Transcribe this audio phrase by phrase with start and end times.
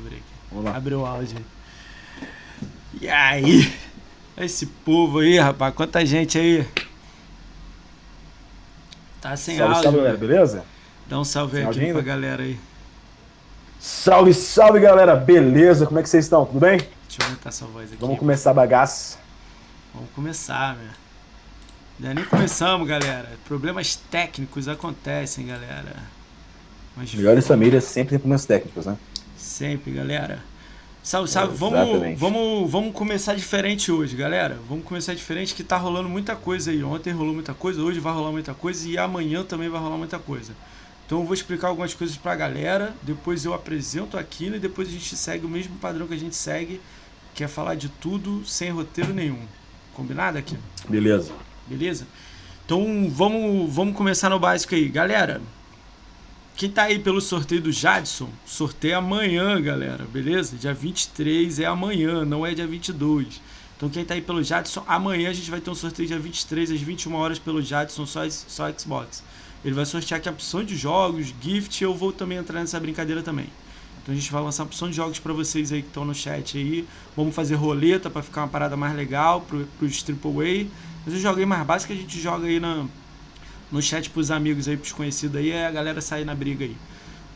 [0.00, 0.24] abrir aqui.
[0.50, 0.76] Vamos lá.
[0.76, 1.44] Abriu o áudio aí.
[3.00, 3.72] E aí?
[4.36, 5.74] Esse povo aí, rapaz.
[5.74, 6.66] Quanta gente aí.
[9.20, 9.82] Tá sem salve, áudio.
[9.84, 10.64] salve, galera, beleza?
[11.06, 12.58] Dá um salve Sem aqui pra galera aí.
[13.78, 15.86] Salve, salve, galera, beleza?
[15.86, 16.44] Como é que vocês estão?
[16.44, 16.78] Tudo bem?
[16.78, 18.00] Deixa eu aumentar sua voz aqui.
[18.00, 19.18] Vamos começar a bagaça.
[19.94, 20.88] Vamos começar, meu.
[21.98, 23.28] Ainda nem começamos, galera.
[23.46, 25.96] Problemas técnicos acontecem, galera.
[26.96, 28.96] Mas Melhores famílias sempre tem problemas técnicos, né?
[29.60, 30.42] Sempre, galera.
[31.02, 31.54] Salve, salve.
[31.54, 32.18] Vamos, Exatamente.
[32.18, 34.58] vamos, vamos começar diferente hoje, galera.
[34.66, 36.82] Vamos começar diferente que tá rolando muita coisa aí.
[36.82, 40.18] Ontem rolou muita coisa, hoje vai rolar muita coisa e amanhã também vai rolar muita
[40.18, 40.54] coisa.
[41.04, 44.92] Então eu vou explicar algumas coisas pra galera, depois eu apresento aqui e depois a
[44.92, 46.80] gente segue o mesmo padrão que a gente segue,
[47.34, 49.42] que é falar de tudo sem roteiro nenhum.
[49.92, 50.56] Combinado aqui?
[50.88, 51.34] Beleza.
[51.66, 52.06] Beleza?
[52.64, 54.88] Então vamos, vamos começar no básico aí.
[54.88, 55.42] Galera,
[56.60, 60.58] quem tá aí pelo sorteio do Jadson, sorteio amanhã, galera, beleza?
[60.58, 63.40] Dia 23 é amanhã, não é dia 22.
[63.74, 66.72] Então quem tá aí pelo Jadson, amanhã a gente vai ter um sorteio dia 23
[66.72, 69.24] às 21 horas pelo Jadson, só, só Xbox.
[69.64, 73.22] Ele vai sortear aqui a opção de jogos, gift, eu vou também entrar nessa brincadeira
[73.22, 73.46] também.
[74.02, 76.14] Então a gente vai lançar a opção de jogos para vocês aí que estão no
[76.14, 76.86] chat aí.
[77.16, 80.66] Vamos fazer roleta para ficar uma parada mais legal pro, pros AAA.
[81.06, 82.84] Mas eu joguei mais básico, a gente joga aí na,
[83.72, 86.76] no chat pros amigos aí, pros conhecidos aí, aí a galera sair na briga aí.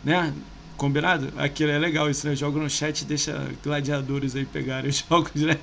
[0.05, 0.33] Né?
[0.77, 1.33] Combinado?
[1.39, 2.35] Aquilo é legal isso, né?
[2.35, 5.57] Joga no chat e deixa gladiadores aí pegarem os jogos, né?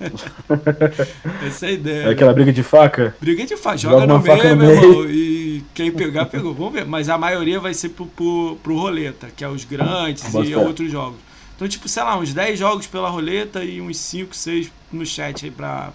[1.45, 2.01] Essa é a ideia.
[2.01, 2.11] É né?
[2.11, 3.15] aquela briga de faca?
[3.19, 4.83] Briga de faca, Joga joga, no meio, no meu meio.
[4.83, 6.53] irmão, e quem pegar, pegou.
[6.53, 6.85] Vamos ver.
[6.85, 10.53] Mas a maioria vai ser pro, pro, pro roleta, que é os grandes Bota e
[10.53, 10.57] fé.
[10.57, 11.19] outros jogos.
[11.55, 15.45] Então, tipo, sei lá, uns 10 jogos pela roleta e uns 5, 6 no chat
[15.45, 15.91] aí pra,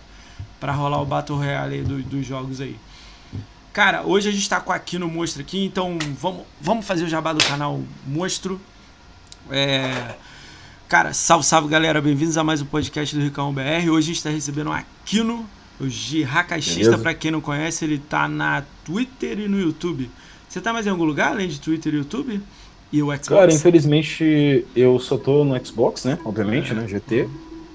[0.60, 2.76] pra rolar o Battle Royale aí do- dos jogos aí.
[3.76, 7.08] Cara, hoje a gente tá com aqui no Monstro aqui, então vamos, vamos fazer o
[7.10, 8.58] jabá do canal Monstro.
[9.50, 10.14] É,
[10.88, 13.90] Cara, salve, salve galera, bem-vindos a mais um podcast do Ricão BR.
[13.90, 15.44] Hoje a gente tá recebendo o Aquino,
[15.78, 16.98] o Girra Caixista, Beleza.
[17.02, 20.08] pra quem não conhece, ele tá na Twitter e no YouTube.
[20.48, 22.40] Você tá mais em algum lugar além de Twitter e YouTube?
[22.90, 23.28] E o Xbox?
[23.28, 26.18] Cara, infelizmente eu só tô no Xbox, né?
[26.24, 26.88] Obviamente, né?
[26.88, 27.28] GT,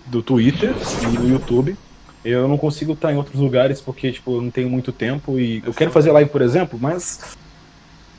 [0.07, 0.73] do Twitter
[1.03, 1.77] e do YouTube.
[2.23, 5.63] Eu não consigo estar em outros lugares porque, tipo, eu não tenho muito tempo e
[5.65, 7.19] eu quero fazer live, por exemplo, mas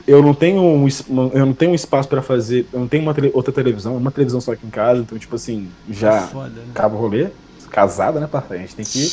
[0.05, 0.85] eu não tenho um,
[1.33, 4.11] eu não tenho um espaço pra fazer, eu não tenho uma tele- outra televisão, uma
[4.11, 6.65] televisão só aqui em casa, então, tipo assim, já Foda, né?
[6.75, 7.27] acaba o rolê,
[7.69, 8.61] casada, né, parceiro?
[8.63, 9.09] A gente tem que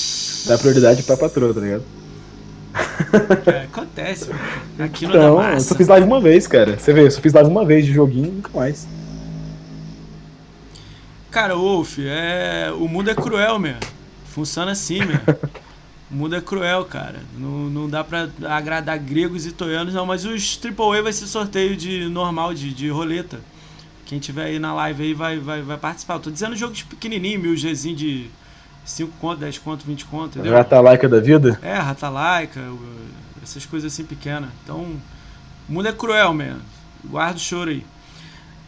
[0.49, 1.85] dar prioridade pra patroa, tá ligado?
[3.47, 4.41] É, acontece, mano.
[4.81, 5.69] Aqui no Então, da eu massa.
[5.69, 6.77] só fiz live uma vez, cara.
[6.79, 8.87] Você vê, eu só fiz live uma vez de joguinho e nunca mais.
[11.31, 12.73] Cara, Wolf, é...
[12.77, 13.75] o mundo é cruel, meu.
[14.41, 15.21] Funciona assim, meu.
[16.11, 17.21] O mundo é cruel, cara.
[17.37, 20.07] Não, não dá pra agradar gregos e toianos, não.
[20.07, 23.39] Mas os AAA vai ser sorteio de normal, de, de roleta.
[24.07, 26.15] Quem tiver aí na live aí vai, vai, vai participar.
[26.15, 28.31] Eu tô dizendo jogos pequenininhos, mil Gzinho de
[28.83, 30.53] 5 conto, 10 conto, 20 conto, entendeu?
[30.53, 31.61] Já tá laica da vida?
[31.63, 32.61] É, Ratalaika,
[33.43, 34.49] essas coisas assim pequenas.
[34.65, 34.79] Então,
[35.69, 36.63] o mundo é cruel mesmo.
[37.05, 37.85] Guarda o choro aí.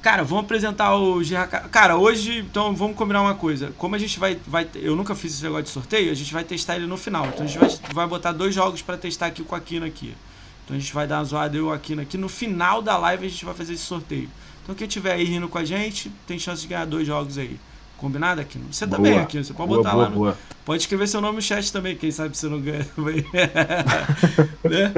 [0.03, 1.69] Cara, vamos apresentar o GH.
[1.71, 3.73] Cara, hoje, então vamos combinar uma coisa.
[3.79, 4.69] Como a gente vai, vai.
[4.75, 7.25] Eu nunca fiz esse negócio de sorteio, a gente vai testar ele no final.
[7.27, 10.13] Então a gente vai, vai botar dois jogos pra testar aqui com o Aquino aqui.
[10.65, 12.19] Então a gente vai dar uma zoada eu o Aquino aqui.
[12.19, 14.29] No final da live a gente vai fazer esse sorteio.
[14.65, 17.61] Então quem tiver aí rindo com a gente, tem chance de ganhar dois jogos aí.
[18.03, 18.65] Combinado, Aquino?
[18.69, 18.97] Você Boa.
[18.97, 19.45] também, Aquino.
[19.45, 20.39] Você pode boa, botar boa, lá no, boa.
[20.65, 23.25] Pode escrever seu nome no chat também, quem sabe você não ganha também.
[24.69, 24.93] né?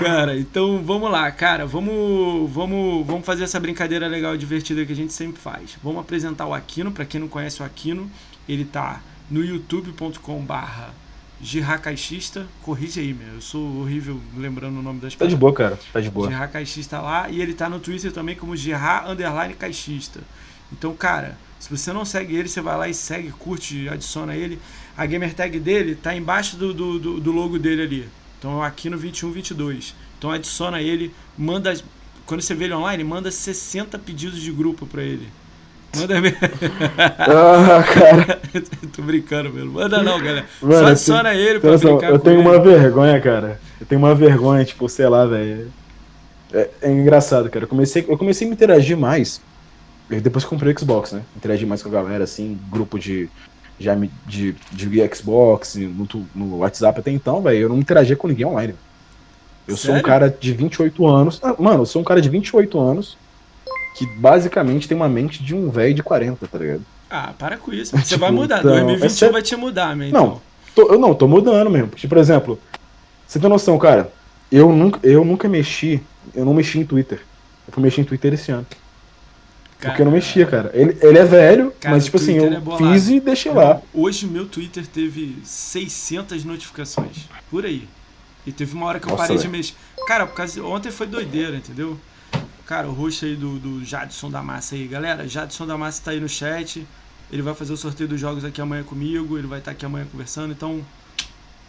[0.00, 1.64] Cara, então vamos lá, cara.
[1.64, 5.76] Vamos, vamos, vamos fazer essa brincadeira legal e divertida que a gente sempre faz.
[5.84, 8.10] Vamos apresentar o Aquino, pra quem não conhece o Aquino,
[8.48, 9.00] ele tá
[9.30, 10.90] no youtube.com/barra
[11.40, 12.48] Girracaixista.
[12.62, 13.34] Corrige aí, meu.
[13.34, 15.78] Eu sou horrível lembrando o nome das Tá de boa, cara.
[15.92, 16.28] Tá de boa.
[16.28, 20.20] Gerard Caixista lá e ele tá no Twitter também como Gerard Underline Caixista.
[20.72, 24.58] Então, cara, se você não segue ele, você vai lá e segue, curte, adiciona ele.
[24.96, 28.08] A gamer tag dele tá embaixo do, do, do- logo dele ali.
[28.38, 29.94] Então aqui no 2122.
[30.18, 31.74] Então adiciona ele, manda.
[32.26, 35.28] Quando você vê ele online, manda 60 pedidos de grupo pra ele.
[35.96, 36.38] Manda mesmo.
[37.18, 38.40] Ah, cara.
[38.94, 39.72] Tô brincando, mesmo.
[39.72, 40.46] Manda não, galera.
[40.60, 42.48] Mano, Só adiciona ele pra brincar eu tenho ele.
[42.48, 43.60] uma vergonha, cara.
[43.80, 45.70] Eu tenho uma vergonha, tipo, sei lá, velho.
[46.52, 47.64] É, é engraçado, cara.
[47.64, 49.40] Eu comecei, eu comecei a me interagir mais.
[50.20, 51.22] Depois que comprei o Xbox, né?
[51.36, 53.28] Interagir mais com a galera, assim, grupo de.
[53.80, 57.58] Já me- de, de Xbox, no, no WhatsApp até então, velho.
[57.58, 58.74] Eu não interagia com ninguém online.
[59.66, 60.02] Eu sou um Sério?
[60.06, 61.40] cara de 28 anos.
[61.42, 63.16] Ah, mano, eu sou um cara de 28 anos
[63.96, 66.82] que basicamente tem uma mente de um velho de 40, tá ligado?
[67.10, 67.96] Ah, para com isso.
[67.96, 68.58] Você Tipo, vai mudar.
[68.60, 70.10] então, 2021 é sério- vai te mudar, meu.
[70.10, 70.24] Não.
[70.24, 70.40] Então.
[70.74, 71.88] Tô- eu não, tô mudando mesmo.
[71.88, 72.58] Porque, por exemplo,
[73.26, 74.10] você tem noção, cara,
[74.50, 76.00] eu nunca, eu nunca mexi,
[76.34, 77.20] eu não mexi em Twitter.
[77.68, 78.66] Eu fui mexer em Twitter esse ano.
[79.88, 80.70] Porque eu não mexia, cara.
[80.74, 83.80] Ele, ele é velho, Cara, mas tipo assim, eu é fiz e deixei lá.
[83.92, 87.28] Hoje meu Twitter teve 600 notificações.
[87.50, 87.88] Por aí.
[88.46, 89.56] E teve uma hora que eu Nossa, parei de velho.
[89.56, 89.74] mexer.
[90.06, 91.98] Cara, por causa, ontem foi doideira, entendeu?
[92.66, 94.86] Cara, o rosto aí do, do Jadson da Massa aí.
[94.86, 96.86] Galera, Jadson da Massa tá aí no chat.
[97.30, 99.36] Ele vai fazer o sorteio dos jogos aqui amanhã comigo.
[99.36, 100.52] Ele vai estar aqui amanhã conversando.
[100.52, 100.80] Então,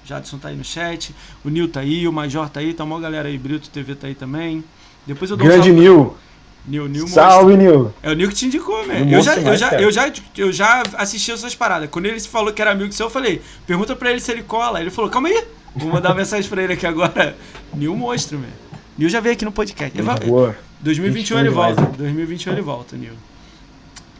[0.06, 1.14] Jadson tá aí no chat.
[1.44, 2.74] O Nil tá aí, o Major tá aí.
[2.74, 3.38] Tá uma galera aí.
[3.38, 4.64] Brito TV tá aí também.
[5.06, 5.80] Depois eu dou Grande um salve.
[5.82, 6.18] Nil.
[6.66, 7.08] Nil, Nil.
[7.08, 7.94] Salve, Nil.
[8.02, 9.06] É o Nil que te indicou, velho.
[9.06, 11.90] Não Eu já, mostra eu, já, eu, já, eu já assisti essas paradas.
[11.90, 14.80] Quando ele falou que era amigo seu, eu falei, pergunta pra ele se ele cola.
[14.80, 15.44] Ele falou, calma aí.
[15.76, 17.36] Vou mandar uma mensagem pra ele aqui agora.
[17.74, 18.54] Nil monstro, velho.
[18.98, 19.96] Nil já veio aqui no podcast.
[19.98, 20.56] Ele vai- Boa.
[20.80, 21.82] 2021 Gente, ele volta.
[21.98, 23.14] 2021 ele volta, Nil.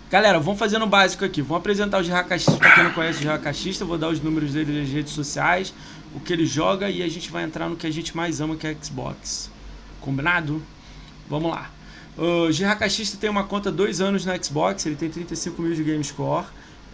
[0.10, 1.42] Galera, vamos fazendo o básico aqui.
[1.42, 2.58] Vamos apresentar o Gerard Caixista.
[2.58, 5.74] Pra quem não conhece o eu vou dar os números dele nas redes sociais,
[6.14, 8.56] o que ele joga e a gente vai entrar no que a gente mais ama,
[8.56, 9.50] que é Xbox.
[10.02, 10.62] Combinado?
[11.30, 11.70] Vamos lá.
[12.18, 15.74] O Gerard Caixista tem uma conta há dois anos na Xbox, ele tem 35 mil
[15.74, 16.46] de Game Score.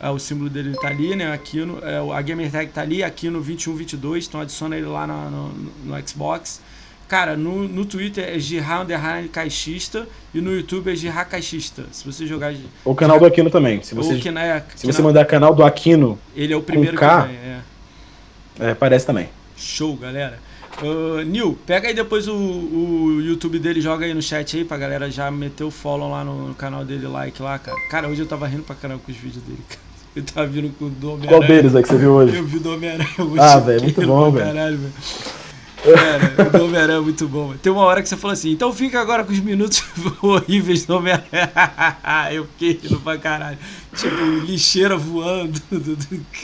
[0.01, 1.33] É, o símbolo dele tá ali, né?
[1.33, 5.05] Aqui no, é, a Gamer Tag tá ali, aqui no 2122, então adiciona ele lá
[5.05, 6.61] no, no- no Xbox.
[7.09, 11.83] Cara, no, no Twitter é Gerard Underline Caixista e no YouTube é Gerard Caixista.
[11.91, 12.53] Se você jogar.
[12.85, 13.81] O canal do Aquino também.
[13.83, 17.23] Se você, que, né, se você mandar canal do Aquino, Ele é o primeiro K?
[17.23, 17.59] que vem, é.
[18.59, 19.27] é, aparece também.
[19.57, 20.39] Show, galera.
[20.81, 24.77] Uh, Nil, pega aí depois o, o YouTube dele, joga aí no chat aí pra
[24.77, 27.77] galera já meter o follow lá no, no canal dele, like lá, cara.
[27.89, 29.81] Cara, hoje eu tava rindo pra caramba com os vídeos dele, cara.
[30.15, 31.39] Eu tava vindo com o do Homem-Aranha.
[31.39, 32.35] Qual deles aí que você viu hoje?
[32.35, 33.09] Eu vi o do Homem-Aranha.
[33.19, 34.55] eu Ah, velho, muito ele bom, pra velho.
[34.55, 34.93] Caralho, velho.
[35.83, 37.53] Cara, o Homem-Aranha é muito bom.
[37.61, 39.83] Tem uma hora que você falou assim, então fica agora com os minutos
[40.21, 41.51] horríveis do Homem-Aranha.
[42.31, 43.57] eu fiquei rindo pra caralho.
[43.95, 44.15] Tipo,
[44.45, 45.59] lixeira voando.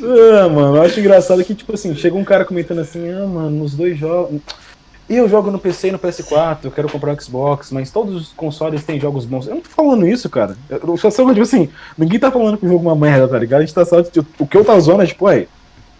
[0.02, 3.50] Ah, mano, eu acho engraçado que, tipo assim, chega um cara comentando assim, ah, mano,
[3.50, 4.42] nos dois jogos.
[5.08, 8.34] Eu jogo no PC e no PS4, eu quero comprar um Xbox, mas todos os
[8.34, 9.48] consoles têm jogos bons.
[9.48, 10.58] Eu não tô falando isso, cara.
[10.70, 13.38] Eu só sou, tipo assim, ninguém tá falando que o jogo é uma merda, tá
[13.38, 13.62] ligado?
[13.62, 14.02] A gente tá só.
[14.02, 15.48] tipo, O que eu tá é, tipo, ué,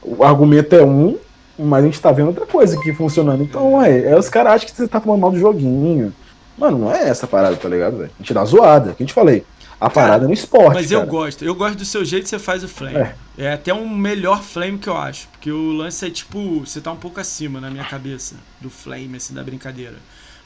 [0.02, 1.18] o argumento é um,
[1.58, 3.44] mas a gente tá vendo outra coisa aqui funcionando.
[3.44, 6.14] Então, ué, é os caras acham que você tá falando mal do joguinho.
[6.58, 8.12] Mano, não é essa parada, tá ligado, velho?
[8.18, 9.44] A gente dá zoada, que a gente falei.
[9.80, 10.76] A parada é no esporte.
[10.76, 11.12] Mas eu cara.
[11.12, 11.44] gosto.
[11.44, 12.96] Eu gosto do seu jeito que você faz o flame.
[12.96, 13.16] É.
[13.38, 13.54] É.
[13.54, 15.28] até um melhor flame que eu acho.
[15.34, 16.62] Porque o lance é tipo.
[16.62, 19.96] Você tá um pouco acima na minha cabeça do flame, assim, da brincadeira.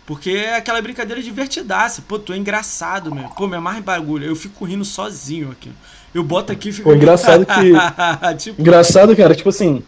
[0.06, 2.02] Porque é aquela brincadeira divertidaça.
[2.08, 3.26] Pô, tu é engraçado, meu.
[3.30, 4.26] Pô, me amarra bagulho.
[4.26, 5.72] Eu fico rindo sozinho aqui.
[6.12, 6.90] Eu boto aqui e fico.
[6.90, 7.74] Pô, engraçado que-
[8.44, 9.84] tipo, Engraçado, cara, tipo assim.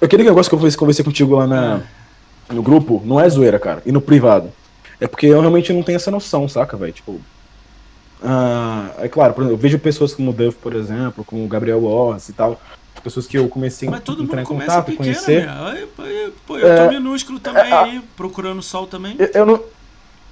[0.00, 1.80] Aquele negócio que eu conversei- contigo lá na,
[2.50, 3.82] no grupo, não é zoeira, cara.
[3.86, 4.50] E no privado.
[5.00, 6.92] É porque eu realmente não tenho essa noção, saca, velho?
[6.92, 7.20] Tipo.
[8.22, 11.48] ah, é claro, por exemplo, eu vejo pessoas como o Duff, por exemplo, como o
[11.48, 12.60] Gabriel Wallace e tal.
[13.02, 15.44] Pessoas que eu comecei Mas todo a entrar mundo em contato, pequeno, conhecer.
[15.44, 15.64] meu.
[15.66, 19.16] Aí, aí, Pô, eu É, tô minúsculo também é, aí, procurando sol também.
[19.18, 19.60] Eu, eu não.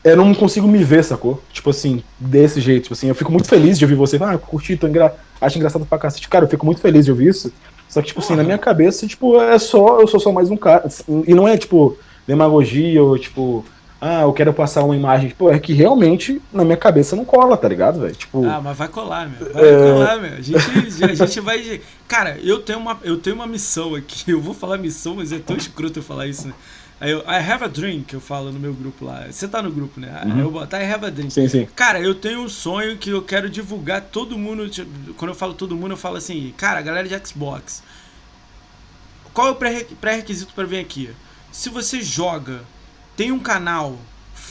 [0.05, 1.43] Eu não consigo me ver, sacou?
[1.53, 2.85] Tipo assim, desse jeito.
[2.85, 4.17] Tipo assim, eu fico muito feliz de ouvir você.
[4.23, 5.15] Ah, curti, tô engra...
[5.41, 6.29] acho engraçado pra cacete.
[6.29, 7.53] Cara, eu fico muito feliz de ouvir isso.
[7.91, 10.01] Só que, tipo assim, na minha cabeça, tipo, é só.
[10.01, 10.89] Eu sou só mais um cara.
[11.27, 13.65] E não é, tipo, demagogia ou, tipo,
[14.01, 15.29] ah, eu quero passar uma imagem.
[15.29, 18.15] Tipo, é que realmente na minha cabeça não cola, tá ligado, velho?
[18.15, 18.47] Tipo.
[18.47, 19.53] Ah, mas vai colar, meu.
[19.53, 19.93] Vai É.
[19.93, 20.33] colar, meu.
[20.35, 21.81] A gente, a gente vai.
[22.09, 24.23] Cara, eu tenho, uma, eu tenho uma missão aqui.
[24.31, 26.55] Eu vou falar missão, mas é tão escroto eu falar isso, né?
[27.01, 29.27] Aí eu, I have a dream, que eu falo no meu grupo lá.
[29.31, 30.23] Você tá no grupo, né?
[30.27, 30.41] Uhum.
[30.41, 31.31] eu boto, I have a dream.
[31.31, 31.67] sim, sim.
[31.75, 34.69] Cara, eu tenho um sonho que eu quero divulgar todo mundo.
[34.69, 37.83] tipo, Quando eu falo todo mundo, eu falo assim, cara, a galera de Xbox.
[39.33, 41.11] Qual é o pré- pré-requisito para vir aqui?
[41.51, 42.61] Se você joga,
[43.17, 43.97] tem um canal,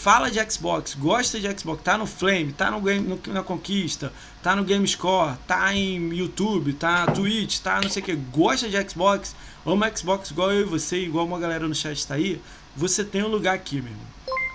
[0.02, 4.14] fala de Xbox, gosta de Xbox, tá no Flame, tá no game, no- na Conquista,
[4.42, 8.90] tá no GameScore, tá em YouTube, tá Twitch, tá não sei o que, gosta de
[8.90, 12.42] Xbox, ama Xbox igual eu e você, igual uma galera no chat tá aí,
[12.76, 14.06] você tem um lugar aqui, meu irmão.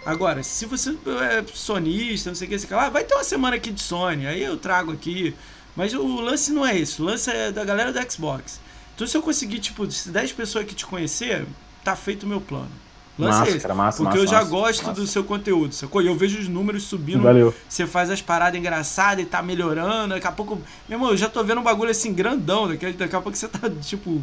[0.07, 3.57] Agora, se você é sonista, não sei o que, sei lá, vai ter uma semana
[3.57, 5.35] aqui de Sony, aí eu trago aqui.
[5.77, 8.61] Mas o lance não é esse, o lance é da galera do Xbox.
[8.95, 11.45] Então se eu conseguir, tipo, se 10 pessoas aqui te conhecer,
[11.83, 12.71] tá feito o meu plano.
[13.17, 13.61] Lance Massa, é esse.
[13.63, 15.01] cara, massa, porque massa, eu já massa, gosto massa.
[15.01, 16.03] do seu conteúdo, sacou?
[16.03, 17.55] E eu vejo os números subindo Valeu.
[17.69, 20.15] você faz as paradas engraçadas e tá melhorando.
[20.15, 20.57] Daqui a pouco.
[20.89, 22.67] Meu irmão, eu já tô vendo um bagulho assim grandão.
[22.67, 24.21] Daqui, daqui a pouco você tá, tipo,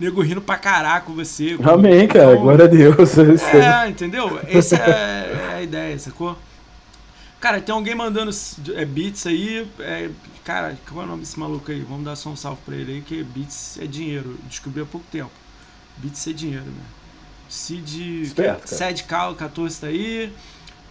[0.00, 1.56] nego rindo pra caraca com você.
[1.58, 2.32] com- Amém, cara.
[2.32, 3.18] Então, Glória a Deus.
[3.18, 4.40] É, entendeu?
[4.48, 6.34] Essa é, é a ideia, sacou?
[7.38, 8.30] Cara, tem alguém mandando
[8.74, 9.68] é, beats aí.
[9.80, 10.08] é,
[10.42, 11.80] cara, qual é o nome desse maluco aí?
[11.80, 14.38] Vamos dar só um salve pra ele aí, que beats é dinheiro.
[14.48, 15.30] Descobri há pouco tempo.
[15.98, 16.82] Beats é dinheiro, né?
[17.52, 18.32] Cid.
[18.34, 18.60] Cara.
[18.64, 20.32] Sede Cal 14 tá aí.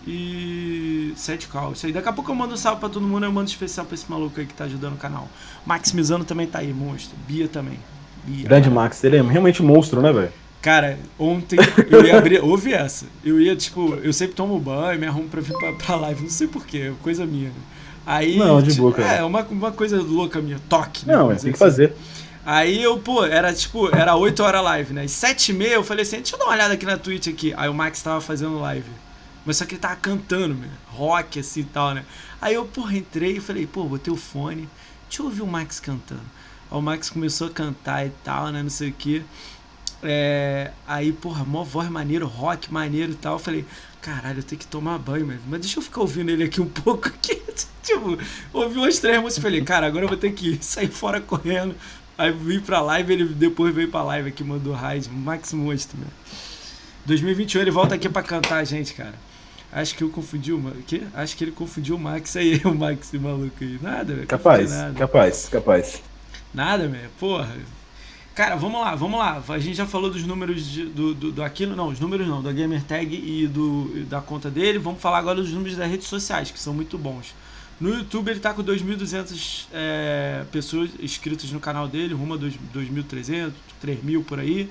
[0.06, 1.14] E.
[1.16, 1.72] Sede Cal.
[1.74, 1.92] Isso aí.
[1.92, 3.26] Daqui a pouco eu mando um salve pra todo mundo.
[3.26, 5.28] Eu mando especial pra esse maluco aí que tá ajudando o canal.
[5.66, 7.16] Maximizando também tá aí, monstro.
[7.28, 7.80] Bia também.
[8.24, 8.48] Bia.
[8.48, 10.32] Grande Max, ele é realmente monstro, né, velho?
[10.62, 11.58] Cara, ontem
[11.90, 12.40] eu ia abrir.
[12.46, 13.08] Ouve essa.
[13.26, 16.30] Eu ia, tipo, eu sempre tomo banho, me arrumo pra vir pra, pra live, não
[16.30, 17.50] sei porquê, coisa minha.
[17.50, 17.56] né?
[18.06, 19.14] Aí, Não, de tipo, boa, cara.
[19.14, 21.14] É, uma, uma coisa louca minha, toque, né?
[21.14, 21.58] Não, vamos é, tem que assim.
[21.58, 21.96] fazer.
[22.46, 25.06] Aí eu, pô, era tipo, era 8 horas live, né?
[25.06, 27.28] E 7 e meia eu falei assim, deixa eu dar uma olhada aqui na Twitch
[27.28, 27.54] aqui.
[27.56, 28.90] Aí o Max tava fazendo live.
[29.46, 32.06] Mas só que ele tava cantando, meu, rock assim e tal, né?
[32.42, 34.68] Aí eu, porra, entrei e falei, pô, botei o fone,
[35.08, 36.22] deixa eu ouvir o Max cantando.
[36.72, 38.64] Aí o Max começou a cantar e tal, né?
[38.64, 39.24] Não sei o que.
[40.04, 43.34] É, aí, porra, mó voz maneiro, rock maneiro e tal.
[43.34, 43.66] Eu falei,
[44.02, 46.68] caralho, eu tenho que tomar banho, mas, mas deixa eu ficar ouvindo ele aqui um
[46.70, 47.42] pouco aqui.
[47.84, 48.18] tipo,
[48.54, 51.76] ouvi umas três músicas e falei, cara, agora eu vou ter que sair fora correndo.
[52.22, 56.08] Aí vim pra live, ele depois veio pra live aqui, mandou raid, Max Monstro, meu.
[57.06, 59.16] 2021 ele volta aqui pra cantar, gente, cara.
[59.72, 61.02] Acho que eu confundi o quê?
[61.16, 63.80] Acho que ele confundiu o Max aí, o Max maluco aí.
[63.82, 64.28] Nada, velho.
[64.28, 64.94] Capaz, Nada.
[64.94, 66.02] capaz, capaz.
[66.54, 67.10] Nada, velho.
[67.20, 67.56] Porra.
[68.36, 69.42] Cara, vamos lá, vamos lá.
[69.50, 72.42] A gente já falou dos números de- do, do, do Aquino, não, os números não,
[72.44, 74.78] da Gamertag e do, e da conta dele.
[74.78, 77.34] Vamos falar agora dos números das redes sociais, que são muito bons.
[77.82, 82.54] No YouTube ele tá com 2.200 é, pessoas inscritas no canal dele, rumo a dois-
[82.74, 83.52] 2.300,
[83.84, 84.70] 3.000 por aí.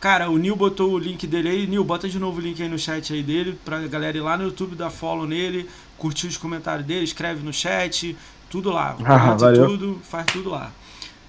[0.00, 1.66] Cara, o Nil botou o link dele aí.
[1.66, 4.36] Nil, bota de novo o link aí no chat aí dele, pra galera ir lá
[4.38, 8.16] no YouTube, dar follow nele, curtir os comentários dele, escreve no chat,
[8.50, 8.96] tudo lá.
[9.04, 9.66] Ah, valeu.
[9.68, 10.72] tudo, faz tudo lá.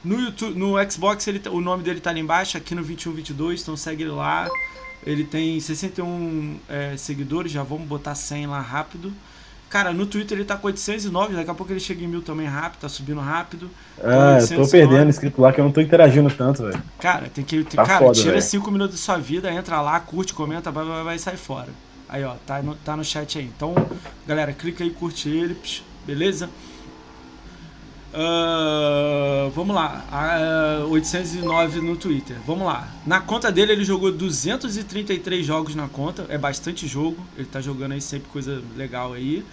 [0.03, 3.61] No, YouTube, no Xbox, ele, tá- o nome dele tá ali embaixo, aqui no 2122,
[3.61, 4.47] então segue ele lá.
[5.05, 9.11] Ele tem 61 é, seguidores, já vamos botar 100 lá rápido.
[9.69, 12.47] Cara, no Twitter ele tá com 809, daqui a pouco ele chega em mil também
[12.47, 13.69] rápido, tá subindo rápido.
[14.01, 14.63] Ah, eu 809.
[14.63, 16.81] tô perdendo inscrito lá que eu não tô interagindo tanto, velho.
[16.99, 17.63] Cara, tem que.
[17.63, 18.41] Tem, Tá cara, foda, tira velho.
[18.41, 21.69] 5 minutos da sua vida, entra lá, curte, comenta, vai, vai, vai e sai fora.
[22.07, 23.45] Aí, ó, tá no, tá no chat aí.
[23.45, 23.75] Então,
[24.25, 25.57] galera, clica aí, curte ele,
[26.05, 26.49] beleza?
[28.19, 32.35] Ah, vamos lá, ah, 809 no Twitter.
[32.47, 32.87] Vamos lá.
[33.05, 36.25] Na conta dele, ele jogou 233 jogos na conta.
[36.27, 37.23] É bastante jogo.
[37.37, 39.45] Ele tá jogando aí sempre coisa legal aí.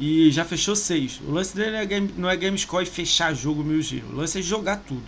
[0.00, 1.20] E já fechou 6.
[1.26, 4.02] O lance dele é game- não é game score e fechar jogo 1000G.
[4.10, 5.04] O lance é jogar tudo.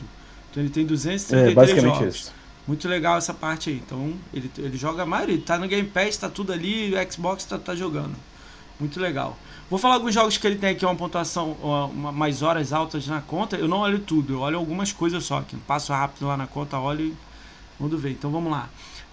[0.51, 2.15] Então ele tem 233 É, basicamente jogos.
[2.15, 2.33] isso.
[2.67, 3.77] Muito legal essa parte aí.
[3.77, 5.39] Então, ele, ele joga a maioria.
[5.45, 8.15] Tá no Game Pass, tá tudo ali, o Xbox tá, tá jogando.
[8.79, 9.39] Muito legal.
[9.71, 13.07] Vou falar alguns jogos que ele tem aqui, uma pontuação, uma, uma- mais horas altas
[13.07, 13.57] na conta.
[13.57, 15.43] Eu não olho tudo, eu olho algumas coisas só.
[15.43, 17.15] Que passo rápido lá na conta, olho e
[17.79, 18.11] mando ver.
[18.13, 18.69] Então vamos lá.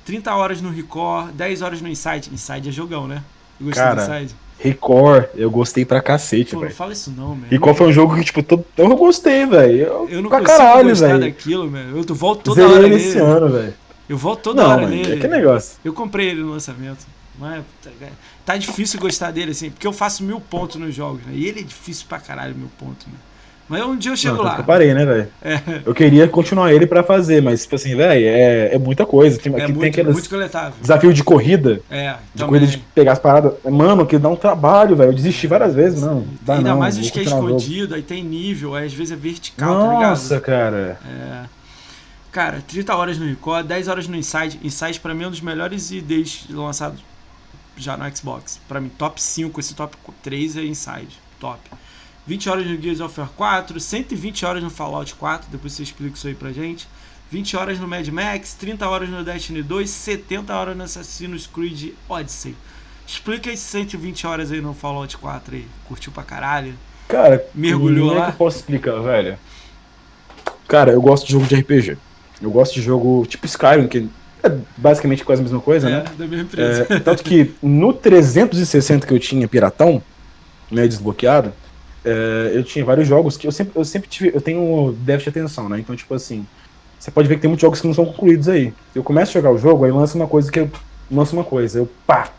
[0.06, 2.30] 30 horas no Record, 10 horas no Inside.
[2.32, 3.22] Inside é jogão, né?
[3.60, 4.36] Eu gostei Cara, do Inside.
[4.58, 6.74] Record, eu gostei pra cacete, Pô, não velho.
[6.76, 7.50] fala isso não, meu.
[7.50, 8.64] Record foi um jogo que, tipo, todo...
[8.78, 9.78] eu gostei, velho.
[9.78, 11.20] Eu, Eu não pra consigo caralho, gostar velho.
[11.20, 11.98] daquilo, meu.
[11.98, 13.10] Eu volto toda Zerei hora ele nele.
[13.10, 13.74] esse ano, velho.
[14.08, 15.14] Eu volto toda Não, hora mano, nele.
[15.14, 15.78] é que negócio.
[15.84, 17.06] Eu comprei ele no lançamento.
[17.40, 17.90] Mas tá,
[18.46, 21.34] tá difícil gostar dele, assim, porque eu faço mil pontos nos jogos, né?
[21.34, 23.14] E ele é difícil pra caralho, mil pontos, né?
[23.68, 24.60] Mas um dia eu chego Não, tanto lá.
[24.60, 25.28] eu parei, né, velho?
[25.42, 29.40] É, Eu queria continuar ele pra fazer, mas, tipo assim, velho, é, é muita coisa.
[29.40, 30.74] Tem, é aqui tem muito, aqueles muito coletável.
[30.80, 32.48] desafio de corrida, É, de também.
[32.60, 33.54] corrida de pegar as paradas.
[33.68, 35.10] Mano, que dá um trabalho, velho.
[35.10, 36.28] Eu desisti várias vezes, não.
[36.42, 39.16] Dá Ainda não, mais os que é escondido, aí tem nível, aí às vezes é
[39.16, 39.74] vertical, tá
[40.10, 40.46] Nossa, ligado?
[40.46, 41.00] cara.
[41.04, 41.46] É.
[42.32, 44.60] Cara, 30 horas no Record, 10 horas no Inside.
[44.64, 47.00] Inside pra mim é um dos melhores IDs lançados
[47.78, 48.60] já no Xbox.
[48.68, 51.20] Pra mim, top 5, esse top 3 é Inside.
[51.40, 51.60] Top.
[52.28, 56.16] 20 horas no Gears of War 4, 120 horas no Fallout 4, depois você explica
[56.16, 56.88] isso aí pra gente.
[57.30, 61.94] 20 horas no Mad Max, 30 horas no Destiny 2, 70 horas no Assassin's Creed
[62.08, 62.56] Odyssey.
[63.08, 65.68] Explica esses 120 horas aí no Fallout 4 aí.
[65.88, 66.74] Curtiu pra caralho?
[67.08, 68.26] Cara, Mergulhou como é lá?
[68.28, 69.38] que eu posso explicar, velho?
[70.68, 71.98] Cara, eu gosto de jogo de RPG.
[72.42, 74.10] Eu gosto de jogo tipo Skyrim, que
[74.46, 76.06] é basicamente quase a mesma coisa, né?
[76.06, 76.88] É, da mesma empresa.
[76.90, 80.02] É, tanto que no 360 que eu tinha piratão,
[80.72, 81.52] né, desbloqueado,
[82.04, 85.40] é, eu tinha vários jogos que eu sempre, eu sempre tive, eu tenho déficit de
[85.40, 85.80] atenção, né?
[85.80, 86.46] Então, tipo assim,
[87.00, 88.74] você pode ver que tem muitos jogos que não são concluídos aí.
[88.94, 90.70] Eu começo a jogar o jogo, aí lança uma coisa que eu
[91.10, 92.30] lança uma coisa, eu pá,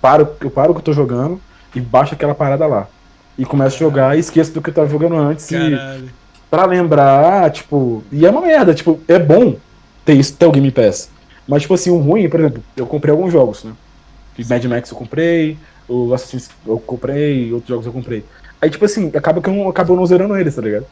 [0.00, 1.40] paro, eu paro o que eu tô jogando
[1.74, 2.88] e baixo aquela parada lá.
[3.38, 5.50] E começo a jogar e esqueço do que eu tava jogando antes.
[5.50, 6.10] E Caralho.
[6.50, 9.56] pra lembrar, tipo, e é uma merda, tipo, é bom
[10.04, 11.10] ter isso, ter o Game Pass.
[11.46, 13.72] Mas, tipo assim, o ruim, por exemplo, eu comprei alguns jogos, né?
[14.38, 15.56] O Mad Max eu comprei,
[15.88, 18.24] o Assassin's eu comprei, outros jogos eu comprei.
[18.60, 20.86] Aí, tipo assim, acaba que eu não, acabo não zerando eles, tá ligado?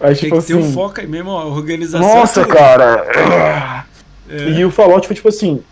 [0.00, 0.72] Aí, Tem tipo que ter um assim.
[0.72, 2.06] foco aí mesmo, ó, organização.
[2.06, 2.52] Nossa, tudo.
[2.54, 3.86] cara!
[4.28, 4.50] É.
[4.50, 5.62] E o Fallout foi tipo assim.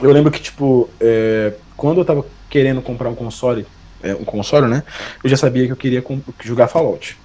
[0.00, 3.66] Eu lembro que, tipo, é, quando eu tava querendo comprar um console,
[4.02, 4.82] é, um console, né?
[5.22, 6.04] Eu já sabia que eu queria
[6.42, 7.16] jogar Fallout.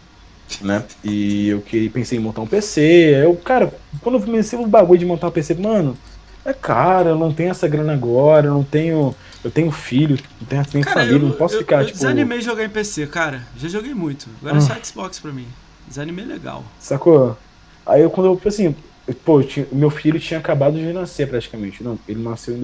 [0.61, 0.83] Né?
[1.03, 2.81] E eu queria, pensei em montar um PC.
[3.23, 5.97] Eu, cara, quando eu comecei o bagulho de montar um PC, mano,
[6.45, 9.13] é caro, eu não tenho essa grana agora, eu não tenho.
[9.43, 11.97] Eu tenho filho, eu tenho, tenho Cara, família, eu, não posso eu, ficar, eu tipo.
[11.99, 13.43] desanimei de jogar em PC, cara.
[13.57, 14.27] Já joguei muito.
[14.41, 14.61] Agora é Ah.
[14.61, 15.47] só Xbox pra mim.
[15.87, 16.63] Desanimei legal.
[16.79, 17.37] Sacou?
[17.85, 18.75] Aí eu, quando eu, tipo assim,
[19.23, 21.83] pô, tinha- meu filho tinha acabado de nascer praticamente.
[21.83, 22.59] Não, ele nasceu em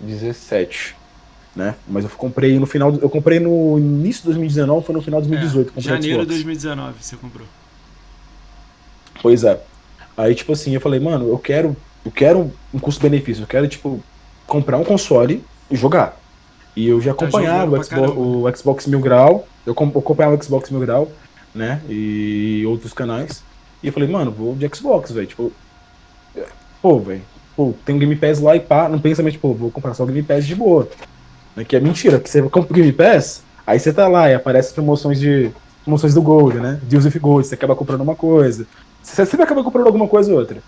[0.00, 0.96] 2017.
[1.54, 1.74] Né?
[1.88, 5.28] Mas eu comprei no final, eu comprei no início de 2019, foi no final de
[5.28, 5.72] 2018.
[5.76, 7.46] É, janeiro de 2019 você comprou.
[9.22, 9.60] Pois é.
[10.16, 14.02] Aí tipo assim, eu falei, mano, eu quero, eu quero um custo-benefício, eu quero tipo
[14.46, 16.20] comprar um console e jogar.
[16.76, 20.70] E eu já tá acompanhava o, Xbox, o Xbox Mil Grau, eu acompanhava o Xbox
[20.70, 21.10] Mil Grau,
[21.54, 21.80] né?
[21.88, 23.42] E outros canais.
[23.82, 25.26] E eu falei, mano, vou de Xbox, velho.
[25.26, 25.52] Tipo,
[26.82, 27.22] pô, velho.
[27.54, 28.88] Pô, tem um Game Pass lá e pá.
[28.88, 30.88] Não pensa, mas, tipo, vou comprar só o Game Pass de boa.
[31.56, 34.34] Né, que é mentira, que você compra o Game Pass, aí você tá lá e
[34.34, 35.50] aparece promoções de.
[35.82, 36.80] promoções do Gold, né?
[36.82, 38.66] Deals of Gold, você acaba comprando uma coisa.
[39.02, 40.58] Você sempre acaba comprando alguma coisa ou outra.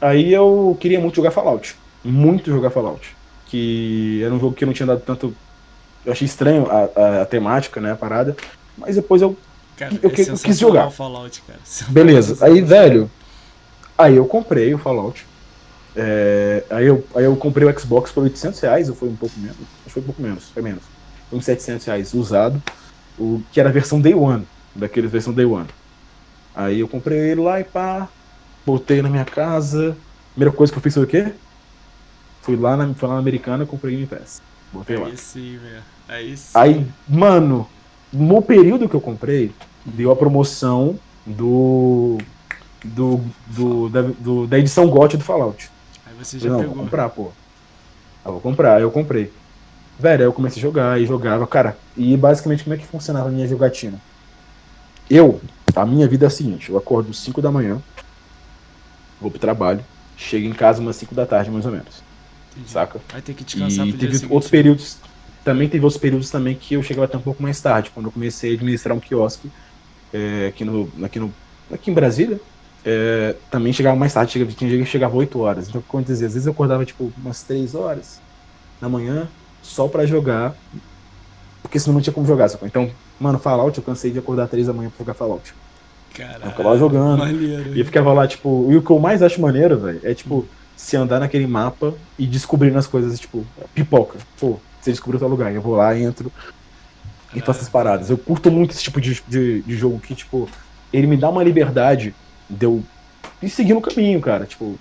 [0.00, 1.74] Aí eu queria muito jogar Fallout.
[2.04, 3.16] Muito jogar Fallout.
[3.46, 5.34] Que era um jogo que não tinha dado tanto.
[6.04, 7.92] Eu achei estranho a, a, a temática, né?
[7.92, 8.36] A parada.
[8.76, 9.36] Mas depois eu
[9.78, 10.90] Cara, eu, é eu quis jogar.
[10.90, 11.60] Fallout, cara.
[11.88, 12.44] Beleza.
[12.44, 13.08] Aí, velho.
[13.96, 15.24] Aí eu comprei o Fallout.
[15.96, 19.34] É, aí, eu, aí eu comprei o Xbox por 800 reais, ou foi um pouco
[19.38, 19.56] menos?
[19.98, 20.82] Foi um pouco menos, foi menos.
[21.28, 22.62] Foi uns 700 reais usado,
[23.18, 25.66] o, que era a versão Day One, daquele versão Day One.
[26.54, 28.08] Aí eu comprei ele lá e pá,
[28.64, 29.96] botei na minha casa.
[30.34, 31.32] Primeira coisa que eu fiz foi o quê?
[32.42, 34.40] Fui lá na, fui lá na Americana e comprei Game Pass.
[34.72, 35.16] Botei aí lá.
[35.16, 35.82] Sim, velho.
[36.08, 36.50] Aí sim.
[36.54, 37.68] Aí, mano,
[38.12, 39.52] no período que eu comprei,
[39.84, 42.18] deu a promoção do.
[42.84, 45.68] do, do, da, do da edição GOT do Fallout.
[46.06, 46.74] Aí você já Não, pegou.
[46.74, 47.32] vou comprar, pô.
[48.24, 49.32] Ah, vou comprar, eu comprei.
[49.98, 51.76] Velho, aí eu comecei a jogar e jogava, cara.
[51.96, 54.00] E basicamente como é que funcionava a minha jogatina?
[55.10, 55.40] Eu,
[55.74, 57.80] a minha vida é a seguinte, eu acordo às 5 da manhã,
[59.20, 59.84] vou pro trabalho,
[60.16, 62.02] chego em casa umas 5 da tarde, mais ou menos.
[62.52, 62.70] Entendi.
[62.70, 63.00] Saca?
[63.10, 64.98] Vai ter que descansar E teve outros períodos.
[65.44, 68.12] Também teve outros períodos também que eu chegava até um pouco mais tarde, quando eu
[68.12, 69.50] comecei a administrar um quiosque
[70.12, 71.32] é, aqui, no, aqui, no,
[71.72, 72.40] aqui em Brasília.
[72.84, 75.68] É, também chegava mais tarde, chegava, tinha dia que chegava 8 horas.
[75.68, 78.20] Então, como dizer, às vezes eu acordava tipo umas 3 horas
[78.80, 79.28] da manhã
[79.68, 80.54] só para jogar,
[81.62, 82.48] porque senão não tinha como jogar.
[82.48, 82.66] Sabe?
[82.66, 85.54] Então, mano, Fallout, eu cansei de acordar 3 da manhã pra jogar Fallout.
[86.14, 87.18] Caralho, eu ficava lá jogando.
[87.18, 90.14] Maneiro, e eu ficava lá, tipo, e o que eu mais acho maneiro, velho, é
[90.14, 94.18] tipo, se andar naquele mapa e descobrindo as coisas, tipo, pipoca.
[94.40, 96.32] Pô, você descobriu tal lugar, eu vou lá, entro
[97.34, 98.08] e faço as paradas.
[98.08, 100.48] Eu curto muito esse tipo de, de, de jogo que, tipo,
[100.92, 102.14] ele me dá uma liberdade
[102.48, 102.82] de eu
[103.42, 104.46] ir seguindo o caminho, cara.
[104.46, 104.78] Tipo,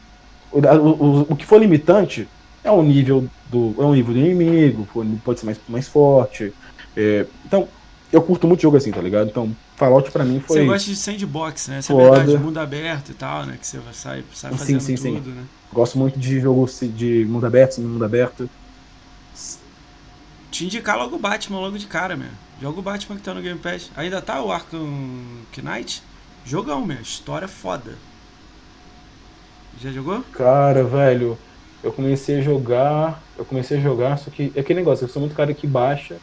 [0.51, 2.27] o, o, o que for limitante
[2.67, 4.87] é o nível do, é o nível do inimigo,
[5.23, 6.53] pode ser mais, mais forte.
[6.95, 7.67] É, então,
[8.11, 9.29] eu curto muito jogo assim, tá ligado?
[9.29, 10.59] Então, Fallout pra mim foi.
[10.59, 11.81] Você gosta de sandbox, né?
[11.81, 13.57] Você é verdade, mundo aberto e tal, né?
[13.59, 15.35] Que você sai, sai fazendo sim, sim, tudo, sim.
[15.35, 15.43] né?
[15.71, 18.49] Gosto muito de jogo de mundo aberto, mundo aberto.
[20.51, 22.29] Te indicar logo o Batman logo de cara, meu.
[22.61, 23.91] Joga o Batman que tá no Game Pass.
[23.95, 24.87] Ainda tá o Arkham
[25.57, 26.01] Knight?
[26.45, 26.99] Jogão, meu.
[26.99, 27.95] História foda.
[29.79, 30.23] Já jogou?
[30.31, 31.37] Cara, velho,
[31.87, 33.23] eu comecei a jogar.
[33.37, 36.17] Eu comecei a jogar, só que é aquele negócio, eu sou muito cara que baixa,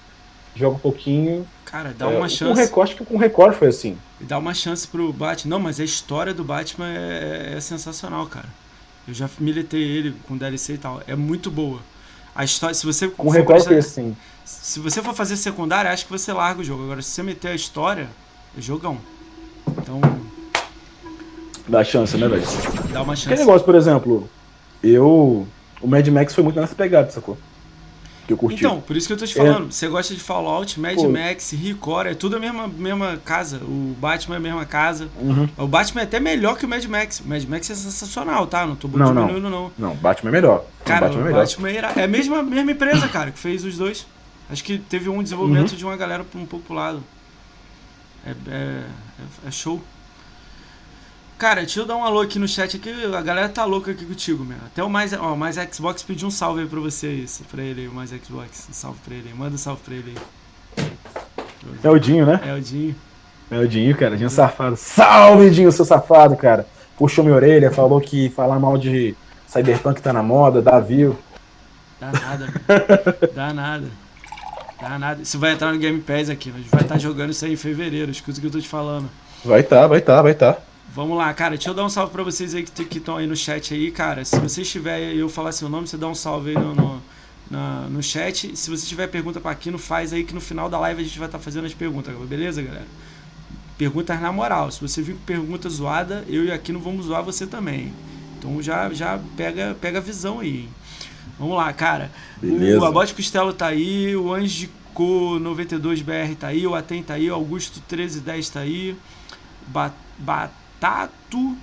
[0.54, 1.46] joga um pouquinho.
[1.64, 2.52] Cara, dá é, uma chance.
[2.52, 3.98] Com Record, acho que com Record foi assim.
[4.20, 5.50] Dá uma chance pro Batman.
[5.50, 8.48] Não, mas a história do Batman é, é, é sensacional, cara.
[9.08, 11.02] Eu já militei ele com DLC e tal.
[11.06, 11.80] É muito boa.
[12.34, 13.08] A história, se você.
[13.08, 14.16] Com Record foi assim.
[14.44, 16.84] Se você for fazer secundária, acho que você larga o jogo.
[16.84, 18.08] Agora, se você meter a história,
[18.56, 18.98] é jogão.
[19.68, 20.00] Então.
[21.66, 22.42] Dá chance, né, velho?
[22.92, 23.28] Dá uma chance.
[23.28, 24.28] Que negócio, por exemplo,
[24.82, 25.46] eu.
[25.84, 27.36] O Mad Max foi muito nessa pegada, sacou?
[28.26, 28.56] Que eu curti.
[28.56, 29.66] Então, por isso que eu tô te falando.
[29.66, 29.70] É.
[29.70, 31.10] Você gosta de Fallout, Mad Pô.
[31.10, 33.58] Max, Record, é tudo a mesma, mesma casa.
[33.58, 35.10] O Batman é a mesma casa.
[35.20, 35.46] Uhum.
[35.58, 37.20] O Batman é até melhor que o Mad Max.
[37.20, 38.66] O Mad Max é sensacional, tá?
[38.66, 39.50] Não tô não, diminuindo, não.
[39.50, 39.72] não.
[39.90, 40.64] Não, Batman é melhor.
[40.86, 41.40] Cara, o Batman, o é, melhor.
[41.40, 44.06] Batman é, é a mesma, mesma empresa, cara, que fez os dois.
[44.48, 45.76] Acho que teve um desenvolvimento uhum.
[45.76, 47.02] de uma galera um pouco pro lado.
[48.26, 48.84] É, é,
[49.46, 49.82] é, show.
[51.38, 52.90] Cara, deixa eu dar um alô aqui no chat aqui.
[53.14, 54.56] A galera tá louca aqui contigo, meu.
[54.66, 57.82] Até o mais, ó, mais Xbox pediu um salve aí pra você isso, pra ele
[57.82, 58.68] aí, o mais Xbox.
[58.70, 59.34] Um salve pra ele aí.
[59.34, 60.88] Manda um salve pra ele aí.
[61.82, 62.40] É o Dinho, né?
[62.44, 62.94] É o Dinho.
[63.50, 64.16] É o Dinho, cara.
[64.16, 64.76] Dinho safado.
[64.76, 66.66] Salve, Dinho, seu safado, cara.
[66.96, 69.16] Puxou minha orelha, falou que falar mal de
[69.48, 71.18] Cyberpunk tá na moda, dá view.
[72.00, 73.30] Dá nada, meu.
[73.34, 73.86] Dá nada.
[74.78, 75.22] Tá nada.
[75.22, 76.50] Isso vai entrar no Game Pass aqui.
[76.50, 78.10] A gente vai estar tá jogando isso aí em fevereiro.
[78.10, 79.08] Escuta o que eu tô te falando.
[79.44, 80.58] Vai tá, vai tá, vai tá.
[80.94, 81.56] Vamos lá, cara.
[81.56, 84.24] Deixa eu dar um salve pra vocês aí que estão aí no chat aí, cara.
[84.24, 87.02] Se você estiver e eu falar seu nome, você dá um salve aí no, no,
[87.50, 88.56] na, no chat.
[88.56, 91.18] Se você tiver pergunta pra Aquino, faz aí que no final da live a gente
[91.18, 92.86] vai estar tá fazendo as perguntas, beleza, galera?
[93.76, 94.70] Perguntas na moral.
[94.70, 97.92] Se você vir com pergunta zoada, eu e Aquino vamos zoar você também.
[98.38, 100.68] Então já, já pega, pega a visão aí, hein?
[101.36, 102.12] Vamos lá, cara.
[102.40, 102.78] Beleza.
[102.78, 107.34] O Abote Costelo tá aí, o Angico 92BR tá aí, o Atem tá aí, o
[107.34, 108.96] Augusto 1310 tá aí,
[110.84, 111.56] Batato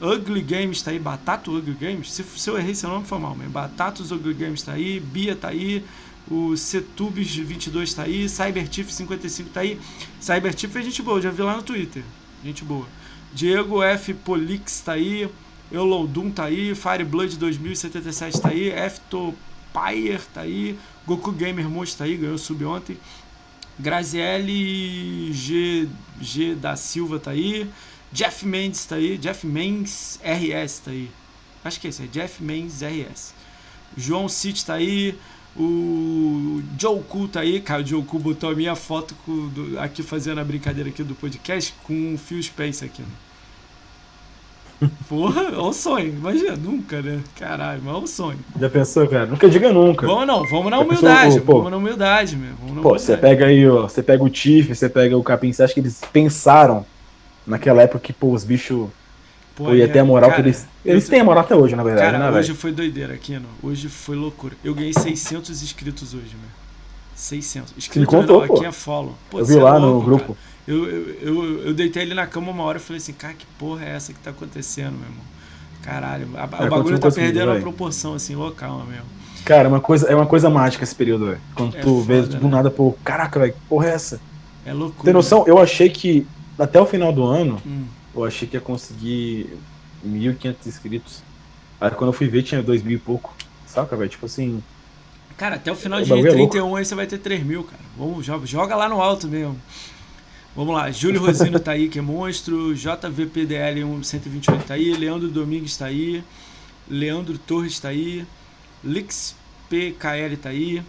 [0.00, 3.36] Ugly Games tá aí, Batato Ugly Games, se, se eu errei seu nome foi mal,
[3.36, 5.84] mas Batatos Ugly Games tá aí, Bia tá aí,
[6.30, 8.26] O Cetubes 22 tá aí.
[8.26, 9.78] CyberTiff 55 tá aí.
[10.18, 12.02] CyberTiff é gente boa, já vi lá no Twitter.
[12.42, 12.86] Gente boa.
[13.34, 14.14] Diego F.
[14.14, 15.28] Polix tá aí.
[15.70, 16.74] Eulodum tá aí.
[16.74, 18.72] Fireblood 2077 tá aí.
[19.74, 20.78] Pyre tá aí.
[21.06, 22.96] Goku Gamer Monstro tá aí, ganhou sub ontem.
[23.78, 25.86] Graziele G,
[26.18, 27.70] G da Silva tá aí.
[28.14, 29.18] Jeff Mendes tá aí.
[29.18, 31.10] Jeff Mendes RS tá aí.
[31.64, 33.34] Acho que é esse, é Jeff Mendes RS.
[33.96, 35.18] João City tá aí.
[35.56, 37.82] O Joe Cool tá aí, cara.
[37.82, 41.74] O Joe Cool botou a minha foto do, aqui fazendo a brincadeira aqui do podcast
[41.82, 43.02] com o Phil Spencer aqui.
[44.80, 44.90] Né?
[45.08, 46.10] Porra, é um sonho.
[46.10, 47.20] Imagina, nunca, né?
[47.36, 48.38] Caralho, mas é um sonho.
[48.60, 49.26] Já pensou, cara?
[49.26, 50.06] Nunca diga nunca.
[50.06, 51.40] Vamos não, vamos na humildade.
[51.40, 52.54] Pensou, vamos na humildade, meu.
[52.60, 53.02] Vamos na pô, humildade.
[53.02, 55.80] você pega aí, ó, você pega o Tiff, você pega o Capim, você acha que
[55.80, 56.86] eles pensaram
[57.46, 58.88] naquela época que, pô, os bichos
[59.54, 60.66] Pô, ia ter a moral cara, que eles.
[60.84, 62.58] Eles têm a moral até hoje, na verdade, cara, né, hoje véio?
[62.58, 63.46] foi doideira, Kino.
[63.62, 64.54] Hoje foi loucura.
[64.64, 66.50] Eu ganhei 600 inscritos hoje, meu.
[67.14, 67.74] 600.
[67.78, 68.56] Inscritos contou, não, pô.
[68.56, 69.14] aqui é follow.
[69.30, 70.36] Pô, eu vi lá é louco, no grupo.
[70.66, 73.46] Eu, eu, eu, eu, deitei ali na cama uma hora e falei assim, cara, que
[73.58, 75.24] porra é essa que tá acontecendo, meu irmão?
[75.82, 79.04] Caralho, a, é, o bagulho tá perdendo a proporção, assim, local mesmo.
[79.44, 81.40] Cara, é uma coisa, é uma coisa mágica esse período, velho.
[81.54, 82.50] Quando é tu foda, vê do né?
[82.50, 84.20] nada, pô, caraca, velho, que porra é essa?
[84.64, 85.04] É loucura.
[85.04, 85.40] Tem noção?
[85.40, 85.50] Né?
[85.50, 86.26] Eu achei que
[86.58, 87.84] até o final do ano, hum.
[88.14, 89.58] eu achei que ia conseguir
[90.06, 91.22] 1.500 inscritos.
[91.80, 93.34] Aí quando eu fui ver tinha 2 mil e pouco.
[93.66, 94.10] Saca, velho?
[94.10, 94.62] Tipo assim.
[95.36, 97.82] Cara, até o final de 31 é aí você vai ter 3 mil, cara.
[97.98, 99.60] Vamos, joga, joga lá no alto mesmo.
[100.54, 102.72] Vamos lá, Júlio Rosino tá aí, que é monstro.
[102.74, 104.92] JVPDL 128 tá aí.
[104.92, 106.22] Leandro Domingues tá aí.
[106.88, 108.24] Leandro Torres tá aí.
[108.84, 109.34] Lix
[109.68, 110.80] PKL tá aí.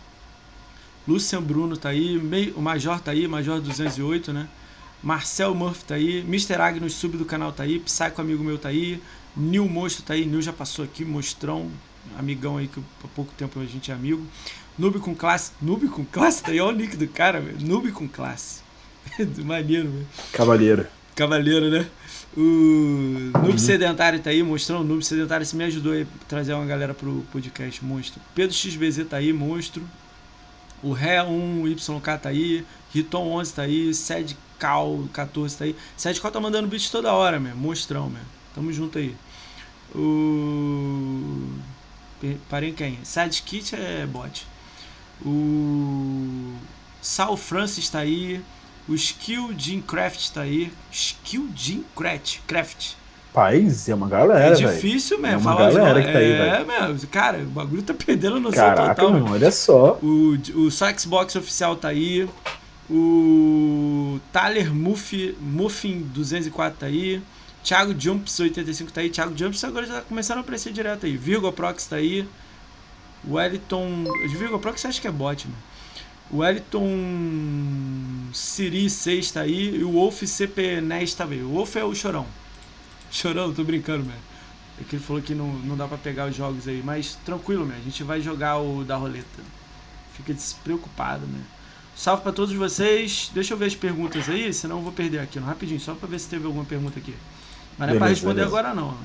[1.07, 2.17] Lucian Bruno tá aí.
[2.55, 4.47] O Major tá aí, Major 208, né?
[5.05, 6.55] Marcel Murphy tá aí, Mr.
[6.55, 8.99] Agnus sub do canal tá aí, Psycho amigo meu tá aí,
[9.37, 11.69] Nil Monstro tá aí, Nil já passou aqui, mostrão,
[12.17, 14.25] amigão aí que há pouco tempo a gente é amigo.
[14.79, 17.55] Noob com classe, Noob com classe, tá aí, olha o nick do cara, velho.
[17.61, 18.61] Noob com classe.
[19.45, 20.07] Maneiro, velho.
[20.33, 20.87] Cavaleiro.
[21.15, 21.87] Cavaleiro, né?
[22.35, 22.41] O
[23.31, 23.57] Noob uhum.
[23.59, 24.81] Sedentário tá aí, mostrando.
[24.81, 28.19] O Noob Sedentário se me ajudou a trazer uma galera pro podcast, monstro.
[28.33, 29.83] Pedro XBZ tá aí, monstro.
[30.81, 32.65] O Ré 1YK tá aí.
[32.91, 33.93] Riton 11 tá aí.
[33.93, 35.75] Sed Cal 14 tá aí.
[35.97, 37.59] 7 Cal tá mandando beat toda hora, mesmo.
[37.59, 38.27] Monstrão, mesmo.
[38.53, 39.15] Tamo junto aí.
[39.93, 41.47] O.
[42.49, 42.99] Parei quem?
[43.45, 44.47] Kit é bot.
[45.25, 46.53] O.
[47.01, 48.41] Sal Francis tá aí.
[48.87, 50.71] O Skill Jim Craft tá aí.
[50.91, 52.39] Skill Jim Craft.
[52.47, 52.93] Craft.
[53.33, 55.49] Paz, é uma galera, É difícil mesmo.
[55.49, 57.07] É uma galera que tá aí, É, mesmo.
[57.09, 59.13] Cara, o bagulho tá perdendo no Caraca, total.
[59.13, 59.99] Meu, olha só.
[60.01, 62.29] O, o Xbox oficial tá aí.
[62.89, 67.21] O Thaler Muff, Muffin 204 tá aí.
[67.63, 69.09] Thiago Jumps 85 tá aí.
[69.09, 71.17] Thiago Jumps agora já tá começando a aparecer direto aí.
[71.17, 72.27] Virgo Prox tá aí.
[73.27, 74.05] Wellington.
[74.37, 75.57] Virgo Prox acho que é bot, mano.
[76.29, 76.87] O Wellington
[78.33, 79.77] Siri 6 tá aí.
[79.77, 81.41] E o Wolf CP NES tá aí.
[81.41, 82.27] O Wolf é o chorão.
[83.09, 84.19] Chorão, tô brincando, mano.
[84.79, 86.83] É que ele falou que não, não dá pra pegar os jogos aí.
[86.85, 87.79] Mas tranquilo, mano.
[87.79, 89.41] A gente vai jogar o da roleta.
[90.13, 91.54] Fica despreocupado, mano.
[91.95, 93.31] Salve para todos vocês.
[93.33, 95.39] Deixa eu ver as perguntas aí, senão eu vou perder aqui.
[95.39, 97.15] Rapidinho, só para ver se teve alguma pergunta aqui.
[97.77, 98.59] Mas não é para responder beleza.
[98.59, 98.97] agora não.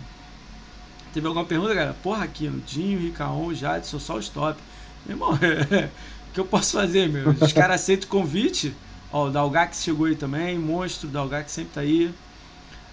[1.14, 1.96] Teve alguma pergunta, galera?
[2.03, 4.61] Porra, aqui, Dinho, Ricaon, Jadson, só os top.
[5.07, 5.31] Meu irmão,
[6.31, 7.31] o que eu posso fazer, meu?
[7.31, 8.74] Os caras aceitam o convite.
[9.12, 12.12] Ó, o Dalgax chegou aí também, monstro, o Dalgax sempre tá aí.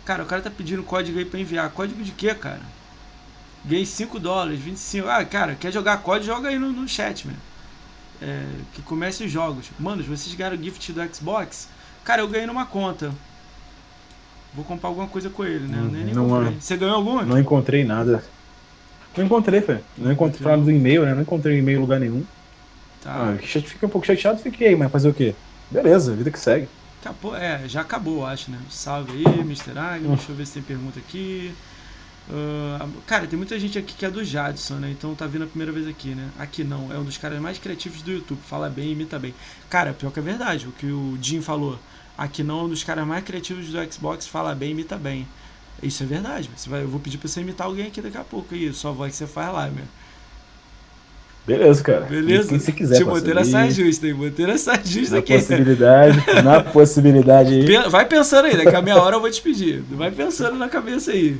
[0.06, 1.70] Cara, o cara tá pedindo código aí pra enviar.
[1.72, 2.62] Código de quê, cara?
[3.66, 5.08] Ganhei 5 dólares, 25.
[5.08, 6.34] Ah, cara, quer jogar código?
[6.34, 7.36] Joga aí no, no chat, meu
[8.22, 9.70] é, que comece os jogos.
[9.80, 11.70] Mano, vocês ganharam o gift do Xbox?
[12.04, 13.12] Cara, eu ganhei numa conta.
[14.54, 15.78] Vou comprar alguma coisa com ele, né?
[15.78, 16.58] Hum, nem, nem não, comprei.
[16.60, 17.24] Você ganhou alguma?
[17.24, 18.24] Não encontrei nada.
[19.16, 19.84] Não encontrei, velho.
[19.98, 20.42] Não encontrei.
[20.42, 21.14] Falando do e-mail, né?
[21.14, 22.24] Não encontrei e-mail em lugar nenhum.
[23.04, 23.36] Tá.
[23.36, 25.36] Ah, fiquei um pouco chateado, fiquei, mas fazer o quê?
[25.70, 26.68] Beleza, vida que segue.
[27.02, 28.60] Acabou, é, já acabou, acho, né?
[28.70, 29.78] Salve aí, Mr.
[29.78, 30.10] Agnes.
[30.10, 30.16] Hum.
[30.16, 31.54] Deixa eu ver se tem pergunta aqui.
[32.30, 34.92] Uh, cara, tem muita gente aqui que é do Jadson, né?
[34.92, 36.30] Então tá vindo a primeira vez aqui, né?
[36.38, 38.40] Aqui não, é um dos caras mais criativos do YouTube.
[38.46, 39.34] Fala bem, imita bem.
[39.70, 41.80] Cara, pior que é verdade, o que o Jim falou.
[42.18, 44.28] Aqui não é um dos caras mais criativos do Xbox.
[44.28, 45.28] Fala bem, imita bem.
[45.82, 46.50] Isso é verdade.
[46.56, 48.74] Você vai, eu vou pedir pra você imitar alguém aqui daqui a pouco aí.
[48.74, 49.86] Sua voz que você faz lá, meu.
[51.46, 52.06] Beleza, cara.
[52.08, 52.50] Beleza?
[52.50, 52.98] Quem você quiser.
[52.98, 54.14] Te botei nessa justa, hein?
[54.16, 55.34] Botei nessa justa na aqui.
[55.34, 57.90] Possibilidade, na possibilidade aí.
[57.90, 59.82] Vai pensando aí, daqui a meia hora eu vou te pedir.
[59.92, 61.38] Vai pensando na cabeça aí.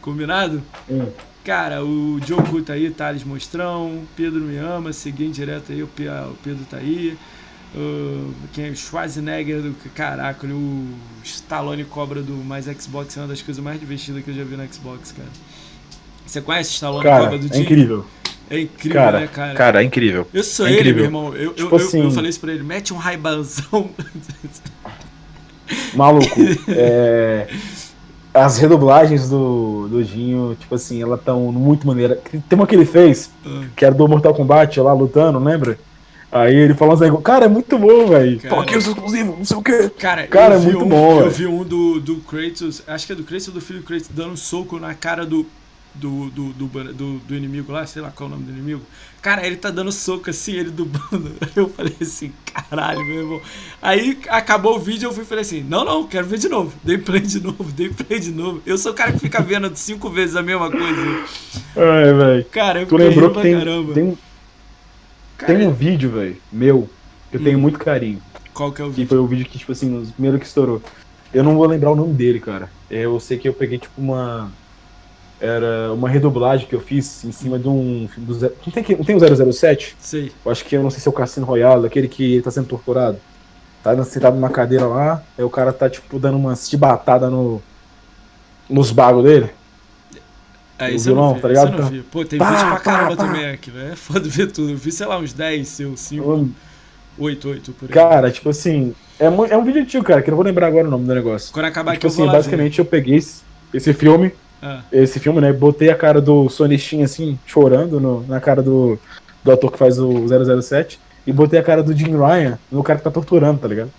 [0.00, 0.62] Combinado?
[0.88, 1.06] Hum.
[1.44, 6.64] Cara, o Diogo tá aí, Thales Mostrão, Pedro me ama, seguindo direto aí, o Pedro
[6.70, 7.16] tá aí.
[7.74, 10.88] Uh, quem é o Schwarzenegger do caraca, o
[11.24, 14.56] Stallone cobra do mais Xbox é uma das coisas mais divertidas que eu já vi
[14.56, 15.28] no Xbox, cara.
[16.26, 18.06] Você conhece o Stallone cara, cobra do é incrível.
[18.50, 19.54] É incrível, Cara, né, cara?
[19.54, 20.26] cara, é incrível.
[20.34, 20.96] eu sou é ele, incrível.
[20.96, 21.36] meu irmão.
[21.36, 23.90] Eu, Tipo eu- assim- eu falei isso pra ele, mete um raibanzão.
[25.94, 26.26] Maluco,
[26.68, 27.46] é,
[28.32, 32.16] as redublagens do, do Dinho, tipo assim, elas tão muito maneira.
[32.48, 35.78] Tem uma que ele fez, Ah, que era do Mortal Kombat lá lutando, lembra?
[36.32, 38.40] Aí ele falou negócios, cara, é muito bom, velho.
[38.48, 39.90] Tô aqui não sei o quê.
[39.98, 43.16] Cara, Cara, é muito um, bom, Eu vi um do, do Kratos, acho que é
[43.16, 45.44] do Kratos ou do filho do Kratos, dando um soco na cara do,
[45.92, 48.82] do, do, do, do, do inimigo lá, sei lá qual é o nome do inimigo.
[49.22, 51.32] Cara, ele tá dando soco assim, ele dublando.
[51.54, 53.40] Eu falei assim, caralho, meu irmão.
[53.82, 56.72] Aí acabou o vídeo, eu fui falei assim: não, não, quero ver de novo.
[56.82, 58.62] Dei play de novo, dei play de novo.
[58.64, 61.00] Eu sou o cara que fica vendo cinco vezes a mesma coisa.
[61.76, 62.44] Ai, velho.
[62.46, 63.92] Cara, eu Tu lembrou que pra tem, caramba.
[63.94, 64.18] tem,
[65.36, 66.88] Cara, tem um vídeo, velho, meu,
[67.30, 67.60] que eu tenho Hum.
[67.62, 68.22] muito carinho.
[68.54, 69.08] Qual que é o Que vídeo?
[69.08, 70.82] foi o vídeo que, tipo assim, os primeiros que estourou.
[71.32, 72.70] Eu não vou lembrar o nome dele, cara.
[72.90, 74.50] É, Eu sei que eu peguei, tipo, uma.
[75.40, 78.06] Era uma redublagem que eu fiz em cima de um.
[78.12, 78.54] filme Do zero...
[78.66, 79.96] não, tem, não tem o 007?
[79.98, 80.30] Sei.
[80.44, 82.50] Eu acho que eu não sei se é o Cassino Royale, aquele que ele tá
[82.50, 83.18] sendo torturado.
[83.82, 87.62] Tá sentado numa cadeira lá, aí o cara tá, tipo, dando uma chibatada no.
[88.68, 89.48] nos bagos dele.
[90.78, 91.82] É, isso eu não vilão, vi, tá isso eu ligado?
[91.82, 92.02] não vi.
[92.02, 93.24] Pô, tem Pá, vídeo pra pá, caramba pá.
[93.26, 93.92] também aqui, velho.
[93.92, 94.70] É foda ver tudo.
[94.70, 96.48] Eu vi, sei lá, uns 10, seu, 5, Eu-
[97.18, 97.92] 8, 8 por aí.
[97.92, 98.94] Cara, tipo assim.
[99.18, 101.14] É, é um vídeo antigo, cara, que eu não vou lembrar agora o nome do
[101.14, 101.52] negócio.
[101.52, 103.42] Quando acabar tipo aqui eu vou assim, lá basicamente eu peguei esse,
[103.74, 104.36] esse filme, ver.
[104.62, 105.52] Ah, esse filme, né?
[105.52, 108.98] Botei a cara do Sonistinho assim, chorando no- na cara do,
[109.42, 110.98] do ator que faz o 007.
[111.26, 113.90] E botei a cara do Jim Ryan no cara que tá torturando, tá ligado?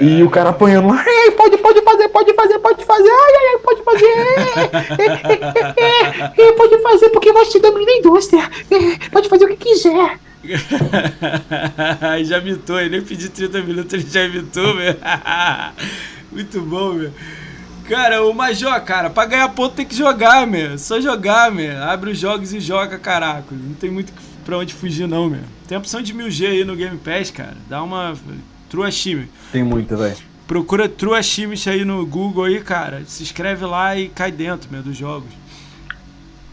[0.00, 1.04] E o cara apanhando lá,
[1.36, 4.06] pode, pode fazer, pode fazer, pode fazer, ai, ai, ai, pode fazer,
[6.56, 8.50] pode fazer porque nós te damos na indústria,
[9.10, 10.18] pode fazer o que quiser.
[12.24, 14.94] Já mitou, ele nem pedi 30 minutos, ele já mitou, meu.
[16.32, 17.10] Muito bom, meu.
[17.92, 20.78] Cara, o Major, cara, pra ganhar ponto tem que jogar, meu.
[20.78, 21.76] Só jogar, meu.
[21.82, 23.44] Abre os jogos e joga, caraca.
[23.50, 24.14] Não tem muito
[24.46, 25.42] pra onde fugir, não, meu.
[25.68, 27.54] Tem a opção de 1000G aí no Game Pass, cara.
[27.68, 28.14] Dá uma.
[28.70, 29.28] True Ashimi.
[29.52, 30.16] Tem muita, velho.
[30.46, 33.02] Procura True Ashimish aí no Google aí, cara.
[33.06, 35.28] Se inscreve lá e cai dentro, meu, dos jogos.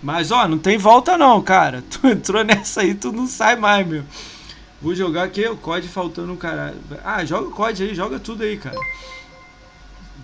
[0.03, 1.81] Mas, ó, não tem volta não, cara.
[1.89, 4.03] Tu entrou nessa aí, tu não sai mais, meu.
[4.81, 6.75] Vou jogar aqui o COD faltando um caralho.
[7.01, 8.77] Ah, joga o COD aí, joga tudo aí, cara.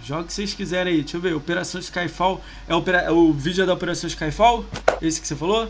[0.06, 1.02] Joga o que vocês quiserem aí.
[1.02, 2.41] Deixa eu ver, Operação Skyfall.
[2.68, 4.63] É o, opera- o vídeo é da Operação Skyfall?
[5.02, 5.68] Esse que você falou?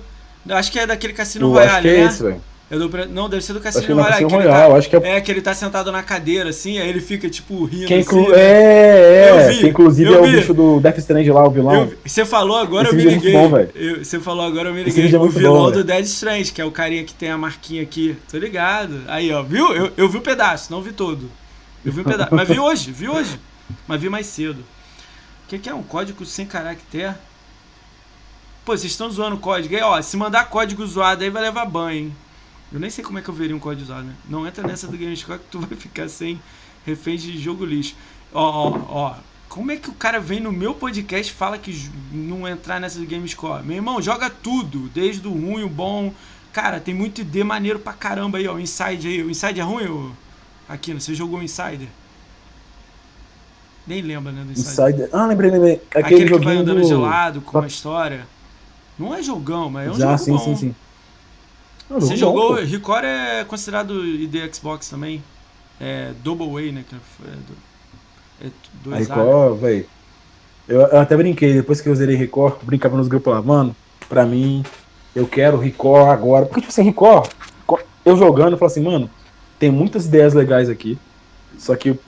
[0.50, 2.06] Acho que é daquele Cassino Eu acho Royale, que é né?
[2.06, 2.42] esse, velho.
[2.70, 4.12] É do Não, deve ser do que Cassino é na Royale.
[4.12, 6.80] Cassino que Royale, tá- acho que é- É, que ele tá sentado na cadeira, assim,
[6.80, 7.86] aí ele fica, tipo, rindo.
[7.86, 8.30] Quem assim, inclu...
[8.32, 8.38] né?
[8.40, 11.92] É, é, vi, que inclusive é o bicho do Death Strand lá, o vilão.
[12.04, 13.32] Você falou agora, Esse eu me é liguei.
[13.34, 13.70] bom, velho.
[13.76, 15.14] Eu- você falou agora, eu me liguei.
[15.16, 15.84] é o vilão bom, do.
[15.84, 18.18] Dead Strange, que é o carinha que tem a marquinha aqui.
[18.30, 19.00] Tô ligado.
[19.08, 19.72] Aí, ó, viu?
[19.74, 21.30] Eu, eu vi um pedaço, não vi todo.
[21.86, 22.34] Eu vi um pedaço.
[22.34, 23.40] Mas vi hoje, vi hoje.
[23.88, 24.60] Mas vi mais cedo.
[25.46, 27.16] O que, que é um código sem caractere?
[28.66, 30.02] Pô, vocês estão zoando código aí, ó.
[30.02, 32.16] Se mandar código zoado aí vai levar banho, hein?
[32.72, 34.16] Eu nem sei como é que eu veria um código usado, né?
[34.28, 36.42] Não entra nessa do GameScore que tu vai ficar sem
[36.86, 37.96] reféns de jogo lixo.
[38.34, 39.16] Ó, ó, ó.
[39.48, 43.00] Como é que o cara vem no meu podcast e fala que não entrar nessa
[43.00, 43.64] do GameScore?
[43.64, 46.12] Meu irmão, joga tudo, desde o ruim, o bom.
[46.52, 48.56] Cara, tem muito ID maneiro pra caramba aí, ó.
[48.56, 49.22] O Inside aí.
[49.22, 50.12] O Inside é ruim, ô?
[50.68, 51.88] Aquino, você jogou o Insider?
[53.88, 54.90] Nem lembra, né, do Insider.
[54.90, 55.10] Insider.
[55.14, 55.82] Ah, lembrei, lembrei.
[55.92, 56.88] Aquele, Aquele que vai joguinho andando do...
[56.88, 58.28] gelado, com uma história.
[58.98, 60.40] Não é jogão, mas é um Já, jogo sim, bom.
[60.40, 60.76] sim, sim.
[61.90, 62.64] É Você jogo bom, jogou, pô.
[62.64, 65.24] Record é considerado ID Xbox também.
[65.80, 66.84] É Double Way, né?
[66.90, 68.52] Que é, do, é
[68.84, 69.08] dois?
[69.08, 69.86] Record, velho.
[70.68, 73.76] Eu, eu até brinquei, depois que eu zerei Record, brincava nos grupos lá, mano,
[74.10, 74.64] pra mim,
[75.16, 76.46] eu quero Record agora.
[76.46, 77.30] Porque, tipo assim, Record,
[78.04, 79.10] eu jogando, eu falo assim, mano,
[79.60, 80.98] tem muitas ideias legais aqui,
[81.58, 82.00] só que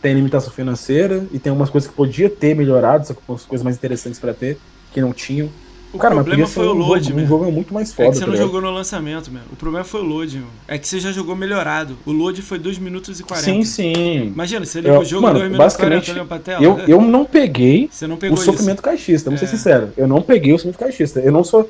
[0.00, 3.76] tem limitação financeira e tem umas coisas que podia ter melhorado, só que coisas mais
[3.76, 4.58] interessantes pra ter,
[4.92, 5.48] que não tinham.
[5.90, 7.94] O Cara, mas problema ser foi o um load, jogo, um jogo muito mais É
[7.94, 9.40] foda, que você tá não jogou no lançamento, meu.
[9.50, 10.46] O problema foi o load, meu.
[10.68, 11.96] É que você já jogou melhorado.
[12.04, 13.50] O load foi 2 minutos e 40.
[13.50, 14.26] Sim, sim.
[14.26, 16.62] Imagina, você liga Eu- o jogo mano, 2 minutos e 40 basicamente, olhando pra tela.
[16.62, 18.44] Eu, eu não peguei Você não o pegou isso.
[18.44, 19.46] sofrimento caixista, vamos É.
[19.46, 19.90] ser sincero.
[19.96, 21.20] Eu não peguei o sofrimento caixista.
[21.20, 21.68] Eu não sou.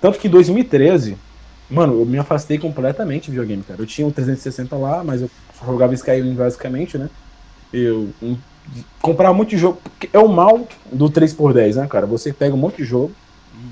[0.00, 1.16] Tanto que em 2013,
[1.70, 3.80] mano, eu me afastei completamente de videogame, cara.
[3.80, 5.30] Eu tinha o 360 lá, mas eu
[5.64, 7.08] jogava Skyrim basicamente, né?
[7.72, 8.36] Eu um,
[9.00, 9.80] comprava um monte de jogo.
[10.12, 12.06] É o mal do 3x10, né, cara?
[12.06, 13.12] Você pega um monte de jogo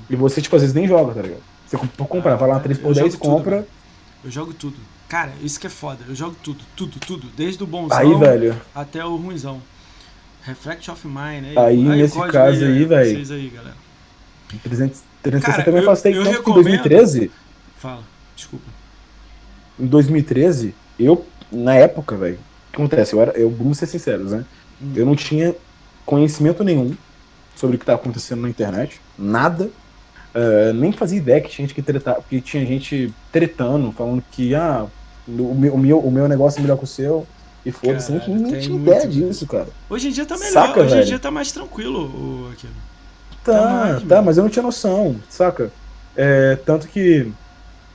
[0.09, 1.41] e você, tipo, às vezes nem joga, tá ligado?
[1.67, 3.55] Você comp- compra, vai lá Ah, eu 3x10, jogo tudo, compra.
[3.57, 3.67] velho.
[4.23, 4.75] Eu jogo tudo.
[5.07, 5.99] Cara, isso que é foda.
[6.07, 7.27] Eu jogo tudo, tudo, tudo.
[7.35, 8.55] Desde o bonzão Aí, velho.
[8.75, 9.61] até o ruimzão.
[10.43, 11.57] Reflect of Mine.
[11.57, 13.09] Aí, o nesse código caso aí, é, velho.
[13.15, 13.75] Vocês aí, galera.
[14.63, 17.31] 300, 360 Cara, eu me eu- eu tanto que em recomendo- 2013.
[17.77, 18.03] Fala,
[18.35, 18.65] desculpa.
[19.79, 22.39] em 2013, eu, na época, velho,
[22.73, 23.13] acontece?
[23.13, 24.45] Eu era, eu, vamos ser sinceros, né?
[24.81, 24.93] Hum.
[24.95, 25.55] Eu não tinha
[26.05, 26.95] conhecimento nenhum
[27.55, 29.69] sobre o que tá acontecendo na internet, nada.
[30.33, 34.53] Uh, nem fazia ideia que tinha gente que, treta, que tinha gente tretando, falando que
[34.53, 34.85] ah,
[35.27, 37.27] o, meu, o, meu, o meu negócio é melhor que o seu.
[37.65, 39.67] E foda-se, nem, nem tinha ideia disso, cara.
[39.89, 41.03] Hoje em dia tá melhor, saca, hoje velho?
[41.03, 42.73] em dia tá mais tranquilo o aquilo.
[43.43, 45.71] Tá, tá, mais, tá mas eu não tinha noção, saca?
[46.15, 47.31] É, tanto que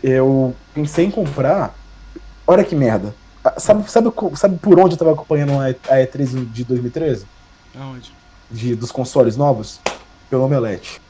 [0.03, 1.75] eu pensei em comprar.
[2.47, 3.15] Olha que merda.
[3.45, 7.27] Ah, sabe, sabe, sabe por onde eu tava acompanhando a E3 de 2013?
[7.79, 8.13] Aonde?
[8.51, 9.81] De, dos consoles novos?
[10.31, 11.01] Pelo Omelete.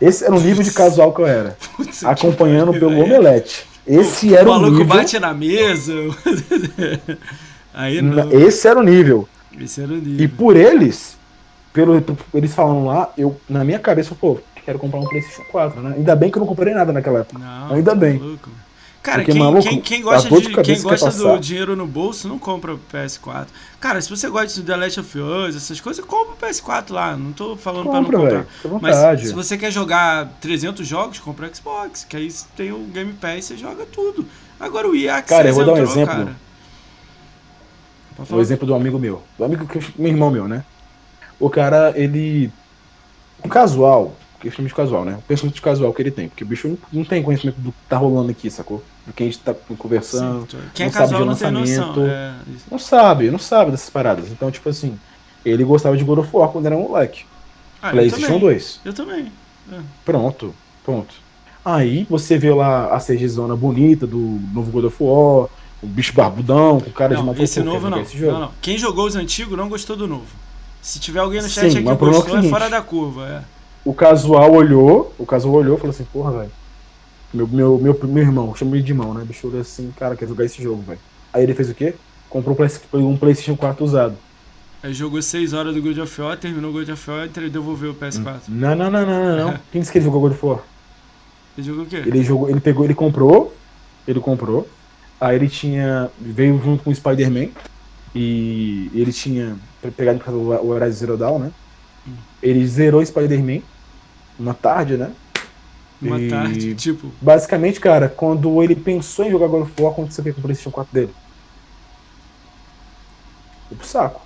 [0.00, 1.56] Esse era o nível de casual que eu era.
[1.76, 3.66] Putz, acompanhando pelo Omelete.
[3.86, 4.84] Esse era o, o nível.
[4.84, 5.94] bate na mesa.
[7.72, 8.30] Aí não.
[8.30, 9.28] Esse era o nível.
[9.58, 10.24] Esse era o nível.
[10.24, 11.16] E por eles,
[11.72, 12.02] pelo
[12.34, 15.94] eles falando lá, eu na minha cabeça, pô, quero comprar um PlayStation 4, né?
[15.96, 17.38] Ainda bem que eu não comprei nada naquela época.
[17.38, 18.18] Não, Ainda tá bem.
[18.18, 18.50] Maluco.
[19.04, 22.26] Cara, Porque, quem, maluco, quem, quem, gosta, de, de quem gosta do dinheiro no bolso
[22.26, 23.48] não compra o PS4.
[23.78, 27.14] Cara, se você gosta de The Last of Us, essas coisas, compra o PS4 lá.
[27.14, 28.80] Não tô falando compra, pra não comprar.
[28.80, 32.04] Mas se você quer jogar 300 jogos, compra o Xbox.
[32.04, 34.24] Que aí tem o Game Pass e você joga tudo.
[34.58, 36.14] Agora o EA Cara, eu vou entrou, dar um exemplo.
[36.14, 36.36] Cara.
[38.30, 39.22] O exemplo do amigo meu.
[39.36, 40.64] Do amigo que meu irmão meu, né?
[41.38, 42.50] O cara, ele.
[43.44, 45.16] O casual, questão de casual, né?
[45.18, 46.30] O pensamento de casual que ele tem.
[46.30, 48.82] Porque o bicho não, não tem conhecimento do que tá rolando aqui, sacou?
[49.06, 50.48] Do que a gente tá conversando.
[50.50, 51.94] Sim, Quem é não é casual não tem noção.
[52.06, 52.34] É...
[52.70, 54.30] Não sabe, não sabe dessas paradas.
[54.30, 54.98] Então, tipo assim,
[55.44, 57.24] ele gostava de God of War quando era um moleque.
[57.82, 58.80] Ah, PlayStation 2.
[58.84, 59.30] Eu também.
[59.70, 59.78] É.
[60.04, 61.14] Pronto, pronto.
[61.64, 65.48] Aí você vê lá a CG zona bonita do novo God of War,
[65.82, 68.00] o bicho barbudão, com cara não, de Esse novo não.
[68.00, 68.52] Esse não, não.
[68.60, 70.26] Quem jogou os antigos não gostou do novo.
[70.80, 73.26] Se tiver alguém no chat Sim, aqui que gostou, é, é fora da curva.
[73.26, 76.50] É o casual olhou, o casual olhou e falou assim, porra, velho.
[77.34, 79.24] Meu, meu, meu, meu irmão, chama ele de irmão, né?
[79.24, 81.00] Bicho olhou assim, cara, quer jogar esse jogo, velho.
[81.32, 81.94] Aí ele fez o quê?
[82.30, 82.56] Comprou
[82.94, 84.16] um PlayStation 4 usado.
[84.80, 87.90] Aí jogou 6 horas do God of War, terminou o God of War e devolveu
[87.90, 88.42] o PS4.
[88.48, 89.58] Não, não, não, não, não.
[89.72, 90.60] Quem disse que ele jogou God of War?
[91.58, 91.96] Ele jogou o quê?
[91.96, 93.52] Ele jogou, ele pegou, ele comprou,
[94.06, 94.68] ele comprou.
[95.20, 97.48] Aí ele tinha, veio junto com o Spider-Man
[98.14, 99.56] e ele tinha
[99.96, 101.52] pegado o Horizon Zero Dawn, né?
[102.06, 102.12] Hum.
[102.40, 103.60] Ele zerou Spider-Man
[104.38, 105.10] uma tarde, né?
[106.08, 107.10] Uma e, tarde, tipo.
[107.20, 110.42] Basicamente, cara, quando ele pensou em jogar God of War, aconteceu o que com o
[110.42, 111.14] PlayStation 4 dele?
[113.68, 114.22] Foi pro saco.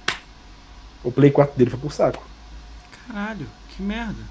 [1.05, 2.27] O Play 4 dele foi pro saco.
[3.07, 4.23] Caralho, que merda.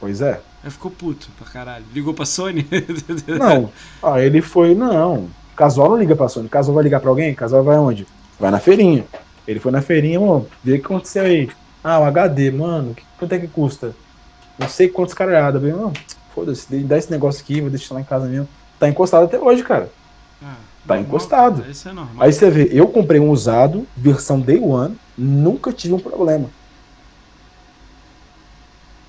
[0.00, 0.40] Pois é.
[0.62, 1.84] Aí ficou puto pra caralho.
[1.92, 2.66] Ligou pra Sony?
[3.38, 3.70] não.
[4.02, 4.74] Ah, ele foi.
[4.74, 5.28] Não.
[5.56, 6.48] Casual não liga pra Sony.
[6.48, 7.34] Casual vai ligar pra alguém?
[7.34, 8.06] Casual vai onde?
[8.38, 9.04] Vai na feirinha.
[9.46, 10.46] Ele foi na feirinha, mano.
[10.62, 11.50] Vê o que aconteceu aí.
[11.82, 12.94] Ah, o HD, mano.
[13.18, 13.94] Quanto é que custa?
[14.58, 15.58] Não sei quantos caralhada.
[15.58, 15.92] Eu, não,
[16.38, 18.48] foda-se, dá esse negócio aqui, vou deixar lá em casa mesmo.
[18.78, 19.90] Tá encostado até hoje, cara.
[20.42, 20.54] Ah,
[20.86, 21.70] tá normal, encostado.
[21.70, 22.14] Isso é normal.
[22.18, 26.48] Aí você vê, eu comprei um usado, versão Day One, nunca tive um problema.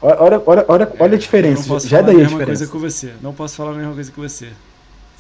[0.02, 1.62] Olha, olha, olha, olha a diferença.
[1.62, 3.14] Não posso Já falar daí a, mesma coisa com você.
[3.22, 4.50] Não posso falar a mesma coisa que você.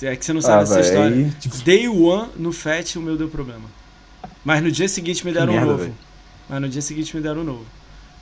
[0.01, 1.13] É que você não sabe ah, essa história.
[1.13, 1.57] Aí, tipo...
[1.57, 3.65] Day One no FAT o meu deu problema.
[4.45, 5.77] Mas no dia seguinte me deram um novo.
[5.79, 5.95] Véio.
[6.47, 7.65] Mas no dia seguinte me deram um novo.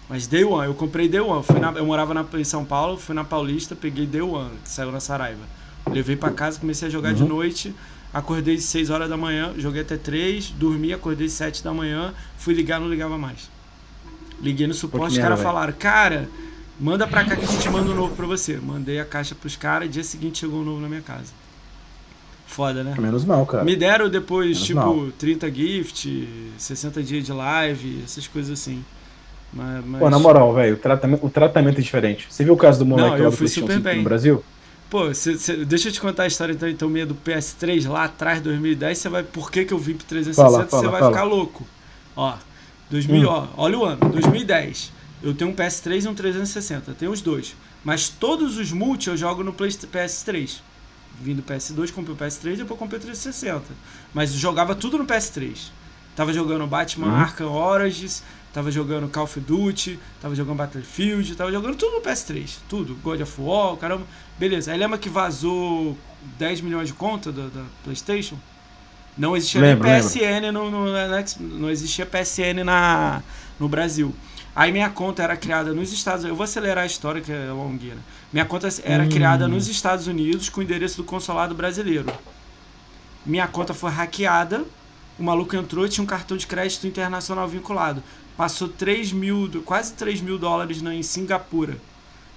[0.10, 1.43] Mas Day One, eu comprei Day One.
[1.43, 4.70] Fui na, eu morava na, em São Paulo, fui na Paulista, peguei Day One, que
[4.70, 5.43] saiu na Saraiva.
[5.89, 7.15] Levei para casa, comecei a jogar uhum.
[7.15, 7.76] de noite.
[8.13, 12.13] Acordei às 6 horas da manhã, joguei até 3, dormi, acordei às 7 da manhã,
[12.38, 13.50] fui ligar, não ligava mais.
[14.41, 16.30] Liguei no suporte, os caras falaram, cara,
[16.80, 18.58] manda pra cá que a gente manda um novo pra você.
[18.58, 21.34] Mandei a caixa pros caras, dia seguinte chegou um novo na minha casa.
[22.46, 22.96] Foda, né?
[22.98, 23.63] Menos mal, cara.
[23.65, 25.12] Me deram depois, Menos tipo, mal.
[25.19, 26.27] 30 gift,
[26.58, 28.84] 60 dias de live, essas coisas assim.
[29.54, 30.00] Mas, mas...
[30.00, 32.27] Pô, na moral, velho, o tratamento, o tratamento é diferente.
[32.29, 33.98] Você viu o caso do moleque Não, eu fui super bem.
[33.98, 34.43] no Brasil?
[34.89, 38.06] Pô, cê, cê, deixa eu te contar a história então, então meio do PS3 lá
[38.06, 39.23] atrás, 2010, você vai.
[39.23, 40.69] Por que, que eu vim pro 360?
[40.69, 41.12] Você vai fala.
[41.12, 41.67] ficar louco.
[42.15, 42.35] Ó,
[42.89, 43.31] 2000, hum.
[43.31, 44.93] ó, olha o ano, 2010.
[45.21, 47.56] Eu tenho um PS3 e um 360, tenho os dois.
[47.83, 50.60] Mas todos os multi eu jogo no PS3.
[51.19, 53.63] Vim do PS2, comprei o PS3 e depois comprei o 360.
[54.13, 55.71] Mas jogava tudo no PS3.
[56.15, 57.15] Tava jogando Batman hum.
[57.15, 58.23] Arkham Origins,
[58.58, 62.58] Tava jogando Call of Duty, tava jogando Battlefield, tava jogando tudo no PS3.
[62.67, 62.95] Tudo.
[63.03, 64.03] God of War, caramba.
[64.35, 64.71] Beleza.
[64.71, 65.95] Aí lembra que vazou
[66.39, 68.35] 10 milhões de conta da, da PlayStation?
[69.15, 70.87] Não existia lembro, nem PSN no, no,
[71.39, 73.21] não existia PSN na,
[73.60, 74.12] no Brasil.
[74.55, 76.31] Aí minha conta era criada nos Estados Unidos.
[76.31, 77.99] Eu vou acelerar a história que é longueira.
[78.33, 79.10] Minha conta era hum.
[79.10, 82.12] criada nos Estados Unidos com o endereço do consulado brasileiro.
[83.23, 84.65] Minha conta foi hackeada.
[85.19, 88.01] O maluco entrou e tinha um cartão de crédito internacional vinculado
[88.38, 91.77] passou 3 mil, quase 3 mil dólares em Singapura.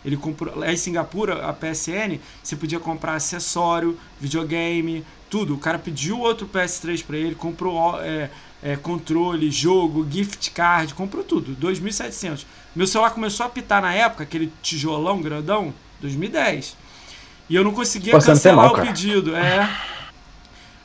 [0.04, 0.58] Ele comprou.
[0.58, 5.54] Lá em Singapura, a PSN, você podia comprar acessório, videogame, tudo.
[5.54, 8.30] O cara pediu outro PS3 para ele, comprou é,
[8.62, 11.54] é, controle, jogo, gift card, comprou tudo.
[11.54, 12.46] 2.700.
[12.74, 16.76] Meu celular começou a pitar na época, aquele tijolão grandão, 2010.
[17.50, 19.36] E eu não conseguia Passando cancelar o pedido.
[19.36, 19.68] É.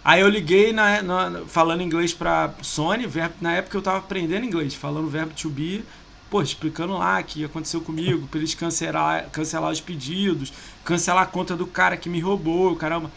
[0.05, 4.45] Aí eu liguei na, na- falando inglês pra Sony, verbo- na época eu tava aprendendo
[4.45, 5.83] inglês, falando verbo to be,
[6.29, 10.53] pô, explicando lá que aconteceu comigo, pra eles cancelar, cancelar os pedidos,
[10.83, 13.09] cancelar a conta do cara que me roubou, caramba.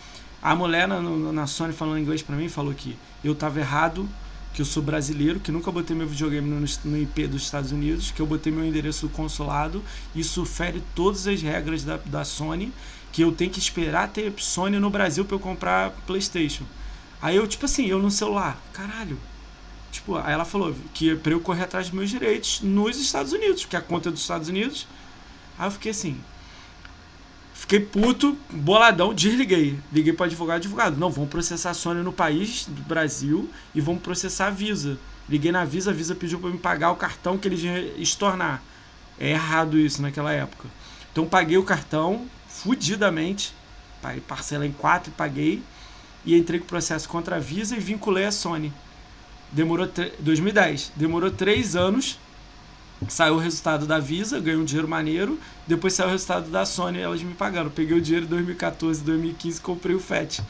[0.42, 4.08] A mulher na, na Sony falando inglês pra mim falou que eu tava errado,
[4.54, 8.10] que eu sou brasileiro, que nunca botei meu videogame no, no IP dos Estados Unidos,
[8.10, 9.82] que eu botei meu endereço do consulado,
[10.14, 12.72] isso fere todas as regras da, da Sony,
[13.18, 16.62] que eu tenho que esperar ter Sony no Brasil pra eu comprar PlayStation.
[17.20, 19.18] Aí eu, tipo assim, eu no celular, caralho.
[19.90, 23.62] Tipo, aí ela falou que pra eu correr atrás dos meus direitos nos Estados Unidos,
[23.62, 24.86] porque a conta é dos Estados Unidos.
[25.58, 26.20] Aí eu fiquei assim.
[27.54, 29.76] Fiquei puto, boladão, desliguei.
[29.92, 30.96] Liguei pro advogado, advogado.
[30.96, 34.96] Não, vamos processar a Sony no país do Brasil e vamos processar a Visa.
[35.28, 38.62] Liguei na Visa, a Visa pediu pra me pagar o cartão que eles iam estornar.
[39.18, 40.68] É errado isso naquela época.
[41.10, 42.28] Então paguei o cartão,
[42.62, 43.54] fudidamente.
[44.26, 45.62] Parcela em quatro e paguei.
[46.24, 48.72] E entrei com processo contra a Visa e vinculei a Sony.
[49.52, 50.92] Demorou tre- 2010.
[50.96, 52.18] Demorou três anos.
[53.08, 55.38] Saiu o resultado da Visa, ganhei um dinheiro maneiro.
[55.66, 57.70] Depois saiu o resultado da Sony, elas me pagaram.
[57.70, 60.40] Peguei o dinheiro em 2014, 2015, comprei o FAT.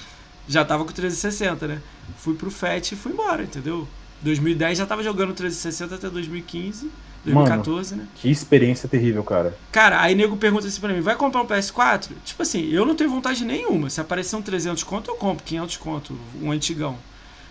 [0.49, 1.83] Já tava com 360, né?
[2.17, 3.87] Fui pro FAT e fui embora, entendeu?
[4.23, 6.91] 2010 já tava jogando 360 até 2015,
[7.25, 8.07] 2014, né?
[8.17, 9.57] Que experiência terrível, cara.
[9.71, 12.09] Cara, aí nego pergunta assim pra mim, vai comprar um PS4?
[12.25, 13.91] Tipo assim, eu não tenho vontade nenhuma.
[13.91, 16.97] Se aparecer um 300 conto, eu compro 500 conto, um antigão.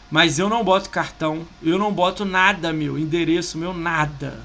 [0.10, 4.40] Mas eu não boto cartão, eu não boto nada meu, endereço meu, nada.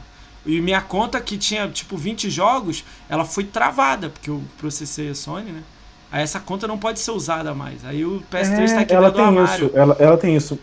[0.44, 5.14] E minha conta que tinha tipo 20 jogos, ela foi travada, porque eu processei a
[5.14, 5.62] Sony, né?
[6.10, 7.84] Aí essa conta não pode ser usada mais.
[7.84, 9.66] Aí o PS3 tá aqui É, ela dentro do tem armário.
[9.66, 10.58] isso, ela, ela tem isso.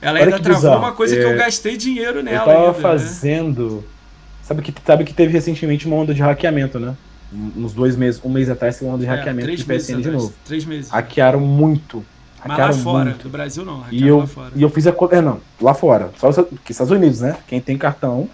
[0.00, 0.78] Ela ainda que travou bizarro.
[0.78, 2.80] uma coisa que É, eu gastei dinheiro Eu nela tava ainda, né?
[2.80, 3.84] fazendo.
[4.42, 6.94] Sabe que, sabe que teve recentemente uma onda de hackeamento, né?
[7.56, 9.86] Uns dois meses, um mês atrás, teve uma onda de É, hackeamento três de meses
[9.88, 10.32] PSN de novo.
[10.44, 10.90] Três meses.
[10.90, 12.04] Hackearam muito.
[12.46, 13.22] Mas lá fora, muito.
[13.24, 14.50] do Brasil não, E eu, lá fora.
[14.54, 14.94] e eu fiz a.
[15.10, 16.10] É, não, lá fora.
[16.16, 17.36] Só os que Estados Unidos, né?
[17.48, 18.28] Quem tem cartão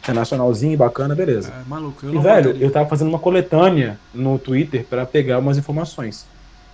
[0.00, 1.52] internacionalzinho, bacana, beleza.
[1.54, 5.58] Ah, maluco, eu E, velho, eu tava fazendo uma coletânea no Twitter pra pegar umas
[5.58, 6.26] informações.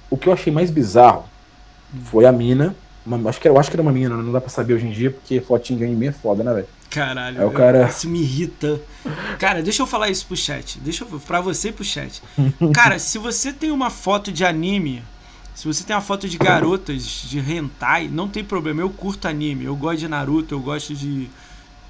[0.09, 1.25] O que eu achei mais bizarro
[2.05, 2.75] foi a mina.
[3.17, 4.93] Uma- acho que, eu acho que era uma mina, não dá pra saber hoje em
[4.93, 6.67] dia, porque fotinho de anime é foda, né, velho?
[6.91, 8.81] Caralho, É o eu- cara- isso me irrita.
[9.39, 10.79] Cara, deixa eu falar isso pro chat.
[10.81, 12.23] Deixa eu pra você e pro chat.
[12.75, 15.03] Cara, se você tem uma foto de anime,
[15.55, 18.81] se você tem uma foto de garotas de hentai, não tem problema.
[18.81, 21.29] Eu curto anime, eu gosto de Naruto, eu gosto de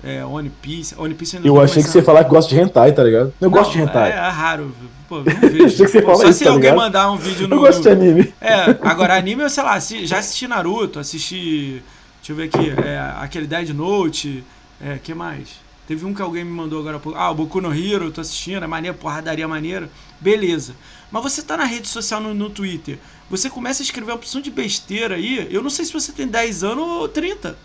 [0.03, 0.95] é, One Piece.
[0.97, 3.33] One Piece Eu tô achei que você ia falar que gosta de hentai, tá ligado?
[3.41, 4.13] Eu gosto de Não, hentai.
[4.13, 4.75] É, é raro.
[5.09, 5.65] Pô, eu não vejo.
[5.67, 6.77] Achei que você Pô, fala só isso, se tá alguém ligado?
[6.85, 7.57] mandar um vídeo no.
[7.57, 8.35] Eu gosto de anime.
[8.41, 11.83] É, agora anime eu sei lá, já assisti Naruto, assisti.
[12.19, 14.45] Deixa eu ver aqui, é, aquele Dead Note,
[14.81, 15.49] é, que mais?
[15.87, 17.19] Teve um que alguém me mandou agora há pouco.
[17.19, 19.89] Ah, o Boku no Hero, eu tô assistindo, é maneiro, porradaria maneira.
[20.21, 20.75] Beleza.
[21.11, 22.99] Mas você tá na rede social no, no Twitter,
[23.31, 26.27] você começa a escrever uma opção de besteira aí, eu não sei se você tem
[26.27, 27.57] 10 anos ou 30.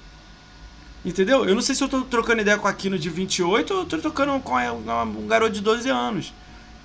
[1.05, 1.45] Entendeu?
[1.45, 3.97] Eu não sei se eu tô trocando ideia com Aquino de 28 ou eu tô
[3.97, 6.33] trocando com um garoto de 12 anos.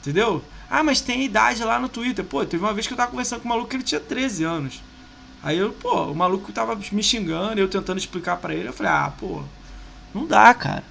[0.00, 0.42] Entendeu?
[0.68, 2.24] Ah, mas tem idade lá no Twitter.
[2.24, 4.44] Pô, teve uma vez que eu tava conversando com um maluco que ele tinha 13
[4.44, 4.82] anos.
[5.42, 8.68] Aí eu, pô, o maluco tava me xingando, eu tentando explicar pra ele.
[8.68, 9.42] Eu falei, ah, pô,
[10.14, 10.82] não dá, cara.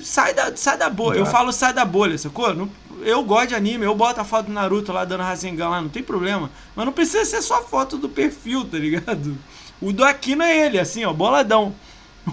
[0.00, 1.18] Sai da, sai da bolha.
[1.18, 2.54] Eu falo sai da bolha, sacou?
[2.54, 2.70] Não-
[3.02, 5.88] eu gosto de anime, eu boto a foto do Naruto lá dando Rasengan lá, não
[5.88, 6.50] tem problema.
[6.74, 9.36] Mas não precisa ser só a foto do perfil, tá ligado?
[9.80, 11.74] O do Aquino é ele, assim, ó, boladão.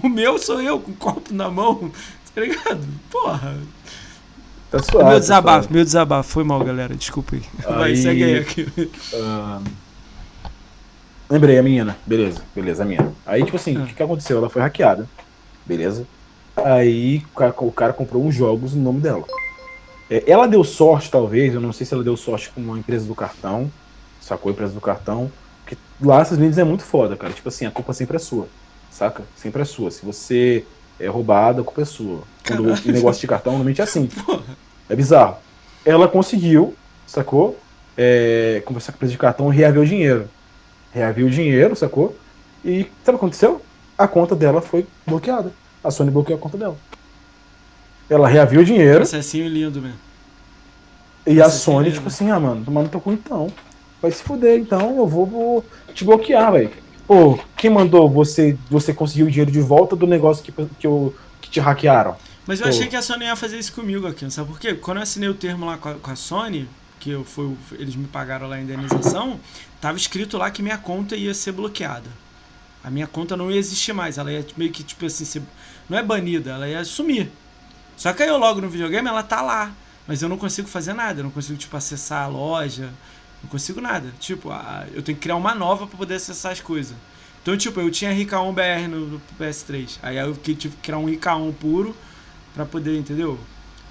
[0.02, 1.90] O meu sou eu, com o copo na mão,
[2.34, 2.80] tá ligado?
[3.10, 3.56] Porra.
[4.70, 5.04] Tá suave.
[5.04, 5.74] meu tá desabafo, suave.
[5.74, 6.30] meu desabafo.
[6.30, 6.94] Foi mal, galera.
[6.94, 7.42] Desculpa aí.
[7.62, 8.90] Vai, segue aí aqui.
[9.14, 9.60] Ah,
[11.28, 11.96] Lembrei, a menina.
[12.06, 13.12] Beleza, beleza, a menina.
[13.26, 13.82] Aí, tipo assim, Ah.
[13.82, 14.38] o que, que aconteceu?
[14.38, 15.08] Ela foi hackeada.
[15.64, 16.06] Beleza?
[16.56, 19.24] Aí o cara, o cara comprou uns jogos no nome dela.
[20.10, 23.06] É, ela deu sorte, talvez, eu não sei se ela deu sorte com uma empresa
[23.06, 23.72] do cartão,
[24.20, 25.32] sacou a empresa do cartão,
[25.64, 27.32] porque lá essas mídias é muito foda, cara.
[27.32, 28.46] Tipo assim, a culpa sempre é sua,
[28.92, 29.24] saca?
[29.34, 29.90] Sempre é sua.
[29.90, 30.64] Se você
[31.00, 32.22] é roubado, a culpa é sua.
[32.46, 34.06] Quando o negócio de cartão, normalmente é assim.
[34.06, 34.42] Porra.
[34.88, 35.36] É bizarro.
[35.84, 36.74] Ela conseguiu,
[37.06, 37.58] sacou?
[37.96, 40.28] É, conversar com a empresa de cartão e reaver o dinheiro.
[40.92, 42.16] Reaviu o dinheiro, sacou?
[42.64, 43.62] E sabe o que aconteceu?
[43.96, 45.52] A conta dela foi bloqueada.
[45.82, 46.76] A Sony bloqueou a conta dela.
[48.08, 49.98] Ela reaviu o dinheiro Processinho lindo mesmo.
[51.26, 52.14] e a Nossa, Sony, que tipo lindo.
[52.14, 53.50] assim, ah, mano, tomando teu cu então.
[54.00, 55.64] Vai se fuder, então eu vou, vou
[55.94, 56.70] te bloquear, velho.
[57.06, 61.14] Pô, quem mandou você você conseguir o dinheiro de volta do negócio que, que, eu,
[61.40, 62.16] que te hackearam?
[62.46, 62.68] Mas eu Pô.
[62.68, 64.74] achei que a Sony ia fazer isso comigo aqui, sabe por quê?
[64.74, 67.94] Quando eu assinei o termo lá com a, com a Sony, que eu fui, eles
[67.96, 69.40] me pagaram lá a indenização,
[69.80, 72.10] tava escrito lá que minha conta ia ser bloqueada.
[72.82, 75.42] A minha conta não ia existir mais, ela ia meio que, tipo assim, ser,
[75.88, 77.30] não é banida, ela ia sumir.
[77.96, 79.72] Só que aí eu logo no videogame, ela tá lá.
[80.06, 81.20] mas eu não consigo fazer nada.
[81.20, 82.92] Eu não consigo, tipo, acessar a loja.
[83.42, 84.12] Não consigo nada.
[84.20, 86.96] Tipo, a, eu tenho que criar uma nova para poder acessar as coisas.
[87.42, 89.98] Então, tipo, eu tinha RK1 BR no, no PS3.
[90.02, 91.96] Aí eu tive que criar um RK1 puro
[92.54, 93.38] pra poder, entendeu?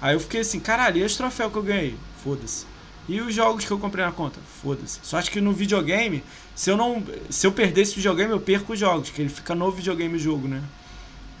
[0.00, 1.96] Aí eu fiquei assim, caralho, e os troféus que eu ganhei?
[2.24, 2.64] Foda-se.
[3.08, 4.40] E os jogos que eu comprei na conta?
[4.62, 5.00] Foda-se.
[5.02, 6.22] Só acho que no videogame,
[6.54, 7.02] se eu não.
[7.28, 10.18] Se eu perder esse videogame, eu perco os jogos, que ele fica no videogame o
[10.18, 10.62] jogo, né?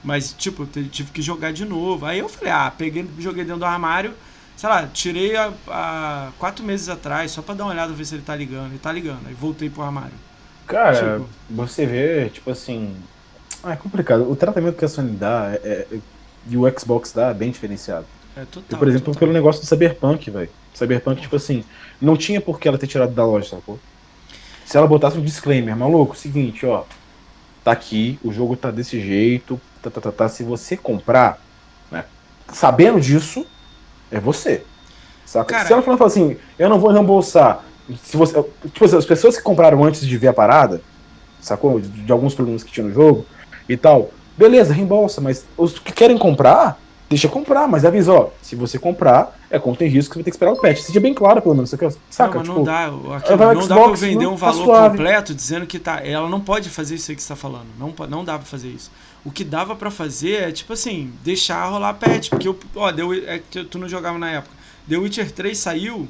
[0.04, 2.04] Mas, tipo, eu tive que jogar de novo.
[2.04, 4.14] Aí eu falei, ah, peguei, joguei dentro do armário,
[4.56, 8.22] sei lá, tirei há quatro meses atrás, só pra dar uma olhada ver se ele
[8.22, 8.70] tá ligando.
[8.70, 9.26] Ele tá ligando.
[9.26, 10.14] Aí voltei pro armário.
[10.66, 12.96] Cara, tipo, você vê, tipo assim.
[13.62, 14.30] Ah, é complicado.
[14.30, 15.98] O tratamento que a Sony dá é, é,
[16.48, 18.06] e o Xbox dá é bem diferenciado.
[18.36, 18.64] É total.
[18.70, 19.20] E, por exemplo, total.
[19.20, 20.48] pelo negócio do Cyberpunk, velho.
[20.74, 21.64] Cyberpunk, tipo assim,
[22.00, 23.78] não tinha por que ela ter tirado da loja, sacou?
[24.64, 26.84] Se ela botasse um disclaimer, maluco, seguinte, ó.
[27.62, 30.28] Tá aqui, o jogo tá desse jeito, tá, tá, tá, tá.
[30.28, 31.40] Se você comprar,
[31.90, 32.04] né?
[32.52, 33.46] Sabendo disso,
[34.12, 34.62] é você.
[35.24, 35.46] Saca?
[35.54, 37.64] Cara, Se ela falar assim, eu não vou reembolsar.
[38.04, 40.80] Se você, tipo assim, as pessoas que compraram antes de ver a parada,
[41.40, 41.80] sacou?
[41.80, 43.26] De, de alguns problemas que tinha no jogo
[43.68, 48.54] e tal, beleza, reembolsa, mas os que querem comprar, deixa comprar, mas avisa, ó, se
[48.54, 50.78] você comprar, é conta em risco, você vai ter que esperar o patch.
[50.80, 52.38] Seja bem claro, pelo menos, saca?
[52.38, 52.88] Não, tipo, não dá,
[53.36, 54.96] vai não Xbox, dá pra vender não, um tá valor suave.
[54.96, 56.00] completo dizendo que tá.
[56.04, 57.66] Ela não pode fazer isso aí que você tá falando.
[57.78, 58.90] Não, não dá pra fazer isso.
[59.24, 62.28] O que dava pra fazer é, tipo assim, deixar rolar patch.
[62.28, 64.54] Porque, eu, ó, deu, é que tu não jogava na época.
[64.88, 66.08] The Witcher 3 saiu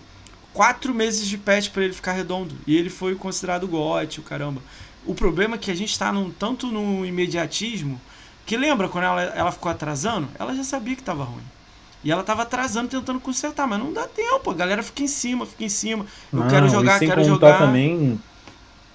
[0.52, 2.54] quatro meses de patch pra ele ficar redondo.
[2.66, 4.62] E ele foi considerado GOT, o caramba.
[5.04, 8.00] O problema é que a gente tá num, tanto no imediatismo
[8.46, 10.28] que lembra quando ela, ela ficou atrasando?
[10.38, 11.42] Ela já sabia que tava ruim.
[12.04, 14.50] E ela tava atrasando, tentando consertar, mas não dá tempo.
[14.50, 16.04] A galera fica em cima, fica em cima.
[16.32, 17.58] Eu Não, quero jogar, quero jogar.
[17.58, 18.20] também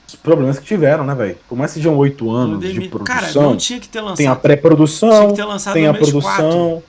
[0.08, 1.38] os problemas que tiveram, né, velho?
[1.50, 2.90] Por mais que sejam oito anos de Pandemia.
[2.90, 4.18] produção, Cara, não tinha que ter lançado.
[4.18, 6.84] tem a Tinha pré-produção, que ter lançado tem a produção.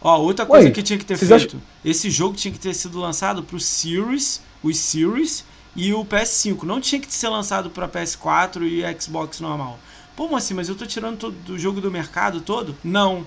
[0.00, 1.60] Ó, outra coisa Ué, que tinha que ter feito.
[1.84, 5.44] Esse jogo tinha que ter sido lançado pro Series, os Series
[5.76, 6.64] e o PS5.
[6.64, 9.78] Não tinha que ser lançado pra PS4 e Xbox normal.
[10.16, 12.76] Pô, assim, mas eu tô tirando todo do jogo do mercado todo?
[12.84, 13.24] Não.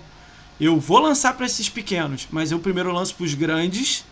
[0.59, 4.05] Eu vou lançar pra esses pequenos, mas eu primeiro lanço pros grandes,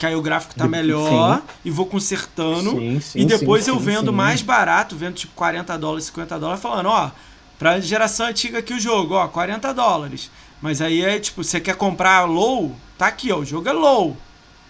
[0.00, 1.42] que aí o gráfico tá De- melhor sim.
[1.62, 2.70] e vou consertando.
[2.70, 6.86] Sim, sim, E depois eu vendo mais barato, vendo tipo 40 dólares, 50 dólares, falando,
[6.88, 7.10] ó,
[7.58, 10.30] pra geração antiga aqui o jogo, ó, 40 dólares.
[10.62, 12.74] Mas aí é tipo, você quer comprar low?
[12.96, 14.16] Tá aqui, ó, o jogo é low.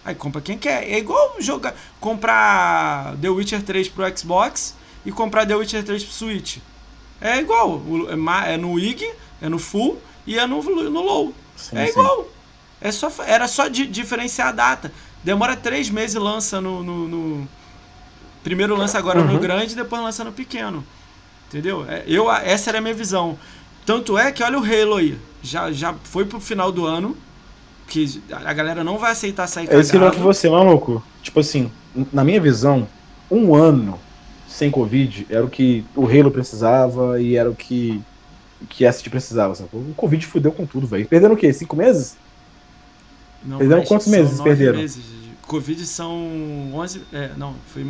[0.03, 0.83] Aí compra quem quer.
[0.91, 4.75] É igual jogar, comprar The Witcher 3 pro Xbox
[5.05, 6.57] e comprar The Witcher 3 pro Switch.
[7.21, 9.09] É igual, é é no IG,
[9.41, 11.33] é no full e é no, no low.
[11.73, 12.27] É igual.
[12.81, 14.91] É só, era só di- diferenciar a data.
[15.23, 17.47] Demora três meses e lança no, no- no-
[18.43, 19.39] Primeiro lança agora no Uhum.
[19.39, 20.83] grande, depois lança no pequeno.
[21.47, 21.85] Entendeu?
[21.87, 23.37] É, Eu, essa era a minha visão.
[23.85, 25.17] Tanto é que olha o Halo aí.
[25.43, 27.15] Já, já foi pro final do ano.
[27.87, 30.15] Que a galera não vai aceitar sair É que eu cagado.
[30.17, 31.03] com você, maluco.
[31.21, 31.69] Tipo assim,
[32.11, 32.87] na minha visão,
[33.29, 33.99] um ano
[34.47, 38.01] sem Covid era o que o Halo precisava e era o que
[38.69, 39.53] que a City precisava.
[39.55, 39.69] Sabe?
[39.73, 41.05] O Covid fudeu com tudo, velho.
[41.05, 41.51] Perderam o quê?
[41.51, 42.15] Cinco meses?
[43.43, 44.77] Não, Perderam quantos meses perderam?
[44.77, 45.03] Meses.
[45.47, 46.13] Covid são
[46.73, 47.01] 11.
[47.11, 47.85] É, não, foi.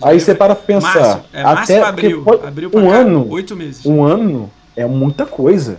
[0.00, 1.00] Aí você para pra pensar.
[1.00, 2.22] Março, é março até pra abril.
[2.24, 3.84] pode- um cá, ano, Oito meses.
[3.84, 5.76] um ano é muita coisa.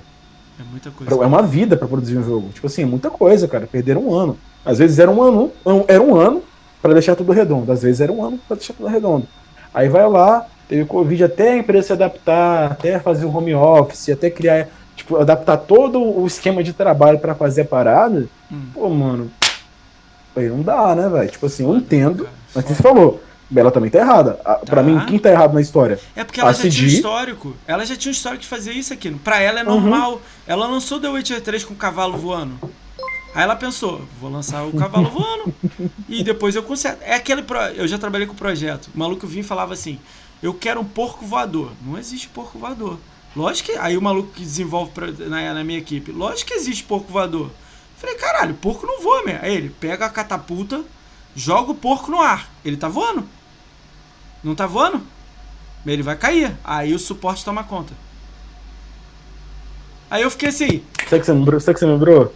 [0.59, 1.11] É muita coisa.
[1.11, 2.49] É uma vida pra produzir um jogo.
[2.53, 3.65] Tipo assim, é muita coisa, cara.
[3.65, 4.37] Perderam um ano.
[4.63, 5.51] Às vezes era um ano,
[5.87, 6.43] era um ano
[6.81, 7.71] pra deixar tudo redondo.
[7.71, 9.25] Às vezes era um ano pra deixar tudo redondo.
[9.73, 14.09] Aí vai lá, teve Covid até a empresa se adaptar, até fazer o home office,
[14.09, 18.27] até criar, tipo, adaptar todo o esquema de trabalho pra fazer a parada.
[18.51, 18.61] Hum.
[18.73, 19.31] Pô, mano,
[20.35, 21.29] aí não dá, né, velho?
[21.29, 23.21] Tipo assim, eu entendo, mas você falou,
[23.55, 24.39] ela também tá errada.
[24.43, 24.83] A- Pra Tá.
[24.83, 25.99] mim, quem tá errado na história?
[26.15, 26.87] É porque ela A já tinha um CD?
[26.87, 27.55] histórico.
[27.67, 29.11] Ela já tinha um histórico de fazer isso aqui.
[29.11, 29.79] Pra ela é Uhum.
[29.79, 30.21] normal.
[30.47, 32.57] Ela lançou The Witcher 3 com o cavalo voando.
[33.35, 35.53] Aí ela pensou, vou lançar o cavalo voando.
[36.09, 36.99] E depois eu conserto.
[37.03, 37.41] É aquele.
[37.43, 37.57] Pro...
[37.59, 38.89] Eu já trabalhei com o projeto.
[38.95, 39.99] O maluco vinha e falava assim:
[40.41, 41.71] Eu quero um porco voador.
[41.85, 42.97] Não existe porco voador.
[43.35, 43.77] Lógico que.
[43.77, 46.11] Aí o maluco que desenvolve pra- na, na minha equipe.
[46.11, 47.49] Lógico que existe porco voador.
[47.97, 49.39] Falei, caralho, porco não voa, mesmo.
[49.41, 50.83] Aí ele pega a catapulta,
[51.35, 52.49] joga o porco no ar.
[52.63, 53.25] Ele tá voando.
[54.43, 55.01] Não tá voando?
[55.85, 56.53] Ele vai cair.
[56.63, 57.93] Aí o suporte toma conta.
[60.09, 60.83] Aí eu fiquei assim.
[61.09, 61.59] Sabe que você lembrou?
[61.59, 62.33] Sabe que você lembrou?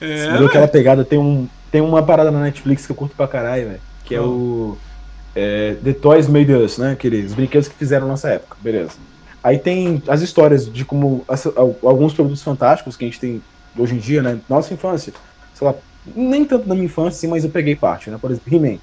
[0.00, 1.04] É, Você lembrou aquela pegada?
[1.04, 3.80] Tem, um, tem uma parada na Netflix que eu curto pra caralho, velho.
[4.04, 4.28] Que é Qual?
[4.28, 4.78] o.
[5.34, 6.92] é, The Toys Made Us, né?
[6.92, 8.92] Aqueles brinquedos que fizeram na nossa época, beleza.
[9.46, 13.42] Aí tem as histórias de como essa- al- alguns produtos fantásticos que a gente tem
[13.78, 14.40] hoje em dia, né?
[14.48, 15.12] Nossa infância.
[15.54, 15.74] Sei lá,
[16.04, 18.18] nem tanto na minha infância, assim, mas eu peguei parte, né?
[18.20, 18.78] Por exemplo, He-Man.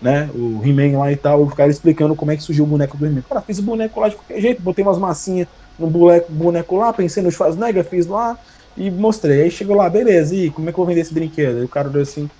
[0.00, 0.30] Né?
[0.34, 3.06] O He-Man lá e tal, o cara explicando como é que surgiu o boneco do
[3.06, 3.22] He-Man.
[3.28, 6.92] Cara, fiz o boneco lá de qualquer jeito, botei umas massinhas no boneco, boneco lá,
[6.92, 8.38] pensei no Schwarzenegger, fiz lá,
[8.76, 9.42] E mostrei.
[9.42, 11.58] Aí chegou lá, beleza, e como é que eu vou vender esse brinquedo?
[11.58, 12.30] Aí o cara olhou assim.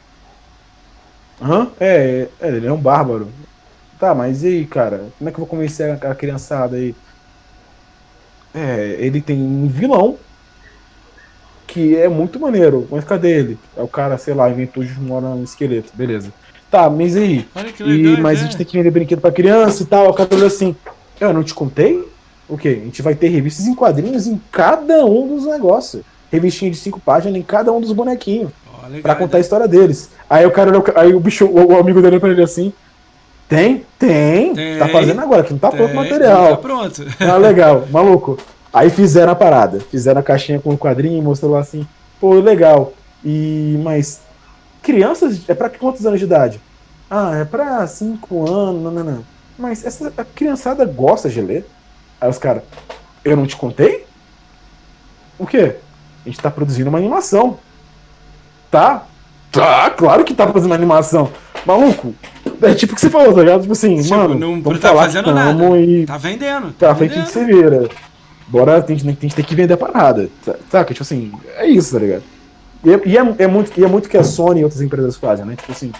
[1.40, 1.70] Hã?
[1.80, 3.28] É, é, ele é um bárbaro.
[3.98, 5.12] Tá, mas e aí, cara?
[5.18, 6.94] Como é que eu vou convencer a, a criançada aí?
[8.54, 10.16] É, ele tem um vilão
[11.66, 12.88] que é muito maneiro.
[12.90, 13.58] Mas cadê ele?
[13.76, 15.92] É o cara, sei lá, inventou de morar um esqueleto.
[15.94, 16.32] Beleza.
[16.70, 17.48] Tá, mas e aí?
[17.80, 18.42] Legal, e, mas é.
[18.42, 20.10] a gente tem que vender brinquedo pra criança e tal.
[20.10, 20.74] O cara olhou assim.
[21.20, 22.06] Eu não te contei?
[22.48, 22.78] O quê?
[22.80, 26.02] A gente vai ter revistas em quadrinhos em cada um dos negócios.
[26.30, 28.50] Revistinha de cinco páginas em cada um dos bonequinhos.
[28.66, 29.42] Ó, legal, Pra contar a né?
[29.42, 30.10] história deles.
[30.28, 32.72] Aí o cara olhou, aí o bicho, o, o amigo dele olhou pra ele assim.
[33.48, 33.86] Tem?
[33.98, 34.54] Tem.
[34.54, 34.78] Tem.
[34.78, 36.50] Tá fazendo agora, que não tá pronto o Tem, material.
[36.50, 37.06] Tá pronto.
[37.18, 38.36] Ah, legal, maluco.
[38.72, 39.80] Aí fizeram a parada.
[39.80, 41.86] Fizeram a caixinha com o quadrinho, mostrou lá assim.
[42.20, 42.92] Pô, legal.
[43.24, 43.80] E.
[43.82, 44.20] Mas.
[44.82, 45.48] Crianças.
[45.48, 46.60] É pra quantos anos de idade?
[47.10, 48.82] Ah, é pra 5 anos.
[48.82, 49.24] Não, não, não.
[49.58, 51.66] Mas essa, a criançada gosta de ler.
[52.20, 52.62] Aí os caras.
[53.24, 54.06] Eu não te contei?
[55.38, 55.76] O quê?
[56.24, 57.58] A gente tá produzindo uma animação.
[58.70, 59.06] Tá?
[59.50, 61.30] Tá, claro que tá produzindo uma animação.
[61.64, 62.14] Maluco,
[62.62, 63.60] é tipo o que você falou, tá ligado?
[63.62, 65.78] Tipo assim, Tipo, mano, não vamos tá falar fazendo que nada.
[65.80, 66.72] E Tá vendendo.
[66.72, 67.32] Tá frente que vendendo.
[67.32, 67.88] você vira.
[68.48, 70.28] Bora, tem, tem, tem, tem que vender a parada.
[70.70, 70.92] Saca?
[70.94, 72.22] Tipo assim, é isso, tá ligado?
[72.84, 75.16] E, é, e é, é muito, e é muito que a Sony e outras empresas
[75.16, 75.54] fazem, né?
[75.56, 75.92] Tipo assim,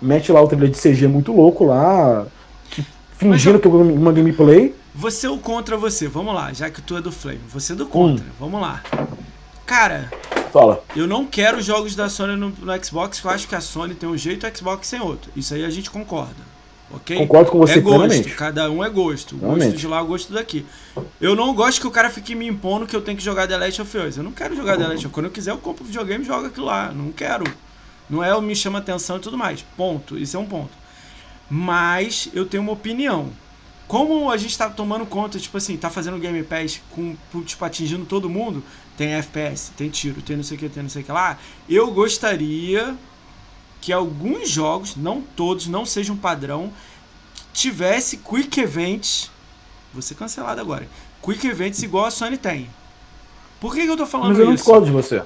[0.00, 2.26] mete lá o trailer de CG muito louco lá,
[2.70, 2.84] que-
[3.16, 4.74] fingindo que é uma gameplay.
[4.94, 6.06] Você ou contra você?
[6.08, 7.40] Vamos lá, já que tu é do Flame.
[7.52, 8.24] Você é do contra.
[8.24, 8.28] Hum.
[8.38, 8.82] Vamos lá.
[9.66, 10.10] Cara,
[10.52, 10.82] Fala.
[10.94, 14.08] eu não quero jogos da Sony no, no Xbox, eu acho que a Sony tem
[14.08, 15.30] um jeito e o Xbox tem outro.
[15.34, 16.56] Isso aí a gente concorda.
[16.90, 17.16] Ok?
[17.16, 18.34] Concordo com você é gosto, plenamente.
[18.36, 19.34] cada um é gosto.
[19.34, 20.64] O gosto de lá, o gosto daqui.
[21.20, 23.56] Eu não gosto que o cara fique me impondo que eu tenho que jogar The
[23.56, 24.16] Last of Us.
[24.16, 25.12] Eu não quero jogar The Last of Us.
[25.12, 26.92] Quando eu quiser, eu compro o videogame e jogo aquilo lá.
[26.92, 27.44] Não quero.
[28.08, 29.62] Não é o me chama atenção e tudo mais.
[29.76, 30.16] Ponto.
[30.16, 30.70] Isso é um ponto.
[31.50, 33.30] Mas eu tenho uma opinião.
[33.88, 38.04] Como a gente tá tomando conta, tipo assim, tá fazendo Game Pass com, tipo, atingindo
[38.04, 38.62] todo mundo,
[38.96, 41.38] tem FPS, tem tiro, tem não sei o que, tem não sei o que lá,
[41.68, 42.96] eu gostaria
[43.80, 46.72] que alguns jogos, não todos, não sejam padrão,
[47.52, 49.30] tivesse Quick Events,
[49.92, 50.88] vou ser cancelado agora,
[51.22, 52.68] Quick Events igual a Sony tem.
[53.60, 54.64] Por que, que eu tô falando Mas eu não isso?
[54.64, 55.22] discordo de você.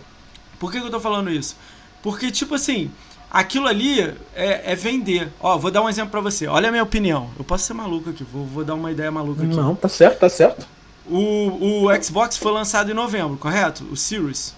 [0.59, 1.57] Por que, que eu tô falando isso?
[2.03, 2.91] Porque, tipo assim,
[3.31, 4.01] aquilo ali
[4.35, 5.33] é, é vender.
[5.41, 6.47] Ó, vou dar um exemplo pra você.
[6.47, 7.31] Olha a minha opinião.
[7.39, 9.55] Eu posso ser maluco aqui, vou, vou dar uma ideia maluca aqui.
[9.55, 10.67] Não, tá certo, tá certo.
[11.11, 13.85] O, o Xbox foi lançado em novembro, correto?
[13.91, 14.55] O Series.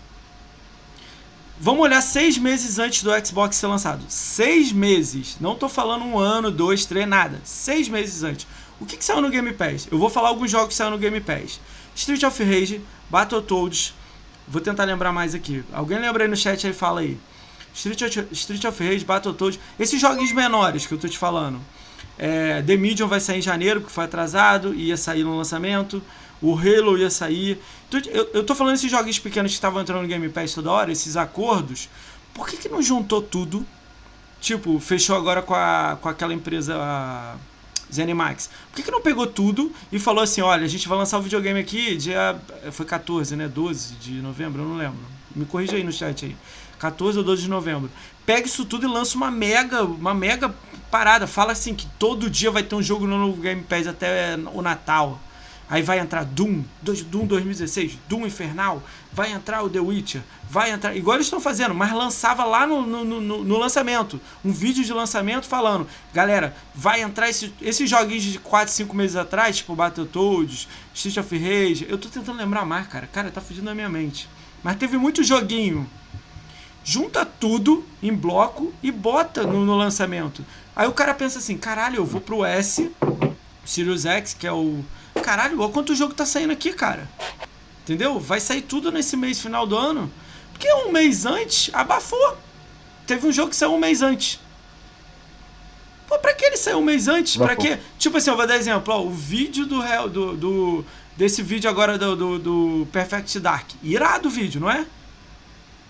[1.59, 4.05] Vamos olhar seis meses antes do Xbox ser lançado.
[4.09, 5.37] Seis meses.
[5.41, 7.41] Não tô falando um ano, dois, três, nada.
[7.45, 8.47] Seis meses antes.
[8.79, 9.87] O que, que saiu no Game Pass?
[9.91, 11.61] Eu vou falar alguns jogos que saíram no Game Pass.
[11.95, 13.95] Street of Rage, Battletoads.
[14.47, 15.65] Vou tentar lembrar mais aqui.
[15.73, 17.17] Alguém lembra aí no chat aí, fala aí.
[17.73, 19.59] Street of, Street of Rage, Battletoads.
[19.79, 21.61] Esses joguinhos menores que eu tô te falando.
[22.19, 26.03] É, The Medium vai sair em janeiro, porque foi atrasado, ia sair no lançamento.
[26.43, 27.59] O Halo ia sair.
[27.89, 30.71] Então, eu, eu tô falando esses joguinhos pequenos que estavam entrando no Game Pass toda
[30.71, 31.89] hora, esses acordos.
[32.35, 33.65] Por que, que não juntou tudo?
[34.41, 37.37] Tipo, fechou agora com, a, com aquela empresa a
[37.93, 38.51] Zenimax.
[38.71, 41.23] Por que, que não pegou tudo e falou assim: olha, a gente vai lançar o
[41.23, 42.41] videogame aqui dia.
[42.73, 43.47] Foi 14, né?
[43.47, 44.99] 12 de novembro, eu não lembro.
[45.37, 46.37] Me corrija aí no chat aí.
[46.79, 47.89] 14 ou 12 de novembro.
[48.27, 50.53] Pega isso tudo e lança uma mega, uma mega
[50.91, 51.27] parada.
[51.27, 54.61] Fala assim que todo dia vai ter um jogo no novo Game Pass até o
[54.61, 55.21] Natal.
[55.73, 60.21] Aí vai entrar Doom, Doom 2016, Doom Infernal, vai entrar o The Witcher,
[60.51, 60.95] vai entrar.
[60.95, 64.21] Igual eles estão fazendo, mas lançava lá no, no, no- no lançamento.
[64.45, 69.17] Um vídeo de lançamento falando: galera, vai entrar esse- esses joguinhos de 4, 5 meses
[69.17, 71.87] atrás, tipo Battletoads, Street of Rage.
[71.89, 73.07] Eu tô tentando lembrar mais, cara.
[73.07, 74.29] Cara, tá fugindo da minha mente.
[74.63, 75.89] Mas teve muito joguinho.
[76.85, 80.45] Junta tudo em bloco e bota no, no lançamento.
[80.77, 82.91] Aí o cara pensa assim: caralho, eu vou pro S,
[83.65, 84.85] Sirius X, que é o.
[85.23, 87.09] Caralho, olha quanto jogo tá saindo aqui, cara.
[87.83, 88.19] Entendeu?
[88.21, 90.11] Vai sair tudo nesse mês final do ano.
[90.53, 92.37] Porque um mês antes, abafou.
[93.07, 94.39] Teve um jogo que saiu um mês antes.
[96.09, 97.37] Pô, pra que ele saiu um mês antes?
[97.37, 97.65] Pra Abafou.
[97.65, 97.79] quê?
[97.99, 98.93] Tipo assim, eu vou dar exemplo.
[98.95, 100.85] Ó, o vídeo do, Hell- do, do
[101.17, 103.71] desse vídeo agora do, do, do Perfect Dark.
[103.83, 104.85] Irado o vídeo, não é?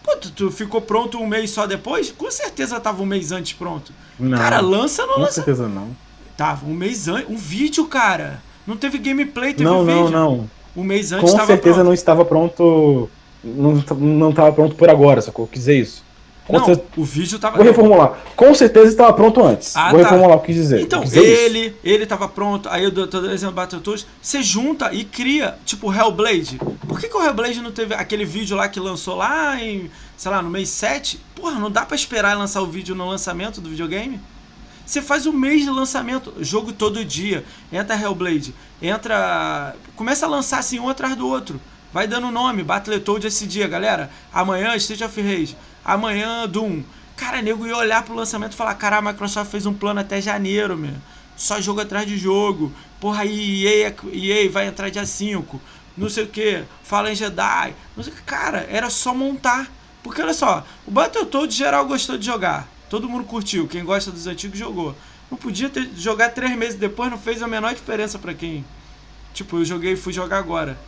[0.02, 2.10] Pô, tu, tu ficou pronto um mês só depois?
[2.12, 3.92] Com certeza tava um mês antes pronto.
[4.18, 5.32] Não, Cara, lança no com lança.
[5.34, 5.96] certeza não.
[6.36, 7.28] Tava um mês antes.
[7.30, 8.42] Um vídeo, cara.
[8.66, 10.08] Não teve gameplay, teve Não, vídeo.
[10.10, 10.50] não, não.
[10.76, 11.84] Um mês antes Com certeza pronto.
[11.86, 13.10] não estava pronto.
[13.44, 15.46] Não, não estava pronto por agora, sacou?
[15.46, 16.02] Quis dizer isso.
[16.46, 17.56] Com Não, cer- o vídeo tava.
[17.56, 18.18] Vou reformular.
[18.34, 19.76] Com certeza estava pronto antes.
[19.76, 20.04] Ah, Vou tá.
[20.06, 20.80] reformular o que quis dizer.
[20.80, 21.42] Então, Quis dizer isso.
[21.42, 25.54] ele, ele tava pronto, aí eu tô dando exemplo do Battletoads, você junta e cria,
[25.64, 26.58] tipo Hellblade.
[26.88, 30.30] Por que, que o Hellblade não teve aquele vídeo lá que lançou lá em, sei
[30.32, 31.20] lá, no mês 7?
[31.36, 34.18] Porra, não dá pra esperar lançar o vídeo no lançamento do videogame?
[34.84, 37.44] Você faz o mês de lançamento, jogo todo dia.
[37.72, 39.74] Entra Hellblade, entra.
[39.96, 41.60] Começa a lançar assim um atrás do outro.
[41.92, 44.10] Vai dando nome, Battletoad esse dia, galera.
[44.32, 45.56] Amanhã Street of Rage.
[45.84, 46.82] Amanhã Doom.
[47.16, 50.20] Cara, nego ia olhar pro lançamento e falar: cara, a Microsoft fez um plano até
[50.20, 50.94] janeiro, meu.
[51.36, 52.72] Só jogo atrás de jogo.
[53.00, 55.60] Porra, EA, EA vai entrar dia 5.
[55.96, 56.64] Não sei o que.
[56.82, 57.74] Fala em Jedi.
[57.96, 59.70] Não sei, cara, era só montar.
[60.02, 62.68] Porque olha só, o Battletoad geral gostou de jogar.
[62.92, 63.66] Todo mundo curtiu.
[63.66, 64.94] Quem gosta dos antigos jogou.
[65.30, 68.62] Não podia ter, jogar três meses depois, não fez a menor diferença para quem.
[69.32, 70.78] Tipo, eu joguei e fui jogar agora.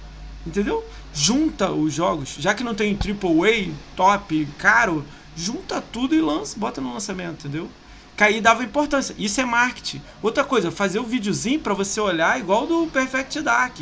[0.47, 0.85] Entendeu?
[1.15, 2.37] Junta os jogos.
[2.39, 5.03] Já que não tem AAA, top, caro,
[5.35, 7.71] junta tudo e lança, bota no lançamento, entendeu?
[8.19, 9.15] Cair dava importância.
[9.19, 10.03] Isso é marketing.
[10.23, 13.79] Outra coisa, fazer o um videozinho para você olhar igual do Perfect Dark.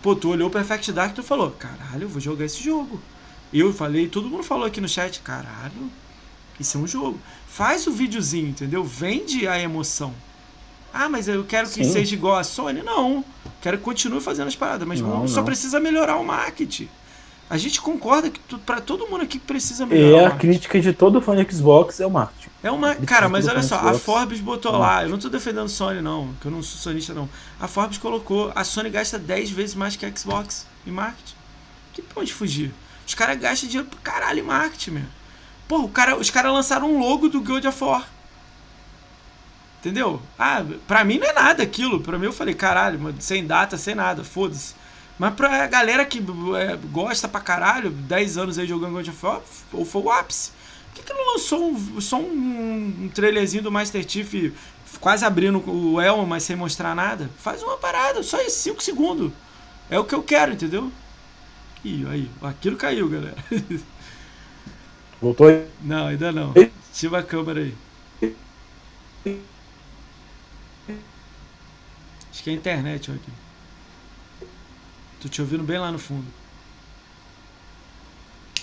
[0.00, 3.02] Pô, tu olhou o Perfect Dark e tu falou, caralho, eu vou jogar esse jogo.
[3.52, 5.90] Eu falei, todo mundo falou aqui no chat, caralho,
[6.60, 7.18] isso é um jogo.
[7.48, 8.84] Faz o videozinho, entendeu?
[8.84, 10.14] Vende a emoção.
[10.92, 11.92] Ah, mas eu quero que Sim.
[11.92, 12.82] seja igual a Sony.
[12.82, 13.24] Não.
[13.60, 14.86] Quero que continue fazendo as paradas.
[14.86, 16.88] Mas não, só precisa melhorar o marketing.
[17.48, 20.22] A gente concorda que para todo mundo aqui precisa melhorar.
[20.22, 22.48] É a crítica de todo fã de Xbox é o marketing.
[22.62, 26.00] É uma, cara, mas olha só, a Forbes botou lá, eu não tô defendendo Sony
[26.00, 27.28] não, que eu não sou sonista não.
[27.58, 31.34] A Forbes colocou, a Sony gasta 10 vezes mais que a Xbox em marketing.
[31.92, 32.72] Que pra onde fugir?
[33.04, 35.04] Os caras gastam dinheiro pra caralho em marketing, meu.
[35.70, 38.04] Pô, cara, os caras lançaram um logo do God of War.
[39.78, 40.20] Entendeu?
[40.36, 42.00] Ah, pra mim não é nada aquilo.
[42.00, 44.74] Pra mim eu falei, caralho, sem data, sem nada, foda-se.
[45.16, 46.18] Mas pra galera que
[46.58, 49.42] é, gosta pra caralho, 10 anos aí jogando God of War,
[49.72, 50.50] ou foi o ápice.
[50.88, 54.52] Por que, que não lançou um, só um, um trailerzinho do Master Chief
[54.98, 57.30] quase abrindo o elmo, mas sem mostrar nada?
[57.38, 59.30] Faz uma parada, só isso, 5 segundos.
[59.88, 60.90] É o que eu quero, entendeu?
[61.84, 63.36] Ih, aí, aquilo caiu, galera.
[65.20, 65.66] Voltou aí?
[65.82, 66.52] Não, ainda não.
[66.90, 67.74] Ativa a câmera aí.
[72.30, 73.30] Acho que é a internet, aqui.
[75.20, 76.26] Tô te ouvindo bem lá no fundo.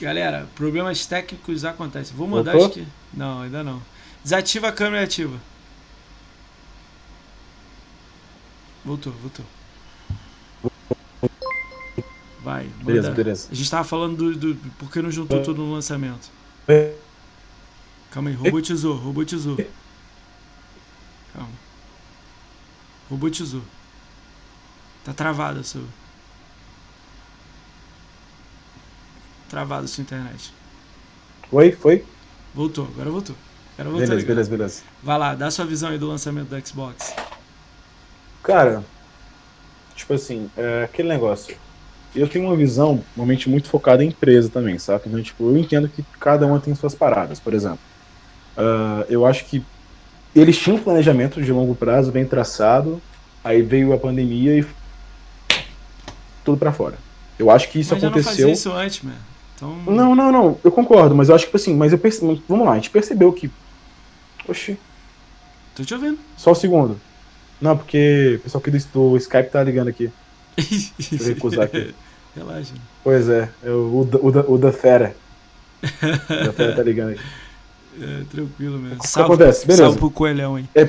[0.02, 2.16] Galera, problemas técnicos acontecem.
[2.16, 2.70] Vou mandar Voltou?
[2.70, 2.88] acho que.
[3.14, 3.82] Não, ainda não.
[4.24, 5.40] Desativa a câmera e ativa.
[8.84, 9.46] Voltou, voltou.
[12.42, 12.64] Vai.
[12.82, 13.50] Beleza, beleza.
[13.52, 16.37] A gente tava falando do, do por que não juntou tudo no lançamento.
[18.12, 19.58] Calma aí, robotizou, robotizou.
[21.34, 21.50] Calma.
[23.10, 23.62] Robotizou.
[25.06, 25.84] Tá travado a sua.
[29.50, 30.54] Travado a sua internet.
[31.50, 32.06] Oi, foi?
[32.54, 33.36] Voltou, agora voltou.
[33.78, 34.84] Agora voltou beleza, beleza, beleza.
[35.02, 37.16] Vai lá, dá sua visão aí do lançamento do Xbox.
[38.44, 38.84] Cara,
[39.96, 41.58] tipo assim, é aquele negócio
[42.16, 45.04] eu tenho uma visão, normalmente, muito focada em empresa também, sabe?
[45.08, 47.80] Então, tipo, eu entendo que cada uma tem suas paradas, por exemplo.
[48.58, 49.64] Uh, eu acho que
[50.36, 53.02] eles tinham um planejamento de longo prazo bem traçado,
[53.44, 54.66] aí veio a pandemia e
[56.44, 56.98] tudo para fora.
[57.38, 58.48] Eu acho que isso mas aconteceu.
[58.48, 59.14] Não isso antes, man.
[59.56, 59.76] Então...
[59.86, 60.58] Não, não, não.
[60.64, 62.22] Eu concordo, mas eu acho que assim, mas eu perce...
[62.48, 63.50] vamos lá, a gente percebeu que.
[64.48, 64.78] Oxi.
[65.76, 66.18] Tô te ouvindo.
[66.36, 67.00] Só um segundo.
[67.60, 70.12] Não, porque o pessoal aqui do, do Skype tá ligando aqui.
[71.26, 71.94] Recusar aqui.
[72.36, 72.74] Relaxa.
[73.04, 75.16] Pois é, eu, o, o, o da Fera.
[75.84, 77.22] o da Fera tá ligando aqui.
[78.00, 78.98] É, tranquilo mesmo.
[78.98, 79.66] O que salve, acontece?
[79.66, 79.86] Beleza.
[79.86, 80.70] Salve pro coelhão, hein?
[80.76, 80.88] É,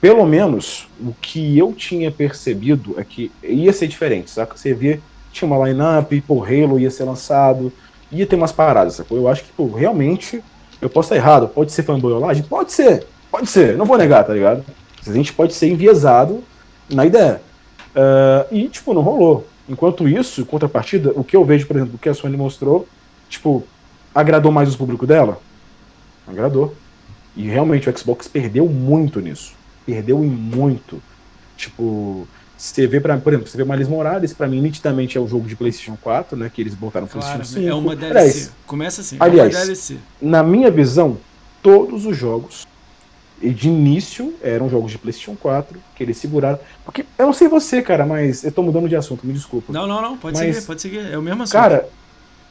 [0.00, 4.56] pelo menos, o que eu tinha percebido é que ia ser diferente, saca?
[4.56, 5.00] Você via,
[5.32, 7.72] tinha uma line-up, pô, Halo ia ser lançado,
[8.12, 9.18] ia ter umas paradas, sacou?
[9.18, 10.42] Eu acho que, pô, realmente,
[10.80, 12.44] eu posso estar errado, pode ser fanboyolagem?
[12.44, 14.64] Pode ser, pode ser, não vou negar, tá ligado?
[15.06, 16.42] A gente pode ser enviesado
[16.88, 17.42] na ideia.
[17.94, 19.46] Uh, e, tipo, não rolou.
[19.68, 22.88] Enquanto isso, contrapartida, o que eu vejo, por exemplo, o que a Sony mostrou,
[23.28, 23.64] tipo,
[24.14, 25.40] agradou mais o público dela?
[26.26, 26.74] Agradou.
[27.36, 29.54] E realmente o Xbox perdeu muito nisso.
[29.86, 31.00] Perdeu em muito.
[31.56, 32.26] Tipo,
[32.56, 35.48] você vê, pra, por exemplo, você vê Miles Morales, pra mim, nitidamente é o jogo
[35.48, 36.50] de PlayStation 4, né?
[36.52, 37.68] Que eles botaram no claro, PlayStation 5.
[37.68, 38.18] É uma DLC.
[38.18, 39.96] Aliás, Começa assim, aliás, é uma DLC.
[40.20, 41.16] Na minha visão,
[41.62, 42.66] todos os jogos
[43.40, 46.58] de início eram jogos de PlayStation 4 que eles seguraram.
[46.84, 49.72] Porque eu não sei você, cara, mas eu tô mudando de assunto, me desculpa.
[49.72, 50.98] Não, não, não, pode mas, seguir, pode seguir.
[51.10, 51.54] É o mesmo assunto.
[51.54, 51.88] Cara,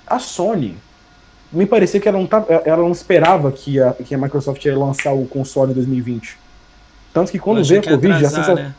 [0.07, 0.75] a Sony
[1.51, 4.77] me parecia que ela não, tava, ela não esperava que a, que a Microsoft ia
[4.77, 6.37] lançar o console em 2020.
[7.13, 8.55] Tanto que quando veio a Covid, atrasar, a, sensa...
[8.55, 8.75] né?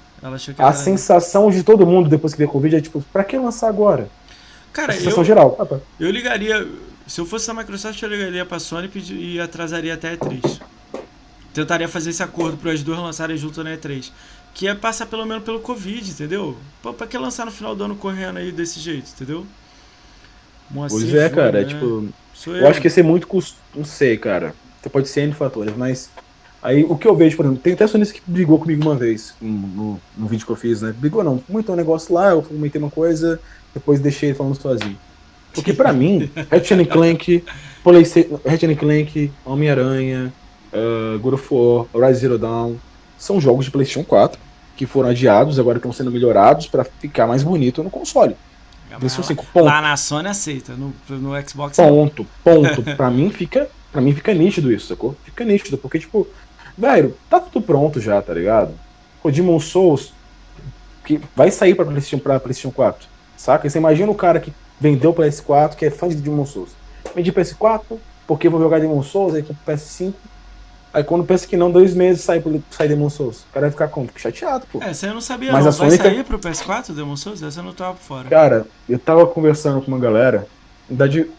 [0.58, 3.68] a sensação de todo mundo depois que veio a Covid é tipo, pra que lançar
[3.68, 4.08] agora?
[4.72, 5.56] Cara, a sensação eu, geral.
[5.58, 5.78] Ah, tá.
[5.98, 6.66] eu ligaria.
[7.06, 10.60] Se eu fosse a Microsoft, eu ligaria pra Sony e atrasaria até a E3
[11.52, 14.10] tentaria fazer esse acordo para as duas lançarem junto na E3.
[14.52, 16.56] Que é passar pelo menos pelo Covid, entendeu?
[16.82, 19.46] Pô, pra que lançar no final do ano correndo aí desse jeito, entendeu?
[20.70, 21.62] Moacir pois é, cara, né?
[21.62, 22.08] é tipo.
[22.46, 22.56] Eu.
[22.56, 23.56] eu acho que ia ser muito custo.
[23.74, 24.54] Não sei, cara.
[24.90, 26.10] Pode ser N fatores, mas
[26.62, 29.34] Aí o que eu vejo, por exemplo, tem até sonista que brigou comigo uma vez,
[29.40, 30.94] no, no, vídeo que eu fiz, né?
[30.96, 33.40] Brigou não, comentou um negócio lá, eu comentei uma coisa,
[33.72, 34.98] depois deixei ele falando sozinho.
[35.54, 37.44] Porque pra mim, Ratchet Clank,
[38.44, 40.30] Ratchet Clank, Homem-Aranha,
[40.72, 42.76] uh, God of War, Rise Zero Dawn,
[43.18, 44.38] são jogos de PlayStation 4
[44.76, 48.34] que foram adiados, agora estão sendo melhorados para ficar mais bonito no console.
[48.88, 49.66] PlayStation 5, ponto.
[49.66, 52.82] Lá na Sony aceita, no, no Xbox Ponto, ponto.
[52.96, 55.14] pra mim fica, para mim fica nítido isso, sacou?
[55.24, 56.26] Fica nítido, porque tipo,
[56.76, 58.72] velho, tá tudo pronto já, tá ligado?
[59.22, 60.12] O Demon Souls
[61.04, 63.06] que vai sair para PlayStation para PlayStation 4,
[63.36, 63.66] saca?
[63.66, 66.70] E você imagina o cara que vendeu o PS4, que é fã de Demon Souls.
[67.14, 70.14] Vendi PS4 porque vou jogar Demon Souls aí com PS5
[70.92, 73.42] Aí quando pensa que não, dois meses sai, sai Demon Souls.
[73.42, 74.08] O cara vai ficar como?
[74.08, 74.82] Fica chateado, pô.
[74.82, 75.68] É, você eu não sabia Mas não.
[75.68, 77.42] A Sony vai sair pro PS4 Demon Souls?
[77.42, 78.28] Essa eu não tava por fora.
[78.28, 80.48] Cara, eu tava conversando com uma galera.
[80.88, 81.30] Na verdade,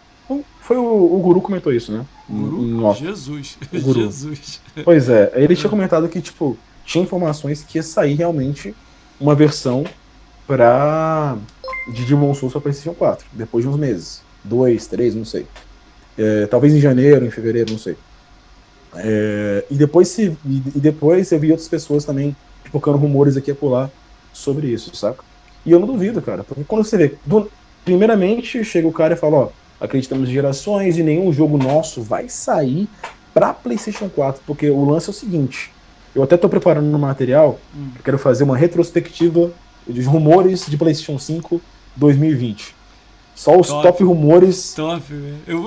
[0.62, 2.06] foi o, o Guru comentou isso, né?
[2.30, 2.62] Guru?
[2.62, 3.00] Nossa.
[3.00, 3.58] Jesus.
[3.74, 4.02] Guru.
[4.04, 4.62] Jesus.
[4.86, 8.74] Pois é, ele tinha comentado que, tipo, tinha informações que ia sair realmente
[9.20, 9.84] uma versão
[10.48, 11.36] pra.
[11.94, 13.26] de Demon Souls pra PlayStation 4.
[13.34, 14.22] Depois de uns meses.
[14.44, 15.46] Dois, três, não sei.
[16.18, 17.98] É, talvez em janeiro, em fevereiro, não sei.
[18.96, 22.36] É, e, depois se, e depois eu vi outras pessoas também
[22.72, 23.90] colocando rumores aqui e acolá
[24.34, 25.24] sobre isso, saca?
[25.66, 27.50] E eu não duvido, cara, porque quando você vê, do,
[27.86, 32.28] primeiramente chega o cara e fala, ó, acreditamos em gerações e nenhum jogo nosso vai
[32.28, 32.88] sair
[33.34, 35.72] pra PlayStation 4, porque o lance é o seguinte,
[36.14, 37.90] eu até tô preparando no material, hum.
[37.96, 39.52] eu quero fazer uma retrospectiva
[39.88, 41.62] de rumores de PlayStation 5
[41.96, 42.76] 2020.
[43.36, 45.04] Só os top, top rumores top,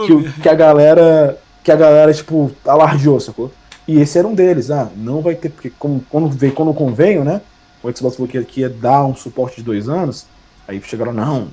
[0.07, 3.51] que, que, a galera que a galera, tipo, alardeou, sacou?
[3.89, 4.71] E esse era um deles.
[4.71, 7.41] Ah, não vai ter, porque como, quando, veio, quando convenho, né?
[7.83, 10.27] O Xbox falou que, ia dar um suporte de dois anos.
[10.69, 11.49] Aí chegaram, não,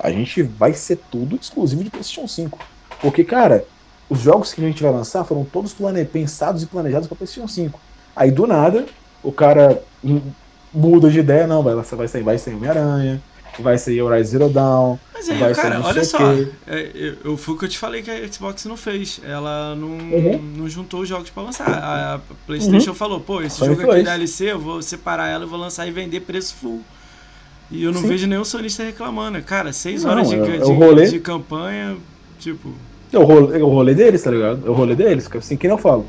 [0.00, 2.58] a gente vai ser tudo exclusivo de PlayStation 5.
[3.00, 3.64] Porque, cara,
[4.08, 6.04] os jogos que a gente vai lançar foram todos plane...
[6.04, 7.80] pensados e planejados para PlayStation 5.
[8.14, 8.86] Aí do nada,
[9.22, 9.82] o cara
[10.72, 13.22] muda de ideia, não, vai, vai sair, vai sair Homem-Aranha,
[13.62, 14.96] vai sair Horizon Zero Dawn.
[15.12, 16.18] Mas aí, vai cara, olha só,
[16.66, 19.20] é, eu, foi o que eu te falei que a Xbox não fez.
[19.24, 20.40] Ela não, uhum.
[20.56, 21.68] não juntou os jogos pra lançar.
[21.68, 22.96] A, a PlayStation uhum.
[22.96, 25.90] falou, pô, esse jogo aqui é DLC, eu vou separar ela e vou lançar e
[25.90, 26.82] vender preço full.
[27.70, 28.08] E eu não Sim.
[28.08, 29.42] vejo nenhum sonista reclamando.
[29.42, 31.06] Cara, seis não, horas de, é, de, rolê...
[31.06, 31.96] de, campanha,
[32.38, 32.70] tipo.
[33.12, 34.66] É o, rolê, é o rolê deles, tá ligado?
[34.66, 36.06] É o rolê deles, assim que eu falo.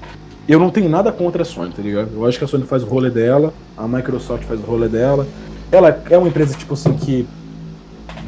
[0.48, 2.10] Eu não tenho nada contra a Sony, tá ligado?
[2.14, 5.28] Eu acho que a Sony faz o rolê dela, a Microsoft faz o rolê dela.
[5.72, 7.28] Ela é uma empresa, tipo assim, que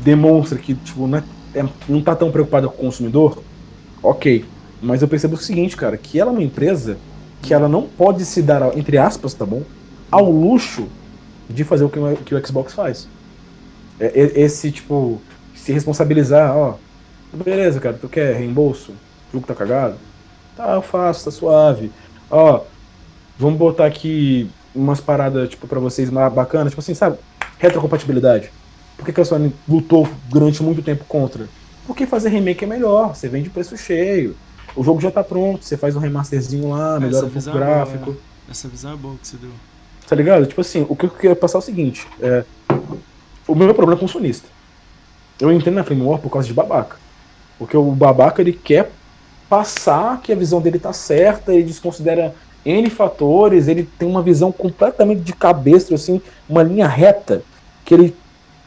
[0.04, 1.24] demonstra que tipo, não, é,
[1.56, 3.42] é, não tá tão preocupada com o consumidor,
[4.02, 4.46] ok.
[4.82, 6.98] Mas eu percebo o seguinte, cara, que ela é uma empresa
[7.42, 9.64] que ela não pode se dar, entre aspas, tá bom?
[10.12, 10.88] Ao luxo
[11.50, 13.08] de fazer o que o, que o Xbox faz.
[14.00, 15.22] É, é, esse, tipo,
[15.56, 16.76] se responsabilizar, ó.
[17.34, 18.92] Beleza, cara, tu quer reembolso?
[18.92, 19.96] O jogo tá cagado?
[20.56, 21.92] Tá, eu faço, tá suave.
[22.30, 22.62] Ó,
[23.38, 27.18] vamos botar aqui umas paradas, tipo, pra vocês mais bacanas, tipo assim, sabe?
[27.62, 28.52] Retrocompatibilidade.
[28.98, 31.48] Por que, que a Sony lutou durante muito tempo contra?
[31.86, 34.36] Porque fazer remake é melhor, você vende preço cheio.
[34.76, 38.06] O jogo já tá pronto, você faz um remasterzinho lá, melhora o é gráfico.
[38.06, 38.52] Boa, é.
[38.52, 39.52] Essa visão é boa que você deu.
[40.08, 40.48] Tá ligado?
[40.48, 42.44] Tipo assim, o que eu queria passar é o seguinte: é,
[43.48, 44.48] o meu problema é com o sonista.
[45.40, 46.98] Eu entendo na Flame War por causa de babaca.
[47.60, 48.92] Porque o babaca ele quer
[49.48, 52.34] passar que a visão dele tá certa, ele desconsidera
[52.66, 57.44] N fatores, ele tem uma visão completamente de cabeça, assim, uma linha reta,
[57.84, 58.16] que ele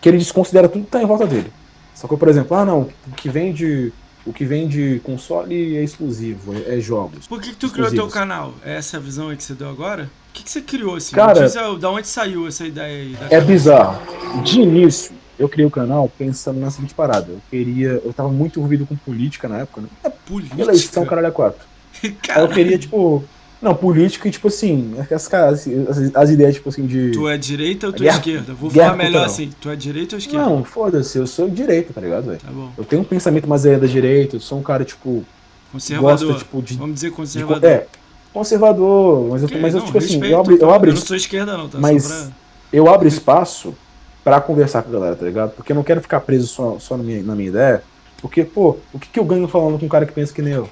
[0.01, 1.51] que ele desconsidera tudo que está em volta dele.
[1.95, 3.91] Só que, por exemplo, ah não, o que vem de,
[4.27, 7.27] o que vem de console é exclusivo, é, é jogos.
[7.27, 8.53] Por que, que tu criou teu canal?
[8.63, 10.05] É essa visão aí que você deu agora?
[10.05, 11.15] O que, que você criou assim?
[11.15, 13.17] Cara, diz, da onde saiu essa ideia aí?
[13.31, 13.99] é bizarro.
[14.43, 17.33] De início, eu criei o canal pensando na seguinte parada.
[17.33, 18.03] Eu queria.
[18.05, 19.89] Eu tava muito envolvido com política na época, né?
[20.03, 20.61] É política.
[20.61, 21.67] Eleição caralho a quatro.
[22.03, 23.25] Aí eu queria, tipo,
[23.65, 25.67] não, político e, tipo assim, as, as,
[26.15, 27.13] as, ideias, tipo assim, de.
[27.13, 28.53] Tu é direita ou tu é esquerda?
[28.53, 29.51] Vou falar melhor assim.
[29.59, 30.47] Tu é direita ou esquerda?
[30.47, 32.39] Não, foda-se, eu sou direita, tá ligado, velho?
[32.39, 32.71] Tá bom.
[32.77, 35.25] Eu tenho um pensamento mais da direita, eu sou um cara, tipo.
[35.73, 36.29] Conservador.
[36.29, 37.61] Gosta, tipo, de, Vamos dizer conservador.
[37.61, 37.87] De, é,
[38.33, 40.57] conservador, mas eu, okay, mas eu, tipo assim, eu abro.
[40.57, 41.79] Eu, abro, eu não sou esquerda, não, tá?
[41.81, 42.29] Mas pra...
[42.71, 43.75] eu abro espaço
[44.23, 45.53] pra conversar com a galera, tá ligado?
[45.53, 47.83] Porque eu não quero ficar preso só, só na, minha, na minha ideia.
[48.21, 50.53] Porque, pô, o que, que eu ganho falando com um cara que pensa que nem
[50.53, 50.69] eu?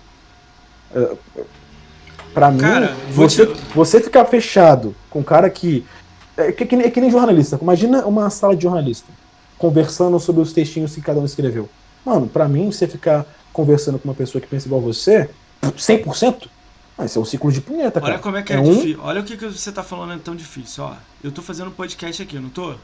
[0.95, 1.18] eu
[2.33, 3.61] Pra mim, cara, você, te...
[3.74, 5.85] você ficar fechado com um cara que
[6.37, 7.59] é que, que, é que nem jornalista.
[7.61, 9.09] Imagina uma sala de jornalista
[9.59, 11.68] conversando sobre os textinhos que cada um escreveu.
[12.05, 15.30] Mano, pra mim, você ficar conversando com uma pessoa que pensa igual você,
[15.62, 16.49] 100%,
[16.99, 18.14] ah, isso é um ciclo de punheta, cara.
[18.14, 18.99] Olha como é que é, é difícil.
[18.99, 19.05] Um...
[19.05, 20.85] Olha o que, que você tá falando é tão difícil.
[20.85, 22.74] Ó, eu tô fazendo um podcast aqui, não tô?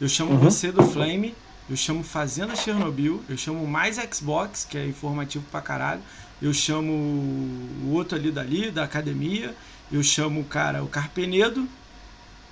[0.00, 0.38] Eu chamo uhum.
[0.38, 1.34] você do Flame,
[1.68, 6.00] eu chamo Fazenda Chernobyl, eu chamo mais Xbox, que é informativo pra caralho,
[6.44, 9.54] eu chamo o outro ali dali, da academia,
[9.90, 11.66] eu chamo o cara, o Carpenedo,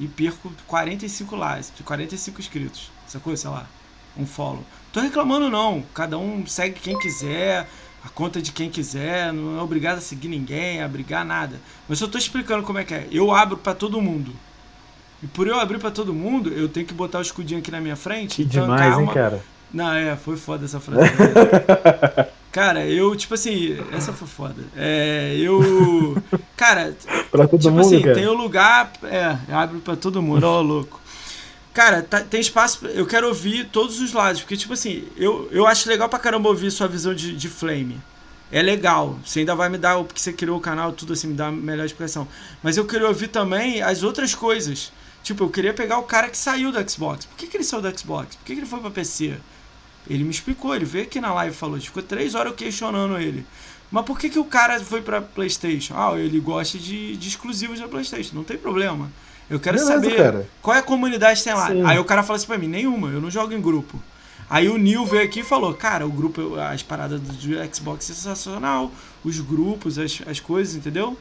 [0.00, 2.90] e perco 45 likes, 45 inscritos.
[3.06, 3.36] Sacou?
[3.36, 3.66] Sei lá,
[4.16, 4.64] um follow.
[4.94, 7.68] Tô reclamando não, cada um segue quem quiser,
[8.02, 11.60] a conta de quem quiser, não é obrigado a seguir ninguém, a brigar nada.
[11.86, 13.06] Mas eu tô explicando como é que é.
[13.12, 14.32] Eu abro para todo mundo.
[15.22, 17.80] E por eu abrir para todo mundo, eu tenho que botar o escudinho aqui na
[17.80, 18.36] minha frente.
[18.36, 19.44] Que demais, hein, cara?
[19.70, 21.10] Não, é, foi foda essa frase.
[22.52, 24.62] cara, eu, tipo assim, essa foi foda.
[24.76, 26.16] É, eu.
[26.56, 26.94] Cara,
[27.30, 28.14] pra todo tipo mundo, assim, cara.
[28.14, 28.92] tem um lugar.
[29.02, 31.00] É, abre pra todo mundo, ó, louco.
[31.74, 32.86] Cara, tá, tem espaço.
[32.86, 34.42] Eu quero ouvir todos os lados.
[34.42, 38.00] Porque, tipo assim, eu, eu acho legal pra caramba ouvir sua visão de, de Flame.
[38.52, 39.18] É legal.
[39.24, 41.46] Você ainda vai me dar o porque você criou o canal, tudo assim, me dá
[41.46, 42.28] a melhor expressão.
[42.62, 44.92] Mas eu queria ouvir também as outras coisas.
[45.22, 47.24] Tipo, eu queria pegar o cara que saiu do Xbox.
[47.24, 48.36] Por que, que ele saiu do Xbox?
[48.36, 49.38] Por que, que ele foi pra PC?
[50.08, 51.80] Ele me explicou, ele veio aqui na live e falou.
[51.80, 53.46] Ficou três horas eu questionando ele.
[53.90, 55.94] Mas por que, que o cara foi pra PlayStation?
[55.96, 58.34] Ah, ele gosta de, de exclusivos da PlayStation.
[58.34, 59.10] Não tem problema.
[59.50, 60.48] Eu quero Beleza, saber cara.
[60.62, 61.68] qual é a comunidade que tem lá.
[61.68, 61.82] Sim.
[61.84, 64.02] Aí o cara fala assim pra mim: nenhuma, eu não jogo em grupo.
[64.48, 68.14] Aí o Neil veio aqui e falou: Cara, o grupo, as paradas do Xbox é
[68.14, 68.90] sensacional,
[69.22, 71.16] os grupos, as, as coisas, entendeu?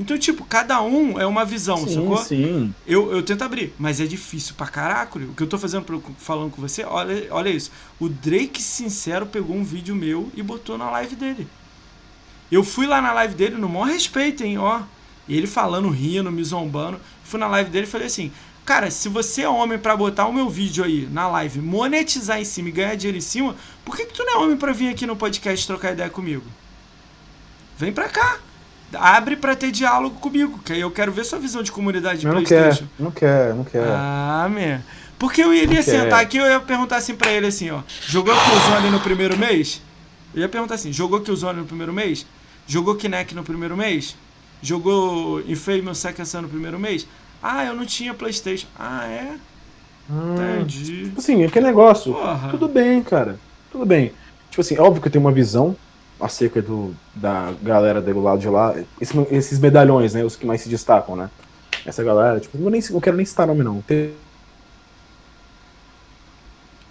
[0.00, 2.16] Então, tipo, cada um é uma visão, Sim, sacou?
[2.16, 2.74] sim.
[2.86, 5.18] Eu, eu tento abrir, mas é difícil pra caraca.
[5.18, 5.84] O que eu tô fazendo
[6.16, 7.70] falando com você, olha, olha isso.
[8.00, 11.46] O Drake Sincero pegou um vídeo meu e botou na live dele.
[12.50, 14.80] Eu fui lá na live dele, no maior respeito, hein, ó.
[15.28, 16.98] Ele falando, rindo, me zombando.
[17.22, 18.32] Fui na live dele e falei assim:
[18.64, 22.44] Cara, se você é homem pra botar o meu vídeo aí na live, monetizar em
[22.46, 24.88] cima e ganhar dinheiro em cima, por que, que tu não é homem pra vir
[24.88, 26.46] aqui no podcast trocar ideia comigo?
[27.76, 28.38] Vem pra cá.
[28.94, 32.26] Abre pra ter diálogo comigo, que aí eu quero ver sua visão de comunidade de
[32.26, 32.86] Não Playstation.
[32.96, 33.84] quer, não quer, não quer.
[33.86, 34.80] Ah, man.
[35.18, 37.80] Porque eu iria sentar aqui e eu ia perguntar assim pra ele assim, ó.
[38.06, 39.80] Jogou Killzone no primeiro mês?
[40.34, 42.26] Eu ia perguntar assim, jogou Killzone no primeiro mês?
[42.66, 44.16] Jogou Kinect no primeiro mês?
[44.62, 47.06] Jogou Infamous Second Son no primeiro mês?
[47.42, 48.66] Ah, eu não tinha Playstation.
[48.78, 49.34] Ah, é?
[50.10, 51.04] Hum, Entendi.
[51.04, 52.12] Tipo assim, aquele negócio.
[52.12, 52.48] Porra.
[52.50, 53.38] Tudo bem, cara.
[53.70, 54.12] Tudo bem.
[54.50, 55.76] Tipo assim, óbvio que eu tenho uma visão
[56.20, 58.74] acerca do, da galera do lado de lá.
[59.00, 60.24] Esse- esses medalhões, né?
[60.24, 61.30] Os que mais se destacam, né?
[61.86, 63.80] Essa galera, tipo, não, vou nem, não quero nem citar nome, não.
[63.82, 64.14] Tem-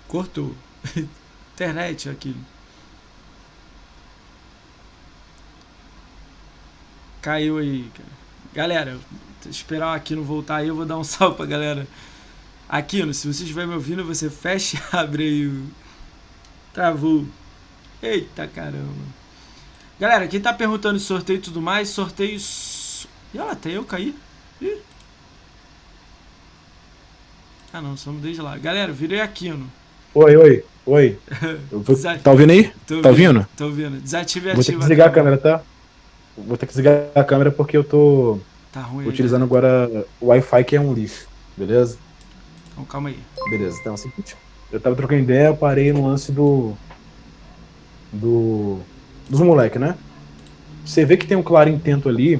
[0.08, 0.54] Cortou.
[1.54, 2.40] Internet, aquilo.
[7.22, 8.10] Caiu aí, cara.
[8.54, 9.00] Galera,
[9.50, 11.88] esperar o Aquino voltar aí, eu vou dar um salve pra galera.
[12.68, 15.68] Aquino, se você estiver me ouvindo, você fecha e abre aí o.
[16.74, 17.26] Travou.
[18.02, 19.10] Eita caramba.
[20.00, 23.08] Galera, quem tá perguntando sorteio e tudo mais, sorteios.
[23.34, 24.16] Ih, olha até eu caí.
[24.62, 24.78] Ih.
[27.74, 28.58] Ah não, somos desde lá.
[28.58, 29.70] Galera, virei Aquino.
[30.14, 31.18] Oi, oi, oi.
[31.72, 31.96] Vou-.
[32.24, 32.72] Tá ouvindo aí?
[32.88, 33.46] Tô Tá ouvindo?
[33.58, 34.00] Tô ouvindo.
[34.00, 34.80] Desative e Vou ter que ativa.
[34.80, 35.62] desligar a câmera, tá?
[36.38, 38.40] Vou ter que desligar a câmera porque eu tô
[38.72, 39.04] Tá ruim.
[39.04, 41.28] aí, utilizando agora o Wi-Fi que é um lixo,
[41.58, 41.96] beleza?
[41.96, 42.02] né?
[42.72, 43.20] Então calma aí.
[43.50, 44.36] Beleza, então é o seguinte.
[44.72, 46.76] Eu tava trocando ideia, eu parei no lance do.
[48.12, 48.80] Do.
[49.30, 49.96] Dos moleque, né?
[50.84, 52.40] Você vê que tem um claro intento ali,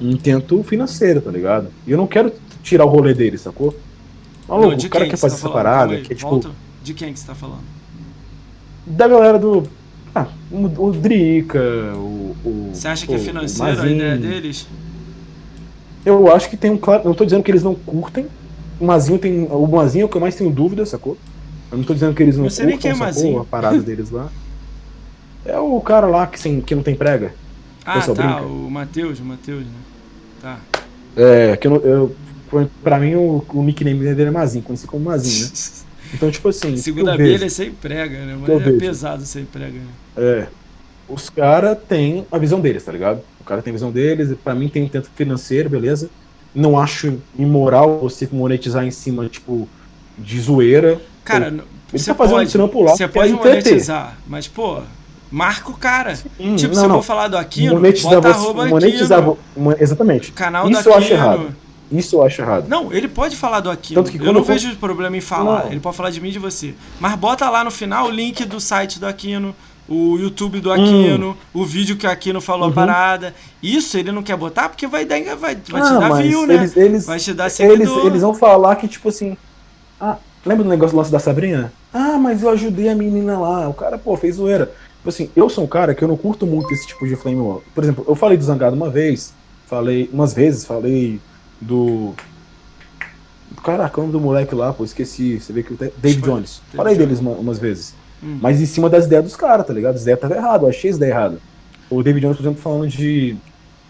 [0.00, 1.68] um intento financeiro, tá ligado?
[1.86, 2.32] E eu não quero
[2.62, 3.74] tirar o rolê dele, sacou?
[4.48, 5.54] Maluco, Não, de o cara quer você fazer tá essa falando?
[5.54, 6.40] parada, aí, que é tipo.
[6.82, 7.62] De quem que você tá falando?
[8.86, 9.64] Da galera do.
[10.14, 11.60] Ah, o, o Drica,
[11.96, 12.36] o.
[12.44, 14.66] o Você acha que é financeiro a ideia deles?
[16.04, 17.02] Eu acho que tem um claro.
[17.04, 18.26] Não tô dizendo que eles não curtem.
[18.80, 19.44] O Mazinho tem.
[19.50, 21.16] O Mazinho é o que eu mais tenho dúvida, sacou?
[21.70, 23.22] Eu não tô dizendo que eles não, Não sei nem curtam, quem é sacou?
[23.22, 23.40] Mazinho.
[23.40, 24.28] A parada deles lá.
[25.44, 27.34] É o cara lá que, sem, que não tem prega.
[27.84, 28.42] Ah, tá, brinca.
[28.42, 29.72] o Matheus, o Matheus, né?
[30.42, 30.58] Tá.
[31.16, 32.16] É, que eu, eu
[32.82, 35.52] pra mim o, o nickname dele é Mazinho, conheci como Mazinho, né?
[36.12, 36.76] Então, tipo assim.
[36.76, 38.36] Segundo eu a vejo, Bíblia, é sem prega, né?
[38.40, 38.78] Mas é vejo.
[38.78, 39.86] pesado sem prega, né?
[40.16, 40.46] É.
[41.08, 43.20] Os caras têm a visão deles, tá ligado?
[43.40, 46.10] O cara tem a visão deles, e pra mim tem um intento financeiro, beleza?
[46.52, 49.68] Não acho imoral você monetizar em cima, tipo,
[50.18, 51.00] de zoeira.
[51.24, 51.62] Cara, Ele-
[51.92, 54.80] Ele você tá fazendo pode, um trampo lá, você pode monetizar, mas, pô,
[55.30, 56.18] marca o cara.
[56.38, 59.76] Hum, tipo, não, se eu vou falar do Aquino, monetizar bota você, monetizar Aquino, vo-
[59.78, 60.32] exatamente.
[60.32, 61.54] canal Isso do eu acho errado.
[61.92, 62.68] Isso eu acho errado.
[62.68, 64.02] Não, ele pode falar do Aquino.
[64.02, 65.64] Tanto que eu não eu for- vejo problema em falar.
[65.64, 65.70] Não.
[65.72, 66.74] Ele pode falar de mim e de você.
[67.00, 69.54] Mas bota lá no final o link do site do Aquino,
[69.88, 72.72] o YouTube do Aquino, o vídeo que o Aquino falou a Uhum.
[72.74, 73.34] parada.
[73.60, 76.54] Isso ele não quer botar porque vai, dar, vai, vai te dar view, né?
[76.54, 78.06] eles, eles, Vai te dar eles, seguidor.
[78.06, 79.36] eles vão falar que, tipo assim.
[80.00, 80.16] Ah,
[80.46, 81.72] lembra do negócio do lance da Sabrina?
[81.92, 83.68] Ah, mas eu ajudei a menina lá.
[83.68, 84.70] O cara, pô, fez zoeira.
[85.00, 87.40] Tipo assim, eu sou um cara que eu não curto muito esse tipo de flame
[87.40, 87.58] war.
[87.74, 89.32] Por exemplo, eu falei do Zangado uma vez,
[89.66, 91.18] falei umas vezes, falei
[91.60, 92.14] do.
[93.64, 95.40] Caraca, o nome do moleque lá, pô, esqueci.
[95.40, 96.60] Você vê que o David Jones.
[96.66, 97.08] David Falei Jones.
[97.08, 97.94] deles uma- umas vezes.
[98.22, 98.38] Hum.
[98.40, 99.96] Mas em cima das ideias dos caras, tá ligado?
[99.96, 101.38] As ideias estavam erradas, eu achei as ideias erradas.
[101.90, 103.36] o David Jones, por exemplo, falando de.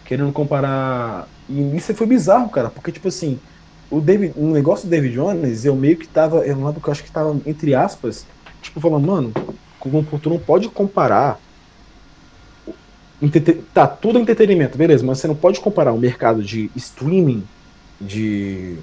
[0.05, 1.29] querendo comparar.
[1.49, 3.39] E isso foi bizarro, cara, porque, tipo assim,
[3.91, 6.39] o David, um negócio do David Jones, eu meio que tava.
[6.39, 8.25] Eu lembro que eu acho que tava, entre aspas,
[8.63, 9.33] tipo, falando, mano,
[10.19, 11.41] tu não pode comparar.
[13.75, 17.45] Tá, tudo é entretenimento, beleza, mas você não pode comparar o mercado de streaming
[18.01, 18.79] de,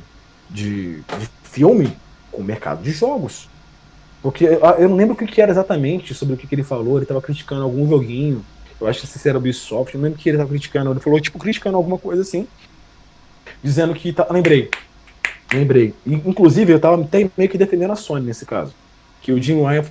[0.49, 1.91] de, de filme
[2.31, 3.49] com o mercado de jogos.
[4.21, 7.21] Porque eu não lembro o que era exatamente sobre o que ele falou, ele tava
[7.21, 8.43] criticando algum joguinho,
[8.79, 11.19] eu acho que se era Ubisoft, eu não lembro que ele tava criticando, ele falou,
[11.19, 12.47] tipo, criticando alguma coisa assim,
[13.63, 14.69] dizendo que, tá, lembrei,
[15.51, 18.73] lembrei, inclusive eu tava até meio que defendendo a Sony nesse caso,
[19.27, 19.83] que o Jim Ryan,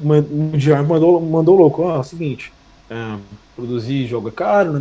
[0.55, 2.51] o Jim Ryan mandou, mandou louco, ó, é o seguinte,
[2.89, 3.19] é,
[3.55, 4.73] produzir jogo é caro,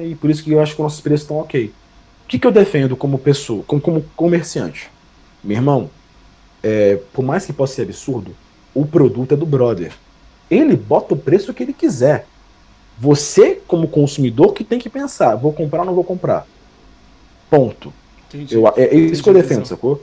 [0.00, 1.72] e por isso que eu acho que nossos preços estão ok.
[2.24, 4.88] O que, que eu defendo como pessoa, como, como comerciante?
[5.42, 5.90] Meu irmão,
[6.62, 8.30] é, por mais que possa ser absurdo,
[8.72, 9.92] o produto é do brother.
[10.48, 12.28] Ele bota o preço que ele quiser.
[12.96, 16.46] Você, como consumidor, que tem que pensar: vou comprar ou não vou comprar.
[17.50, 17.92] Ponto.
[18.52, 20.00] Eu, é, é isso que eu defendo, sacou?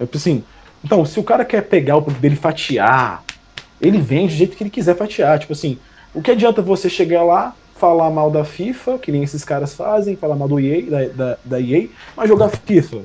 [0.00, 0.42] Eu, assim,
[0.84, 3.22] então, se o cara quer pegar o produto dele fatiar,
[3.80, 5.38] ele vende do jeito que ele quiser fatiar.
[5.38, 5.78] Tipo assim,
[6.14, 10.16] o que adianta você chegar lá, falar mal da FIFA, que nem esses caras fazem,
[10.16, 12.98] falar mal do EA, da, da, da EA, mas jogar FIFA?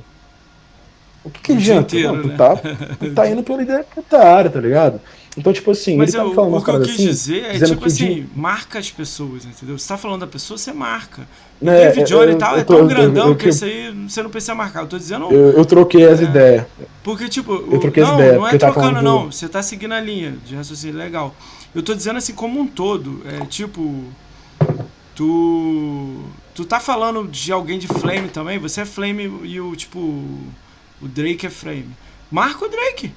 [1.24, 1.96] O que, que adianta?
[1.96, 2.36] Inteiro, não, tu, né?
[2.36, 2.56] tá,
[2.98, 5.00] tu tá indo pela ideia área, tá ligado?
[5.38, 7.60] Então, tipo assim, Mas ele tá eu, falando o que eu quis assim, dizer é,
[7.60, 8.26] tipo assim, de...
[8.34, 9.78] marca as pessoas, entendeu?
[9.78, 11.28] Você tá falando da pessoa, você marca.
[11.60, 14.30] O é, David Jones e tal é tão grandão eu, que isso aí você não
[14.30, 14.80] precisa marcar.
[14.82, 15.30] Eu tô dizendo.
[15.30, 16.66] Eu, eu troquei as é, ideias.
[17.04, 19.30] Porque, tipo, eu troquei não, as ideias, não é tá trocando, tá não.
[19.30, 21.32] Você tá seguindo a linha de raciocínio legal.
[21.72, 23.22] Eu tô dizendo assim como um todo.
[23.24, 24.04] É tipo.
[25.14, 26.24] Tu.
[26.52, 28.58] Tu tá falando de alguém de Flame também?
[28.58, 30.00] Você é Flame e o, tipo.
[30.00, 31.90] O Drake é Flame.
[32.28, 33.12] Marca o Drake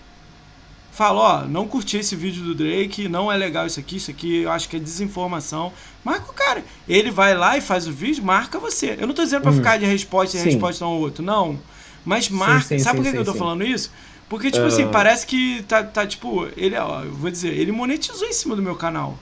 [1.01, 4.43] fala, ó, não curti esse vídeo do Drake, não é legal isso aqui, isso aqui
[4.43, 5.73] eu acho que é desinformação.
[6.05, 6.63] Marca o cara.
[6.87, 8.95] Ele vai lá e faz o vídeo, marca você.
[8.99, 9.55] Eu não tô dizendo pra hum.
[9.55, 11.57] ficar de resposta e resposta um ao outro, não.
[12.05, 12.61] Mas marca.
[12.61, 13.91] Sim, sim, Sabe sim, por que, eu tô falando isso?
[14.29, 14.67] Porque, tipo uh...
[14.67, 18.55] assim, parece que tá, tá tipo, ele, ó, eu vou dizer, ele monetizou em cima
[18.55, 19.17] do meu canal.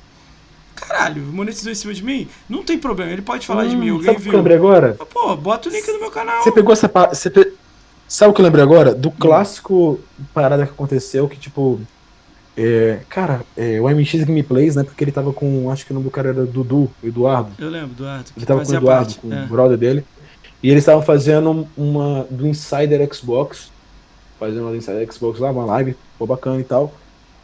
[0.76, 2.28] Caralho, monetizou em cima de mim?
[2.50, 4.44] Não tem problema, ele pode falar hum, de mim, alguém sabe viu.
[4.44, 4.98] Que eu agora?
[5.14, 6.44] Pô, bota o link no meu canal.
[6.44, 7.30] Você pegou essa parte.
[7.30, 7.54] Pe...
[8.10, 8.96] Sabe o que eu lembrei agora?
[8.96, 10.00] Do clássico
[10.34, 11.80] parada que aconteceu, que tipo.
[12.58, 14.84] É, cara, é, o MX Gameplays, né?
[14.84, 15.70] Porque ele tava com.
[15.70, 17.52] Acho que o nome do cara era Dudu, Eduardo.
[17.60, 18.32] Eu lembro, Eduardo.
[18.36, 19.44] Ele tava com o Eduardo, parte, com é.
[19.44, 20.04] o brother dele.
[20.62, 23.72] E eles estavam fazendo uma do Insider Xbox.
[24.40, 26.92] Fazendo uma do Insider Xbox lá, uma live, pô, bacana e tal.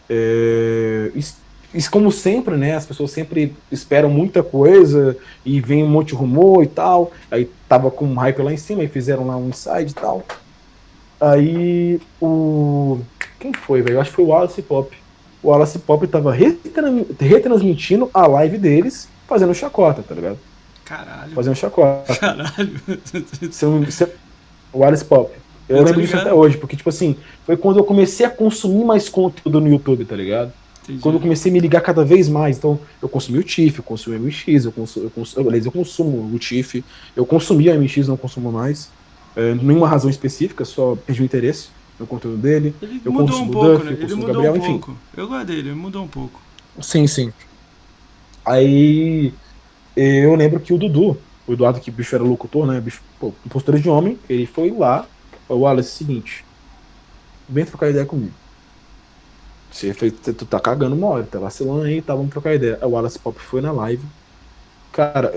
[0.09, 2.75] É, isso, como sempre, né?
[2.75, 7.11] As pessoas sempre esperam muita coisa e vem um monte de rumor e tal.
[7.29, 10.25] Aí tava com um hype lá em cima e fizeram lá um inside e tal.
[11.19, 12.99] Aí o.
[13.39, 13.95] Quem foi, velho?
[13.95, 14.95] Eu acho que foi o Wallace Pop.
[15.41, 20.39] O Wallace Pop tava retransmitindo a live deles fazendo chacota, tá ligado?
[20.83, 21.31] Caralho.
[21.33, 22.15] Fazendo chacota.
[22.15, 22.81] Caralho.
[24.73, 25.31] o Wallace Pop.
[25.67, 27.15] Eu, eu lembro disso até hoje, porque, tipo assim,
[27.45, 30.53] foi quando eu comecei a consumir mais conteúdo no YouTube, tá ligado?
[30.83, 30.99] Entendi.
[30.99, 32.57] Quando eu comecei a me ligar cada vez mais.
[32.57, 36.35] Então, eu consumi o TIFF, eu consumi o MX, eu consumo, eu consumo, eu consumo
[36.35, 36.83] o TIFF,
[37.15, 38.89] eu consumia o MX, não consumo mais.
[39.35, 42.73] É, nenhuma razão específica, só perdi o interesse no conteúdo dele.
[42.81, 43.97] Ele eu mudou um pouco, Duff, né?
[43.99, 44.79] Ele mudou Gabriel, um enfim.
[44.79, 44.97] pouco.
[45.15, 46.41] Eu gosto dele, ele mudou um pouco.
[46.81, 47.33] Sim, sim.
[48.45, 49.33] Aí
[49.95, 51.17] eu lembro que o Dudu,
[51.47, 52.79] o Eduardo, que bicho era locutor, né?
[52.79, 55.05] Bicho, pô, impostor de homem, ele foi lá,
[55.47, 56.43] o Wallace, seguinte,
[57.47, 58.33] vem trocar ideia comigo.
[59.71, 62.79] Você fez, tu tá cagando uma hora, tá vacilando aí, tá, vamos trocar ideia.
[62.81, 64.03] O Wallace Pop foi na live.
[64.91, 65.33] Cara,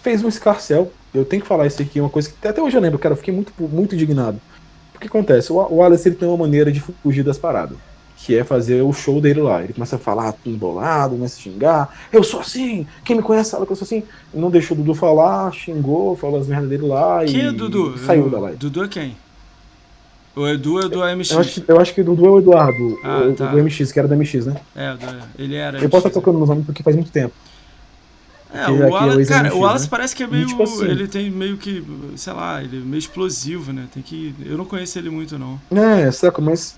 [0.00, 0.92] fez um escarcel.
[1.12, 3.16] Eu tenho que falar isso aqui, uma coisa que até hoje eu lembro, cara, eu
[3.16, 4.40] fiquei muito, muito indignado.
[4.94, 5.52] O que acontece?
[5.52, 7.78] O Wallace ele tem uma maneira de fugir das paradas,
[8.16, 9.62] que é fazer o show dele lá.
[9.62, 11.98] Ele começa a falar tudo embolado, começa a xingar.
[12.12, 14.02] Eu sou assim, quem me conhece sabe que eu sou assim.
[14.34, 17.96] Não deixou o Dudu falar, xingou, falou as merdas dele lá quem e é Dudu?
[17.98, 18.58] saiu eu, da live.
[18.58, 19.16] Dudu é quem?
[20.38, 21.30] O Edu é do MX.
[21.32, 23.46] Eu acho, que, eu acho que o Dudu é o Eduardo, ah, o, tá.
[23.46, 24.56] do MX, que era do MX, né?
[24.76, 24.96] É,
[25.36, 25.78] ele era.
[25.78, 27.34] Eu posso estar tocando nos nomes porque faz muito tempo.
[28.52, 29.90] É, o Wallace, cara, o Wallace né?
[29.90, 30.44] parece que é meio.
[30.44, 31.84] E, tipo assim, ele tem meio que.
[32.16, 33.86] Sei lá, ele é meio explosivo, né?
[33.92, 34.34] Tem que.
[34.44, 35.60] Eu não conheço ele muito, não.
[35.70, 36.76] É, saca, mas.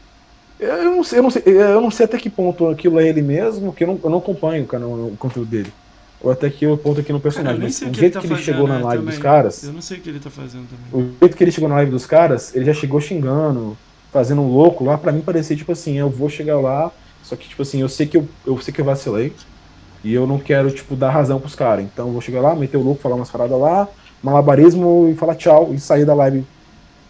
[0.58, 3.22] Eu não sei, eu não sei, eu não sei até que ponto aquilo é ele
[3.22, 5.72] mesmo, que eu não, eu não acompanho cara, o conteúdo dele.
[6.20, 7.56] Ou até que eu ponto aqui no personagem.
[7.58, 9.14] Cara, mas o jeito tá que ele fazendo, chegou na né, live também.
[9.14, 9.62] dos caras.
[9.62, 11.08] Eu não sei o que ele tá fazendo também.
[11.08, 13.76] O jeito que ele chegou na live dos caras, ele já chegou xingando,
[14.12, 16.92] fazendo um louco lá, pra mim parecia tipo assim, eu vou chegar lá,
[17.22, 19.32] só que tipo assim, eu sei que eu, eu sei que eu vacilei.
[20.02, 21.84] E eu não quero, tipo, dar razão pros caras.
[21.84, 23.88] Então eu vou chegar lá, meter o louco, falar umas paradas lá,
[24.22, 26.44] malabarismo e falar tchau e sair da live.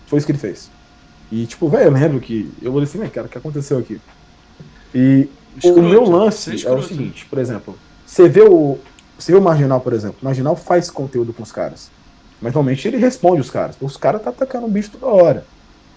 [0.07, 0.71] Foi isso que ele fez.
[1.31, 2.51] E, tipo, velho, eu lembro que.
[2.61, 4.01] Eu vou dizer assim, cara, o que aconteceu aqui?
[4.95, 8.79] E escroto, o meu lance é, é, o seguinte, por exemplo, você vê o.
[9.17, 10.17] Você vê o Marginal, por exemplo.
[10.21, 11.91] O Marginal faz conteúdo com os caras.
[12.41, 13.77] Mas normalmente ele responde os caras.
[13.81, 15.45] Os caras tá atacando o bicho toda hora.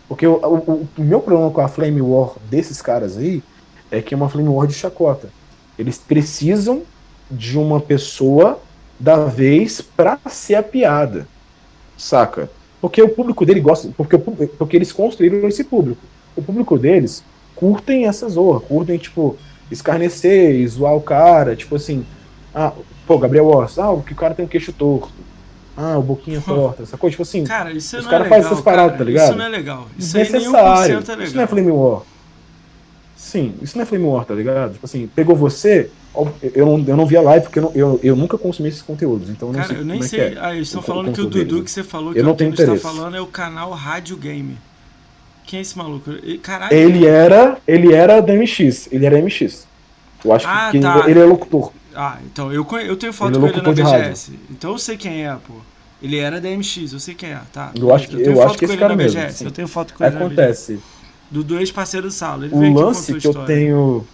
[0.08, 3.42] Porque o, o, o, meu problema com a Flame War desses caras aí
[3.90, 5.30] é que é uma Flame War de chacota.
[5.78, 6.84] Eles precisam
[7.30, 8.60] de uma pessoa
[9.00, 11.28] da vez pra ser a piada.
[11.98, 12.50] Saca?
[12.80, 13.90] Porque o público dele gosta.
[13.96, 16.02] Porque, porque eles construíram esse público.
[16.36, 17.24] O público deles
[17.56, 19.38] curtem essa zorra, curtem, tipo,
[19.72, 22.06] escarnecer, zoar o cara, tipo assim.
[22.54, 22.72] Ah,
[23.08, 25.12] pô, Gabriel Oss, ah, o que o cara tem um queixo torto.
[25.76, 27.44] Ah, o boquinha torta, essa coisa, tipo assim.
[27.46, 29.30] Cara, isso os não caras é fazem essas paradas, tá ligado?
[29.30, 29.88] Isso não é legal.
[29.98, 30.94] Isso Desnecessário.
[30.94, 31.22] é legal.
[31.24, 32.02] Isso não é Flame War.
[33.24, 34.74] Sim, isso não é Flame War, tá ligado?
[34.74, 35.90] Tipo assim, pegou você,
[36.54, 38.82] eu não, eu não vi a live porque eu, não, eu, eu nunca consumi esses
[38.82, 40.20] conteúdos, então eu não Cara, sei eu nem como sei.
[40.20, 40.38] É é.
[40.42, 41.64] Ah, eles estão falando que o Dudu deles.
[41.64, 44.58] que você falou que eu não tenho está falando é o canal Rádio Game.
[45.46, 46.12] Quem é esse maluco?
[46.42, 46.76] Caralho.
[46.76, 49.66] Ele era, ele era da MX, ele era MX.
[50.24, 51.10] Eu acho Ah, que tá.
[51.10, 51.72] ele é locutor.
[51.96, 53.90] Ah, então eu, eu tenho foto Ele é com ele na.
[54.00, 54.34] BGS.
[54.52, 55.54] Então eu sei quem é, pô.
[56.02, 57.72] Ele era da MX, eu sei quem é, tá.
[57.80, 59.46] Eu acho que- tenho eu foto acho que com esse ele cara na mesmo, sim.
[59.46, 60.80] Eu tenho foto com ele na BGS.
[61.34, 61.44] Acontece.
[61.48, 62.46] Do ex-parceiro do Saulo.
[62.46, 64.06] Ele O lance que eu tenho.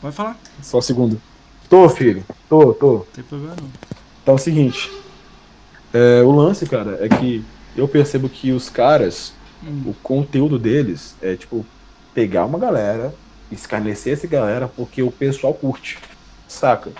[0.00, 1.20] Pode falar, Só um segundo.
[1.68, 2.24] Tô, filho.
[2.48, 2.92] Tô, tô.
[2.92, 3.68] não tem problema não.
[4.22, 4.90] Então é o seguinte.
[5.92, 7.44] é, o lance, cara, é que
[7.76, 9.32] eu percebo que os caras,
[9.64, 9.82] Hum.
[9.86, 11.66] o conteúdo deles é tipo
[12.14, 13.12] pegar uma galera,
[13.50, 15.98] escarnecer essa galera porque o pessoal curte.
[16.46, 16.90] Saca?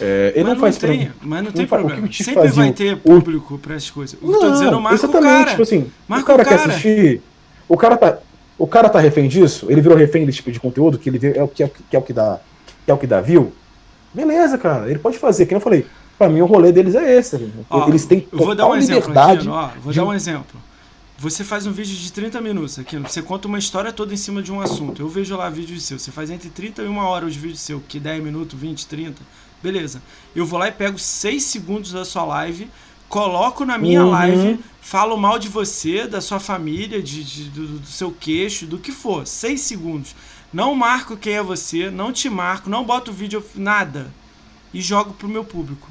[0.00, 2.12] É, ele mas não faz tem, pra- mas não não tem o que problema.
[2.12, 4.16] Sempre fazia vai o- ter o- público pra essas coisas.
[4.22, 5.50] O que eu tô dizendo, marca o exatamente, cara.
[5.50, 6.70] tipo assim, Marca o cara o quer cara.
[6.70, 7.22] assistir.
[7.68, 8.18] O cara tá.
[8.58, 11.36] O cara tá refém disso, ele virou refém desse tipo de conteúdo, que ele vê,
[11.38, 12.40] é o que, é, o que- é o que dá.
[12.84, 13.52] Que é o que dá view.
[14.12, 14.90] Beleza, cara.
[14.90, 15.46] Ele pode fazer.
[15.46, 15.86] Que eu falei,
[16.18, 17.52] pra mim o rolê deles é esse.
[17.70, 19.38] Ó, Eles têm eu vou dar total um exemplo liberdade.
[19.40, 20.60] aqui, ó, vou de- dar um exemplo.
[21.18, 24.40] Você faz um vídeo de 30 minutos aqui, você conta uma história toda em cima
[24.42, 25.02] de um assunto.
[25.02, 27.80] Eu vejo lá vídeos seu, você faz entre 30 e 1 hora os vídeos seu,
[27.88, 29.20] que 10 minutos, 20, 30.
[29.62, 30.00] Beleza.
[30.34, 32.68] Eu vou lá e pego 6 segundos da sua live,
[33.08, 34.10] coloco na minha Uhum.
[34.10, 38.78] live, falo mal de você, da sua família, de, de- do, do seu queixo, do
[38.78, 39.26] que for.
[39.26, 40.14] 6 segundos.
[40.50, 44.10] Não marco quem é você, não te marco, não boto vídeo, nada.
[44.72, 45.88] E jogo pro meu público.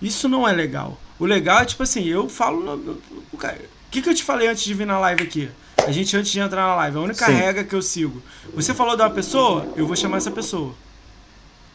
[0.00, 1.00] Isso não é legal.
[1.18, 2.60] O legal é tipo assim, eu falo.
[2.62, 3.02] No, no-
[3.32, 3.56] o cara-
[3.88, 5.48] o que, que eu te falei antes de vir na live aqui?
[5.86, 7.32] A gente antes de entrar na live, a única Sim.
[7.32, 8.22] regra que eu sigo.
[8.54, 10.74] Você falou de uma pessoa, eu vou chamar essa pessoa.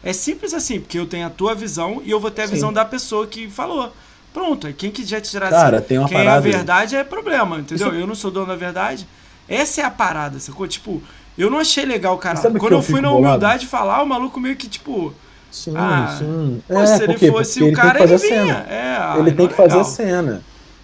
[0.03, 2.53] É simples assim, porque eu tenho a tua visão e eu vou ter a Sim.
[2.53, 3.93] visão da pessoa que falou.
[4.33, 7.03] Pronto, aí quem quiser tirar Cara, assim, tem uma quem é a parada- verdade é
[7.03, 7.87] problema, entendeu?
[7.87, 9.07] Isso- Eu não sou dono da verdade.
[9.47, 10.67] Essa é a parada, sacou?
[10.67, 11.01] Tipo,
[11.37, 12.37] eu não achei legal, cara.
[12.39, 13.27] Quando eu eu fui na bolado?
[13.27, 15.13] humildade falar, o maluco meio que, tipo,
[15.51, 16.61] Sim, Ah, sim.
[16.69, 17.31] É, se ele por quê?
[17.31, 18.45] fosse Porque o ele cara, ele fazer a vinha.
[18.53, 18.65] cena.
[18.69, 19.81] É, ah, ele tem é que fazer legal.
[19.81, 20.41] a cena.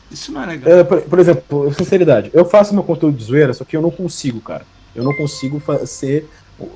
[0.10, 0.74] Isso não é legal.
[0.74, 3.92] É, por, por exemplo, sinceridade, eu faço meu conteúdo de zoeira, só que eu não
[3.92, 4.66] consigo, cara.
[4.96, 6.28] Eu não consigo ser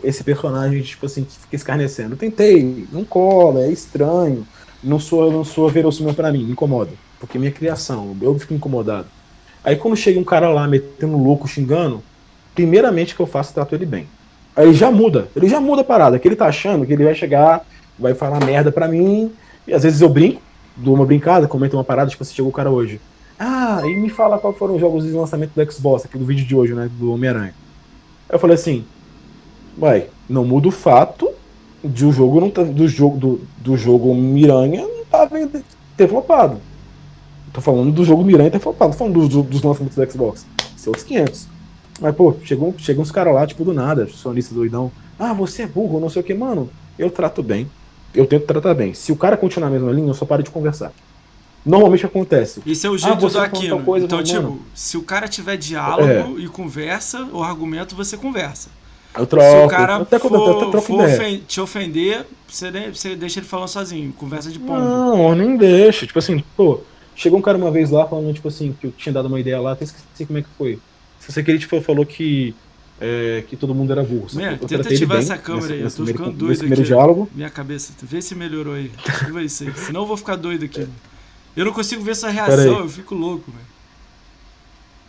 [0.04, 2.14] esse personagem, tipo assim, que fica escarnecendo.
[2.14, 4.46] Eu tentei, não cola, é estranho.
[4.84, 6.92] Não sou, não sou verossímil pra mim, me incomoda.
[7.20, 9.08] Porque minha criação, eu fico incomodado.
[9.64, 12.02] Aí quando chega um cara lá metendo louco, xingando,
[12.56, 14.08] primeiramente que eu faço, trato ele bem.
[14.56, 17.16] Aí já muda, ele já muda a parada, que ele tá achando que ele vai
[17.16, 17.66] chegar,
[17.98, 19.32] vai falar merda pra mim,
[19.68, 20.42] e às vezes eu brinco,
[20.76, 23.00] dou uma brincada, comento uma parada, tipo assim, chegou o cara hoje.
[23.38, 26.46] Ah, e me fala qual foram os jogos de lançamento do Xbox, aqui do vídeo
[26.46, 27.54] de hoje, né, do Homem-Aranha.
[28.30, 28.86] Eu falei assim,
[29.78, 31.30] vai, não muda o fato
[31.84, 35.64] de o jogo não tá, do jogo do, do jogo Miranha não tá vendo-
[35.96, 36.60] ter flopado.
[37.54, 40.46] Tô falando do jogo Miranha ter flopado, tô falando dos, dos- dos lançamentos do Xbox.
[40.76, 41.48] Isso é outros 500.
[42.02, 44.92] Mas, pô, chegou, chegam uns caras lá, tipo, do nada, sonista doidão.
[45.18, 46.70] Ah, você é burro, não sei o que, mano.
[46.98, 47.70] Eu trato bem.
[48.14, 48.94] Eu tento tratar bem.
[48.94, 50.92] Se o cara continuar na mesma linha, eu só paro de conversar.
[51.66, 52.62] Normalmente acontece.
[52.66, 53.80] Esse é o jeito Ah, do Aquino.
[53.84, 54.28] coisa, então, mano.
[54.52, 56.42] tipo, se o cara tiver diálogo É.
[56.42, 58.70] e conversa, o argumento você conversa.
[59.18, 59.46] Eu troco.
[59.46, 61.42] se o cara até eu for, até troco for ideia.
[61.48, 64.80] te ofender, você, você deixa ele falando sozinho, conversa de pombo.
[64.80, 66.06] Não, nem deixa.
[66.06, 66.82] Tipo assim, pô,
[67.16, 69.60] chegou um cara uma vez lá falando, tipo assim, que eu tinha dado uma ideia
[69.60, 70.80] lá, até esqueci como é que foi.
[71.20, 72.56] Se você queria, tipo, falou que,
[73.02, 74.28] é, que todo mundo era burro.
[74.34, 76.88] Man, eu tenta ativar essa câmera nesse, aí, eu tô primeiro, ficando doido primeiro aqui.
[76.92, 77.30] diálogo.
[77.34, 78.92] Minha cabeça, vê se melhorou aí.
[79.06, 79.74] Ativa isso aí.
[79.76, 80.88] Senão eu vou ficar doido aqui.
[81.56, 83.66] Eu não consigo ver sua reação, eu fico louco, velho.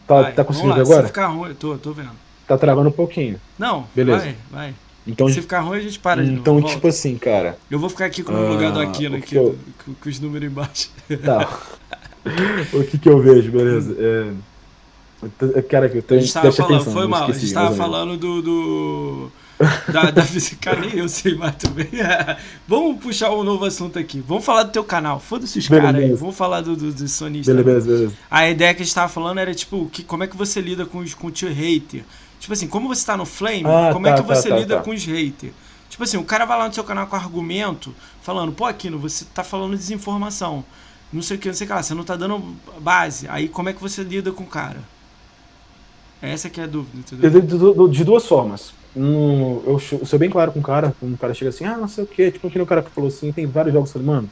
[0.06, 1.06] Tá, Vai, tá vamos conseguindo lá, ver Se agora?
[1.06, 2.29] ficar ruim, tô, tô vendo.
[2.50, 3.40] Tá travando um pouquinho.
[3.56, 4.18] Não, Beleza.
[4.24, 4.74] vai, vai.
[5.06, 6.40] Então, Se ficar ruim, a gente para de novo.
[6.40, 6.74] então volta.
[6.74, 7.56] tipo assim, cara.
[7.70, 9.56] Eu vou ficar aqui com o Ah, lugar do Aquino o aqui, que eu-
[9.86, 10.90] com, com os números embaixo.
[11.24, 11.48] Tá.
[12.74, 13.96] o que que eu vejo, beleza?
[13.96, 14.32] É...
[15.68, 17.66] Cara, que eu tô A gente tava falando, atenção, foi mal, a esqueci, gente tava
[17.66, 17.78] menos.
[17.78, 18.42] falando do.
[18.42, 19.30] do
[19.92, 21.86] da, da física, nem eu sei mais também.
[22.66, 24.20] Vamos puxar um novo assunto aqui.
[24.26, 25.20] Vamos falar do teu canal.
[25.20, 26.12] Foda-se os caras aí.
[26.14, 27.52] Vamos falar do, do, do sonista.
[27.52, 28.14] Beleza, beleza, beleza.
[28.30, 30.84] A ideia que a gente tava falando era, tipo, que, como é que você lida
[30.86, 32.02] com, os, com o tio hater?
[32.40, 34.56] Tipo assim, como você tá no Flame, Ah, como é tá, que tá, você tá,
[34.56, 34.82] lida tá.
[34.82, 35.52] com os haters?
[35.90, 39.24] Tipo assim, o cara vai lá no seu canal com argumento, falando, pô, Aquino, você
[39.34, 40.64] tá falando desinformação.
[41.12, 43.28] Não sei o que, não sei o que lá, você não tá dando base.
[43.28, 44.78] Aí como é que você lida com o cara?
[46.22, 47.88] Essa que é a dúvida, entendeu?
[47.88, 48.72] De, duas formas.
[48.94, 51.76] Um, eu, eu sou bem claro com o cara, quando o cara chega assim, ah,
[51.76, 54.06] não sei o que, tipo aquele cara que falou assim, tem vários jogos, eu falei,
[54.06, 54.30] mano,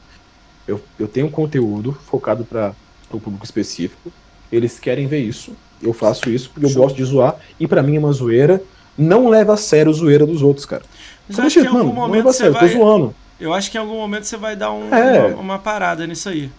[0.67, 2.73] eu, eu tenho conteúdo focado para
[3.11, 4.11] o público específico,
[4.51, 7.95] eles querem ver isso, eu faço isso porque eu gosto de zoar, e para mim
[7.95, 8.61] é uma zoeira,
[8.97, 10.83] não leva a sério a zoeira dos outros, cara.
[11.27, 12.65] Mas eu acho que em algum momento você vai...
[12.65, 13.15] Eu tô zoando.
[13.39, 15.27] Eu acho que em algum momento você vai dar um, é.
[15.27, 16.51] uma, uma, parada nisso aí.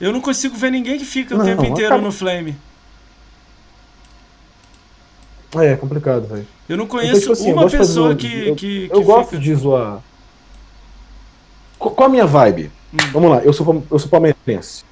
[0.00, 2.02] Eu não consigo ver ninguém que fica o não, tempo inteiro acaba...
[2.02, 2.56] no Flame.
[5.56, 6.46] É, é complicado, velho.
[6.68, 9.42] Eu não conheço então, tipo assim, uma pessoa que, eu, que, Eu, gosto fica...
[9.42, 10.00] de zoar.
[11.78, 12.72] Qual a minha vibe?
[12.92, 12.96] Hum.
[13.12, 14.84] Vamos lá, eu sou, eu sou palmeirense.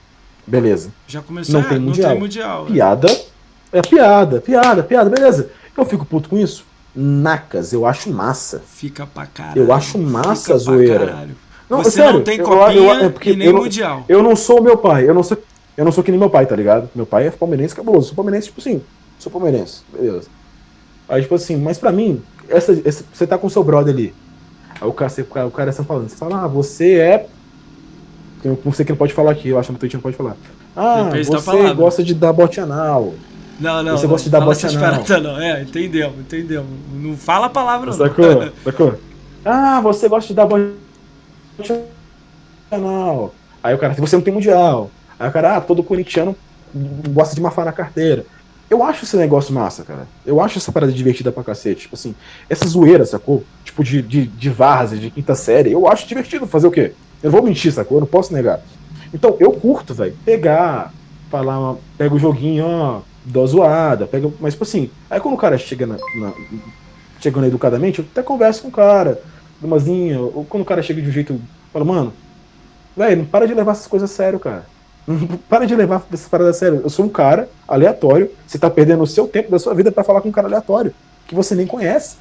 [0.46, 0.92] Beleza.
[1.08, 2.08] Já começou não, é, tem, mundial.
[2.08, 2.66] não tem mundial.
[2.68, 2.72] É.
[2.72, 3.10] Piada.
[3.10, 3.31] É
[3.80, 5.50] piada, piada, piada, beleza.
[5.76, 6.64] Eu fico puto com isso?
[6.94, 8.60] Nacas, eu acho massa.
[8.66, 9.62] Fica pra caralho.
[9.62, 11.28] Eu acho massa a zoeira.
[11.70, 14.04] Não, Você sério, não tem copinha eu, eu, é nem eu, mundial.
[14.06, 15.38] Eu não sou meu pai, eu não sou,
[15.74, 16.90] eu não sou que nem meu pai, tá ligado?
[16.94, 18.08] Meu pai é palmeirense cabuloso.
[18.08, 18.82] Sou palmeirense, tipo assim,
[19.18, 20.28] sou palmeirense, beleza.
[21.08, 24.14] Aí, tipo assim, mas pra mim, essa, essa, você tá com o seu brother ali.
[24.80, 26.06] Aí o cara, você, o cara é São Paulo.
[26.06, 27.26] Você fala, ah, você é.
[28.42, 30.36] Tem você que não pode falar aqui, eu acho que no Twitch não pode falar.
[30.76, 33.14] Ah, Depende você gosta de dar bote anal.
[33.60, 33.96] Não, não.
[33.96, 35.04] Você gosta de dar bote anal.
[35.20, 36.64] Não, é, entendeu, entendeu.
[36.92, 38.52] Não fala a palavra, sacou, não.
[38.64, 38.94] Sacou?
[39.44, 40.72] Ah, você gosta de dar bote
[42.70, 43.34] anal.
[43.62, 44.90] Aí o cara, você não tem mundial.
[45.18, 46.36] Aí o cara, ah, todo corintiano
[47.10, 48.24] gosta de mafar na carteira.
[48.68, 50.08] Eu acho esse negócio massa, cara.
[50.24, 51.82] Eu acho essa parada divertida pra cacete.
[51.82, 52.14] Tipo assim,
[52.48, 53.44] essa zoeira, sacou?
[53.64, 55.70] Tipo, de, de, de várzea, de quinta série.
[55.70, 56.92] Eu acho divertido fazer o quê?
[57.22, 57.98] Eu não vou mentir, sacou?
[57.98, 58.60] Eu não posso negar.
[59.12, 60.16] Então, eu curto, velho.
[60.24, 60.90] Pegar,
[61.30, 64.30] falar, pega o joguinho, ó, dó zoada, pega.
[64.40, 66.32] Mas, tipo assim, aí quando o cara chega na, na
[67.20, 69.20] chegando educadamente, eu até converso com o cara,
[69.62, 71.40] umazinha, ou quando o cara chega de um jeito,
[71.72, 72.12] fala, mano,
[72.96, 74.66] velho, não para de levar essas coisas a sério, cara.
[75.48, 76.80] Para de levar essa parada a sério.
[76.84, 78.30] Eu sou um cara aleatório.
[78.46, 80.94] Você tá perdendo o seu tempo da sua vida para falar com um cara aleatório.
[81.26, 82.18] Que você nem conhece.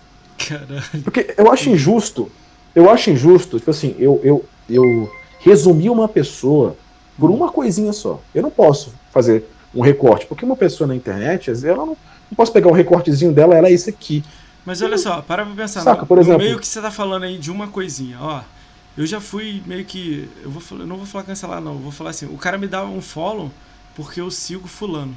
[0.49, 1.03] Caralho.
[1.03, 2.31] Porque eu acho injusto.
[2.73, 6.75] Eu acho injusto, tipo assim, eu, eu, eu resumi uma pessoa
[7.19, 8.19] por uma coisinha só.
[8.33, 12.51] Eu não posso fazer um recorte, porque uma pessoa na internet, ela não, não posso
[12.51, 14.23] pegar um recortezinho dela, ela é isso aqui.
[14.65, 15.81] Mas olha só, para pra pensar.
[15.81, 18.41] Saca, no, por exemplo, no meio que você tá falando aí de uma coisinha, ó.
[18.97, 20.29] Eu já fui meio que.
[20.43, 21.73] Eu, vou, eu não vou falar cancelar, não.
[21.73, 23.51] Eu vou falar assim: o cara me dá um follow
[23.95, 25.15] porque eu sigo Fulano.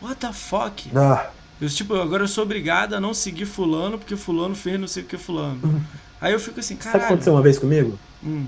[0.00, 0.90] What the fuck?
[0.94, 1.30] Ah.
[1.60, 5.02] Eu, tipo, agora eu sou obrigado a não seguir Fulano porque Fulano fez não sei
[5.02, 5.60] o que Fulano.
[5.62, 5.82] Uhum.
[6.20, 6.92] Aí eu fico assim, cara.
[6.92, 7.98] Sabe o que aconteceu uma vez comigo?
[8.24, 8.46] Hum.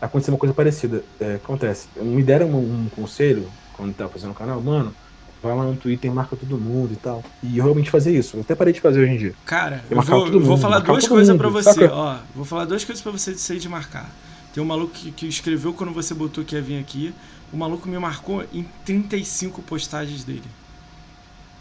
[0.00, 1.04] Aconteceu uma coisa parecida.
[1.20, 1.86] É, acontece.
[1.96, 3.48] Me deram um, um conselho
[3.82, 4.94] quando tava fazendo o canal, mano
[5.42, 7.24] vai lá no Twitter e marca todo mundo e tal.
[7.42, 8.36] E eu realmente fazia isso.
[8.36, 9.34] Eu até parei de fazer hoje em dia.
[9.44, 11.92] Cara, eu, eu vou, mundo, vou falar duas coisas para você, saca?
[11.92, 12.18] ó.
[12.32, 14.08] Vou falar duas coisas para você de de marcar.
[14.54, 17.12] Tem um maluco que, que, escreveu quando você botou que ia vir aqui.
[17.52, 20.44] O maluco me marcou em 35 postagens dele.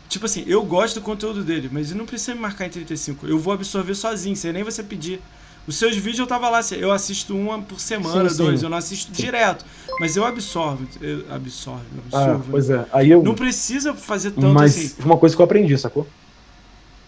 [0.08, 3.26] Tipo assim, eu gosto do conteúdo dele, mas ele não precisa me marcar em 35.
[3.26, 5.20] Eu vou absorver sozinho, sem nem você pedir.
[5.68, 8.66] Os seus vídeos eu tava lá, eu assisto uma por semana, sim, dois, sim.
[8.66, 9.64] eu não assisto direto.
[10.00, 12.44] Mas eu absorvo, eu absorvo, absorvo.
[12.44, 13.22] Ah, pois é, aí eu.
[13.22, 14.96] Não precisa fazer tanto mas assim.
[15.04, 16.08] Uma coisa que eu aprendi, sacou?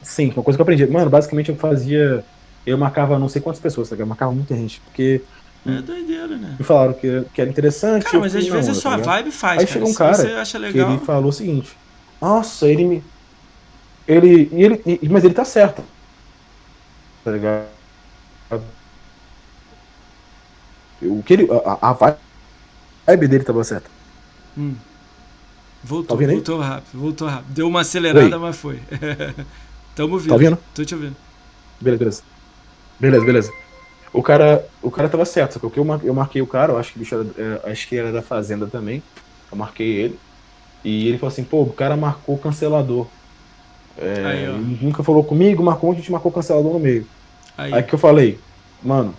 [0.03, 0.85] Sim, uma coisa que eu aprendi.
[0.85, 2.23] Mano, basicamente eu fazia.
[2.65, 4.03] Eu marcava não sei quantas pessoas, sabe?
[4.03, 5.21] Eu marcava muita gente, porque.
[5.65, 6.55] É doideira, né?
[6.59, 8.03] Me falaram que, que era interessante.
[8.03, 9.59] Cara, mas às vezes a sua tá vibe faz.
[9.59, 9.73] Aí cara.
[9.73, 10.87] chegou um cara você acha legal...
[10.87, 11.75] que ele falou o seguinte:
[12.21, 13.03] Nossa, ele me.
[14.07, 14.49] Ele.
[14.53, 15.83] ele mas ele tá certo.
[17.23, 17.72] Tá ligado?
[21.07, 21.47] O que ele.
[21.65, 21.93] A, a
[23.07, 23.89] vibe dele tava certa.
[24.57, 24.75] Hum.
[25.83, 27.53] Voltou, tá voltou rápido, voltou rápido.
[27.53, 28.79] Deu uma acelerada, mas foi.
[29.95, 30.29] Tamo ouvindo.
[30.29, 30.57] Tá ouvindo?
[30.73, 31.15] Tô te ouvindo.
[31.81, 32.23] Beleza, beleza.
[32.99, 33.51] Beleza, beleza.
[34.13, 36.93] O cara, o cara tava certo, só que eu, eu marquei o cara, eu acho
[36.93, 37.25] que, bicho era,
[37.65, 39.03] é, acho que era da Fazenda também.
[39.51, 40.19] Eu marquei ele.
[40.83, 43.07] E ele falou assim, pô, o cara marcou o cancelador.
[43.97, 47.05] É, Aí, nunca falou comigo, marcou, a gente marcou o cancelador no meio.
[47.57, 47.73] Aí.
[47.73, 48.39] Aí que eu falei,
[48.81, 49.13] mano,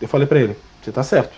[0.00, 1.32] eu falei pra ele, você tá certo.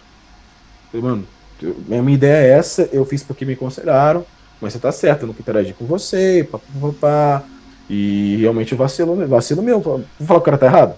[0.93, 1.27] Eu falei, mano,
[1.61, 4.25] eu, a minha ideia é essa, eu fiz porque me consideraram,
[4.61, 7.45] mas você tá certo, eu não interagir com você, papapá.
[7.91, 9.81] E realmente vacilo, vacilo meu.
[9.81, 10.95] Vou falar que o cara tá errado?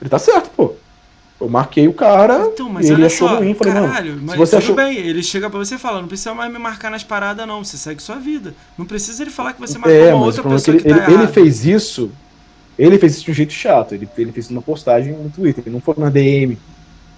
[0.00, 0.74] Ele tá certo, pô.
[1.40, 4.74] Eu marquei o cara, então, ele achou só, ruim, falei, caralho, mano, se você achou...
[4.74, 7.62] bem, ele chega pra você e fala, não precisa mais me marcar nas paradas não,
[7.62, 8.54] você segue sua vida.
[8.78, 11.10] Não precisa ele falar que você marcou é, uma outra é pessoa ele, que tá
[11.10, 12.10] ele, ele fez isso,
[12.78, 15.74] ele fez isso de um jeito chato, ele, ele fez uma postagem no Twitter, ele
[15.74, 16.56] não foi na DM,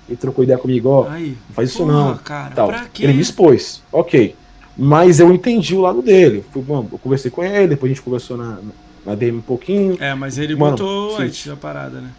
[0.09, 2.17] ele trocou ideia comigo, ó, não faz isso não.
[2.19, 2.71] Cara, tal.
[2.99, 4.35] Ele me expôs, ok.
[4.77, 6.45] Mas eu entendi o lado dele.
[6.53, 8.59] Fui, bom, eu conversei com ele, depois a gente conversou na,
[9.05, 9.97] na DM um pouquinho.
[10.01, 12.11] É, mas ele mano, botou antes da parada, né?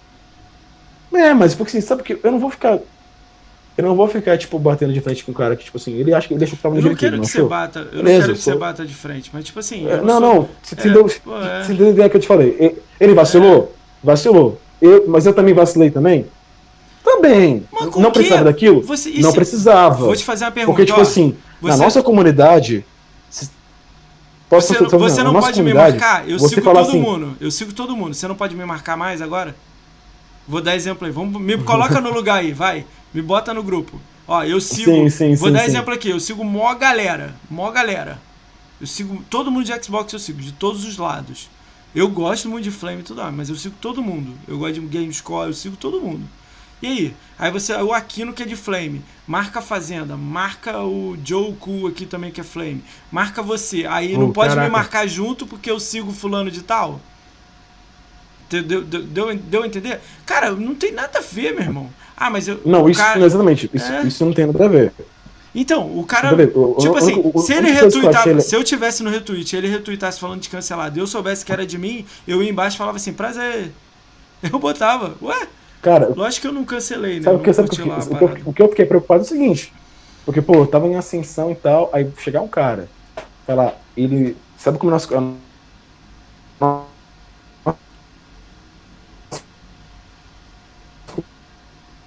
[1.14, 2.80] É, mas porque assim, sabe que eu não vou ficar.
[3.78, 6.12] Eu não vou ficar, tipo, batendo de frente com um cara que, tipo assim, ele
[6.12, 7.00] acha que ele deixa que tava no Eu não direito.
[7.00, 7.80] quero não que você bata.
[7.92, 9.88] Eu não Beleza, quero que você bata de frente, mas tipo assim.
[9.88, 10.50] É, Não, sou- não.
[10.64, 11.64] Você É, entendeu, pô, é.
[11.64, 12.76] entendeu a ideia que eu te falei?
[13.00, 13.76] Ele vacilou?
[14.04, 14.60] Vacilou.
[14.82, 16.26] Eu, mas eu também vacilei também?
[17.22, 17.64] Também.
[17.72, 18.82] Mas Não precisava daquilo?
[18.82, 20.06] Você- não se- precisava.
[20.06, 20.76] Vou te fazer uma pergunta.
[20.76, 22.86] Porque, tipo assim, na você- nossa comunidade.
[23.30, 23.50] se-
[24.50, 26.30] Posso Você, fazer- você na não pode me marcar?
[26.30, 27.36] Eu sigo todo assim, mundo.
[27.42, 28.14] Eu sigo todo mundo.
[28.14, 29.54] Você não pode me marcar mais agora?
[30.48, 31.12] Vou dar exemplo aí.
[31.12, 32.86] Vamos, me coloca no lugar aí, vai.
[33.14, 34.00] Me bota no grupo.
[34.26, 34.90] Ó, eu sigo.
[34.92, 36.10] Sim, sim, vou sim, dar exemplo aqui.
[36.10, 37.36] Eu sigo mó galera.
[37.50, 38.20] Mó galera.
[38.80, 41.50] Eu sigo todo mundo de Xbox, eu sigo, de todos os lados.
[41.94, 44.32] Eu gosto muito de Flame e tudo mais, mas eu sigo todo mundo.
[44.48, 46.22] Eu gosto de Gamescore, eu sigo todo mundo.
[46.82, 47.14] E aí?
[47.40, 51.88] Aí você, o Aquino que é de Flame, marca a Fazenda, marca o Joe Cool
[51.88, 53.86] aqui também que é Flame, marca você.
[53.88, 54.72] Aí Oh, não pode me caraca.
[54.72, 57.00] marcar junto porque eu sigo fulano de tal?
[58.50, 60.00] Deu, deu, deu, deu, a entender?
[60.26, 61.90] Cara, não tem nada a ver, meu irmão.
[62.16, 62.62] Ah, mas eu.
[62.66, 63.70] Não, isso cara- exatamente.
[63.74, 64.04] Isso, É.
[64.08, 64.94] isso não tem nada a ver.
[65.54, 66.30] Então, o cara.
[66.80, 68.32] Tipo assim, se ele retweetava.
[68.34, 71.52] le- Se eu tivesse no retweet ele retweetasse falando de cancelado e eu soubesse que
[71.52, 73.72] era de mim, eu ia embaixo e falava assim, prazer.
[74.42, 75.16] Eu botava.
[75.22, 75.48] Ué,
[75.88, 77.22] Cara, lógico que eu não cancelei, né?
[77.22, 79.22] sabe o não que, sabe que, lá o que eu- o que eu fiquei preocupado
[79.22, 79.74] é o seguinte.
[80.26, 82.90] Porque, pô, eu tava em ascensão e tal, aí chegar um cara,
[83.46, 84.36] falar, ele.
[84.58, 85.08] Sabe como nós.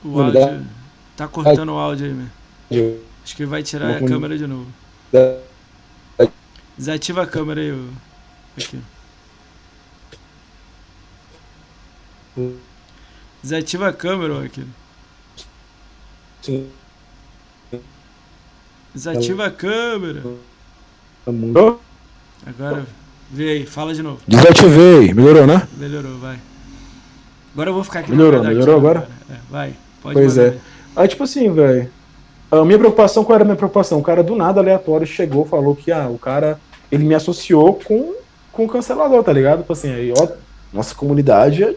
[0.05, 0.67] O áudio.
[1.17, 3.01] Tá cortando o áudio aí, meu.
[3.25, 4.67] Acho que vai tirar a câmera de novo.
[6.77, 7.91] Desativa a câmera aí.
[8.59, 8.79] Aqui.
[13.43, 14.67] Desativa a câmera, aqui.
[18.95, 20.23] Desativa a câmera.
[22.47, 22.87] Agora,
[23.31, 24.21] vê aí, fala de novo.
[24.27, 25.67] Desativei, melhorou, né?
[25.77, 26.39] Melhorou, vai.
[27.53, 28.11] Agora eu vou ficar aqui.
[28.11, 29.09] Melhorou, melhorou né, agora?
[29.31, 30.51] É, vai, pode Pois mandar é.
[30.51, 30.61] ver.
[30.97, 31.91] Aí, tipo assim, velho.
[32.51, 33.99] A minha preocupação, qual era a minha preocupação?
[33.99, 36.61] O cara do nada aleatório chegou, falou que, ah, o cara,
[36.91, 38.15] ele me associou com,
[38.51, 39.61] com o cancelador, tá ligado?
[39.61, 40.29] Tipo assim, aí, ó,
[40.73, 41.77] nossa comunidade é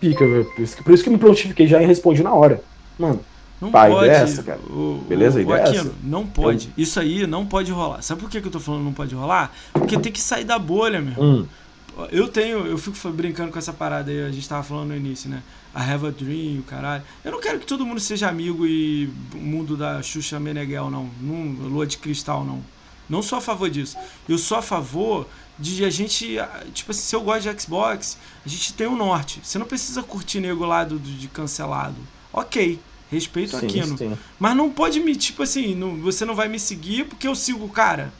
[0.00, 0.44] pica, velho.
[0.44, 2.62] Por isso, que- eu me prontifiquei já e respondi na hora.
[2.98, 3.20] Mano,
[3.60, 4.08] Não pode.
[4.08, 4.60] é cara.
[4.68, 5.38] O, Beleza?
[5.38, 5.92] O, ideia é Aquino, essa.
[6.02, 6.72] não pode.
[6.76, 8.02] Isso aí não pode rolar.
[8.02, 9.52] Sabe por que, que eu tô falando não pode rolar?
[9.72, 11.12] Porque tem que sair da bolha, meu.
[11.12, 11.40] irmão.
[11.40, 11.46] hum,
[12.10, 15.30] Eu tenho, eu fico brincando com essa parada aí, a gente tava falando no início,
[15.30, 15.42] né?
[15.74, 17.02] I have a dream, o caralho.
[17.24, 21.08] Eu não quero que todo mundo seja amigo e o mundo da Xuxa Meneghel, não.
[21.22, 21.68] não.
[21.68, 22.60] Lua de cristal, não.
[23.08, 23.96] Não sou a favor disso.
[24.28, 25.26] Eu sou a favor
[25.58, 26.38] de a gente.
[26.72, 29.40] Tipo assim, se eu gosto de Xbox, a gente tem o norte.
[29.42, 31.96] Você não precisa curtir nego lá do, de cancelado.
[32.32, 32.78] Ok.
[33.10, 33.96] Respeito sim, aquilo.
[33.96, 34.16] sim.
[34.38, 37.64] Mas não pode me, tipo assim, não- você não vai me seguir porque eu sigo
[37.64, 38.12] o cara.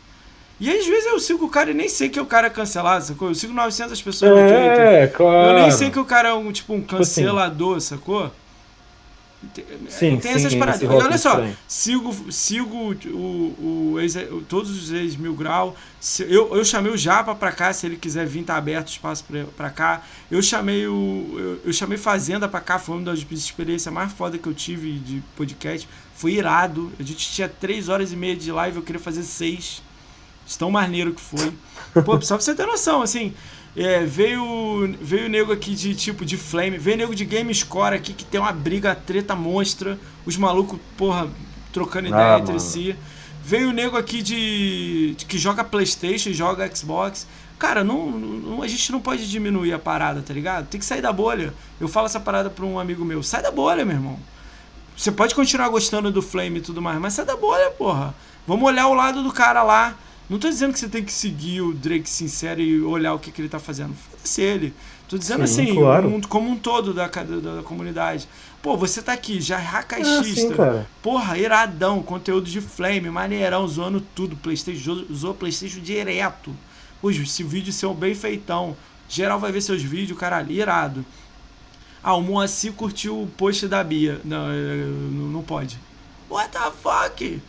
[0.59, 3.05] E às vezes eu sigo o cara e nem sei que o cara é cancelado,
[3.05, 3.29] sacou?
[3.29, 4.81] Eu sigo 900 pessoas no Twitter.
[4.81, 5.49] É, claro.
[5.51, 6.87] Eu nem sei que o cara é um, tipo, um assim.
[6.87, 8.33] cancelador, sacou?
[9.89, 10.83] Sim, tem sim, essas paradas.
[10.83, 11.57] E olha só, estranho.
[11.69, 14.17] sigo, sigo o, o ex,
[14.49, 15.77] todos os ex-mil grau.
[16.01, 18.91] Se- Eu, eu chamei o Japa pra cá, se ele quiser vir, tá aberto o
[18.91, 20.03] espaço pra, pra cá.
[20.31, 21.27] Eu chamei o.
[21.39, 24.99] Eu, eu chamei Fazenda pra cá, foi uma das experiências mais foda que eu tive
[24.99, 25.89] de podcast.
[26.15, 26.91] Foi irado.
[26.99, 29.83] A gente tinha três horas e meia de live, eu queria fazer seis.
[30.47, 31.53] De Tão maneiro que foi.
[32.05, 33.35] Pô, só pra você ter noção, assim.
[33.77, 38.13] É, veio veio nego aqui de tipo de flame, veio nego de game score aqui
[38.13, 41.29] que tem uma briga treta monstra, os malucos, porra,
[41.73, 42.61] trocando ideia Ah, entre mano.
[42.61, 42.97] si.
[43.45, 47.27] Veio nego aqui de, de- que joga PlayStation, joga Xbox.
[47.59, 50.67] Cara, não, não- a gente não pode diminuir a parada, tá ligado?
[50.67, 51.55] Tem que sair da bolha.
[51.81, 54.19] Eu falo essa parada pra um amigo meu, sai da bolha, meu irmão.
[54.97, 58.15] Você pode continuar gostando do Flame e tudo mais, mas sai da bolha, porra.
[58.47, 59.95] Vamos olhar o lado do cara lá.
[60.29, 63.31] Não tô dizendo que você tem que seguir o Drake sincero e olhar o que,
[63.31, 63.95] que ele tá fazendo.
[63.95, 64.75] Foda-se ele.
[65.09, 66.11] Tô dizendo Sim, assim, claro.
[66.11, 68.29] mundo como um todo da, da, da comunidade.
[68.61, 70.21] Pô, você tá aqui, já é É racaixista.
[70.21, 70.87] assim, cara.
[71.01, 74.35] Porra, iradão, conteúdo de flame, maneirão, zoando tudo.
[74.35, 76.53] Playstation, usou Playstation direto.
[77.01, 78.77] Hoje, esse vídeo seu bem feitão.
[79.09, 81.05] Geral vai ver seus vídeos, caralho, irado.
[82.03, 84.21] Ah, o Moacir curtiu o post da Bia.
[84.25, 85.79] Não, é, não, não pode.
[86.29, 87.41] What the fuck?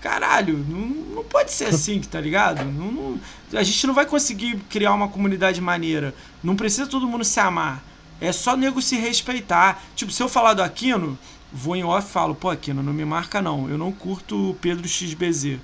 [0.00, 0.78] Caralho, não,
[1.16, 2.64] não pode ser assim, tá ligado?
[2.64, 3.20] Não- não-
[3.52, 6.14] a gente não vai conseguir criar uma comunidade maneira.
[6.42, 7.82] Não precisa todo mundo se amar.
[8.20, 9.82] É só nego se respeitar.
[9.94, 11.18] Tipo, se eu falar do Aquino,
[11.52, 13.68] vou em off e falo, pô, Aquino, não me marca não.
[13.68, 15.58] Eu não curto o Pedro XBZ.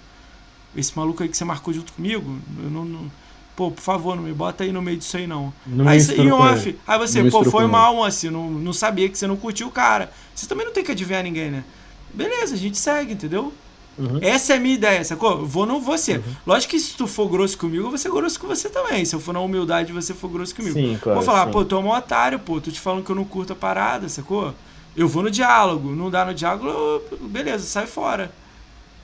[0.77, 2.85] Esse maluco aí que você marcou junto comigo, eu não.
[2.85, 3.11] não-
[3.55, 5.51] pô, por favor, não me bota aí no meio disso aí não.
[5.67, 6.69] Não aí você em off.
[6.69, 6.79] ele.
[6.87, 9.71] Aí você, Não pô, foi mal, assim, não, não sabia que você não curtiu o
[9.71, 10.13] cara.
[10.35, 11.65] Você também não tem que adivinhar ninguém, né?
[12.13, 13.55] Beleza, a gente segue, entendeu?
[13.99, 14.19] Uhum.
[14.21, 15.45] Essa é a minha ideia, sacou?
[15.47, 16.17] Vou não você.
[16.17, 16.23] Uhum.
[16.47, 19.05] Lógico que se tu for grosso comigo, eu vou ser grosso com você também.
[19.05, 20.75] Se eu for na humildade, você for grosso comigo.
[20.75, 21.53] Sim, claro, vou falar, sim.
[21.53, 24.09] pô, tu é um otário, pô, tô te falando que eu não curto a parada,
[24.09, 24.55] sacou?
[24.97, 25.95] Eu vou no diálogo.
[25.95, 28.31] Não dá no diálogo, beleza, sai fora.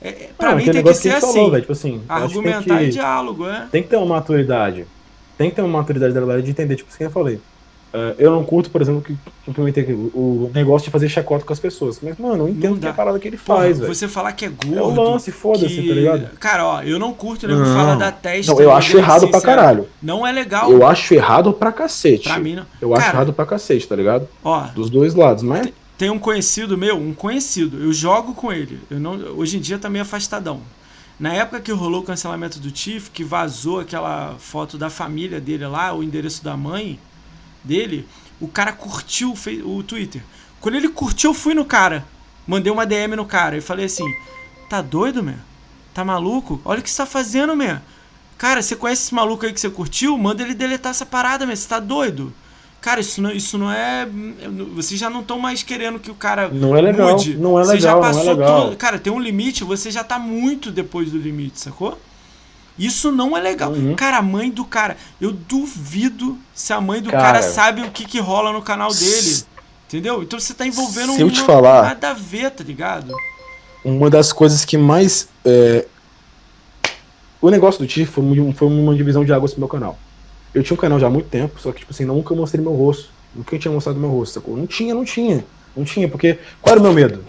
[0.01, 1.33] É, é pra não, mim tem que ser assim.
[1.33, 3.67] Falou, tipo assim argumentar que, em diálogo, é.
[3.71, 4.85] Tem que ter uma maturidade.
[5.37, 7.39] Tem que ter uma maturidade da galera de entender, tipo, assim que eu falei.
[7.93, 9.15] Uh, eu não curto, por exemplo, que
[9.47, 11.99] implementei o negócio de fazer chacota com as pessoas.
[12.01, 13.93] Mas, mano, eu entendo que é a parada que ele faz, velho.
[13.93, 14.77] Você falar que é gordo.
[14.79, 15.87] É o lance, foda-se, que...
[15.87, 16.29] tá ligado?
[16.39, 17.75] Cara, ó, eu não curto, nego não.
[17.75, 18.51] fala da testa.
[18.51, 19.87] Não, eu acho errado pra caralho.
[20.01, 20.71] Não é legal.
[20.71, 22.23] Eu acho errado pra cacete.
[22.23, 22.65] Pra mim, não.
[22.81, 24.27] Eu Cara, acho errado pra cacete, tá ligado?
[24.43, 24.61] Ó.
[24.73, 25.71] Dos dois lados, mas.
[25.95, 27.77] Tem um conhecido meu, um conhecido.
[27.79, 28.79] Eu jogo com ele.
[28.89, 30.61] Eu não, hoje em dia tá meio afastadão.
[31.19, 35.67] Na época que rolou o cancelamento do Tiff, que vazou aquela foto da família dele
[35.67, 36.99] lá, o endereço da mãe
[37.63, 38.07] dele
[38.43, 39.33] o cara curtiu
[39.63, 40.21] o Twitter.
[40.59, 42.05] Quando ele curtiu, eu fui no cara.
[42.45, 44.05] Mandei uma DM no cara e falei assim:
[44.69, 45.35] Tá doido, meu?
[45.93, 46.59] Tá maluco?
[46.65, 47.77] Olha o que você tá fazendo, meu.
[48.37, 50.17] Cara, você conhece esse maluco aí que você curtiu?
[50.17, 51.55] Manda ele deletar essa parada, meu.
[51.55, 52.33] Você tá doido?
[52.81, 54.05] Cara, isso não, isso não é.
[54.75, 56.49] Vocês já não estão mais querendo que o cara.
[56.49, 57.11] Não é legal.
[57.11, 57.37] Mude.
[57.37, 57.75] Não é legal.
[57.75, 58.61] Você já passou não é.
[58.61, 58.75] Tudo.
[58.75, 61.97] Cara, tem um limite, você já tá muito depois do limite, sacou?
[62.77, 63.71] Isso não é legal.
[63.71, 63.95] Uhum.
[63.95, 64.97] Cara, a mãe do cara.
[65.21, 68.91] Eu duvido se a mãe do cara, cara sabe o que, que rola no canal
[68.93, 69.43] dele.
[69.87, 70.23] Entendeu?
[70.23, 73.13] Então você tá envolvendo se eu te falar, nada a ver, tá ligado?
[73.85, 75.27] Uma das coisas que mais.
[75.45, 75.85] É...
[77.39, 78.23] O negócio do Tiff foi,
[78.53, 79.99] foi uma divisão de águas pro meu canal.
[80.53, 82.73] Eu tinha um canal já há muito tempo, só que, tipo assim, nunca mostrei meu
[82.73, 83.09] rosto.
[83.35, 84.55] Nunca tinha mostrado meu rosto, sacou?
[84.55, 85.45] Não tinha, não tinha.
[85.75, 86.39] Não tinha, porque.
[86.61, 87.23] Qual era o meu medo?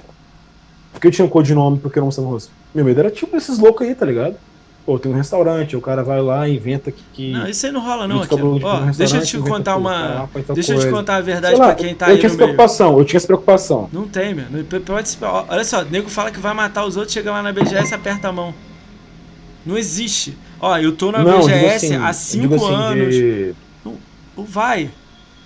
[0.92, 2.50] Porque eu tinha um codinome porque eu não mostrava meu rosto.
[2.74, 4.36] Meu medo era tipo esses loucos aí, tá ligado?
[4.85, 7.02] Pô, tem um restaurante, o cara vai lá e inventa que.
[7.15, 8.20] que não, isso aí não rola, não.
[8.20, 8.35] Aqui.
[8.35, 10.28] Ó, deixa eu te contar uma.
[10.52, 12.16] deixa eu te contar a verdade lá, pra quem tá eu aí.
[12.16, 13.01] Eu tinha essa preocupação, meio.
[13.01, 13.89] eu tinha essa preocupação.
[13.90, 14.44] Não tem, meu.
[14.85, 17.93] Pode, olha só, o nego fala que vai matar os outros, chega lá na BGS
[17.93, 18.52] e aperta a mão.
[19.65, 20.36] Não existe.
[20.61, 23.15] Ó, eu tô na não, BGS assim, há 5 assim, anos.
[23.15, 23.55] De...
[23.82, 23.94] Não,
[24.36, 24.90] não vai.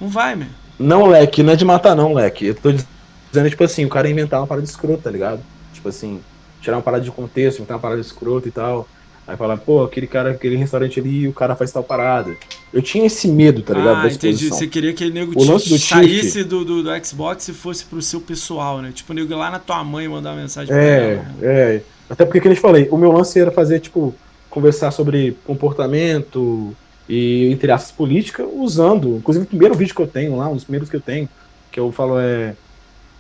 [0.01, 0.49] Não vai, meu.
[0.79, 2.47] Não, leque, não é de matar, não, leque.
[2.47, 5.41] Eu tô dizendo, tipo assim, o cara inventar uma parada escrota, tá ligado?
[5.73, 6.21] Tipo assim,
[6.61, 8.89] tirar uma parada de contexto, inventar uma parada escrota e tal.
[9.29, 12.35] Aí fala, pô, aquele cara, aquele restaurante ali, o cara faz tal parada.
[12.73, 14.07] Eu tinha esse medo, tá ligado?
[14.07, 14.49] Ah, entendi.
[14.49, 17.85] Você queria que o nego o lance do saísse do, do, do, Xbox e fosse
[17.85, 18.91] pro seu pessoal, né?
[18.91, 21.23] Tipo, o nego lá na tua mãe mandar uma mensagem pra é, ela.
[21.23, 21.33] Né?
[21.43, 24.15] É, Até porque, como eu te falei, o meu lance era fazer, tipo,
[24.49, 26.75] conversar sobre comportamento
[27.07, 29.19] e, entre aspas, política, usando.
[29.19, 31.29] Inclusive, o primeiro vídeo que eu tenho lá, um dos primeiros que eu tenho,
[31.71, 32.55] que eu falo é.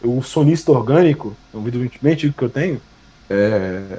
[0.03, 2.81] O sonista orgânico, é um vídeo bem antigo que eu tenho.
[3.29, 3.99] É,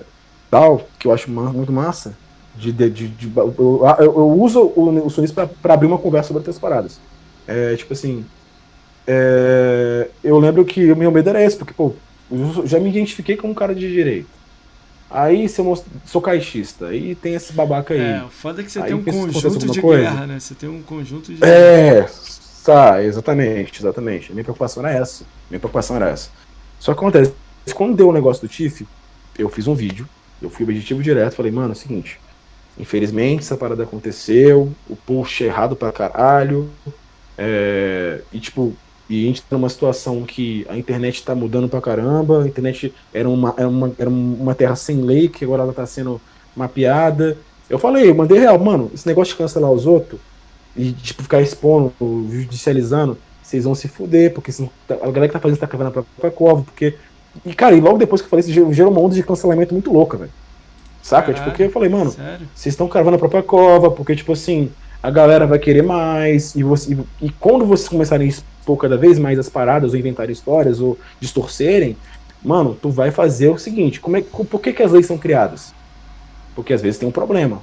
[0.50, 2.16] tal, que eu acho muito massa.
[2.56, 6.40] De, de, de, de eu, eu, uso o, o sonista para abrir uma conversa sobre
[6.40, 7.00] outras paradas.
[7.48, 8.26] É, tipo assim,
[9.08, 11.94] é, eu lembro que o meu medo era esse, porque, pô,
[12.30, 14.28] eu já me identifiquei como um cara de direito.
[15.10, 15.86] Aí eu most...
[16.06, 18.00] sou caixista, aí tem esse babaca aí.
[18.00, 20.04] É, o foda é que você aí tem um conjunto de coisa.
[20.04, 20.40] guerra, né?
[20.40, 21.44] Você tem um conjunto de.
[21.44, 22.08] É,
[22.64, 24.32] tá, exatamente, exatamente.
[24.32, 25.24] Minha preocupação era essa.
[25.50, 26.30] Minha preocupação era essa.
[26.80, 27.34] Só que acontece,
[27.74, 28.86] quando deu o negócio do TIF,
[29.40, 30.08] eu fiz um vídeo
[30.42, 32.20] eu fui objetivo direto, falei, mano, é o seguinte,
[32.78, 36.70] infelizmente essa parada aconteceu, o post é errado pra caralho,
[37.38, 38.76] é, e tipo,
[39.10, 42.94] e a gente tá numa situação que a internet tá mudando pra caramba, a internet
[43.12, 46.22] era uma, era uma, era uma terra sem lei, que agora ela tá sendo
[46.56, 47.36] mapeada.
[47.68, 50.22] Eu falei, eu mandei real, mano, esse negócio de cancelar os outros
[50.76, 51.92] e tipo, ficar expondo,
[52.30, 54.52] judicializando, vocês vão se fuder, porque
[54.88, 56.96] a galera que tá fazendo tá cavando a própria cova, porque
[57.46, 59.92] e, cara, e logo depois que eu falei isso, gerou uma onda de cancelamento muito
[59.92, 60.32] louca, velho.
[61.02, 61.28] Saca?
[61.28, 62.12] Caralho, tipo, porque eu falei, mano,
[62.56, 66.64] vocês estão cravando a própria cova, porque, tipo assim, a galera vai querer mais, e,
[66.64, 70.30] você, e, e quando vocês começarem a expor cada vez mais as paradas, ou inventar
[70.30, 71.96] histórias, ou distorcerem,
[72.44, 75.74] mano, tu vai fazer o seguinte, como é, por que, que as leis são criadas?
[76.56, 77.62] Porque às vezes tem um problema.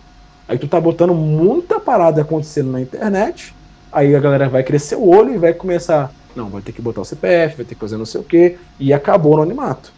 [0.49, 3.55] Aí tu tá botando muita parada acontecendo na internet,
[3.93, 7.01] aí a galera vai crescer o olho e vai começar não, vai ter que botar
[7.01, 8.59] o CPF, vai ter que fazer não sei o quê.
[8.79, 9.93] E acabou no animato.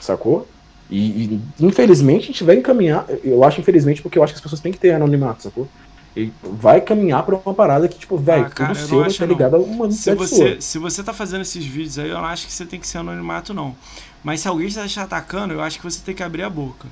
[0.00, 0.46] Sacou?
[0.90, 3.06] E, e, infelizmente a gente vai encaminhar.
[3.22, 5.68] Eu acho infelizmente porque eu acho que as pessoas têm que ter anonimato, sacou?
[6.16, 9.56] E vai caminhar pra uma parada que, tipo, velho, ah, tudo seu vai estar ligado
[9.56, 10.60] a uma se você, sua.
[10.60, 12.98] Se você tá fazendo esses vídeos aí, eu não acho que você tem que ser
[12.98, 13.76] anonimato, não.
[14.24, 16.88] Mas se alguém está te atacando, eu acho que você tem que abrir a boca.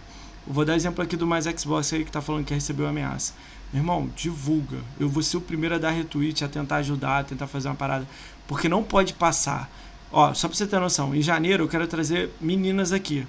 [0.47, 3.33] Eu vou dar exemplo aqui do mais Xbox aí que tá falando que recebeu ameaça.
[3.73, 4.77] Meu irmão, divulga.
[4.99, 7.75] Eu vou ser o primeiro a dar retweet, a tentar ajudar, a tentar fazer uma
[7.75, 8.07] parada.
[8.47, 9.71] Porque não pode passar.
[10.13, 13.27] Ó, só pra você ter noção, em janeiro eu quero trazer meninas aqui.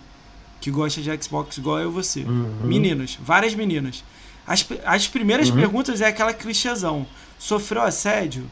[0.60, 2.22] Que gostam de Xbox igual eu e você.
[2.22, 2.61] Uhum.
[2.64, 4.03] Meninas, várias meninas.
[4.45, 5.56] As, as primeiras uhum.
[5.56, 7.06] perguntas é aquela clichêzão.
[7.38, 8.49] Sofreu assédio?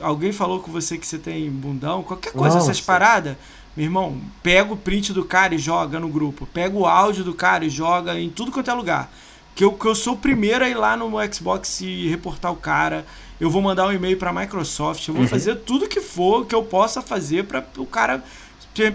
[0.00, 2.02] Alguém falou com você que você tem bundão?
[2.02, 2.70] Qualquer coisa, Nossa.
[2.70, 3.36] essas paradas.
[3.74, 6.46] Meu irmão, pega o print do cara e joga no grupo.
[6.46, 9.10] Pega o áudio do cara e joga em tudo quanto é lugar.
[9.54, 12.56] Que eu, que eu sou o primeiro a ir lá no Xbox e reportar o
[12.56, 13.06] cara.
[13.42, 15.08] Eu vou mandar um e-mail pra Microsoft.
[15.08, 15.28] Eu vou uhum.
[15.28, 18.22] fazer tudo que for que eu possa fazer para o cara.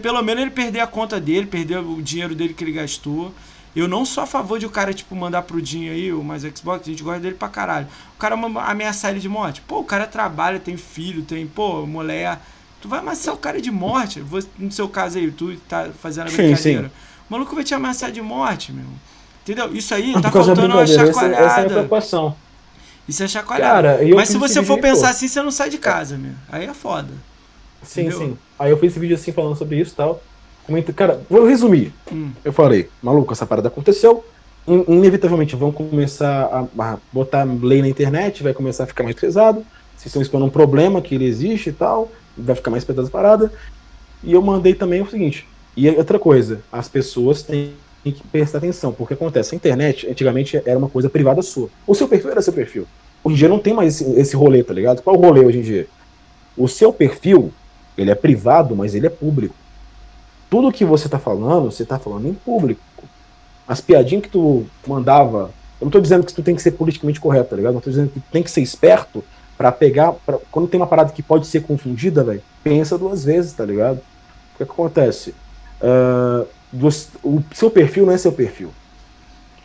[0.01, 3.33] Pelo menos ele perder a conta dele, perder o dinheiro dele que ele gastou.
[3.75, 6.43] Eu não sou a favor de o cara, tipo, mandar pro Dinho aí, o mais
[6.43, 7.87] Xbox, a gente gosta dele pra caralho.
[8.15, 9.59] O cara ameaçar ele de morte.
[9.67, 12.39] Pô, o cara trabalha, tem filho, tem, pô, mulher.
[12.81, 14.23] Tu vai ameaçar o cara de morte.
[14.57, 16.57] No seu caso aí, tu tá fazendo a brincadeira.
[16.57, 16.91] Sim, sim.
[17.29, 18.85] O maluco vai te ameaçar de morte, meu.
[19.43, 19.75] Entendeu?
[19.75, 21.45] Isso aí tá faltando uma chacoalhada.
[21.45, 22.46] Essa, é a preocupação.
[23.07, 23.97] Isso é chacoalhada.
[23.97, 26.33] Cara, Mas se você for pensar assim, você não sai de casa, meu.
[26.51, 27.09] Aí é foda.
[27.83, 28.19] Sim, entendeu?
[28.19, 28.37] sim.
[28.59, 30.21] Aí eu fiz esse vídeo assim falando sobre isso e tal.
[30.95, 31.93] Cara, vou resumir.
[32.11, 32.31] Hum.
[32.43, 34.25] Eu falei, maluco, essa parada aconteceu.
[34.67, 39.65] Inevitavelmente vão começar a, a, botar lei na internet, vai começar a ficar mais pesado.
[39.95, 43.09] Vocês estão expondo um problema que ele existe e tal, vai ficar mais pesado a
[43.11, 43.53] parada.
[44.21, 45.47] E eu mandei também o seguinte.
[45.75, 47.73] E outra coisa, as pessoas têm
[48.11, 51.69] que prestar atenção, porque acontece, a internet antigamente era uma coisa privada sua.
[51.85, 52.87] O seu perfil era seu perfil.
[53.23, 55.01] Hoje em dia não tem mais esse, esse rolê, tá ligado?
[55.01, 55.87] Qual é o rolê hoje em dia?
[56.55, 57.51] O seu perfil,
[57.97, 59.55] ele é privado, mas ele é público
[60.49, 62.81] tudo que você tá falando, você tá falando em público.
[63.67, 67.19] As piadinhas que tu mandava, eu não tô dizendo que tu tem que ser politicamente
[67.19, 67.73] correto, tá ligado?
[67.73, 69.23] Não tô dizendo que tu tem que ser esperto
[69.57, 73.53] para pegar, pra, quando tem uma parada que pode ser confundida, velho, pensa duas vezes,
[73.53, 73.97] tá ligado?
[73.97, 75.33] O que, que acontece?
[75.81, 78.71] Uh, o seu perfil não é seu perfil,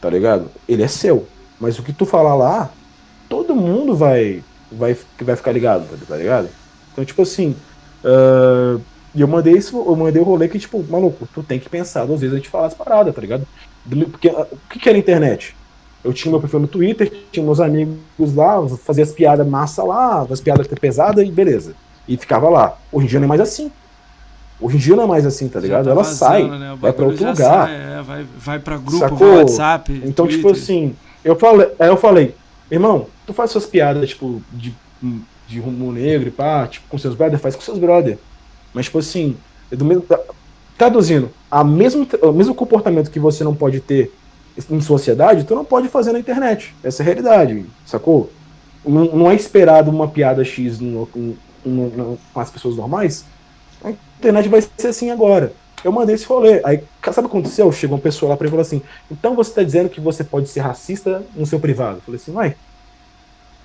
[0.00, 0.50] tá ligado?
[0.68, 1.26] Ele é seu,
[1.60, 2.70] mas o que tu falar lá,
[3.28, 4.42] todo mundo vai
[4.72, 6.48] vai, vai ficar ligado, tá, ligado?
[6.92, 7.54] Então, tipo assim,
[8.04, 8.80] uh,
[9.14, 12.20] eu mandei isso, eu mandei o rolê que, tipo, maluco, tu tem que pensar duas
[12.20, 13.46] vezes antes de falar as paradas, tá ligado?
[14.10, 15.54] Porque ah, o que, que era internet?
[16.02, 20.26] Eu tinha meu perfil no Twitter, tinha meus amigos lá, fazia as piadas massa lá,
[20.28, 21.74] as piadas pesadas e beleza.
[22.08, 22.76] E ficava lá.
[22.90, 23.70] Hoje em dia não é mais assim.
[24.62, 25.84] Hoje em dia não é mais assim, tá ligado?
[25.84, 26.76] Tá Ela vazando, sai, né?
[26.80, 27.66] vai pra outro lugar.
[27.66, 29.36] Sai, é, vai, vai pra grupo, Sacou?
[29.38, 30.02] WhatsApp.
[30.04, 30.36] Então, tipo Twitter.
[30.36, 30.94] tipo assim,
[31.24, 32.34] eu falei, aí eu falei,
[32.70, 34.72] irmão, tu faz suas piadas, tipo, de,
[35.48, 38.18] de rumo negro e pá, tipo, com seus brothers, faz com seus brothers.
[38.72, 39.36] Mas, tipo assim,
[39.70, 40.04] é do mesmo,
[40.78, 44.12] traduzindo, a mesmo, o mesmo comportamento que você não pode ter
[44.70, 46.74] em sociedade, tu não pode fazer na internet.
[46.82, 48.30] Essa é a realidade, sacou?
[48.84, 53.24] Não, não é esperado uma piada X no, no, no, com as pessoas normais.
[53.84, 55.52] A internet vai ser assim agora.
[55.84, 56.60] Eu mandei esse rolê.
[56.64, 57.72] Aí, sabe o que aconteceu?
[57.72, 60.22] Chegou uma pessoa lá pra mim e falou assim: Então você tá dizendo que você
[60.22, 61.96] pode ser racista no seu privado?
[61.96, 62.54] Eu falei assim, vai.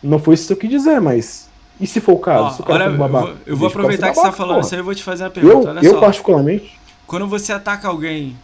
[0.01, 1.47] Não foi isso que eu quis dizer, mas
[1.79, 2.45] e se for o caso?
[2.45, 4.63] Ó, se o cara olha, babaca, eu vou, eu vou aproveitar que você tá falando
[4.63, 5.67] isso aí, eu vou te fazer uma pergunta.
[5.67, 5.99] Eu, olha eu só.
[5.99, 6.79] particularmente.
[7.05, 8.35] Quando você ataca alguém.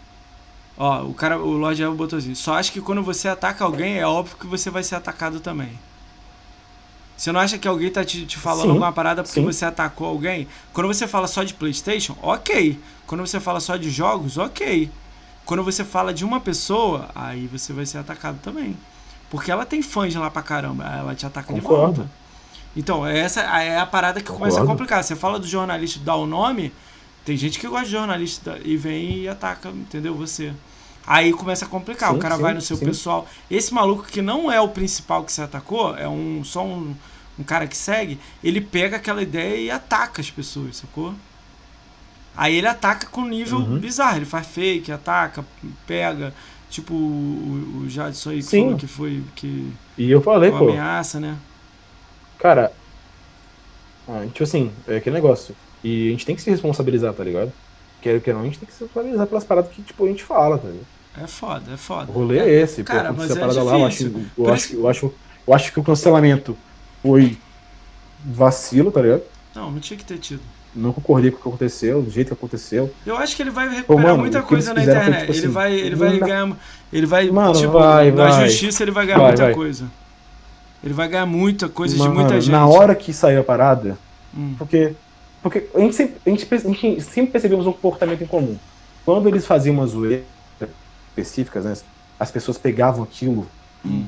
[0.77, 2.35] Ó, o cara, o Lorde botou assim.
[2.35, 5.69] Só acho que quando você ataca alguém, é óbvio que você vai ser atacado também.
[7.23, 9.45] Você não acha que alguém tá te, te falando sim, alguma parada porque sim.
[9.45, 10.45] você atacou alguém?
[10.73, 12.77] Quando você fala só de PlayStation, ok.
[13.07, 14.91] Quando você fala só de jogos, ok.
[15.45, 18.75] Quando você fala de uma pessoa, aí você vai ser atacado também.
[19.29, 20.83] Porque ela tem fãs lá pra caramba.
[20.83, 21.93] Ela te ataca Concordo.
[21.93, 22.11] de volta.
[22.75, 25.01] Então, essa é a parada que começa a complicar.
[25.01, 26.73] Você fala do jornalista dar o nome,
[27.23, 30.13] tem gente que gosta de jornalista e vem e ataca, entendeu?
[30.15, 30.51] Você.
[31.07, 32.09] Aí começa a complicar.
[32.09, 32.85] Sim, o cara sim, vai no seu sim.
[32.85, 33.25] pessoal.
[33.49, 36.93] Esse maluco que não é o principal que você atacou, é um só um,
[37.37, 41.13] um cara que segue, ele pega aquela ideia e ataca as pessoas, sacou?
[42.35, 43.77] Aí ele ataca com nível uhum.
[43.77, 44.17] bizarro.
[44.17, 45.45] Ele faz fake, ataca,
[45.85, 46.33] pega.
[46.69, 49.23] Tipo o, o Jadson aí que falou que foi.
[49.35, 50.69] Que, e eu falei, pô.
[50.69, 51.37] ameaça, né?
[52.39, 52.73] Cara,
[54.07, 55.55] ah, tipo assim, é aquele negócio.
[55.83, 57.53] E a gente tem que se responsabilizar, tá ligado?
[58.01, 60.23] Quer que não, a gente tem que se responsabilizar pelas paradas que, tipo, a gente
[60.23, 60.87] fala, tá ligado?
[61.21, 62.11] É foda, é foda.
[62.11, 64.03] O rolê é, esse, cara, pô, mas é parada lá, eu acho,
[64.35, 65.13] eu acho, eu, acho,
[65.47, 66.57] eu acho que o cancelamento
[67.03, 67.37] foi
[68.25, 69.23] vacilo, tá ligado?
[69.53, 70.41] Não, não tinha que ter tido.
[70.75, 72.91] Não concordei com o que aconteceu, do jeito que aconteceu.
[73.05, 75.25] Eu acho que ele vai recuperar Pô, mano, muita coisa na internet.
[75.25, 76.57] Foi, tipo, assim, ele vai, ele vai ganhar.
[76.91, 77.29] Ele vai.
[77.29, 78.49] Mano, tipo, vai, na vai.
[78.49, 79.85] justiça ele vai ganhar vai, muita coisa.
[80.83, 82.51] Ele vai ganhar muita coisa Mano, de muita gente.
[82.51, 83.97] Na hora que saiu a parada,
[84.35, 84.55] hum.
[84.57, 84.93] porque,
[85.43, 88.57] porque a, gente sempre, a, gente, a gente sempre percebemos um comportamento em comum.
[89.05, 90.23] Quando eles faziam uma zoeira
[91.09, 91.73] específicas, né,
[92.19, 93.47] as pessoas pegavam aquilo
[93.85, 94.05] hum.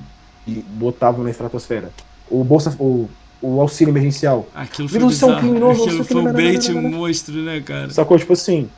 [0.47, 1.91] e, botavam na estratosfera.
[2.29, 3.09] O bolsa, o,
[3.41, 4.47] o auxílio emergencial.
[4.53, 4.99] Aquilo foi.
[4.99, 7.89] Um criminoso, Aquilo foi um bait monstro, né, cara?
[7.89, 8.17] Sacou?
[8.17, 8.69] Tipo assim.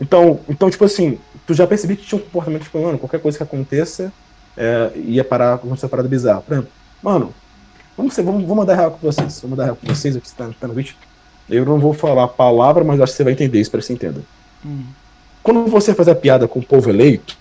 [0.00, 3.36] Então, então, tipo assim, tu já percebi que tinha um comportamento, tipo, mano, qualquer coisa
[3.36, 4.12] que aconteça,
[4.56, 6.40] é, ia parar, acontecer uma parada bizarra.
[6.40, 6.70] Por exemplo,
[7.02, 7.32] mano,
[7.96, 9.40] Vamos, ser, vamos, vamos mandar real com vocês.
[9.40, 10.94] Vamos mandar real com vocês, aqui está tá no vídeo.
[11.48, 13.92] Eu não vou falar a palavra, mas acho que você vai entender, espero que você
[13.92, 14.22] entenda.
[14.64, 14.84] Hum.
[15.42, 17.36] Quando você faz a piada com o povo eleito,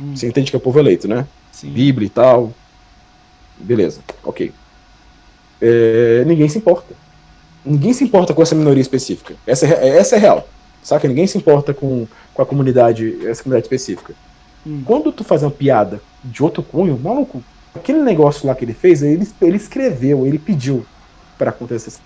[0.00, 0.14] hum.
[0.14, 1.26] você entende que é o povo eleito, né?
[1.50, 1.70] Sim.
[1.70, 2.52] Bíblia e tal.
[3.58, 4.52] Beleza, ok.
[5.66, 6.94] É, ninguém se importa.
[7.64, 9.34] Ninguém se importa com essa minoria específica.
[9.46, 10.46] Essa é, essa é real.
[10.82, 11.08] Saca?
[11.08, 14.14] Ninguém se importa com, com a comunidade, essa comunidade específica.
[14.66, 14.82] Hum.
[14.84, 17.42] Quando tu faz uma piada de outro cunho, maluco,
[17.74, 20.84] aquele negócio lá que ele fez, ele, ele escreveu, ele pediu
[21.38, 22.00] para acontecer essa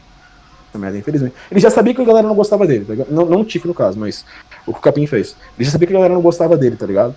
[0.78, 1.34] merda, infelizmente.
[1.50, 3.04] Ele já sabia que a galera não gostava dele, tá?
[3.10, 4.24] Não, não o Tiff no caso, mas
[4.64, 5.34] o que o Capim fez.
[5.56, 7.16] Ele já sabia que a galera não gostava dele, tá ligado?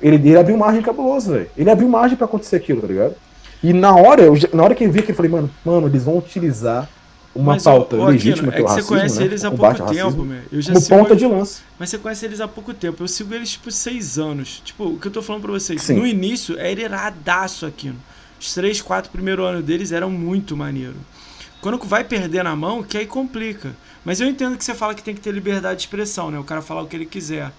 [0.00, 1.50] Ele, ele abriu margem cabulosa, velho.
[1.54, 3.14] Ele abriu margem para acontecer aquilo, tá ligado?
[3.62, 6.04] E na hora, eu, na hora que eu vi que eu falei, mano, mano, eles
[6.04, 6.88] vão utilizar
[7.34, 9.24] uma Mas, pauta ô, legítima Aquino, que é é que racismo, você conhece né?
[9.24, 10.42] eles há pouco tempo, racismo, meu.
[10.52, 11.60] Eu já como sigo ponta de lança.
[11.78, 13.02] Mas você conhece eles há pouco tempo.
[13.02, 14.60] Eu sigo eles, tipo, seis anos.
[14.64, 15.82] Tipo, o que eu tô falando pra vocês.
[15.82, 15.94] Sim.
[15.94, 17.92] No início, era iradaço aqui.
[18.38, 20.96] Os três, quatro primeiros anos deles eram muito maneiro.
[21.60, 23.74] Quando vai perder na mão, que aí complica.
[24.04, 26.38] Mas eu entendo que você fala que tem que ter liberdade de expressão, né?
[26.38, 27.52] O cara falar o que ele quiser.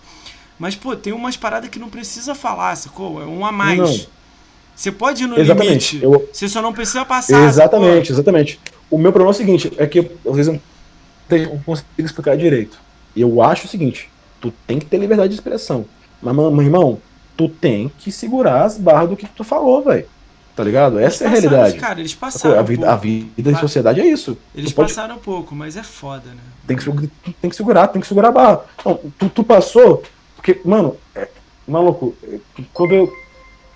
[0.60, 3.22] Mas, pô, tem umas paradas que não precisa falar, sacou?
[3.22, 3.80] É um a mais.
[3.80, 4.06] Não.
[4.76, 5.98] Você pode ir no Exatamente.
[5.98, 6.04] limite.
[6.04, 7.48] Eu, Você só não precisa passar.
[7.48, 8.60] exatamente, exatamente.
[8.90, 10.54] O meu problema é o seguinte, é que eu, às vezes
[11.30, 12.78] eu não consigo explicar direito.
[13.16, 14.10] Eu acho o seguinte,
[14.42, 15.86] tu tem que ter liberdade de expressão.
[16.22, 17.00] Mas, meu irmão,
[17.38, 20.06] tu tem que segurar as barras do que tu falou, velho.
[20.56, 21.00] Tá ligado?
[21.00, 21.78] Eles Essa é a realidade.
[21.80, 22.22] Cara, eles Sacou?
[22.32, 22.60] passaram.
[22.60, 24.38] A vida, a vida de sociedade é isso.
[24.56, 26.38] Eles tu pode- passaram um pouco, mas é foda, né?
[26.68, 27.10] tem que,
[27.42, 28.62] tem que segurar, tem que segurar a barra.
[28.86, 30.04] Não, tu, tu passou,
[30.36, 31.28] porque, mano, é,
[31.68, 32.16] maluco,
[32.72, 33.12] quando eu,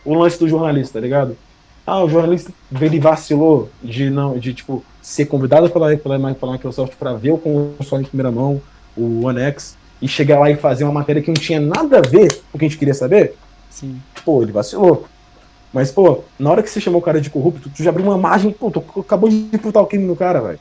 [0.09, 1.37] o lance do jornalista, tá ligado?
[1.85, 2.51] Ah, o jornalista
[2.81, 7.37] ele vacilou de não, de tipo ser convidado pela, pela, pela Microsoft para ver o
[7.37, 8.61] console em primeira mão,
[8.95, 12.01] o One X, e chegar lá e fazer uma matéria que não tinha nada a
[12.01, 13.35] ver com o que a gente queria saber.
[13.69, 14.01] Sim.
[14.25, 15.05] Pô, ele vacilou.
[15.73, 18.17] Mas, pô, na hora que você chamou o cara de corrupto, tu já abriu uma
[18.17, 20.59] margem, pô, tu acabou de imputar o crime no cara, velho.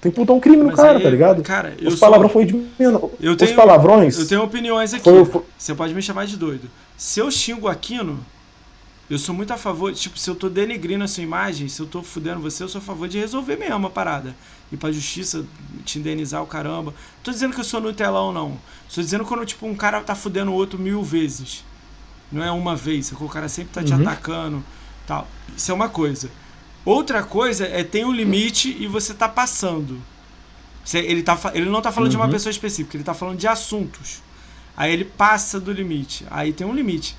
[0.00, 1.42] Tu imputou um crime no Mas cara, aí, tá ligado?
[1.42, 2.54] Cara, eu Os sou- palavrões foi de.
[3.20, 4.18] Eu Os tenho- palavrões.
[4.18, 5.02] Eu tenho opiniões aqui.
[5.04, 6.68] Foi, foi- Você pode me chamar de doido.
[6.96, 8.18] Se eu xingo Aquino,
[9.10, 9.92] eu sou muito a favor.
[9.94, 12.80] Tipo, se eu tô denegrindo a sua imagem, se eu tô fudendo você, eu sou
[12.80, 14.34] a favor de resolver mesmo a parada.
[14.70, 15.44] Ir pra justiça,
[15.84, 16.94] te indenizar o caramba.
[17.22, 18.58] Tô dizendo que eu sou Nutelão, não.
[18.94, 21.64] Tô dizendo quando, tipo, um cara tá fudendo o outro mil vezes.
[22.30, 23.26] Não é uma vez, sacou?
[23.26, 24.00] O cara sempre tá te Uhum.
[24.02, 24.64] atacando.
[25.06, 25.26] tal.
[25.56, 26.30] Isso é uma coisa.
[26.84, 29.98] Outra coisa é tem um limite e você tá passando.
[30.84, 32.30] Você- Ele, tá, ele não tá falando de uma Uhum.
[32.30, 34.22] pessoa específica, ele tá falando de assuntos.
[34.76, 36.26] Aí ele passa do limite.
[36.30, 37.16] Aí tem um limite.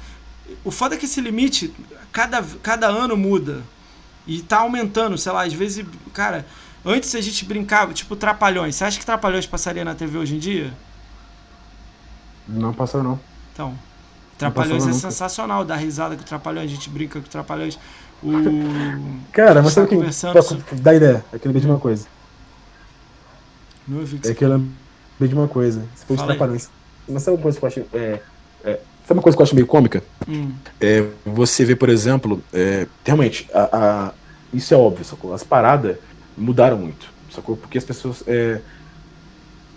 [0.64, 1.74] O foda é que esse limite,
[2.12, 3.64] cada, cada ano muda.
[4.28, 5.86] E tá aumentando, sei lá, às vezes.
[6.14, 6.46] Cara,
[6.86, 8.76] antes a gente brincava, tipo, Trapalhões.
[8.76, 10.74] Você acha que Trapalhões passaria na TV hoje em dia?
[12.48, 13.20] Não passou, não.
[13.54, 13.78] Então.
[14.38, 15.00] Trapalhões é nunca.
[15.00, 17.78] sensacional, dá risada com Trapalhões, a gente brinca com Trapalhões.
[18.24, 18.32] O.
[19.34, 19.96] Cara, mas tá sabe o que.
[19.96, 22.08] conversando dá ideia, é que eu lembrei de uma coisa.
[23.88, 25.84] Não eu vi que É que eu lembrei de uma coisa.
[25.96, 26.70] Se for de trapalhões.
[27.08, 27.80] Mas sabe uma coisa que eu acho.
[27.92, 28.22] É,
[28.64, 28.80] é,
[29.10, 30.04] sabe uma coisa que eu acho meio cômica?
[30.28, 33.70] Hum, É, você vê, por exemplo, é, realmente, a,
[34.08, 34.12] a-
[34.54, 35.34] isso é óbvio, sacou?
[35.34, 35.98] As paradas
[36.38, 37.58] mudaram muito, sacou?
[37.58, 38.24] Porque as pessoas.
[38.28, 38.60] É,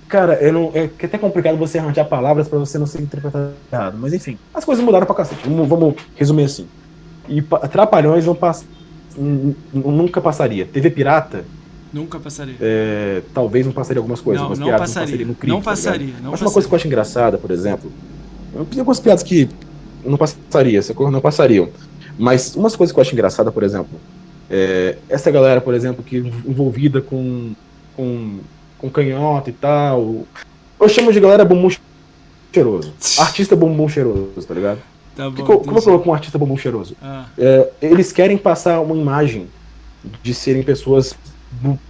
[0.08, 3.96] cara, é, não, é até complicado você arranjar palavras pra você não ser interpretado errado.
[3.98, 5.40] Mas enfim, as coisas mudaram pra cacete.
[5.48, 6.66] Vamos, vamos resumir assim.
[7.28, 8.64] E pa- Trapalhões não pass,
[9.16, 10.66] nunca passaria.
[10.66, 11.44] TV Pirata,
[11.92, 12.56] nunca passaria.
[12.60, 14.86] é, talvez não passaria algumas coisas, não, algumas não passaria.
[14.86, 15.54] não passaria no crime.
[15.56, 16.14] não tá passaria.
[16.22, 17.90] Não Mas uma coisa que eu acho engraçada, por exemplo,
[18.54, 19.48] eu tenho algumas piadas que
[20.04, 20.80] não passaria?
[21.10, 21.68] Não passariam.
[22.18, 23.98] Mas umas coisas que eu acho engraçada, por exemplo,
[24.50, 27.52] é, essa galera, por exemplo, que envolvida com,
[27.96, 28.38] com,
[28.78, 30.26] com canhota e tal.
[30.80, 31.70] Eu chamo de galera bumbum
[32.52, 32.92] cheiroso.
[33.18, 34.78] Artista bumbum cheiroso, tá ligado?
[35.16, 36.96] Tá bom, Que co- como eu coloco um artista bumbum cheiroso?
[37.02, 39.46] Ah, É, eles querem passar uma imagem
[40.22, 41.14] de serem pessoas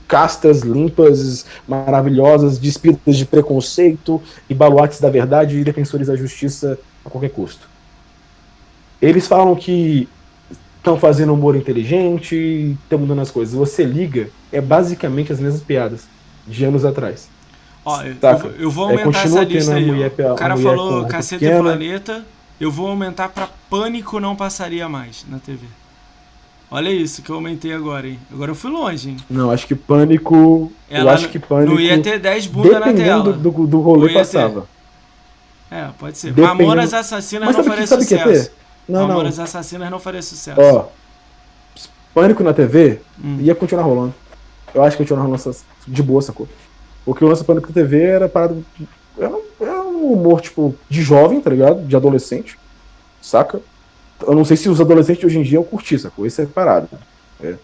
[0.09, 7.11] castas, limpas, maravilhosas, despidas de preconceito e baluartes da verdade e defensores da justiça a
[7.11, 7.69] qualquer custo.
[9.01, 10.09] Eles falam que
[10.79, 13.55] estão fazendo humor inteligente, estão mudando as coisas.
[13.55, 16.09] Você liga, é basicamente as mesmas piadas
[16.47, 17.29] de anos atrás.
[17.85, 18.17] Ó, eu,
[18.59, 19.85] eu vou É, aumentar continua essa lista aí.
[19.87, 21.63] mulher o cara falou Caceta pequena.
[21.63, 22.27] Planeta.
[22.61, 25.67] Eu vou aumentar pra Pânico não passaria mais na TV.
[26.75, 28.19] Olha isso que eu aumentei agora, hein?
[28.33, 29.17] Agora eu fui longe, hein?
[29.29, 30.73] Não, acho que Pânico.
[30.91, 31.75] eu Ela acho que Pânico.
[31.75, 33.23] Não ia ter 10 bunda na tela.
[33.25, 34.67] do, do, do Não rolê passava.
[35.71, 36.33] É, pode ser.
[36.33, 38.51] Dependendo- Mamonas Assassinas Mas não faria que, que ia sucesso.
[38.51, 38.57] ter?
[38.89, 39.09] Não, não.
[39.09, 40.59] Mamonas Assassinas não faria sucesso.
[40.61, 40.87] Ó,
[42.15, 43.39] Pânico na TV Hum.
[43.41, 44.15] ia continuar rolando.
[44.75, 46.49] Eu acho que continuar rolando de boa, sacou?
[47.05, 48.65] Porque o lance do Pânico na TV era parado.
[49.19, 49.31] Era,
[49.61, 51.87] era um humor, tipo, de jovem, tá ligado?
[51.87, 52.59] De adolescente.
[53.21, 53.61] Saca?
[54.27, 56.27] Eu não sei se os adolescentes de hoje em dia eu curti, sacou?
[56.27, 56.89] Isso é parado.
[57.43, 57.55] É.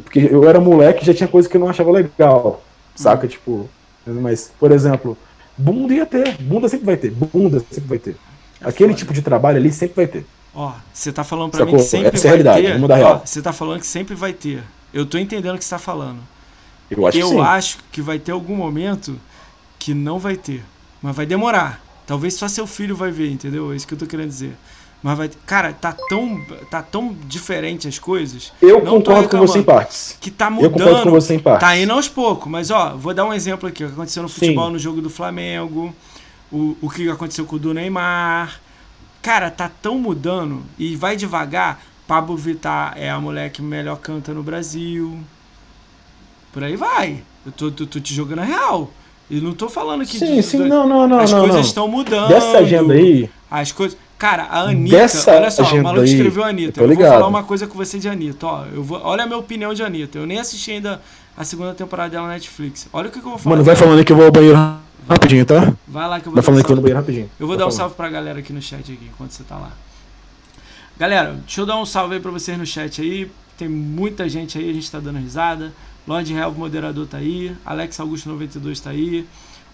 [0.00, 2.62] Porque eu era moleque e já tinha coisa que eu não achava legal.
[2.94, 3.26] Saca?
[3.26, 3.28] Hum.
[3.28, 3.68] Tipo.
[4.06, 5.16] Mas, por exemplo,
[5.56, 6.36] bunda ia ter.
[6.38, 7.10] Bunda sempre vai ter.
[7.10, 8.16] Bunda sempre vai ter.
[8.60, 8.98] É Aquele foda.
[8.98, 10.26] tipo de trabalho ali sempre vai ter.
[10.54, 11.74] Ó, você tá falando pra Sacou?
[11.74, 12.72] mim que sempre Essa é vai realidade, ter.
[12.72, 13.22] vamos dar real.
[13.24, 14.62] você tá falando que sempre vai ter.
[14.92, 16.18] Eu tô entendendo o que você tá falando.
[16.90, 19.18] Eu acho eu que acho que vai ter algum momento
[19.78, 20.64] que não vai ter.
[21.02, 21.80] Mas vai demorar.
[22.06, 23.72] Talvez só seu filho vai ver, entendeu?
[23.72, 24.56] É isso que eu tô querendo dizer.
[25.02, 25.30] Mas vai.
[25.46, 28.52] Cara, tá tão, tá tão diferente as coisas.
[28.60, 30.16] Eu concordo com você em partes.
[30.20, 30.80] Que tá mudando.
[30.80, 31.68] Eu concordo com você em partes.
[31.68, 32.50] Tá indo aos poucos.
[32.50, 33.84] Mas, ó, vou dar um exemplo aqui.
[33.84, 34.72] O que aconteceu no futebol Sim.
[34.72, 35.94] no jogo do Flamengo.
[36.50, 38.60] O, o que aconteceu com o do Neymar.
[39.22, 40.62] Cara, tá tão mudando.
[40.78, 41.80] E vai devagar.
[42.06, 45.18] Pablo Vittar é a mulher que melhor canta no Brasil.
[46.52, 47.22] Por aí vai.
[47.46, 48.90] Eu tô, tô, tô te jogando a real.
[49.30, 50.18] E não tô falando que.
[50.18, 51.20] Sim, sim, não, não, não.
[51.20, 52.28] As não, coisas estão mudando.
[52.28, 53.28] Dessa agenda aí.
[53.50, 53.98] As coisas.
[54.18, 56.80] Cara, a Anitta, Dessa olha só, o maluco escreveu a Anitta.
[56.80, 58.46] Eu, eu vou falar uma coisa com você de Anitta.
[58.46, 60.18] Ó, eu vou, olha a minha opinião de Anitta.
[60.18, 61.00] Eu nem assisti ainda
[61.36, 62.88] a segunda temporada dela na Netflix.
[62.92, 63.54] Olha o que, que eu vou falar.
[63.54, 64.58] Mano, vai falando que eu vou ao banheiro
[65.08, 65.72] rapidinho, tá?
[65.86, 67.30] Vai lá que eu vou Vai falando que eu vou no banheiro rapidinho.
[67.38, 69.70] Eu vou dar um salve pra galera aqui no chat aqui, enquanto você tá lá.
[70.98, 73.30] Galera, deixa eu dar um salve aí pra vocês no chat aí.
[73.56, 75.72] Tem muita gente aí, a gente tá dando risada.
[76.08, 77.56] Lord Real Moderador tá aí.
[77.64, 79.24] Alex Augusto 92 tá aí.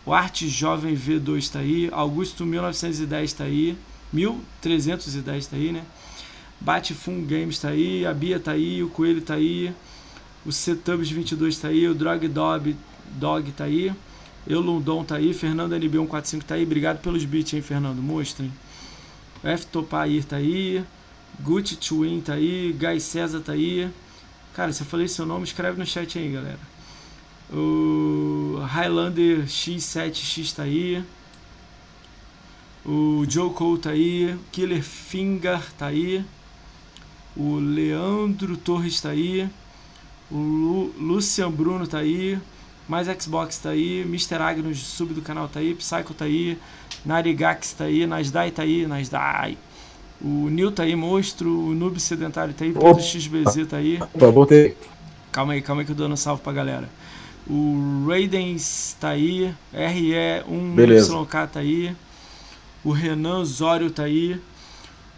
[0.04, 1.88] O Arte Jovem V2 tá aí.
[1.90, 3.74] Augusto 1910 tá aí.
[4.14, 5.84] 1310 tá aí, né?
[6.60, 8.06] Batifun Games tá aí.
[8.06, 8.82] A Bia tá aí.
[8.82, 9.74] O Coelho tá aí.
[10.46, 11.88] O Cetubs 22 tá aí.
[11.88, 12.76] O Drog Dog,
[13.16, 13.92] Dog tá aí.
[14.46, 15.34] Eu Lundon tá aí.
[15.34, 16.62] Fernando NB145 tá aí.
[16.62, 18.00] Obrigado pelos beats, hein, Fernando?
[18.00, 18.52] Mostrem.
[19.42, 20.84] F Topair tá aí.
[21.40, 23.90] Gucci Twin tá aí, Guy César tá aí.
[24.54, 26.60] Cara, se eu falei seu nome, escreve no chat aí, galera.
[27.52, 31.04] O Highlander X7X tá aí.
[32.86, 34.36] O Joe Cole tá aí.
[34.52, 36.24] Killer Finger tá aí.
[37.36, 39.48] O Leandro Torres tá aí.
[40.30, 42.38] O Lu Lucian Bruno tá aí.
[42.86, 44.02] Mais Xbox tá aí.
[44.02, 44.34] Mr.
[44.34, 45.74] Agnus sub do canal tá aí.
[45.74, 46.58] Psycho tá aí.
[47.04, 48.06] Narigax tá aí.
[48.06, 48.86] Nasdai tá aí.
[48.86, 49.56] Nasdai.
[50.20, 51.50] O Nil tá aí, monstro.
[51.50, 52.72] O Noob Sedentário tá aí.
[52.72, 53.98] Pedro XBZ tá aí.
[54.14, 54.76] Opa, voltei.
[55.32, 56.88] Calma aí, calma aí que eu dou um salve pra galera.
[57.46, 59.54] O Raidens tá aí.
[59.74, 61.94] RE1YK tá aí.
[62.84, 64.40] O Renan Zório tá aí.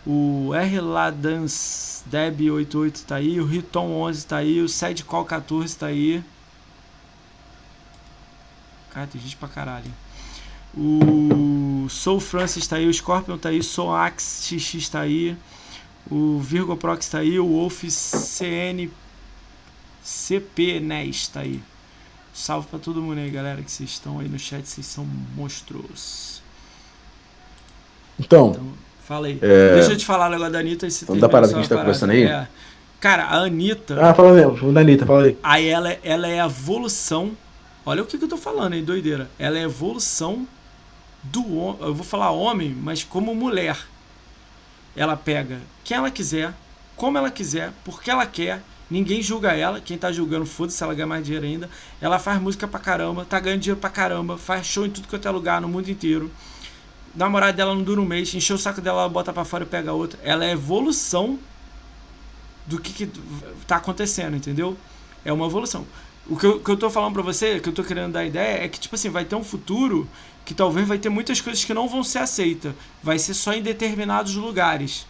[0.07, 3.41] O R Ladans Deb88 tá aí.
[3.41, 4.61] O Riton 11 tá aí.
[4.61, 6.23] O Sedcall 14 tá aí.
[8.91, 9.93] Cara, tem gente pra caralho.
[10.79, 15.35] O Soul Francis tá aí, o Scorpion tá aí, Soul Axe XX tá aí,
[16.11, 18.91] o Virgo Prox tá aí, o Wolf CN
[20.03, 21.63] CP NES tá aí.
[22.35, 26.36] Salve pra todo mundo aí, galera, que vocês estão aí no chat, vocês são monstros.
[28.19, 28.67] Então, então
[29.07, 29.39] fala aí.
[29.41, 29.75] É...
[29.75, 30.87] Deixa eu te falar o negócio da Anitta.
[30.87, 32.25] Esse da parada que a gente tá conversando aí?
[32.25, 32.49] É.
[33.01, 33.99] Cara, a Anitta.
[34.01, 35.39] Ah, fala mesmo, da Anitta, fala aí.
[35.43, 37.37] Aí ela, ela é a evolução.
[37.85, 39.31] Olha o que, que eu tô falando aí, doideira.
[39.39, 40.47] Ela é a evolução
[41.23, 43.77] do eu vou falar homem, mas como mulher.
[44.97, 46.55] Ela pega quem ela quiser,
[46.97, 48.63] como ela quiser, porque ela quer.
[48.89, 51.69] Ninguém julga ela, quem tá julgando, foda-se, ela ganha mais dinheiro ainda.
[52.01, 55.27] Ela faz música pra caramba, tá ganhando dinheiro pra caramba, faz show em tudo quanto
[55.27, 56.31] é lugar, no mundo inteiro.
[57.17, 59.67] Namorada dela não dura um mês, encheu o saco dela, ela bota pra fora e
[59.67, 60.19] pega outra.
[60.23, 61.39] Ela é evolução
[62.67, 63.21] do que, que
[63.67, 64.77] tá acontecendo, entendeu?
[65.25, 65.87] É uma evolução.
[66.29, 68.65] O que eu, que eu tô falando pra você, que eu tô querendo dar ideia,
[68.65, 70.09] é que, tipo assim, vai ter um futuro
[70.45, 72.75] que talvez vai ter muitas coisas que não vão ser aceitas.
[73.03, 75.07] Vai ser só em determinados lugares.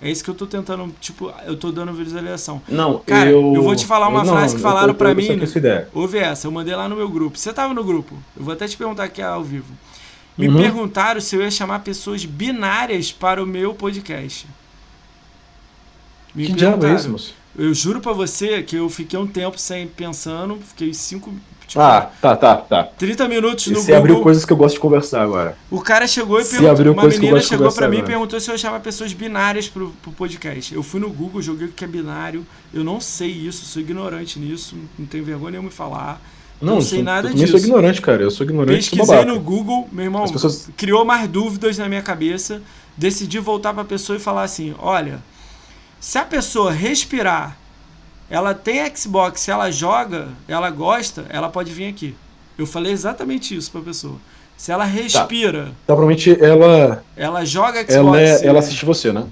[0.00, 2.60] É isso que eu tô tentando, tipo, eu tô dando visualização.
[2.68, 5.40] Não, Cara, eu, eu vou te falar uma frase não, que falaram para mim.
[5.42, 5.88] Essa ideia.
[5.94, 7.38] Ouve essa, eu mandei lá no meu grupo.
[7.38, 8.16] Você tava no grupo?
[8.36, 9.72] Eu vou até te perguntar aqui ao vivo.
[10.36, 10.56] Me uhum.
[10.56, 14.46] perguntaram se eu ia chamar pessoas binárias para o meu podcast.
[16.34, 17.34] Me que diabo é isso, moço?
[17.56, 21.32] Eu juro para você que eu fiquei um tempo sem pensando, fiquei cinco,
[21.66, 22.84] Tipo, ah, tá, tá, tá.
[22.84, 23.98] 30 minutos e no você Google.
[23.98, 25.56] abriu coisas que eu gosto de conversar agora.
[25.70, 26.92] O cara chegou e perguntou.
[26.92, 30.74] Uma menina chegou para mim e perguntou se eu chamava pessoas binárias pro, pro podcast.
[30.74, 32.46] Eu fui no Google, joguei o que é binário.
[32.72, 36.20] Eu não sei isso, sou ignorante nisso, não tenho vergonha nenhuma de falar.
[36.60, 37.42] Não, não sei sou, nada disso.
[37.42, 38.22] Eu sou ignorante, cara.
[38.22, 38.90] Eu sou ignorante.
[38.90, 40.70] Pesquisei no Google, meu irmão, pessoas...
[40.76, 42.62] criou mais dúvidas na minha cabeça.
[42.96, 45.20] Decidi voltar para a pessoa e falar assim: olha,
[46.00, 47.56] se a pessoa respirar
[48.28, 52.14] ela tem Xbox, se ela joga, ela gosta, ela pode vir aqui.
[52.56, 54.16] Eu falei exatamente isso pra pessoa.
[54.56, 55.64] Se ela respira.
[55.64, 55.70] Tá.
[55.84, 57.04] Então, provavelmente ela.
[57.16, 57.94] Ela joga Xbox.
[57.94, 59.26] Ela, é, ela assiste você, né?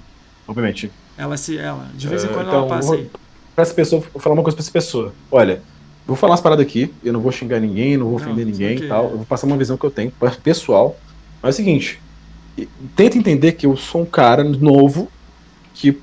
[0.47, 0.91] Obviamente.
[1.17, 1.57] Ela se.
[1.57, 1.87] Ela.
[1.95, 3.09] De vez em quando então, ela passa aí.
[3.55, 5.13] Pra essa pessoa, vou falar uma coisa pra essa pessoa.
[5.31, 5.61] Olha,
[6.05, 8.77] vou falar umas paradas aqui, eu não vou xingar ninguém, não vou não, ofender ninguém
[8.77, 9.05] e tal.
[9.05, 10.11] Eu vou passar uma visão que eu tenho
[10.43, 10.95] pessoal.
[11.41, 12.01] Mas é o seguinte.
[12.95, 15.09] Tenta entender que eu sou um cara novo
[15.73, 15.97] que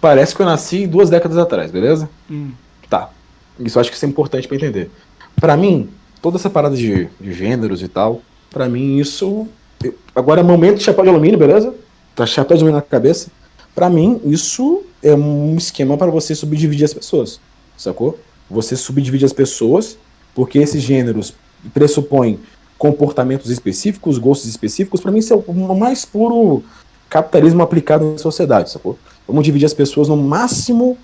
[0.00, 2.08] Parece que eu nasci duas décadas atrás, beleza?
[2.30, 2.52] Hum.
[2.88, 3.10] Tá.
[3.58, 4.90] Isso eu acho que isso é importante para entender.
[5.38, 5.90] Para mim,
[6.22, 9.46] toda essa parada de, de gêneros e tal, para mim isso.
[9.84, 11.74] Eu, agora é momento de chapéu de alumínio, beleza?
[12.14, 13.30] Tá chapéu de alumínio na cabeça.
[13.74, 17.38] Para mim, isso é um esquema para você subdividir as pessoas,
[17.76, 18.18] sacou?
[18.50, 19.96] Você subdivide as pessoas,
[20.34, 21.34] porque esses gêneros
[21.72, 22.38] pressupõem
[22.76, 26.62] comportamentos específicos, gostos específicos, para mim isso é o mais puro
[27.08, 28.98] capitalismo aplicado em sociedade, sacou?
[29.26, 30.96] Vamos dividir as pessoas no máximo,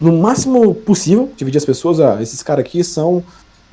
[0.00, 3.22] no máximo possível, dividir as pessoas, ah, esses caras aqui são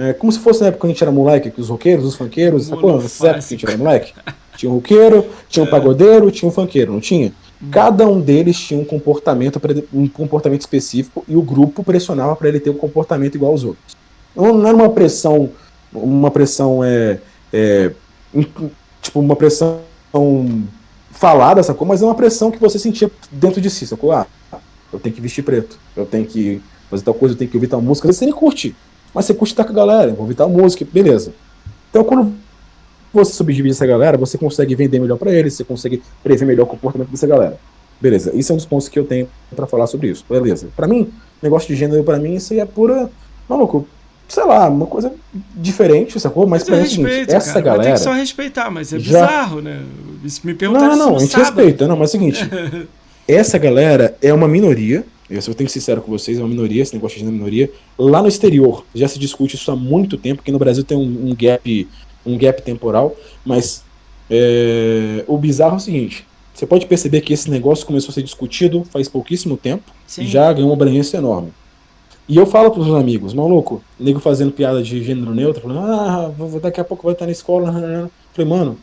[0.01, 2.15] é, como se fosse na época que a gente era moleque, que os roqueiros, os
[2.15, 2.99] funkeiros, sacou?
[2.99, 4.13] Nessa época que a gente era moleque.
[4.57, 5.69] Tinha um roqueiro, tinha um é.
[5.69, 7.31] pagodeiro, tinha um funkeiro, não tinha?
[7.69, 9.61] Cada um deles tinha um comportamento,
[9.93, 13.95] um comportamento específico e o grupo pressionava para ele ter um comportamento igual aos outros.
[14.35, 15.51] Não, não era uma pressão,
[15.93, 17.19] uma pressão é,
[17.53, 17.91] é,
[19.01, 19.81] tipo uma pressão
[21.11, 21.87] falada, sacou?
[21.87, 24.11] Mas é uma pressão que você sentia dentro de si, sacou?
[24.11, 24.25] Ah,
[24.91, 27.67] eu tenho que vestir preto, eu tenho que fazer tal coisa, eu tenho que ouvir
[27.67, 28.07] tal música.
[28.07, 28.75] Às vezes você nem curte,
[29.13, 31.31] mas você curte estar com a galera, ouvir tal música, beleza.
[31.89, 32.33] Então quando
[33.13, 36.67] você subdivide essa galera, você consegue vender melhor para eles, você consegue prever melhor o
[36.67, 37.57] comportamento dessa galera.
[37.99, 40.25] Beleza, isso é um dos pontos que eu tenho para falar sobre isso.
[40.27, 40.69] Beleza.
[40.75, 41.11] Para mim,
[41.41, 43.09] negócio de gênero, para mim, isso aí é pura.
[43.47, 43.87] Maluco,
[44.27, 45.13] sei lá, uma coisa
[45.55, 46.47] diferente, sacou?
[46.47, 47.83] Mas, mas pra é o seguinte, essa cara, galera.
[47.83, 49.19] Tem que só respeitar, mas é já...
[49.21, 49.83] bizarro, né?
[50.23, 52.49] Isso me pergunta Não, não, não, a gente respeita, não, mas é o seguinte.
[53.27, 55.05] essa galera é uma minoria.
[55.29, 57.71] Eu, tenho que ser sincero com vocês, é uma minoria, esse negócio de minoria.
[57.97, 61.29] Lá no exterior já se discute isso há muito tempo, porque no Brasil tem um,
[61.29, 61.87] um gap
[62.25, 63.15] um gap temporal,
[63.45, 63.83] mas
[64.29, 68.23] é, o bizarro é o seguinte: você pode perceber que esse negócio começou a ser
[68.23, 70.23] discutido faz pouquíssimo tempo Sim.
[70.23, 71.51] e já ganhou uma abrangência enorme.
[72.27, 76.31] E eu falo pros meus amigos, maluco, nego fazendo piada de gênero neutro, falando, ah,
[76.61, 78.09] daqui a pouco vai estar na escola.
[78.33, 78.77] Falei, mano,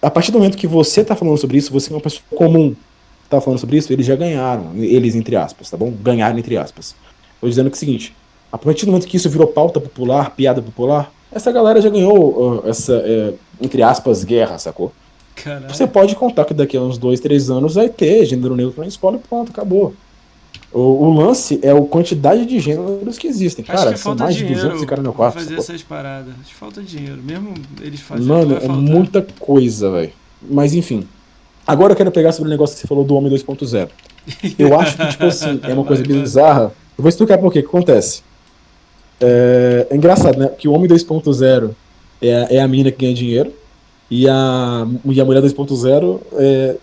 [0.00, 2.76] a partir do momento que você tá falando sobre isso, você é uma pessoa comum,
[3.28, 5.90] tá falando sobre isso, eles já ganharam, eles entre aspas, tá bom?
[5.90, 6.94] Ganharam entre aspas.
[7.40, 8.14] Tô dizendo que é o seguinte,
[8.52, 12.62] a partir do momento que isso virou pauta popular, piada popular, essa galera já ganhou
[12.62, 14.92] uh, essa, é, entre aspas, guerra, sacou?
[15.34, 15.74] Caralho.
[15.74, 18.86] Você pode contar que daqui a uns dois, três anos vai ter gênero neutro na
[18.86, 19.94] escola e pronto, acabou.
[20.72, 23.64] O, o, lance é a quantidade de gêneros que existem.
[23.68, 25.34] Acho cara, que são mais de 200 caras no quarto.
[25.34, 26.34] fazer essas paradas.
[26.58, 27.22] Falta dinheiro.
[27.22, 28.24] Mesmo eles fazem.
[28.24, 30.12] Mano, é muita coisa, velho.
[30.40, 31.06] Mas enfim.
[31.66, 33.88] Agora eu quero pegar sobre o negócio que você falou do Homem 2.0.
[34.58, 36.72] Eu acho que, tipo assim, é uma coisa bizarra.
[36.96, 37.60] Eu vou explicar por quê.
[37.60, 38.22] O que acontece?
[39.20, 40.48] É, é engraçado, né?
[40.48, 41.70] Que o Homem 2.0
[42.20, 43.52] é, é a mina que ganha dinheiro
[44.10, 46.76] e a, e a Mulher 2.0 é,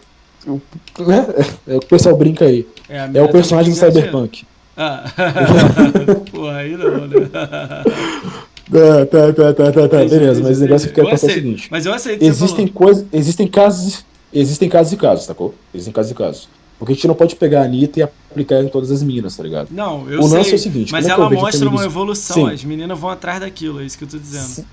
[0.99, 1.27] né?
[1.67, 2.67] é, o pessoal brinca aí.
[2.89, 4.45] É, é o personagem do Cyberpunk.
[4.75, 5.03] Ah,
[6.31, 7.29] porra, aí não, né?
[8.71, 9.97] Tá, tá, tá, tá, tá, tá.
[10.05, 11.67] beleza, mas o negócio que eu quero passar é o seguinte.
[11.71, 12.21] Mas eu aceito.
[12.21, 15.55] Existem coisas, existem casos, existem casos e casos, sacou?
[15.73, 16.49] Existem casos e casos.
[16.79, 19.43] Porque a gente não pode pegar a Anitta e aplicar em todas as minas, tá
[19.43, 19.67] ligado?
[19.69, 20.37] Não, eu o sei.
[20.37, 22.53] é o seguinte, mas é ela mostra uma evolução, Sim.
[22.53, 24.45] as meninas vão atrás daquilo, é isso que eu tô dizendo.
[24.45, 24.65] Sim.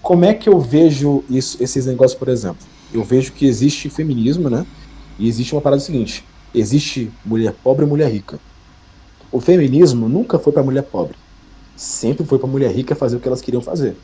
[0.00, 2.66] Como é que eu vejo isso, esses negócios, por exemplo?
[2.94, 4.64] Eu vejo que existe feminismo, né?
[5.18, 6.24] E existe uma parada seguinte:
[6.54, 8.40] existe mulher pobre e mulher rica.
[9.30, 11.14] O feminismo nunca foi para mulher pobre.
[11.76, 13.96] Sempre foi para mulher rica fazer o que elas queriam fazer.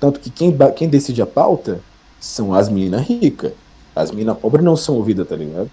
[0.00, 1.80] Tanto que quem, quem decide a pauta
[2.18, 3.52] são as meninas ricas.
[3.94, 5.70] As meninas pobres não são ouvidas, tá ligado?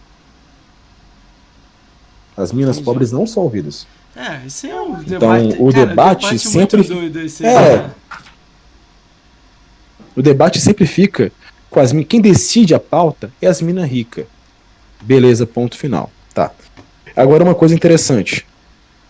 [2.35, 2.85] As minas Entendi.
[2.85, 3.85] pobres não são ouvidas.
[4.15, 5.55] É, isso é um então, debate.
[5.59, 6.83] o cara, debate, debate sempre.
[6.83, 7.89] Doido esse é.
[10.15, 11.31] O debate sempre fica
[11.69, 14.25] com as Quem decide a pauta é as minas ricas.
[15.01, 16.11] Beleza, ponto final.
[16.33, 16.51] Tá.
[17.15, 18.45] Agora uma coisa interessante.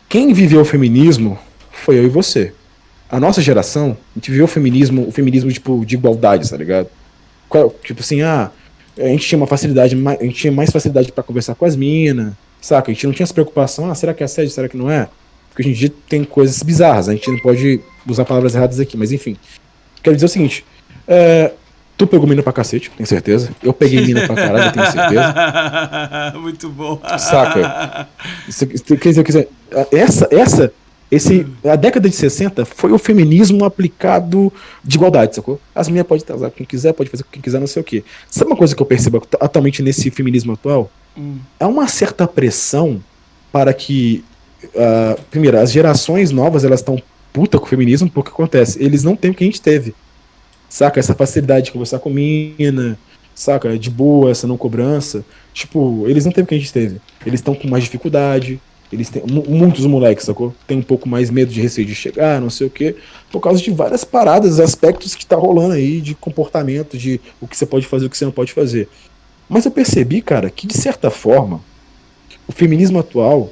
[0.07, 1.37] Quem viveu o feminismo
[1.71, 2.53] foi eu e você.
[3.09, 6.87] A nossa geração, a gente viveu o feminismo, o feminismo tipo, de igualdade, tá ligado?
[7.83, 8.49] Tipo assim, ah,
[8.97, 12.33] a gente tinha uma facilidade, a gente tinha mais facilidade para conversar com as minas,
[12.63, 12.89] Saca?
[12.89, 15.09] A gente não tinha essa preocupação, ah, será que é assédio, será que não é?
[15.49, 18.95] Porque hoje em dia tem coisas bizarras, a gente não pode usar palavras erradas aqui,
[18.95, 19.35] mas enfim.
[20.01, 20.65] Quero dizer o seguinte,
[21.05, 21.51] é,
[21.97, 23.49] tu pegou mina pra cacete, tenho certeza.
[23.61, 26.33] Eu peguei mina pra caralho, tenho certeza.
[26.39, 27.01] Muito bom.
[27.19, 28.07] Saca?
[28.47, 29.49] Isso, quer dizer, quer dizer,
[29.91, 30.73] essa, essa,
[31.11, 35.59] esse, a década de 60 foi o feminismo aplicado de igualdade, sacou?
[35.75, 38.05] As minhas podem usar quem quiser, pode fazer com quem quiser, não sei o quê.
[38.29, 40.89] Sabe uma coisa que eu percebo atualmente nesse feminismo atual?
[41.59, 43.03] Há uma certa pressão
[43.51, 44.23] para que,
[44.63, 48.81] uh, primeiro, as gerações novas elas estão puta com o feminismo, porque acontece?
[48.83, 49.95] Eles não têm o que a gente teve.
[50.69, 50.99] Saca?
[50.99, 52.97] Essa facilidade de conversar com mina,
[53.35, 53.77] saca?
[53.77, 55.23] De boa, essa não cobrança.
[55.53, 56.99] Tipo, eles não têm o que a gente teve.
[57.25, 58.59] Eles estão com mais dificuldade.
[58.91, 59.23] Eles têm.
[59.27, 60.53] Muitos moleques, sacou?
[60.67, 62.95] Tem um pouco mais medo de receio de chegar, não sei o quê.
[63.31, 67.57] Por causa de várias paradas, aspectos que tá rolando aí de comportamento, de o que
[67.57, 68.87] você pode fazer, o que você não pode fazer.
[69.53, 71.61] Mas eu percebi, cara, que de certa forma,
[72.47, 73.51] o feminismo atual,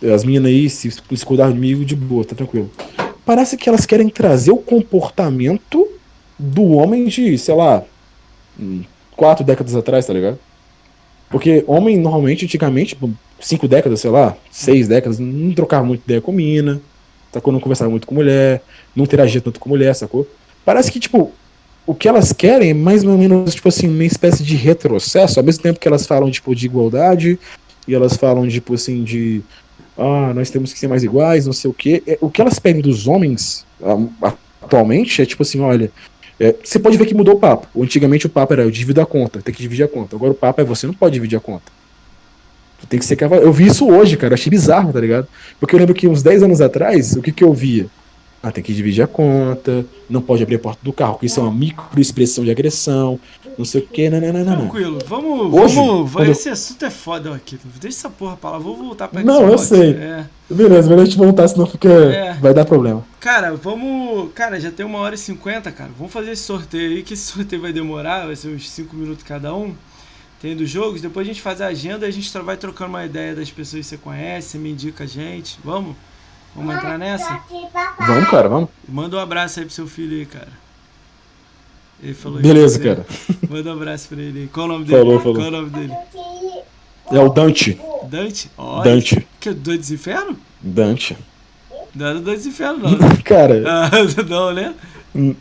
[0.00, 0.88] as meninas aí se,
[1.26, 2.70] cuidar de mim de boa, tá tranquilo.
[3.26, 5.88] Parece que elas querem trazer o comportamento
[6.38, 7.82] do homem de, sei lá,
[8.56, 8.84] hum,
[9.16, 10.38] quatro décadas atrás, tá ligado?
[11.28, 16.20] Porque homem, normalmente, antigamente, tipo, cinco décadas, sei lá, seis décadas, não trocava muito ideia
[16.20, 16.80] com mina,
[17.32, 17.52] sacou?
[17.52, 18.62] Não conversava muito com mulher,
[18.94, 20.28] não interagia tanto com mulher, sacou?
[20.64, 21.32] Parece que, tipo,
[21.86, 25.44] o que elas querem é mais ou menos, tipo assim, uma espécie de retrocesso, ao
[25.44, 27.38] mesmo tempo que elas falam, tipo, de igualdade,
[27.86, 29.42] e elas falam, tipo assim, de
[29.96, 32.02] ah, nós temos que ser mais iguais, não sei o quê.
[32.06, 33.64] É, o que elas pedem dos homens
[34.62, 35.90] atualmente é tipo assim, olha,
[36.38, 37.68] é, você pode ver que mudou o papo.
[37.80, 40.16] Antigamente o papo era eu divido a conta, tem que dividir a conta.
[40.16, 41.72] Agora o papo é você não pode dividir a conta.
[42.80, 43.16] Tu tem que ser.
[43.22, 45.28] Eu vi isso hoje, cara, eu achei bizarro, tá ligado?
[45.60, 47.86] Porque eu lembro que uns 10 anos atrás, o que que eu via?
[48.44, 51.40] Ah, tem que dividir a conta, não pode abrir a porta do carro, porque isso
[51.40, 53.18] é uma microexpressão de agressão,
[53.56, 54.56] não sei o que, não, não, não, não.
[54.58, 56.52] Tranquilo, vamos, Hoje, vamos, esse eu...
[56.52, 59.92] assunto é foda aqui, deixa essa porra pra lá, vou voltar pra Não, eu sei.
[59.92, 60.26] É.
[60.50, 62.34] Beleza, melhor a gente voltar, senão fica, é.
[62.34, 63.02] vai dar problema.
[63.18, 67.02] Cara, vamos, cara, já tem uma hora e cinquenta, cara, vamos fazer esse sorteio aí,
[67.02, 69.74] que esse sorteio vai demorar, vai ser uns cinco minutos cada um,
[70.42, 73.06] tem dos jogos, depois a gente faz a agenda e a gente vai trocando uma
[73.06, 75.96] ideia das pessoas que você conhece, você me indica a gente, vamos?
[76.54, 77.40] Vamos entrar nessa?
[78.06, 78.68] Vamos, cara, vamos.
[78.88, 80.48] Manda um abraço aí pro seu filho aí, cara.
[82.02, 83.04] Ele falou Beleza, cara.
[83.48, 84.48] Manda um abraço pra ele.
[84.52, 84.98] Qual o nome dele?
[84.98, 85.36] Falou, falou.
[85.36, 85.92] Qual o nome dele?
[87.10, 87.80] É o Dante.
[88.04, 88.50] Dante?
[88.56, 89.26] Oh, Dante.
[89.40, 90.36] Que é Dois dos Infernos?
[90.60, 91.16] Dante.
[91.94, 92.98] Não é do Dois dos Infernos, não.
[92.98, 93.16] Né?
[93.24, 93.62] cara.
[93.66, 93.90] Ah,
[94.28, 94.74] não, né?
[95.14, 95.34] Hum,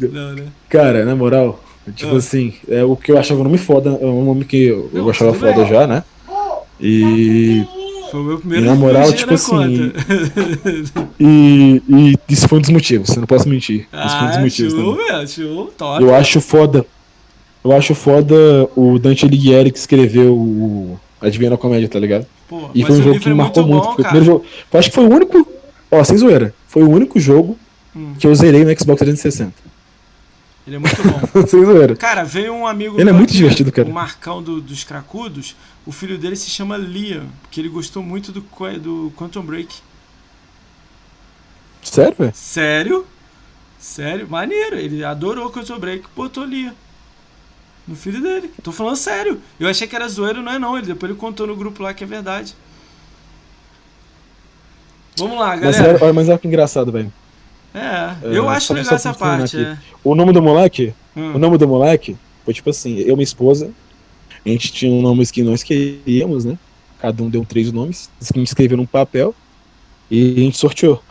[0.00, 0.46] não, né?
[0.68, 1.62] Cara, na moral,
[1.94, 2.18] tipo ah.
[2.18, 5.02] assim, é o que eu achava um nome foda, é um nome que eu, não,
[5.02, 6.04] eu achava foda já, né?
[6.80, 7.64] E
[8.12, 9.92] foi o meu primeiro e na moral, tipo assim.
[11.18, 13.86] E, e, isso foi um dos motivos, eu não posso mentir.
[13.92, 15.26] Ah, isso foi um dos ah, motivos show, também.
[15.26, 16.02] show, top.
[16.02, 16.86] Eu acho foda.
[17.64, 22.26] Eu acho foda o Dante Alighieri que escreveu o Adivinha na Comédia, tá ligado?
[22.48, 23.84] Pô, e foi um jogo que me é marcou muito.
[23.84, 24.44] Bom, foi o primeiro jogo.
[24.72, 25.48] Eu acho que foi o único.
[25.90, 26.52] Ó, sem zoeira.
[26.66, 27.56] Foi o único jogo
[27.94, 28.14] hum.
[28.18, 29.52] que eu zerei no Xbox 360.
[30.66, 31.46] Ele é muito bom.
[31.46, 31.96] sem zoeira.
[31.96, 33.00] Cara, veio um amigo.
[33.00, 33.88] Ele é muito aqui, divertido, cara.
[33.88, 35.54] O Marcão do, dos Cracudos
[35.86, 38.40] o filho dele se chama Liam, porque ele gostou muito do,
[38.80, 39.74] do Quantum Break.
[41.82, 42.32] Sério, velho?
[42.34, 43.06] Sério?
[43.78, 44.28] Sério?
[44.28, 44.76] Maneiro.
[44.76, 46.74] Ele adorou Quantum Break e botou Liam.
[47.86, 48.50] No filho dele.
[48.62, 49.40] Tô falando sério.
[49.58, 50.78] Eu achei que era zoeiro, não é não.
[50.78, 52.54] Ele, depois ele contou no grupo lá que é verdade.
[55.16, 55.92] Vamos lá, galera.
[55.92, 57.12] Mas, é, mas olha que engraçado, velho.
[57.74, 59.58] É, eu é, acho legal essa parte.
[59.58, 59.78] É.
[60.04, 61.34] O nome do moleque, hum.
[61.34, 63.70] o nome do moleque foi tipo assim, eu, minha esposa,
[64.44, 66.58] a gente tinha um nome que nós queríamos, né?
[67.00, 69.34] Cada um deu três nomes, a gente escreveu num papel
[70.10, 71.02] e a gente sorteou.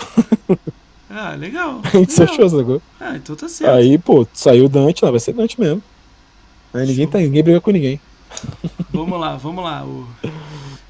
[1.14, 1.82] Ah, legal.
[1.84, 2.28] a gente legal.
[2.28, 2.82] sorteou, sacou?
[2.98, 3.76] Ah, então tá certo.
[3.76, 5.84] Aí, pô, saiu Dante, lá vai ser Dante mesmo.
[6.74, 8.00] Aí ninguém, tá, ninguém briga com ninguém.
[8.94, 9.84] Vamos lá, vamos lá.
[9.84, 10.08] O...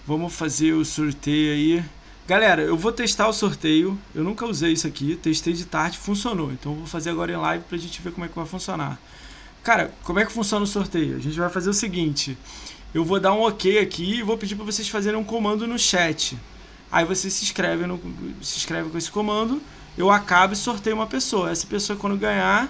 [0.05, 1.83] Vamos fazer o sorteio aí.
[2.27, 3.97] Galera, eu vou testar o sorteio.
[4.13, 5.15] Eu nunca usei isso aqui.
[5.15, 6.51] Testei de tarde, funcionou.
[6.51, 8.99] Então eu vou fazer agora em live pra gente ver como é que vai funcionar.
[9.63, 11.15] Cara, como é que funciona o sorteio?
[11.15, 12.37] A gente vai fazer o seguinte:
[12.93, 15.77] eu vou dar um OK aqui e vou pedir para vocês fazerem um comando no
[15.77, 16.37] chat.
[16.91, 17.99] Aí você se inscreve, no,
[18.41, 19.61] se inscreve com esse comando,
[19.97, 21.51] eu acabo e sorteio uma pessoa.
[21.51, 22.69] Essa pessoa, quando ganhar,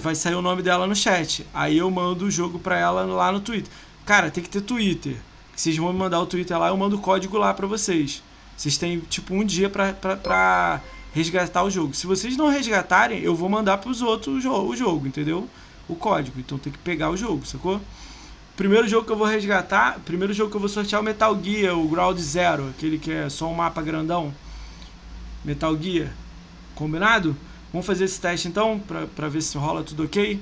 [0.00, 1.46] vai sair o nome dela no chat.
[1.52, 3.70] Aí eu mando o jogo para ela lá no Twitter.
[4.06, 5.16] Cara, tem que ter Twitter.
[5.54, 8.22] Vocês vão me mandar o Twitter lá, eu mando o código lá para vocês.
[8.56, 10.80] Vocês têm tipo um dia para
[11.12, 11.94] resgatar o jogo.
[11.94, 15.48] Se vocês não resgatarem, eu vou mandar para os outros o jogo, entendeu?
[15.88, 16.38] O código.
[16.38, 17.80] Então tem que pegar o jogo, sacou?
[18.56, 21.40] Primeiro jogo que eu vou resgatar, primeiro jogo que eu vou sortear é o Metal
[21.42, 24.34] Gear, o Ground Zero, aquele que é só um mapa grandão.
[25.44, 26.10] Metal Gear.
[26.74, 27.36] Combinado?
[27.72, 30.40] Vamos fazer esse teste então, pra, pra ver se rola tudo ok.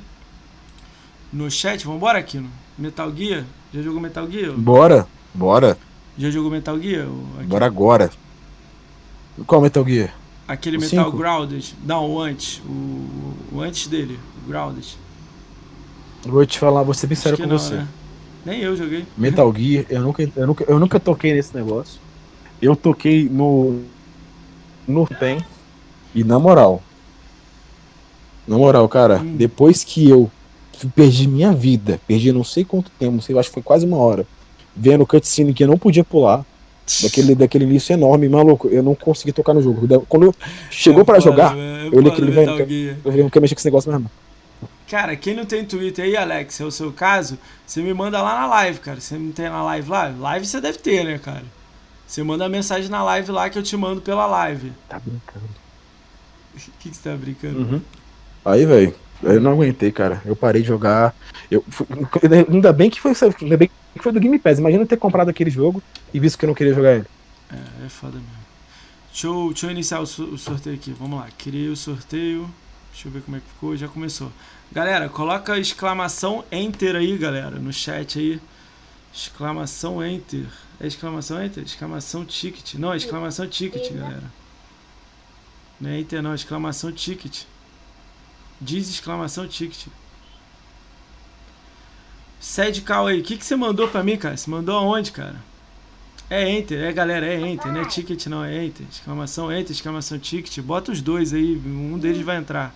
[1.32, 3.44] No chat, vambora aqui no Metal Gear.
[3.74, 4.52] Já jogou Metal Gear?
[4.52, 5.76] Bora, bora.
[6.16, 7.06] Já jogou Metal Gear?
[7.38, 7.46] Aqui?
[7.46, 8.10] Bora agora.
[9.46, 10.14] Qual Metal Gear?
[10.48, 11.18] Aquele o Metal cinco?
[11.18, 11.74] Grounded.
[11.84, 12.62] Não, o antes.
[12.64, 14.96] O, o antes dele, o Grounded.
[16.24, 17.74] Vou te falar, vou ser bem sério com não, você.
[17.74, 17.88] Né?
[18.44, 19.04] Nem eu joguei.
[19.16, 22.00] Metal Gear, eu nunca, eu, nunca, eu nunca toquei nesse negócio.
[22.60, 23.82] Eu toquei no.
[24.86, 25.38] No Tem.
[26.14, 26.82] E na moral.
[28.46, 29.36] Na moral, cara, hum.
[29.36, 30.30] depois que eu
[30.94, 34.26] perdi minha vida, perdi não sei quanto tempo, sei, acho que foi quase uma hora,
[34.74, 36.44] vendo cutscene que eu não podia pular,
[37.02, 40.06] daquele, daquele início enorme, maluco, eu não consegui tocar no jogo.
[40.08, 40.34] Quando
[40.70, 43.90] chegou é para jogar, eu olhei aquele velho, eu não quero mexer com esse negócio
[43.90, 44.10] mesmo.
[44.88, 48.40] Cara, quem não tem Twitter aí, Alex, é o seu caso, você me manda lá
[48.40, 49.00] na live, cara.
[49.00, 50.14] Você não tem na live lá?
[50.16, 51.44] Live você deve ter, né, cara?
[52.06, 54.72] Você manda mensagem na live lá que eu te mando pela live.
[54.88, 55.46] Tá brincando.
[56.54, 57.58] O que, que você tá brincando?
[57.58, 57.82] Uhum.
[58.44, 60.22] Aí, velho, eu não aguentei, cara.
[60.24, 61.14] Eu parei de jogar.
[61.50, 61.64] Eu,
[62.48, 64.60] ainda bem que foi, ainda bem que foi do Game Pass.
[64.60, 65.82] Imagina ter comprado aquele jogo
[66.14, 67.06] e visto que eu não queria jogar ele.
[67.50, 68.46] É, é foda mesmo.
[69.10, 70.92] Deixa eu, deixa eu iniciar o, sorteio aqui.
[70.92, 71.28] Vamos lá.
[71.38, 72.48] Criei o sorteio.
[72.92, 73.76] Deixa eu ver como é que ficou.
[73.76, 74.30] Já começou.
[74.72, 78.40] Galera, coloca exclamação enter aí, galera, no chat aí.
[79.12, 80.46] Exclamação enter.
[80.78, 81.64] É exclamação enter?
[81.64, 82.74] Exclamação ticket.
[82.74, 84.30] Não, é exclamação ticket, galera.
[85.80, 87.44] Não é enter não, é exclamação ticket.
[88.60, 89.86] Diz exclamação ticket.
[92.38, 93.20] Sede cal aí.
[93.20, 94.36] O que, que você mandou pra mim, cara?
[94.36, 95.36] Você mandou aonde, cara?
[96.28, 98.84] É enter, é galera, é enter, não é ticket não, é enter.
[98.90, 100.58] Exclamação enter, exclamação ticket.
[100.60, 102.74] Bota os dois aí, um deles vai entrar.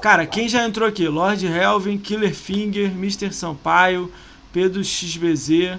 [0.00, 1.08] Cara, quem já entrou aqui?
[1.08, 3.32] Lord Helvin, Killer Finger, Mr.
[3.32, 4.12] Sampaio,
[4.52, 5.78] Pedro XBZ,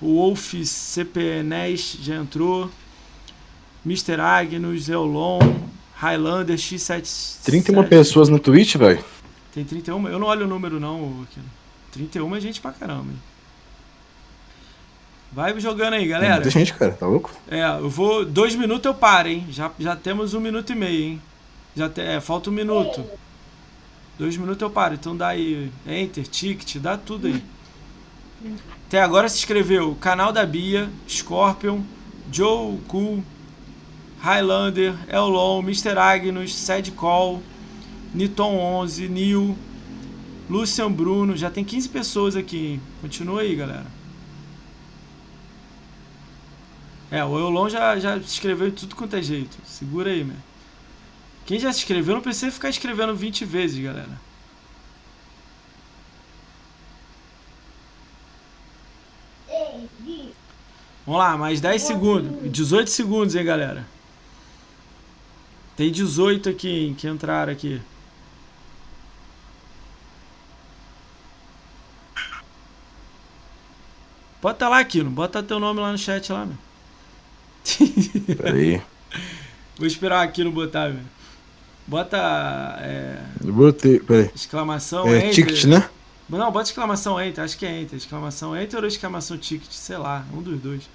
[0.00, 2.70] Wolf CPNES já entrou.
[3.84, 4.20] Mr.
[4.20, 5.40] Agnus, Eulon,
[5.94, 7.42] Highlander, X7.
[7.42, 9.04] 31 pessoas no Twitch, velho.
[9.52, 10.08] Tem 31?
[10.08, 11.40] Eu não olho o número não, aqui.
[11.92, 13.18] 31 é gente pra caramba, hein?
[15.32, 16.34] Vai jogando aí, galera.
[16.34, 17.30] Tem muita gente, cara, tá louco?
[17.50, 18.24] É, eu vou.
[18.24, 19.46] Dois minutos eu paro, hein?
[19.50, 21.22] Já, já temos um minuto e meio, hein?
[21.74, 23.02] Já te, é, falta um minuto.
[24.18, 24.94] Dois minutos eu paro.
[24.94, 25.70] Então dá aí.
[25.86, 27.42] Enter, ticket, dá tudo aí.
[28.86, 31.80] Até agora se inscreveu canal da Bia, Scorpion,
[32.30, 33.22] Joe Cool,
[34.20, 35.96] Highlander, Elon, Mr.
[35.96, 37.42] Agnus, Sad Call,
[38.14, 39.56] Niton 11, Neil,
[40.50, 41.36] Lucian Bruno.
[41.36, 42.82] Já tem 15 pessoas aqui, hein?
[43.00, 43.86] Continua aí, galera.
[47.10, 49.58] É, o Eulon já, já se inscreveu de tudo quanto é jeito.
[49.66, 50.36] Segura aí, meu.
[51.44, 54.20] Quem já se inscreveu não precisa ficar escrevendo 20 vezes, galera.
[61.04, 62.52] Vamos lá, mais 10 segundos.
[62.52, 63.86] 18 segundos, hein, galera.
[65.76, 67.80] Tem 18 aqui, hein, que entraram aqui.
[74.40, 75.10] Bota lá, Kino.
[75.10, 76.58] Bota teu nome lá no chat lá, meu.
[78.36, 78.82] Peraí.
[79.78, 81.21] Vou esperar aqui no botar, velho.
[81.86, 82.16] Bota.
[82.80, 84.30] É, botei, peraí.
[84.34, 85.30] exclamação É enter.
[85.34, 85.88] ticket, né?
[86.28, 87.44] Não, bota exclamação enter.
[87.44, 87.96] Acho que é enter.
[87.96, 89.70] Exclamação enter ou exclamação ticket.
[89.70, 90.88] Sei lá, um dos dois.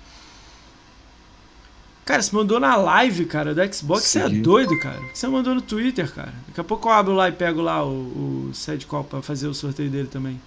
[2.05, 4.03] Cara, você mandou na live, cara, do Xbox.
[4.03, 4.97] Você é doido, cara.
[4.97, 6.33] Por que você mandou no Twitter, cara?
[6.47, 9.47] Daqui a pouco eu abro lá e pego lá o, o Sad Call pra fazer
[9.47, 10.39] o sorteio dele também.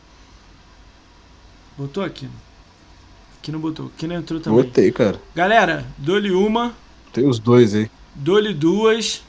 [1.77, 2.27] Botou aqui?
[3.39, 3.91] Aqui não botou.
[3.95, 4.65] Aqui não entrou também.
[4.65, 5.21] Botei, cara.
[5.35, 6.75] Galera, dou-lhe uma.
[7.13, 7.91] Tem os dois aí.
[8.15, 9.23] Dou-lhe duas.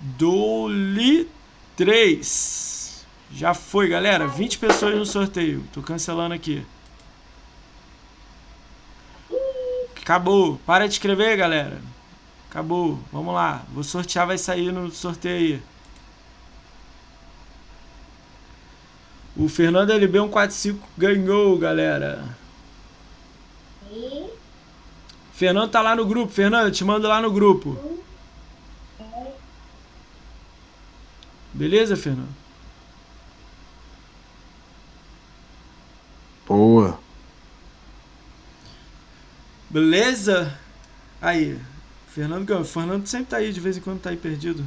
[0.00, 1.28] Dou-lhe
[1.76, 3.06] três.
[3.32, 4.26] Já foi, galera.
[4.26, 5.64] 20 pessoas no sorteio.
[5.72, 6.64] Tô cancelando aqui.
[10.00, 10.58] Acabou.
[10.66, 11.80] Para de escrever, galera.
[12.48, 12.98] Acabou.
[13.12, 13.64] Vamos lá.
[13.72, 15.62] Vou sortear, vai sair no sorteio aí.
[19.36, 22.36] O Fernando LB 145 ganhou, galera.
[25.32, 26.32] Fernando tá lá no grupo.
[26.32, 27.89] Fernando, eu te mando lá no grupo.
[31.52, 32.34] Beleza, Fernando?
[36.46, 36.98] Boa.
[39.68, 40.58] Beleza?
[41.20, 41.58] Aí.
[42.08, 42.64] Fernando.
[42.64, 44.66] Fernando sempre tá aí, de vez em quando tá aí perdido.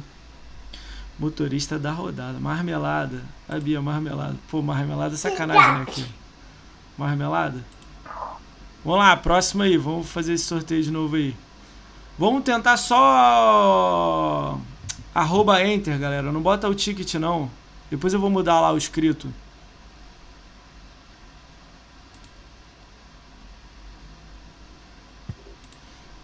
[1.18, 2.38] Motorista da rodada.
[2.40, 3.22] Marmelada.
[3.48, 4.36] A Bia, marmelada.
[4.50, 5.82] Pô, marmelada é sacanagem, né?
[5.82, 6.06] Aqui.
[6.96, 7.64] Marmelada.
[8.84, 9.76] Vamos lá, próxima aí.
[9.76, 11.36] Vamos fazer esse sorteio de novo aí.
[12.18, 14.58] Vamos tentar só.
[15.14, 16.32] Arroba enter, galera.
[16.32, 17.48] Não bota o ticket, não.
[17.90, 19.32] Depois eu vou mudar lá o escrito.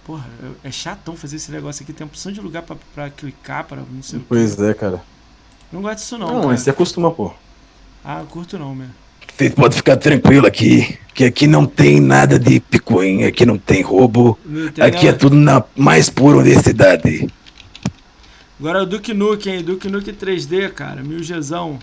[0.05, 0.27] Porra,
[0.65, 1.93] é chatão fazer esse negócio aqui.
[1.93, 4.21] Tem uma opção de lugar pra, pra clicar, pra não sei.
[4.29, 5.03] Pois é, cara.
[5.71, 6.27] Não gosto disso, não.
[6.27, 6.47] Não, cara.
[6.49, 7.33] mas você acostuma, pô.
[8.05, 8.95] Ah, eu curto não, mesmo.
[9.37, 13.81] Vocês podem ficar tranquilo aqui, que aqui não tem nada de picuinha, aqui não tem
[13.81, 15.19] roubo, Não tem aqui é nada.
[15.19, 17.29] tudo na mais pura honestidade.
[18.61, 21.03] Agora é o Duke Nukem, Duke Nukem 3D, cara.
[21.03, 21.79] Mil Gzão.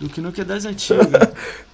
[0.00, 1.06] Duke Nukem é das antigas.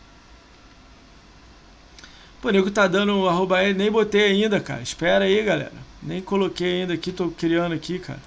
[2.42, 4.82] Pô, nego tá dando arroba ele, nem botei ainda, cara.
[4.82, 5.72] Espera aí, galera.
[6.02, 8.18] Nem coloquei ainda aqui, tô criando aqui, cara.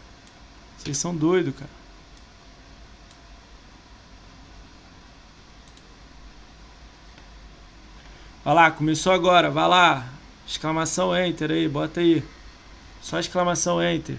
[0.78, 1.70] Vocês são doidos, cara.
[8.46, 10.08] Vai lá, começou agora, vai lá.
[10.48, 12.24] Exclamação Enter aí, bota aí.
[13.02, 14.18] Só exclamação Enter.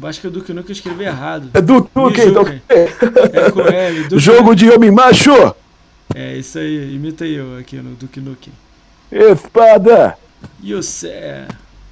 [0.00, 1.50] Eu acho que o Duke Nukem eu escrevi errado.
[1.54, 2.44] É do Nukem, então.
[2.44, 2.62] Duke.
[2.68, 4.02] É com M.
[4.04, 5.54] Duke Jogo de homem macho!
[6.14, 8.52] É isso aí, imita eu aqui no Duke Nukem.
[9.10, 10.16] Espada!
[10.62, 11.46] E o Cé.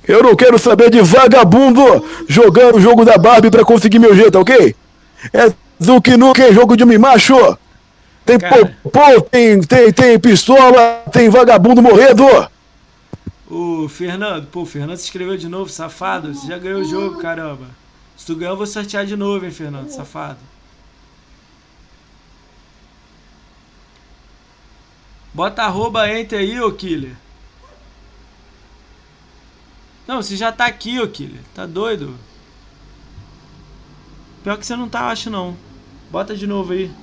[0.06, 4.38] Eu não quero saber de vagabundo jogando o jogo da Barbie pra conseguir meu jeito,
[4.38, 4.74] ok?
[5.32, 7.56] É Duke Nukem, jogo de homem macho!
[8.24, 12.24] Tem popô, tem, tem, tem pistola, tem vagabundo morrendo!
[13.48, 16.34] O Fernando, pô, o Fernando se inscreveu de novo, safado.
[16.34, 17.66] Você já ganhou o jogo, caramba.
[18.22, 20.38] Se tu ganhou, eu vou sortear de novo, hein, Fernando, safado.
[25.34, 27.16] Bota arroba enter aí, ô killer.
[30.06, 31.42] Não, você já tá aqui, ô Killer.
[31.52, 32.16] Tá doido?
[34.44, 35.56] Pior que você não tá, acho não.
[36.08, 36.94] Bota de novo aí.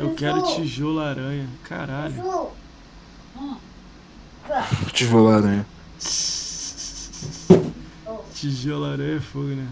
[0.00, 1.46] Eu quero tijolo aranha.
[1.62, 2.50] Caralho.
[4.94, 5.66] Tijolo aranha.
[8.34, 9.68] Tijolo aranha é fogo, né?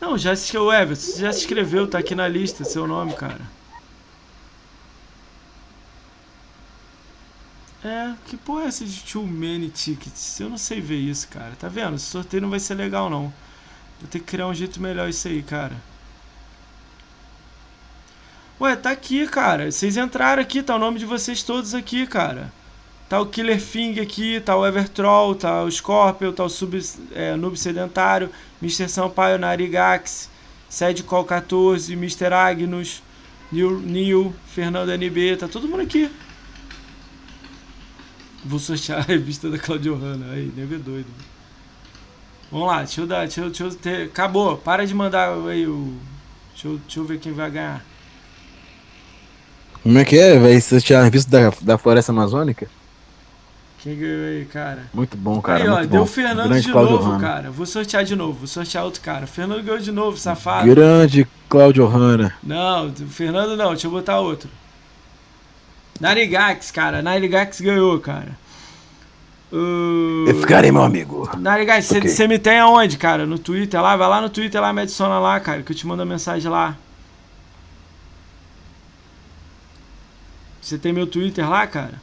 [0.00, 3.14] Não, já se o Everton, você já se inscreveu, tá aqui na lista, seu nome,
[3.14, 3.40] cara.
[7.84, 10.38] É, que porra é essa de too many tickets?
[10.38, 11.54] Eu não sei ver isso, cara.
[11.58, 11.96] Tá vendo?
[11.96, 13.32] Esse sorteio não vai ser legal, não.
[14.00, 15.76] Vou ter que criar um jeito melhor isso aí, cara.
[18.60, 19.70] Ué, tá aqui, cara.
[19.70, 22.52] Vocês entraram aqui, tá o nome de vocês todos aqui, cara.
[23.08, 26.78] Tá o Killer Fing aqui, tá o Evertroll, tá o Scorpio, tá o Sub,
[27.14, 28.30] é, Noob Sedentário,
[28.60, 28.88] Mr.
[28.88, 30.28] Sampaio, Narigax,
[30.68, 32.34] Sed Call 14, Mr.
[32.34, 33.02] Agnus,
[33.50, 36.10] Neil, Fernando NB, tá todo mundo aqui.
[38.44, 40.32] Vou sortear a revista da Claudio Hanna.
[40.32, 41.08] Aí, nego é doido.
[42.50, 43.20] Vamos lá, deixa eu dar.
[43.20, 44.06] Deixa eu, deixa eu ter.
[44.06, 44.56] Acabou.
[44.56, 45.94] Para de mandar aí o.
[46.52, 47.84] Deixa eu, deixa eu ver quem vai ganhar.
[49.82, 50.38] Como é que é?
[50.38, 52.68] Vai sortear a revista da, da Floresta Amazônica?
[53.78, 54.86] Quem ganhou aí, cara?
[54.92, 55.62] Muito bom, cara.
[55.62, 56.02] aí, ó, deu bom.
[56.02, 57.20] o Fernando Grande de Cláudio novo, Hanna.
[57.20, 57.50] cara.
[57.50, 58.32] Vou sortear de novo.
[58.32, 59.26] Vou sortear outro cara.
[59.26, 60.66] Fernando ganhou de novo, safado.
[60.66, 62.34] Grande Cláudio Hanna.
[62.42, 63.70] Não, o Fernando não.
[63.70, 64.50] Deixa eu botar outro.
[66.00, 67.02] Narigax, cara.
[67.02, 68.36] Narigax ganhou, cara.
[69.50, 70.24] Uh...
[70.54, 71.30] Aí, meu amigo.
[71.38, 72.28] Narigax, você Ok.
[72.28, 73.26] me tem aonde, cara?
[73.26, 73.96] No Twitter lá?
[73.96, 76.50] Vai lá no Twitter lá, me adiciona lá, cara, que eu te mando a mensagem
[76.50, 76.76] lá.
[80.60, 81.94] Você tem meu Twitter lá, cara?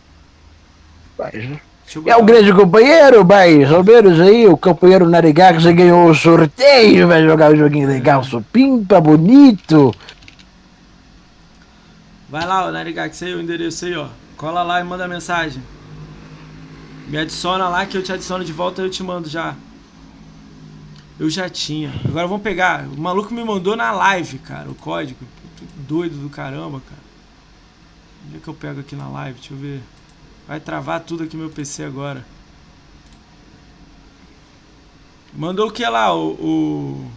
[1.31, 6.09] Deixa eu É o grande companheiro, mais ou menos aí, o companheiro Narigax já ganhou
[6.09, 9.93] o sorteio, vai jogar um joguinho legal, supimpa, bonito.
[12.27, 14.07] Vai lá, ô Narigax, aí o endereço aí, ó.
[14.35, 15.61] Cola lá e manda mensagem.
[17.07, 19.55] Me adiciona lá que eu te adiciono de volta e eu te mando já.
[21.19, 21.93] Eu já tinha.
[22.03, 22.87] Agora vamos pegar.
[22.87, 25.25] O maluco me mandou na live, cara, o código.
[25.75, 27.01] Doido do caramba, cara.
[28.27, 29.39] Onde é que eu pego aqui na live?
[29.39, 29.81] Deixa eu ver.
[30.47, 32.25] Vai travar tudo aqui meu PC agora.
[35.33, 36.13] Mandou o que lá?
[36.13, 36.31] O.
[36.33, 37.11] o...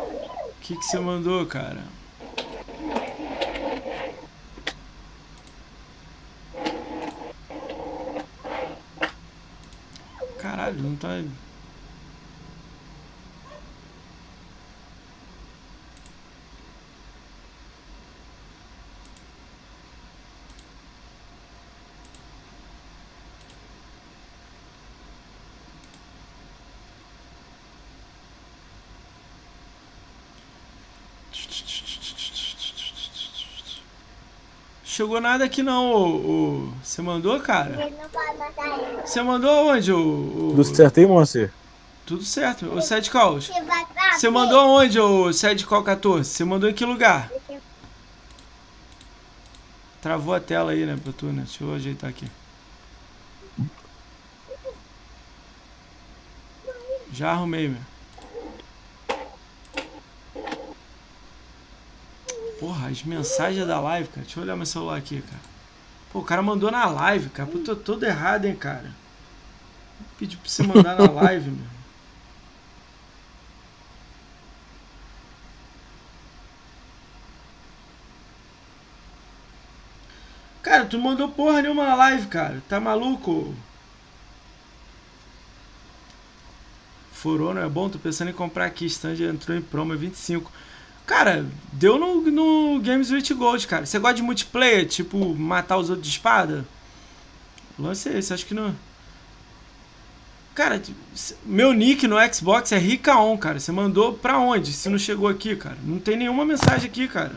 [0.00, 1.82] O que, que você mandou, cara?
[10.38, 11.08] Caralho, não tá.
[34.98, 36.72] Chegou nada aqui não, ô.
[36.82, 37.88] Você mandou, cara?
[39.04, 40.52] Você mandou onde, ô?
[40.56, 41.52] Tudo certo aí, Moacir?
[42.04, 42.68] Tudo certo.
[42.74, 43.48] Ô, Sede Calls.
[44.16, 46.28] Você mandou onde, ô Sede Call 14?
[46.28, 47.30] Você mandou em que lugar?
[50.02, 51.44] Travou a tela aí, né, pra tu, né?
[51.46, 52.28] Deixa eu ajeitar aqui.
[57.12, 57.97] Já arrumei, meu.
[62.58, 64.22] Porra, as mensagens da live, cara.
[64.22, 65.42] Deixa eu olhar meu celular aqui, cara.
[66.12, 67.48] Pô, o cara mandou na live, cara.
[67.48, 68.94] Pô, tô todo errado, hein, cara.
[70.18, 71.66] Pedi pra você mandar na live, meu.
[80.62, 82.62] Cara, tu mandou porra nenhuma na live, cara.
[82.68, 83.54] Tá maluco?
[87.12, 87.88] Furou, não é bom?
[87.88, 88.86] Tô pensando em comprar aqui.
[88.86, 90.50] Stand entrou em promo, é 25.
[91.08, 93.86] Cara, deu no, no Games with Gold, cara.
[93.86, 94.86] Você gosta de multiplayer?
[94.86, 96.66] Tipo, matar os outros de espada?
[97.78, 98.74] O lance é esse, acho que não.
[100.54, 100.82] Cara,
[101.46, 103.58] meu nick no Xbox é Ricaon, cara.
[103.58, 104.70] Você mandou pra onde?
[104.70, 105.78] Se não chegou aqui, cara.
[105.82, 107.32] Não tem nenhuma mensagem aqui, cara.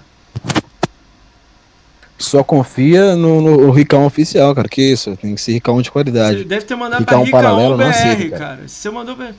[2.18, 4.68] Só confia no, no Ricão oficial, cara.
[4.68, 5.16] Que isso?
[5.16, 6.44] Tem que ser Ricão de Você qualidade.
[6.44, 8.56] deve ter mandado Ricaon pra Ricaon paralelo, não BR, aceita, cara.
[8.58, 8.68] cara.
[8.68, 9.32] Se você mandou pra...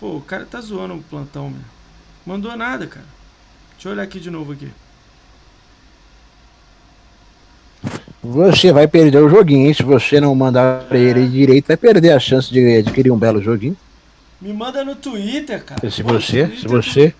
[0.00, 1.77] Pô, o cara tá zoando o plantão, meu.
[2.28, 3.06] Mandou nada, cara.
[3.72, 4.68] Deixa eu olhar aqui de novo aqui.
[8.22, 9.72] Você vai perder o joguinho, hein?
[9.72, 13.40] Se você não mandar pra ele direito, vai perder a chance de adquirir um belo
[13.42, 13.74] joguinho.
[14.42, 15.90] Me manda no Twitter, cara.
[15.90, 17.14] Se você, se Twitter, você,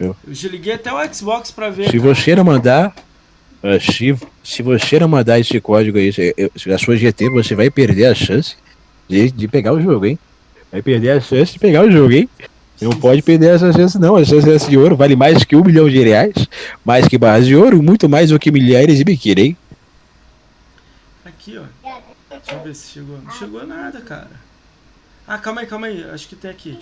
[0.00, 1.90] Eu desliguei até o Xbox pra ver.
[1.90, 2.14] se cara.
[2.14, 2.94] você não mandar,
[3.62, 7.54] eh, se, se você não mandar esse código aí, se- se a sua GT, você
[7.54, 8.56] vai perder a chance
[9.06, 10.18] de, de pegar o jogo, hein?
[10.72, 12.26] Vai perder a chance de pegar o jogo, hein?
[12.80, 14.16] Não pode perder essa chance, não.
[14.16, 16.34] Essa chance de ouro vale mais que um milhão de reais,
[16.84, 19.56] mais que barras de ouro, muito mais do que milhares de biquíni, hein?
[21.24, 21.64] Aqui, ó.
[22.30, 23.18] Deixa eu ver se chegou.
[23.22, 24.30] Não chegou nada, cara.
[25.26, 26.04] Ah, calma aí, calma aí.
[26.10, 26.78] Acho que tem aqui.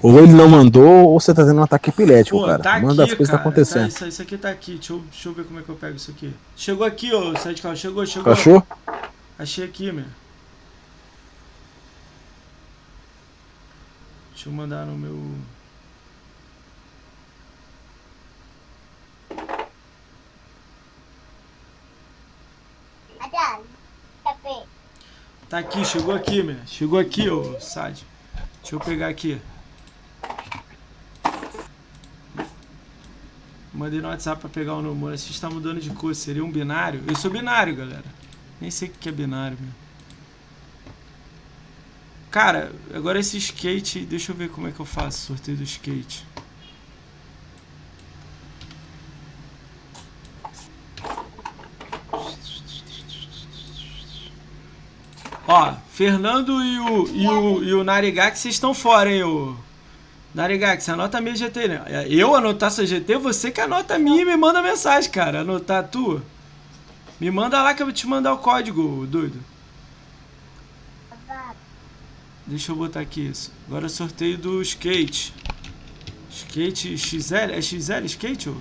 [0.00, 2.62] Ou ele não mandou, ou você tá tendo um ataque epilético, Pô, cara.
[2.62, 3.42] tá Manda aqui, as coisas cara.
[3.42, 3.82] tá acontecendo.
[3.82, 4.74] Tá, isso, isso aqui tá aqui.
[4.74, 6.32] Deixa eu, deixa eu ver como é que eu pego isso aqui.
[6.56, 7.76] Chegou aqui, ô, sai de carro.
[7.76, 8.32] Chegou, chegou.
[8.32, 8.62] Achou?
[9.38, 10.04] Achei aqui, meu.
[14.38, 15.34] Deixa eu mandar no meu.
[25.48, 26.56] Tá aqui, chegou aqui, meu.
[26.66, 28.06] Chegou aqui, ô Sad.
[28.60, 29.40] Deixa eu pegar aqui.
[33.74, 35.18] Mandei no WhatsApp pra pegar o número.
[35.18, 36.14] Você está mudando de cor.
[36.14, 37.02] Seria um binário?
[37.08, 38.06] Eu sou binário, galera.
[38.60, 39.87] Nem sei o que é binário, meu.
[42.30, 44.00] Cara, agora esse skate.
[44.00, 46.26] Deixa eu ver como é que eu faço sorteio do skate.
[55.46, 59.56] Ó, Fernando e o, e o, e o Narigak, vocês estão fora, hein, ô.
[60.34, 62.06] Narigak, você anota a minha GT, né?
[62.06, 65.40] Eu anotar sua GT, você que anota a minha e me manda mensagem, cara.
[65.40, 66.22] Anotar a tua.
[67.18, 69.40] Me manda lá que eu vou te mandar o código, doido.
[72.48, 73.52] Deixa eu botar aqui isso.
[73.66, 75.34] Agora é sorteio do skate.
[76.30, 77.52] Skate XL?
[77.52, 78.56] É XL skate, ô?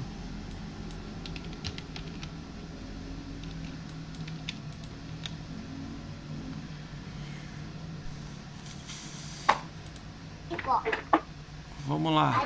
[11.85, 12.41] Vamos lá.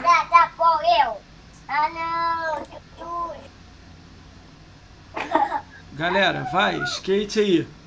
[5.93, 7.80] Galera, vai, skate aí.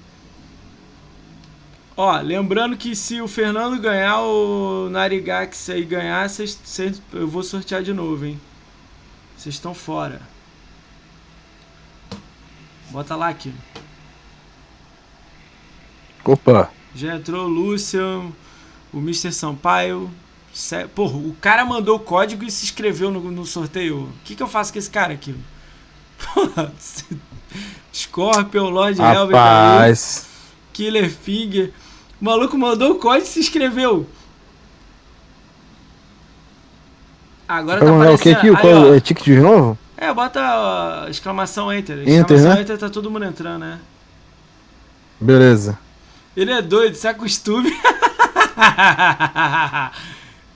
[1.96, 7.42] Ó, lembrando que se o Fernando ganhar, o Narigax aí ganhar, cês, cês- eu vou
[7.42, 8.40] sortear de novo, hein?
[9.36, 10.20] Vocês estão fora.
[12.90, 13.52] Bota lá aqui.
[16.24, 16.70] Opa.
[16.94, 18.30] Já entrou o Lucian,
[18.92, 19.32] o Mr.
[19.32, 20.10] Sampaio.
[20.52, 24.04] Sé- Porra, o cara mandou o código e se inscreveu no, no sorteio.
[24.04, 25.34] O que, que eu faço com esse cara aqui?
[26.34, 26.72] Porra,
[27.92, 29.00] Scorpion, Lord.
[29.00, 30.26] Rapaz.
[30.72, 31.72] Killer Finger.
[32.20, 34.06] O maluco mandou o código e se inscreveu.
[37.46, 38.48] Agora Vai tá mandar o que aqui?
[38.48, 38.94] Aí, Qual, ó.
[38.94, 39.78] é ticket de novo?
[39.96, 41.98] É, bota ó, exclamação Enter.
[41.98, 42.60] Enter, Exclamação né?
[42.62, 43.78] Enter tá todo mundo entrando, né?
[45.20, 45.78] Beleza.
[46.36, 47.70] Ele é doido, se acostume.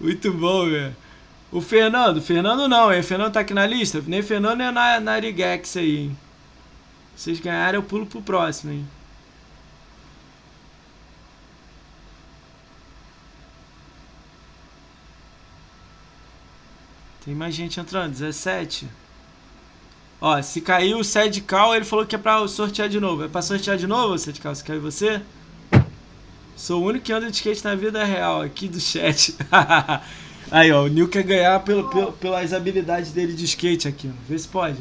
[0.00, 0.96] Muito bom, velho.
[1.50, 3.02] O Fernando, Fernando não, hein?
[3.02, 4.02] Fernando tá aqui na lista?
[4.06, 6.18] Nem Fernando nem na Narigex aí, hein?
[7.16, 8.86] Vocês ganharem, eu pulo pro próximo, hein?
[17.28, 18.88] Tem mais gente entrando, 17.
[20.18, 23.22] Ó, se caiu o Sad Cal, ele falou que é pra sortear de novo.
[23.24, 24.54] É pra sortear de novo, Sad Cal?
[24.54, 25.20] Se caiu você?
[26.56, 29.36] Sou o único que anda de skate na vida real, aqui do chat.
[30.50, 34.16] Aí, ó, o Nil quer ganhar pelo, pelo- pelas habilidades dele de skate aqui, ó.
[34.26, 34.78] Vê se pode.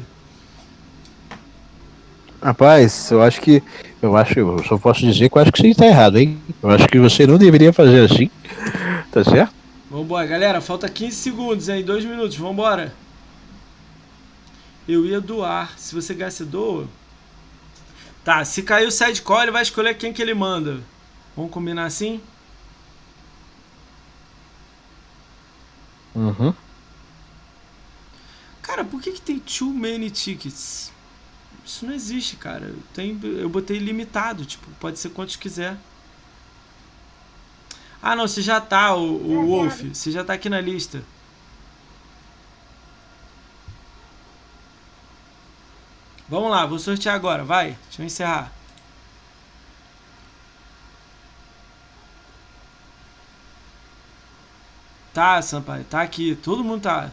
[2.42, 3.62] Rapaz, eu acho que.
[4.00, 6.38] Eu acho, eu só posso dizer que eu acho que você está errado, hein?
[6.62, 8.30] Eu acho que você não deveria fazer assim.
[9.12, 9.57] Tá certo?
[9.98, 11.82] Vambora, galera, falta 15 segundos, hein?
[11.82, 12.94] Dois minutos, vambora.
[14.86, 15.76] Eu ia doar.
[15.76, 16.86] Se você ganhar, você doa?
[18.22, 20.84] Tá, se cair o side call, ele vai escolher quem que ele manda.
[21.34, 22.20] Vamos combinar assim?
[26.14, 26.54] Uhum.
[28.62, 30.92] Cara, por que, que tem too many tickets?
[31.66, 32.72] Isso não existe, cara.
[32.94, 35.76] Tem, eu botei limitado, tipo, pode ser quantos quiser.
[38.02, 39.82] Ah, não, você já tá, o, o Wolf.
[39.92, 41.02] Você já tá aqui na lista.
[46.28, 47.76] Vamos lá, vou sortear agora, vai.
[47.88, 48.52] Deixa eu encerrar.
[55.12, 56.36] Tá, Sampaio, tá aqui.
[56.36, 57.10] Todo mundo tá.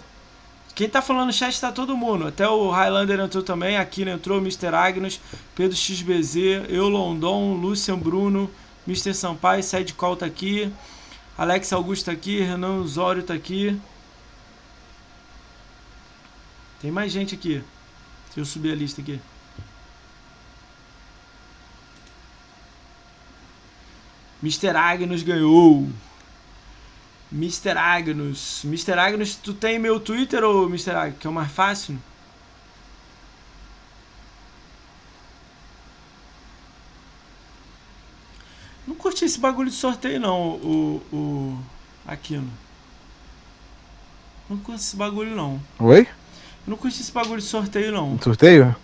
[0.76, 2.28] Quem tá falando no chat tá todo mundo.
[2.28, 3.78] Até o Highlander entrou também.
[3.78, 4.68] Aqui entrou, Mr.
[4.76, 5.22] Agnes,
[5.56, 6.36] Pedro XBZ,
[6.68, 8.52] eu London, Lucian Bruno,
[8.88, 9.14] Mr.
[9.14, 10.72] Sampaio, Side Call tá aqui.
[11.38, 13.80] Alex Augusto tá aqui, Renan Osório tá aqui.
[16.82, 17.64] Tem mais gente aqui.
[18.26, 19.20] Deixa eu subir a lista aqui.
[24.44, 24.78] Mr.
[24.78, 25.90] Agnus ganhou.
[27.32, 27.78] Mr.
[27.78, 28.64] Agnus.
[28.64, 28.94] Mr.
[28.94, 30.92] Agnus, tu tem meu Twitter ou Mr.
[30.92, 31.98] Agnus, que é o mais fácil?
[38.88, 41.58] Não curti esse bagulho de sorteio não, o, o
[42.08, 42.50] Aquino.
[44.50, 45.60] Não curti esse bagulho não.
[45.80, 46.08] Oi?
[46.68, 48.18] Não curti esse bagulho de sorteio não.
[48.22, 48.76] Sorteio?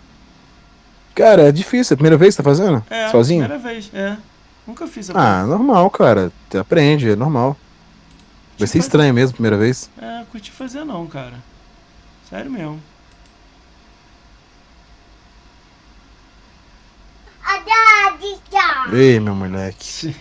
[1.14, 1.92] Cara, é difícil.
[1.92, 2.84] É a primeira vez que tá fazendo?
[2.90, 3.44] É, Sozinho?
[3.46, 4.16] primeira vez, é.
[4.66, 6.32] Nunca fiz Ah, normal, cara.
[6.58, 7.56] Aprende, é normal.
[8.58, 9.90] Vai ser estranho mesmo, primeira vez.
[10.00, 11.34] É, curti fazer não, cara.
[12.28, 12.80] Sério mesmo.
[17.26, 17.31] A Daddy tá.
[18.92, 20.14] Ei, meu moleque.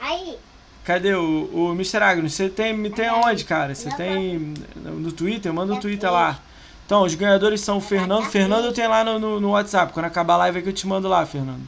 [0.00, 0.38] Aí,
[0.84, 1.98] Cadê o, o Mr.
[1.98, 2.34] Agnus?
[2.34, 3.74] Você tem, me tem aonde, cara?
[3.74, 5.52] Você tem no Twitter?
[5.52, 6.40] Manda o Twitter lá.
[6.84, 8.24] Então, os ganhadores são o Fernando.
[8.24, 9.92] Fernando eu tenho lá no, no, no WhatsApp.
[9.92, 11.62] Quando acabar a live é que eu te mando lá, Fernando.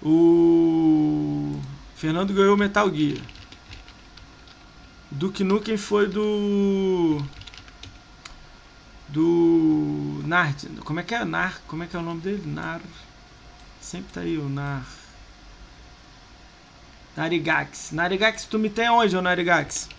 [0.00, 1.58] O
[1.96, 3.18] Fernando ganhou o Metal Gear.
[5.10, 7.20] Duke Nukem foi do
[9.08, 11.60] do Nar, como é que é Nar?
[11.68, 12.42] Como é que é o nome dele?
[12.46, 12.80] Nar.
[13.84, 14.82] Sempre tá aí o Nar.
[17.14, 17.90] Narigax.
[17.92, 19.90] Narigax, tu me tem onde, ô Narigax?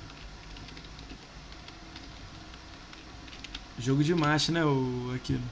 [3.77, 5.43] Jogo de macho, né, o aquilo.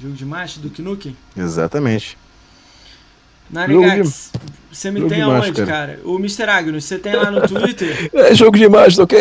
[0.00, 1.16] Jogo de macho do Nukem?
[1.36, 2.16] Exatamente.
[3.50, 4.30] Narigax,
[4.70, 6.00] você me jogo tem de macho, aonde, cara?
[6.04, 6.44] O Mr.
[6.44, 8.08] Agnus, você tem lá no Twitter?
[8.14, 9.20] É jogo de imagem, tá ok?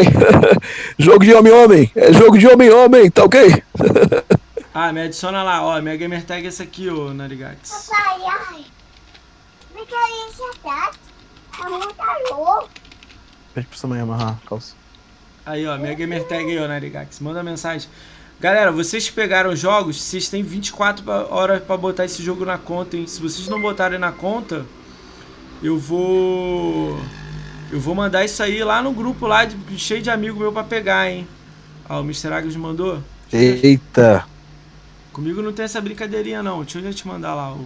[1.00, 1.92] jogo de homem-homem.
[1.96, 3.64] É jogo de homem-homem, tá ok?
[4.78, 5.80] Ah, me adiciona lá, ó.
[5.82, 7.88] Minha gamer tag é essa aqui, ô Narigax.
[7.90, 8.66] papai, ai.
[9.74, 10.96] Quero isso atrás.
[11.64, 11.96] É muito
[12.36, 12.70] louco.
[13.54, 14.76] Pede pra sua mãe amarrar a calça.
[15.46, 17.22] Aí, ó, minha gamer tag aí, ó, Narigax.
[17.22, 17.88] Manda mensagem.
[18.38, 22.44] Galera, vocês que pegaram os jogos, vocês têm 24 pa- horas pra botar esse jogo
[22.44, 23.08] na conta, hein?
[23.08, 24.66] Se vocês não botarem na conta,
[25.64, 27.00] eu vou.
[27.72, 30.66] Eu vou mandar isso aí lá no grupo lá, de, cheio de amigo meu pra
[30.66, 31.26] pegar, hein?
[31.88, 32.34] Ó, o Mr.
[32.34, 33.02] Agus mandou.
[33.32, 34.28] Eita.
[35.16, 36.62] Comigo não tem essa brincadeirinha não.
[36.62, 37.66] Deixa eu já te mandar lá o.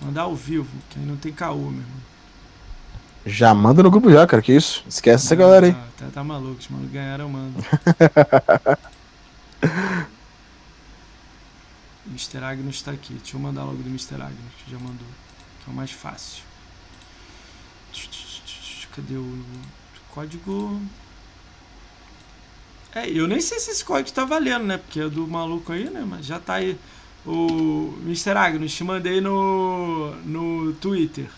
[0.00, 1.84] Mandar ao vivo, que aí não tem caô, meu irmão.
[3.26, 4.42] Já manda no grupo já, cara.
[4.42, 4.82] Que isso?
[4.88, 5.72] Esquece essa galera aí.
[5.72, 7.58] Ah, tá, tá maluco, os malucos ganharam, eu mando.
[12.08, 12.44] Mr.
[12.44, 13.12] Agnus tá aqui.
[13.12, 14.14] Deixa eu mandar logo do Mr.
[14.14, 15.06] Agnus, que já mandou.
[15.62, 16.44] Que é o mais fácil.
[18.96, 19.44] Cadê o
[20.14, 20.80] código?
[22.94, 24.76] É, eu nem sei se esse código tá valendo, né?
[24.78, 26.04] Porque é do maluco aí, né?
[26.06, 26.78] Mas já tá aí.
[27.24, 28.36] O Mr.
[28.36, 31.30] Agnus, te mandei no, no Twitter.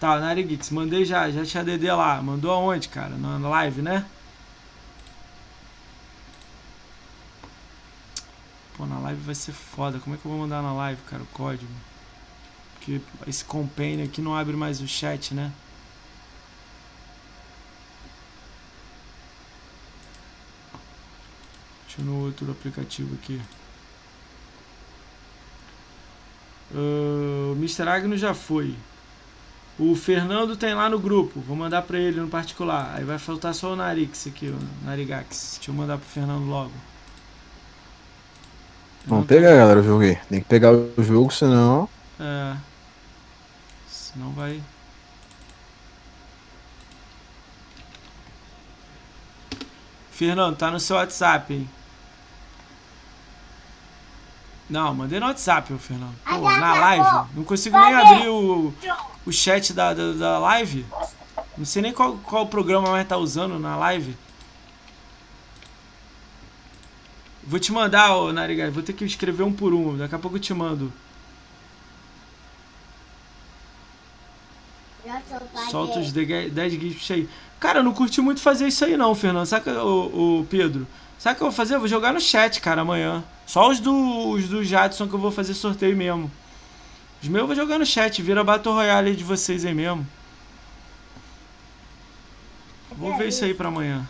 [0.00, 2.22] Tá, Narigix, mandei já, já te ADD lá.
[2.22, 3.16] Mandou aonde, cara?
[3.16, 4.06] Na live, né?
[8.76, 9.98] Pô, na live vai ser foda.
[9.98, 11.70] Como é que eu vou mandar na live, cara, o código?
[12.74, 15.52] Porque esse companion aqui não abre mais o chat, né?
[21.96, 23.40] Deixa eu no outro aplicativo aqui.
[26.74, 27.88] Ah, O Mr.
[27.88, 28.74] Agno já foi.
[29.78, 31.40] O Fernando tem lá no grupo.
[31.40, 32.94] Vou mandar pra ele no particular.
[32.96, 35.56] Aí vai faltar só o Narix aqui, o Narigax.
[35.56, 36.72] Deixa eu mandar pro Fernando logo.
[39.06, 40.16] Vamos Fernando pegar, galera, o jogo aí.
[40.28, 41.88] Tem que pegar o jogo, senão.
[42.18, 42.56] É.
[43.86, 44.62] Senão vai.
[50.10, 51.68] Fernando, tá no seu WhatsApp, hein?
[54.68, 56.14] Não, mandei no WhatsApp, ô Fernando.
[56.24, 57.28] Pô, na live.
[57.34, 58.74] Não consigo nem abrir o,
[59.24, 60.84] o chat da, da, da live.
[61.56, 64.16] Não sei nem qual, qual programa mais tá usando na live.
[67.44, 68.70] Vou te mandar, ô Narigai.
[68.70, 69.96] Vou ter que escrever um por um.
[69.96, 70.92] Daqui a pouco eu te mando.
[75.70, 77.28] Solta os 10 gifs aí.
[77.60, 79.46] Cara, eu não curti muito fazer isso aí não, Fernando.
[79.46, 80.86] Saca, o, Pedro?
[81.18, 81.76] Sabe o que eu vou fazer?
[81.76, 83.24] Eu vou jogar no chat, cara, amanhã.
[83.46, 86.30] Só os do, os do Jadson que eu vou fazer sorteio mesmo.
[87.22, 88.20] Os meus eu vou jogar no chat.
[88.20, 90.06] Vira Battle Royale aí de vocês aí mesmo.
[92.96, 94.06] Vou ver isso aí pra amanhã.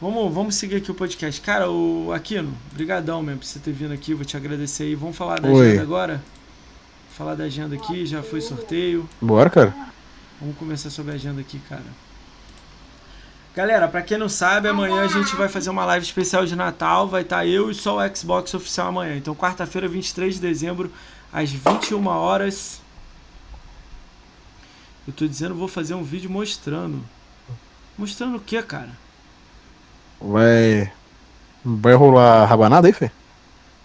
[0.00, 1.40] Vamos, vamos seguir aqui o podcast.
[1.40, 4.14] Cara, o Aquino, brigadão mesmo por você ter vindo aqui.
[4.14, 4.94] Vou te agradecer aí.
[4.94, 5.66] Vamos falar da Oi.
[5.66, 6.22] agenda agora?
[7.16, 9.08] Falar da agenda aqui, já foi sorteio.
[9.20, 9.74] Bora, cara.
[10.40, 12.07] Vamos começar sobre a agenda aqui, cara.
[13.58, 17.08] Galera, pra quem não sabe, amanhã a gente vai fazer uma live especial de Natal.
[17.08, 19.16] Vai estar eu e só o Xbox oficial amanhã.
[19.16, 20.92] Então, quarta-feira, 23 de dezembro,
[21.32, 22.80] às 21 horas.
[25.08, 27.04] Eu tô dizendo, vou fazer um vídeo mostrando.
[27.98, 28.92] Mostrando o que, cara?
[30.20, 30.92] Vai.
[31.64, 33.10] Vai rolar rabanada aí, Fê?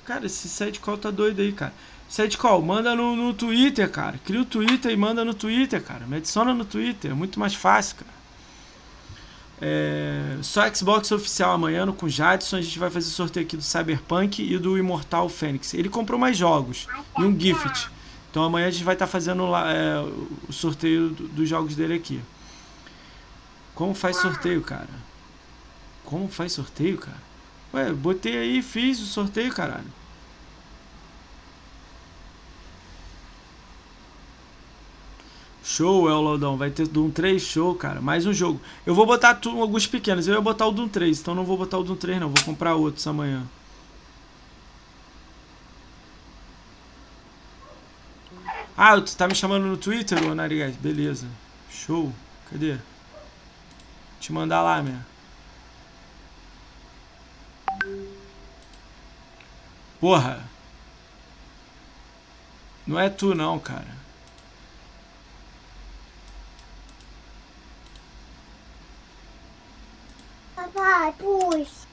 [0.05, 1.73] Cara, esse Sidecall tá doido aí, cara.
[2.07, 4.19] Sidecall, manda no, no Twitter, cara.
[4.23, 6.05] Cria o Twitter e manda no Twitter, cara.
[6.05, 8.22] Me adiciona no Twitter, é muito mais fácil, cara.
[9.61, 12.57] É, só Xbox oficial amanhã no com Jadson.
[12.57, 15.73] A gente vai fazer sorteio aqui do Cyberpunk e do Immortal Fênix.
[15.73, 17.89] Ele comprou mais jogos e um gift.
[18.29, 19.99] Então amanhã a gente vai estar fazendo lá, é,
[20.49, 22.19] o sorteio do- dos jogos dele aqui.
[23.75, 24.89] Como faz sorteio, cara?
[26.03, 27.17] Como faz sorteio, cara?
[27.73, 29.85] Ué, botei aí, fiz o sorteio, caralho.
[35.63, 36.57] Show, Elodão.
[36.57, 38.01] Vai ter Doom 3 show, cara.
[38.01, 38.59] Mais um jogo.
[38.85, 40.27] Eu vou botar tu, alguns pequenos.
[40.27, 42.29] Eu ia botar o Doom 3, então não vou botar o Doom 3, não.
[42.29, 43.47] Vou comprar outros amanhã.
[48.75, 50.75] Ah, tu tá me chamando no Twitter, ô Narigás?
[50.75, 51.27] Beleza.
[51.71, 52.11] Show.
[52.49, 52.77] Cadê?
[54.19, 55.05] Te mandar lá, minha.
[59.99, 60.43] Porra.
[62.85, 64.02] Não é tu não, cara.
[70.73, 71.87] Papai, puxa.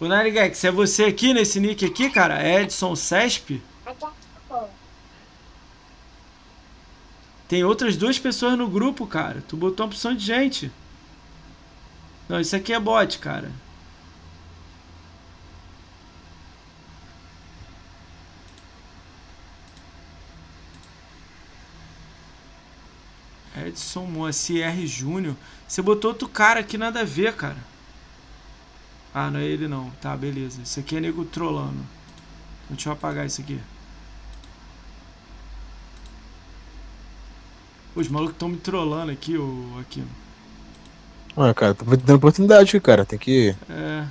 [0.00, 2.42] O Narigex, é você aqui nesse nick aqui, cara?
[2.42, 3.62] É Edson Cesp?
[4.48, 4.64] Pô.
[7.46, 9.42] Tem outras duas pessoas no grupo, cara.
[9.46, 10.72] Tu botou uma opção de gente.
[12.28, 13.52] Não, isso aqui é bot, cara.
[23.56, 25.36] Edson Moacir Júnior.
[25.68, 27.73] Você botou outro cara aqui, nada a ver, cara.
[29.14, 29.90] Ah, não é ele não.
[30.00, 30.60] Tá, beleza.
[30.62, 31.70] Isso aqui é nego trollando.
[32.64, 33.60] Então, Deixa eu apagar isso aqui.
[37.94, 40.08] Os malucos estão me trollando aqui, ô Aquino.
[41.36, 43.04] Ah, cara, tô dando oportunidade, cara.
[43.04, 43.54] Tem que.
[43.70, 44.04] É.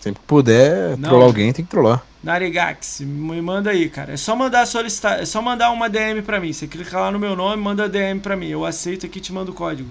[0.00, 1.08] Sempre que puder Não.
[1.08, 2.04] trollar alguém, tem que trollar.
[2.22, 4.12] Narigax, me manda aí, cara.
[4.12, 6.52] É só mandar solicitar, é só mandar uma DM pra mim.
[6.52, 8.48] Você clica lá no meu nome, manda DM pra mim.
[8.48, 9.90] Eu aceito aqui e te mando o código.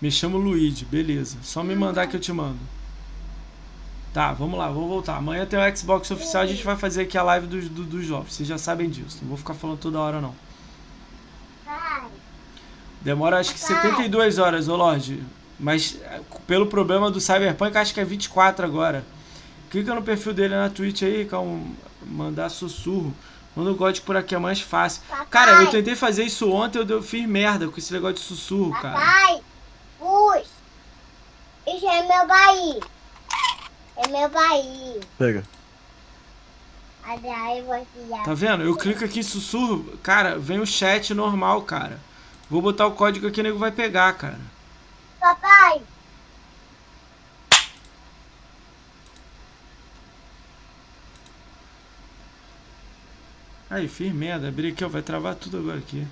[0.00, 1.38] Me chamo Luigi, beleza.
[1.42, 2.58] Só me mandar que eu te mando.
[4.12, 5.16] Tá, vamos lá, vou voltar.
[5.16, 8.04] Amanhã tem o Xbox oficial, a gente vai fazer aqui a live dos, do- dos
[8.06, 8.34] jogos.
[8.34, 9.18] Vocês já sabem disso.
[9.22, 10.34] Não vou ficar falando toda hora, não.
[13.02, 15.22] Demora acho que 72 horas, ô Lorde.
[15.58, 15.98] Mas
[16.46, 19.04] pelo problema do Cyberpunk, acho que é 24 agora.
[19.70, 21.38] Clica no perfil dele na Twitch aí, que é
[22.06, 23.14] mandar sussurro.
[23.54, 25.02] Manda o código por aqui, é mais fácil.
[25.30, 28.72] Cara, eu tentei fazer isso ontem, eu deu- fiz merda com esse negócio de sussurro,
[28.72, 28.98] cara.
[30.06, 30.46] Puxa.
[31.66, 32.80] Isso é meu Bahia.
[33.96, 35.00] É meu Bahia.
[35.18, 35.42] Pega.
[37.02, 38.24] Aí eu vou tirar.
[38.24, 38.62] Tá vendo?
[38.62, 42.00] Eu clico aqui em sussurro, cara, vem o chat normal, cara.
[42.48, 44.38] Vou botar o código aqui, o nego vai pegar, cara.
[45.18, 45.82] Papai,
[53.68, 54.46] Aí, fiz merda.
[54.48, 56.06] Abri aqui, ó, vai travar tudo agora aqui.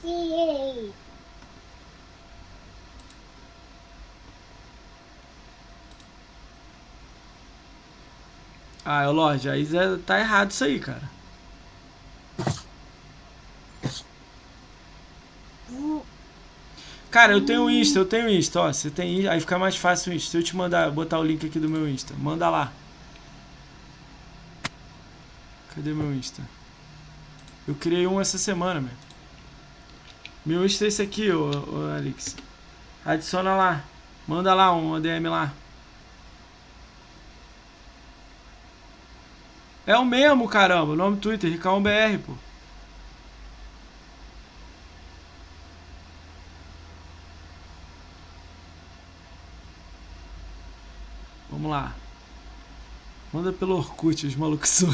[0.00, 0.92] assim.
[8.92, 9.64] Ah, ô Lorde, aí
[10.04, 11.08] tá errado isso aí, cara.
[17.08, 18.72] Cara, eu tenho Insta, eu tenho Insta, ó.
[18.72, 20.32] Você tem Insta, aí fica mais fácil o Insta.
[20.32, 22.72] Se eu te mandar, botar o link aqui do meu Insta, manda lá.
[25.72, 26.42] Cadê meu Insta?
[27.68, 28.90] Eu criei um essa semana, meu.
[30.44, 32.36] Meu Insta é esse aqui, ô, ô Alex.
[33.04, 33.84] Adiciona lá.
[34.26, 35.52] Manda lá um ADM lá.
[39.90, 40.92] É o mesmo, caramba.
[40.92, 42.32] O nome do Twitter, RicãoBR, pô.
[51.50, 51.92] Vamos lá.
[53.32, 54.84] Manda pelo Orkut, os malucos.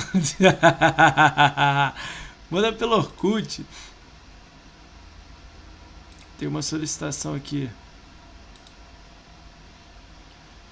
[2.50, 3.66] Manda pelo Orkut.
[6.38, 7.68] Tem uma solicitação aqui.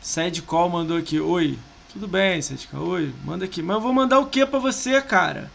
[0.01, 1.21] Sad Call mandou aqui.
[1.21, 1.59] Oi.
[1.95, 2.77] Tudo bem, Call.
[2.77, 3.15] Oi.
[3.25, 3.63] Manda aqui.
[3.63, 5.49] Mas eu vou mandar o que pra você, cara?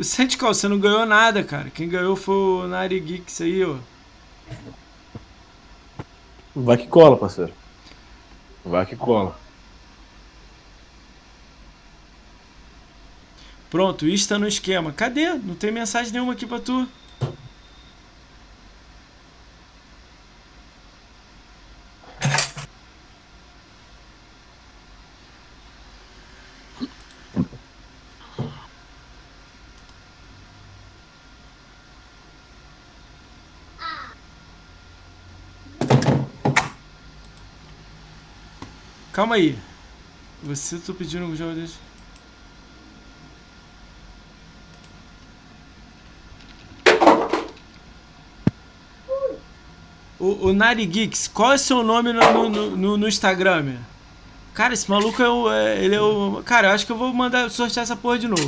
[0.00, 0.02] O
[0.38, 1.68] Call, você não ganhou nada, cara.
[1.68, 3.76] Quem ganhou foi o Nari Geeks aí, ó.
[6.56, 7.52] Vai que cola, parceiro.
[8.64, 9.38] Vai que cola.
[13.68, 14.92] Pronto, Insta no esquema.
[14.92, 15.34] Cadê?
[15.34, 16.88] Não tem mensagem nenhuma aqui pra tu.
[39.18, 39.58] Calma aí.
[40.44, 41.74] Você tô pedindo um jogo desse.
[50.20, 53.78] O, o Nari Geeks, qual é seu nome no, no, no, no Instagram?
[54.54, 55.50] Cara, esse maluco é o.
[55.50, 56.40] é- ele é o.
[56.44, 58.46] Cara, eu acho que eu vou mandar sortear essa porra de novo.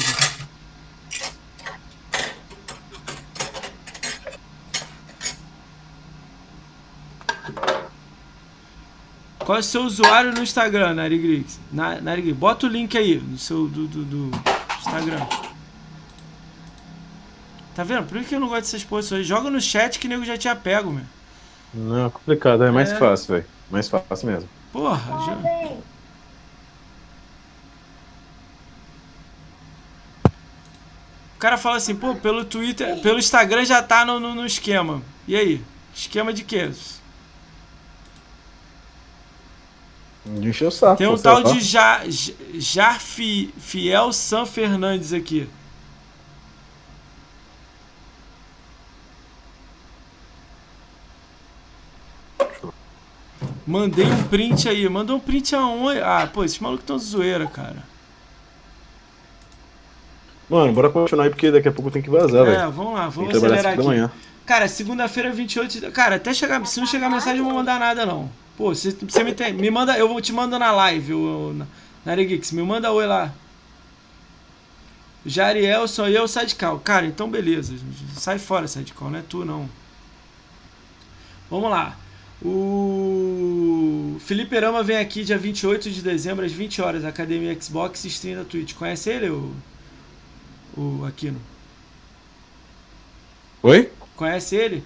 [9.50, 11.58] Qual é o seu usuário no Instagram, Nari Geeks?
[11.72, 11.96] Na,
[12.36, 14.30] bota o link aí no seu do, do, do
[14.78, 15.26] Instagram.
[17.74, 18.06] Tá vendo?
[18.06, 19.26] Por que eu não gosto dessas posições?
[19.26, 21.04] Joga no chat que o nego já tinha pego, meu.
[21.74, 22.96] Não, é complicado, é mais É.
[22.96, 23.46] fácil, velho.
[23.68, 24.48] Mais fácil mesmo.
[24.72, 25.72] Porra, já...
[31.34, 35.02] O cara fala assim, pô, pelo Twitter, pelo Instagram já tá no, no, no esquema.
[35.26, 35.60] E aí?
[35.92, 36.70] Esquema de quê?
[40.24, 40.96] De encher o saco.
[40.98, 41.52] Tem um tal lá.
[41.52, 45.48] de Ja- Ja- Jar Fi- Fiel San Fernandes aqui.
[53.66, 54.88] Mandei um print aí.
[54.88, 56.00] Mandou um print aonde?
[56.00, 57.76] Ah, pô, esses malucos tão zoeira, cara.
[60.48, 62.72] Mano, bora continuar aí porque daqui a pouco eu tenho que vazar, É, velho.
[62.72, 64.00] vamos lá, Tem vamos que trabalhar acelerar 5 da aqui.
[64.00, 64.12] manhã.
[64.44, 65.80] Cara, segunda-feira 28.
[65.80, 66.64] de- Cara, até chegar.
[66.66, 68.28] Se não chegar mensagem, eu não vou mandar nada, não.
[68.60, 69.96] Pô, você, você me, tem, me manda.
[69.96, 71.66] Eu vou te mando na live, o, na,
[72.04, 72.52] na Geeks.
[72.52, 73.32] Me manda oi lá.
[75.24, 76.78] Jariel, sou eu, sai de cal.
[76.78, 77.74] Cara, então beleza.
[78.14, 79.08] Sai fora, sai de cal.
[79.08, 79.66] Não é tu, não.
[81.48, 81.96] Vamos lá.
[82.44, 87.02] O Felipe Rama vem aqui dia 28 de dezembro, às 20 horas.
[87.02, 88.74] Academia Xbox e stream da Twitch.
[88.74, 89.54] Conhece ele, o,
[90.76, 91.40] o Aquino?
[93.62, 93.90] Oi?
[94.14, 94.84] Conhece ele?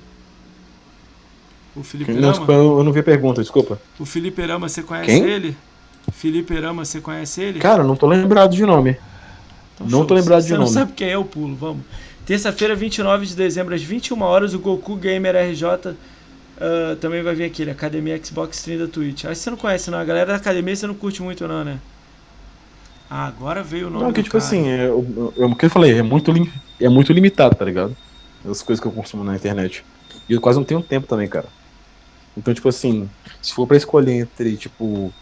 [1.76, 3.80] O Felipe Não, desculpa, eu eu não vi a pergunta, desculpa.
[3.98, 5.24] O Felipe Rama, você conhece Quem?
[5.24, 5.56] ele?
[6.12, 7.58] Felipe Rama, você conhece ele?
[7.58, 8.96] Cara, não tô lembrado de nome.
[9.74, 10.06] Então, não show.
[10.06, 10.74] tô lembrado Se de você não nome.
[10.74, 11.82] sabe quem é, eu pulo, vamos.
[12.24, 15.94] Terça-feira, 29 de dezembro, às 21 horas, o Goku Gamer RJ
[16.60, 19.24] ah, também vai vir aqui, ele, Academia Xbox Stream da Twitch.
[19.24, 19.98] Acho que você não conhece, não.
[19.98, 21.78] A galera da academia você não curte muito, não, né?
[23.10, 24.44] Ah, agora veio o nome Não, que tipo cara.
[24.44, 26.32] assim, é, o é o que eu falei, é muito,
[26.80, 27.94] é muito limitado, tá ligado?
[28.48, 29.84] As coisas que eu consumo na internet.
[30.28, 31.46] E eu quase não tenho tempo também, cara.
[32.36, 33.08] Então, tipo assim,
[33.40, 35.12] se for pra escolher entre, tipo,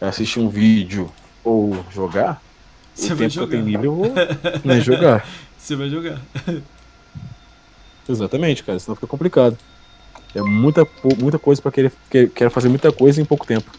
[0.00, 1.10] assistir um vídeo
[1.42, 2.42] ou jogar,
[2.94, 3.50] Você o vai tempo que eu jogar.
[3.50, 4.12] tenho livre eu vou
[4.64, 5.26] né, jogar.
[5.58, 6.20] Você vai jogar.
[8.08, 9.56] Exatamente, cara, senão fica complicado.
[10.34, 10.86] É muita,
[11.18, 13.70] muita coisa pra querer, que- quero fazer muita coisa em pouco tempo.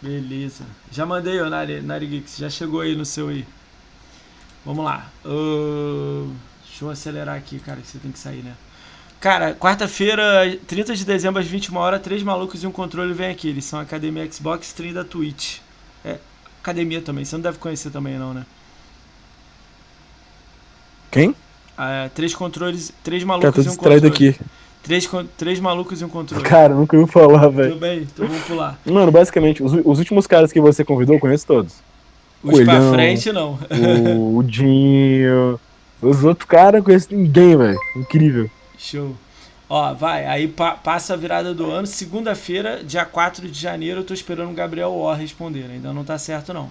[0.00, 0.64] Beleza.
[0.92, 2.36] Já mandei, ô Nari, Nari Geeks.
[2.38, 3.44] Já chegou aí no seu aí.
[4.64, 5.08] Vamos lá.
[5.24, 6.30] Ahn,
[6.64, 8.54] deixa eu acelerar aqui, cara, que você tem que sair, né?
[9.20, 13.48] Cara, quarta-feira, 30 de dezembro, às 21 horas, três malucos e um controle vem aqui.
[13.48, 15.58] Eles são Academia Xbox, stream da Twitch.
[16.04, 16.18] É,
[16.62, 17.24] academia também.
[17.24, 18.46] Você não deve conhecer também, não, né?
[21.10, 21.34] Quem?
[21.76, 24.06] Ah, três controles, três Cara, malucos tô e um controle.
[24.06, 24.36] aqui.
[24.82, 26.44] Três, três malucos e um controle.
[26.44, 27.70] Cara, nunca ouvi falar, velho.
[27.70, 28.00] Tudo bem?
[28.02, 28.78] Então vamos pular.
[28.86, 31.74] Mano, basicamente, os, os últimos caras que você convidou, eu conheço todos.
[32.42, 32.92] Os pra Coelhão.
[32.92, 33.58] frente, não.
[34.16, 35.58] O, o Dinho.
[36.00, 37.78] Os outros caras, eu conheço ninguém, velho.
[37.96, 38.48] Incrível.
[38.78, 39.16] Show.
[39.68, 41.86] Ó, vai, aí pa- passa a virada do ano.
[41.86, 45.64] Segunda-feira, dia 4 de janeiro, eu tô esperando o Gabriel O responder.
[45.70, 46.70] Ainda não tá certo, não.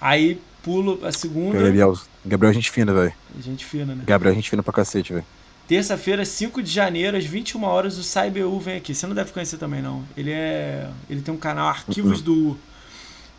[0.00, 1.58] Aí pulo a segunda.
[1.62, 3.12] Gabriel, Gabriel, é gente fina, velho.
[3.40, 4.04] Gente fina, né?
[4.06, 5.24] Gabriel, é gente fina pra cacete, velho.
[5.66, 8.92] Terça-feira, 5 de janeiro, às 21 horas, o CyberU vem aqui.
[8.94, 10.02] Você não deve conhecer também, não.
[10.16, 10.88] Ele é.
[11.08, 12.58] Ele tem um canal Arquivos do U.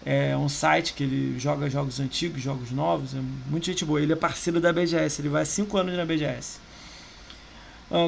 [0.03, 3.14] É um site que ele joga jogos antigos, jogos novos.
[3.14, 4.02] É muita gente boa.
[4.02, 5.22] Ele é parceiro da BGS.
[5.22, 6.58] Ele vai há 5 anos na BGS.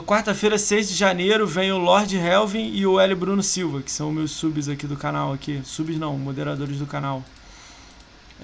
[0.06, 3.16] Quarta-feira, 6 de janeiro, vem o Lord Helvin e o L.
[3.16, 5.34] Bruno Silva, que são meus subs aqui do canal.
[5.34, 7.22] aqui Subs não, moderadores do canal.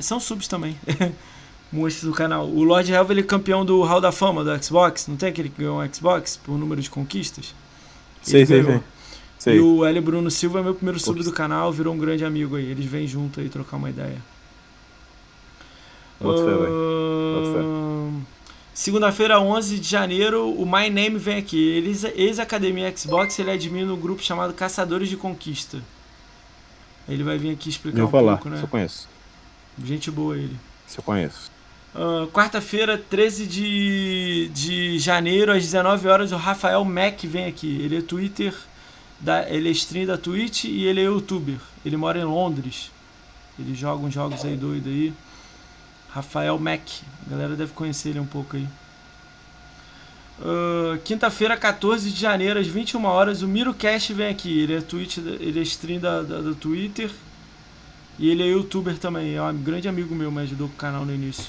[0.02, 0.78] São subs também.
[1.72, 2.46] Monstros do canal.
[2.46, 5.08] O Lord Helvin ele é campeão do Hall da Fama do Xbox.
[5.08, 7.56] Não tem aquele que ganhou um Xbox por número de conquistas?
[8.22, 8.82] Sei, sei, sei.
[9.38, 9.56] Sei.
[9.56, 10.02] E o L.
[10.02, 11.30] Bruno Silva é meu primeiro sub Ops.
[11.30, 12.66] do canal, virou um grande amigo aí.
[12.66, 14.22] Eles vêm junto aí trocar uma ideia.
[16.20, 17.34] Boto fé, velho.
[17.34, 17.89] Boto fé.
[18.80, 21.62] Segunda-feira, 11 de janeiro, o My Name vem aqui.
[21.62, 25.82] Ele é ex-academia Xbox, ele é admin no grupo chamado Caçadores de Conquista.
[27.06, 28.62] Ele vai vir aqui explicar Eu um falar, pouco, né?
[28.64, 29.10] eu conheço.
[29.84, 30.56] Gente boa ele.
[30.88, 31.52] Se eu conheço.
[31.94, 37.82] Ah, Quarta-feira, 13 de, de janeiro, às 19 horas, o Rafael Mack vem aqui.
[37.82, 38.56] Ele é Twitter,
[39.20, 41.58] da, ele é stream da Twitch e ele é youtuber.
[41.86, 42.92] Ele mora em Londres.
[43.60, 45.14] Ele joga uns jogos aí doido aí.
[46.12, 47.02] Rafael Mack.
[47.26, 48.68] A galera deve conhecer ele um pouco aí.
[50.42, 54.60] Ah, Quinta-feira, 14 de janeiro, às 21 horas, o MiroCast vem aqui.
[54.60, 57.12] Ele é, da- ele é stream da, da- do Twitter.
[58.18, 61.06] E ele é youtuber também, é um grande amigo meu, me ajudou com o canal
[61.06, 61.46] no início.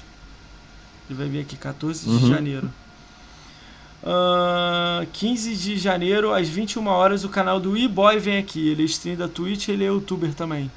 [1.09, 2.29] Ele vai vir aqui 14 de Uhum.
[2.29, 2.71] janeiro.
[4.05, 8.69] Ahn, 15 de janeiro, às 21 horas, o canal do E-Boy vem aqui.
[8.69, 10.71] Ele é stream da Twitch ele é youtuber também.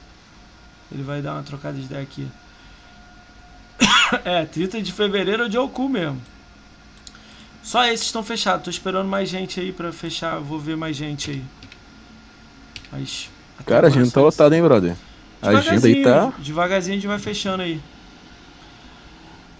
[0.91, 2.27] Ele vai dar uma trocada de ideia aqui.
[4.25, 6.21] é, 30 de fevereiro é o de Oku mesmo.
[7.61, 8.63] Só esses estão fechados.
[8.65, 10.39] Tô esperando mais gente aí pra fechar.
[10.39, 11.43] Vou ver mais gente aí.
[12.91, 13.29] Mas.
[13.65, 14.19] Cara, a gente tá isso.
[14.19, 14.95] lotado, hein, brother?
[15.41, 16.33] A agenda aí tá.
[16.39, 17.79] Devagarzinho, a gente vai fechando aí.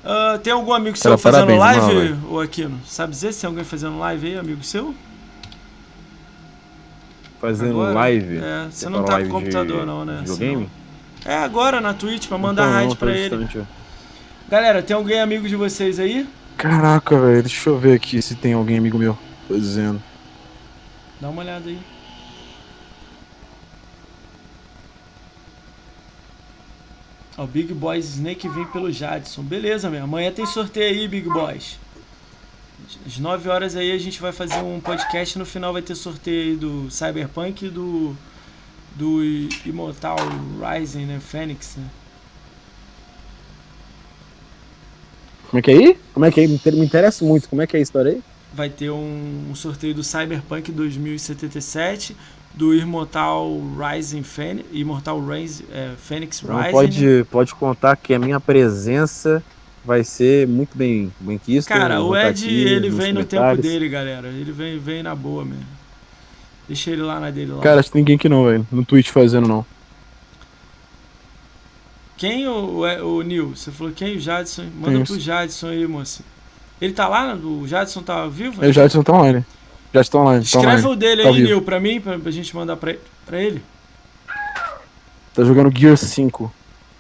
[0.04, 2.80] Ah, tem algum amigo seu Cara, fazendo parabéns, live, ô Aquino?
[2.86, 4.94] Sabe dizer se tem alguém fazendo live aí, amigo seu?
[7.40, 7.94] Fazendo Agora?
[7.94, 8.38] live.
[8.38, 10.20] É, você não tá com live computador de não, né?
[10.20, 10.70] Videogame?
[11.26, 13.48] É agora na Twitch pra mandar Então, raid não, pra ele.
[13.58, 13.83] ó.
[14.54, 16.30] Galera, tem alguém amigo de vocês aí?
[16.56, 19.18] Caraca, velho, deixa eu ver aqui se tem alguém amigo meu.
[19.48, 20.00] Tô dizendo.
[21.20, 21.80] Dá uma olhada aí.
[27.36, 29.42] Ó, o Big Boys Snake vem pelo Jadson.
[29.42, 30.04] Beleza, meu.
[30.04, 31.80] Amanhã tem sorteio aí, Big Boys.
[33.08, 35.40] Às 9 horas aí a gente vai fazer um podcast.
[35.40, 38.16] No final vai ter sorteio aí do Cyberpunk e do.
[38.96, 39.20] Do
[39.66, 40.18] Immortal
[40.62, 41.20] Rising, né?
[41.20, 42.03] Fênix, né?
[45.54, 45.98] Como é que é aí?
[46.16, 46.48] Como é que é?
[46.48, 47.48] Me inter- me interessa muito.
[47.48, 48.22] Como é que é a história aí?
[48.56, 52.16] vai ter um, um sorteio do Cyberpunk 2077,
[52.54, 56.72] do Immortal Rising Phoenix, Immortal Rise, é, Phoenix Não Rising.
[56.72, 59.44] pode, pode contar que a minha presença
[59.84, 61.74] vai ser muito bem, bem quista.
[61.74, 64.28] Cara, o Ed, aqui ele vem no tempo dele, galera.
[64.28, 65.66] Ele vem, vem na boa mesmo.
[66.68, 67.62] Deixa ele lá na dele lá.
[67.62, 68.68] Cara, acho que tem ninguém aqui não, velho.
[68.72, 69.66] No Twitch fazendo não.
[72.24, 73.50] Quem o, o, o Nil?
[73.54, 74.16] Você falou quem?
[74.16, 74.70] O Jadson?
[74.80, 75.12] Manda Isso.
[75.12, 76.24] pro Jadson aí, moça.
[76.80, 77.36] Ele tá lá?
[77.36, 78.64] O Jadson tá vivo?
[78.64, 79.46] É, o Jadson tá online.
[79.94, 80.40] Jadson tá online.
[80.40, 80.88] Tá, Escreve online.
[80.88, 81.48] o dele tá aí, vivo.
[81.50, 82.96] Nil, pra mim, pra, pra gente mandar pra,
[83.26, 83.62] pra ele.
[85.34, 86.50] tá jogando Gear 5.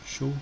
[0.06, 0.34] Show.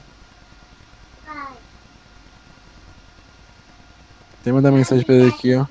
[4.43, 5.66] Tem que mandar mensagem pra ele aqui, ó.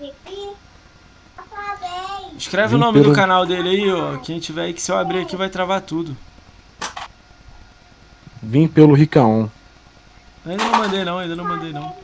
[1.50, 2.36] Parabéns.
[2.38, 4.18] Escreve Vim o nome do pelo- canal dele aí, ó.
[4.18, 6.16] Quem tiver aí, que se eu abrir aqui vai travar tudo.
[8.42, 9.48] Vim pelo Ricaon.
[10.46, 11.94] Ainda não mandei não, ainda não mandei não.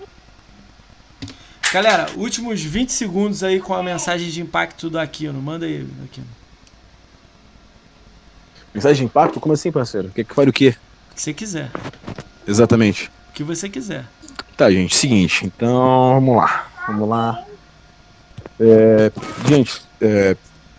[1.72, 5.40] Galera, últimos 20 segundos aí com a mensagem de impacto do Aquino.
[5.40, 6.26] Manda aí, Aquino.
[8.74, 9.40] Mensagem de impacto?
[9.40, 10.10] Como assim, parceiro?
[10.10, 10.76] Que que faz o quê?
[11.10, 11.70] O que você quiser.
[12.46, 13.10] Exatamente.
[13.30, 14.04] O que você quiser.
[14.56, 16.66] Tá, gente, seguinte, então vamos lá.
[16.86, 17.44] Vamos lá.
[18.60, 19.10] É,
[19.46, 20.36] gente, é,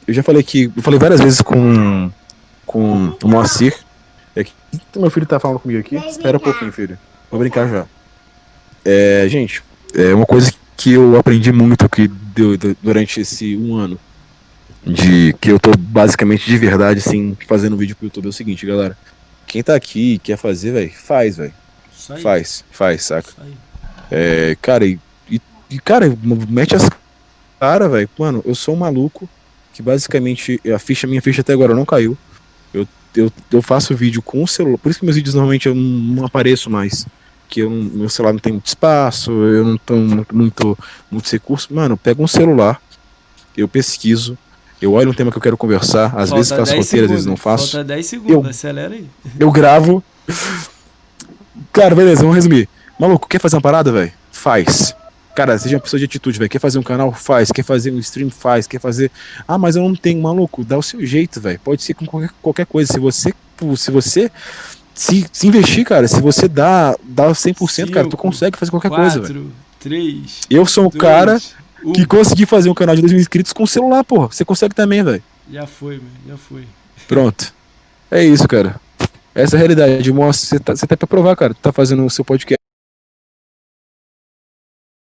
[0.08, 0.72] eu já falei que.
[0.76, 2.10] Eu falei várias vezes com,
[2.66, 3.87] com o Moacir.
[4.78, 5.98] Que que meu filho tá falando comigo aqui.
[5.98, 6.52] Vai Espera um brincar.
[6.52, 6.98] pouquinho, filho.
[7.30, 7.86] Vou brincar já.
[8.86, 9.62] É, gente,
[9.94, 14.00] é uma coisa que eu aprendi muito que deu, du- durante esse um ano.
[14.86, 18.26] De que eu tô basicamente de verdade, assim, fazendo vídeo pro YouTube.
[18.28, 18.98] É o seguinte, galera.
[19.46, 21.54] Quem tá aqui e quer fazer, velho, faz, velho.
[21.98, 22.22] Isso aí.
[22.22, 23.30] Faz, faz, saca?
[23.30, 23.54] Isso aí.
[24.10, 24.98] É, cara, e,
[25.30, 26.16] e- e, cara,
[26.48, 26.90] mete as
[27.60, 28.10] cara, velho.
[28.18, 29.28] Mano, eu sou um maluco
[29.74, 32.18] que basicamente a ficha, minha ficha até agora não caiu.
[33.18, 35.82] Eu, eu, faço vídeo com o celular, por isso que meus vídeos normalmente eu não,
[36.16, 37.06] não apareço mais.
[37.50, 40.78] Que eu meu celular não tem muito espaço, eu não tenho muito, muito,
[41.10, 41.68] muitos recursos.
[41.70, 42.82] Mano, eu pego um celular,
[43.56, 44.38] eu pesquiso,
[44.82, 47.12] eu olho um tema que eu quero conversar, às Falta vezes faço 10 roteiro, às
[47.12, 49.08] vezes não faço Falta 10 segundos, Eu- acelera aí.
[49.40, 50.04] eu gravo.
[51.74, 52.70] Cara, beleza, vamos resumir.
[53.00, 54.12] Maluco, quer fazer uma parada, velho?
[54.32, 54.96] Faz.
[55.38, 56.50] Cara, seja uma pessoa de atitude, velho.
[56.50, 57.14] Quer fazer um canal?
[57.14, 57.52] Faz.
[57.52, 58.32] Quer fazer um stream?
[58.32, 58.66] Faz.
[58.66, 59.12] Quer fazer.
[59.48, 60.66] Ah, mas eu não tenho, maluco.
[60.66, 61.60] Dá o seu jeito, velho.
[61.64, 62.92] Pode ser com qualquer, qualquer coisa.
[62.92, 63.32] Se você.
[63.78, 64.32] Se você.
[64.96, 68.90] Se, se investir, cara, se você dá, dá 100%, cara, tu Cinco, consegue fazer qualquer
[68.90, 69.42] coisa, velho.
[69.44, 71.40] 4, 3, Eu sou um 2, cara
[71.86, 71.92] 1.
[71.94, 74.30] que consegui fazer um canal de 2 mil inscritos com celular, porra.
[74.32, 75.22] Você consegue também, velho.
[75.54, 76.10] Já foi, mano.
[76.28, 76.64] Já foi.
[77.08, 77.54] Pronto.
[78.10, 78.82] É isso, cara.
[79.36, 80.12] Essa é a realidade.
[80.12, 81.54] Mostra, você tá, você tá pra provar, cara.
[81.54, 82.58] Tu tá fazendo o seu podcast.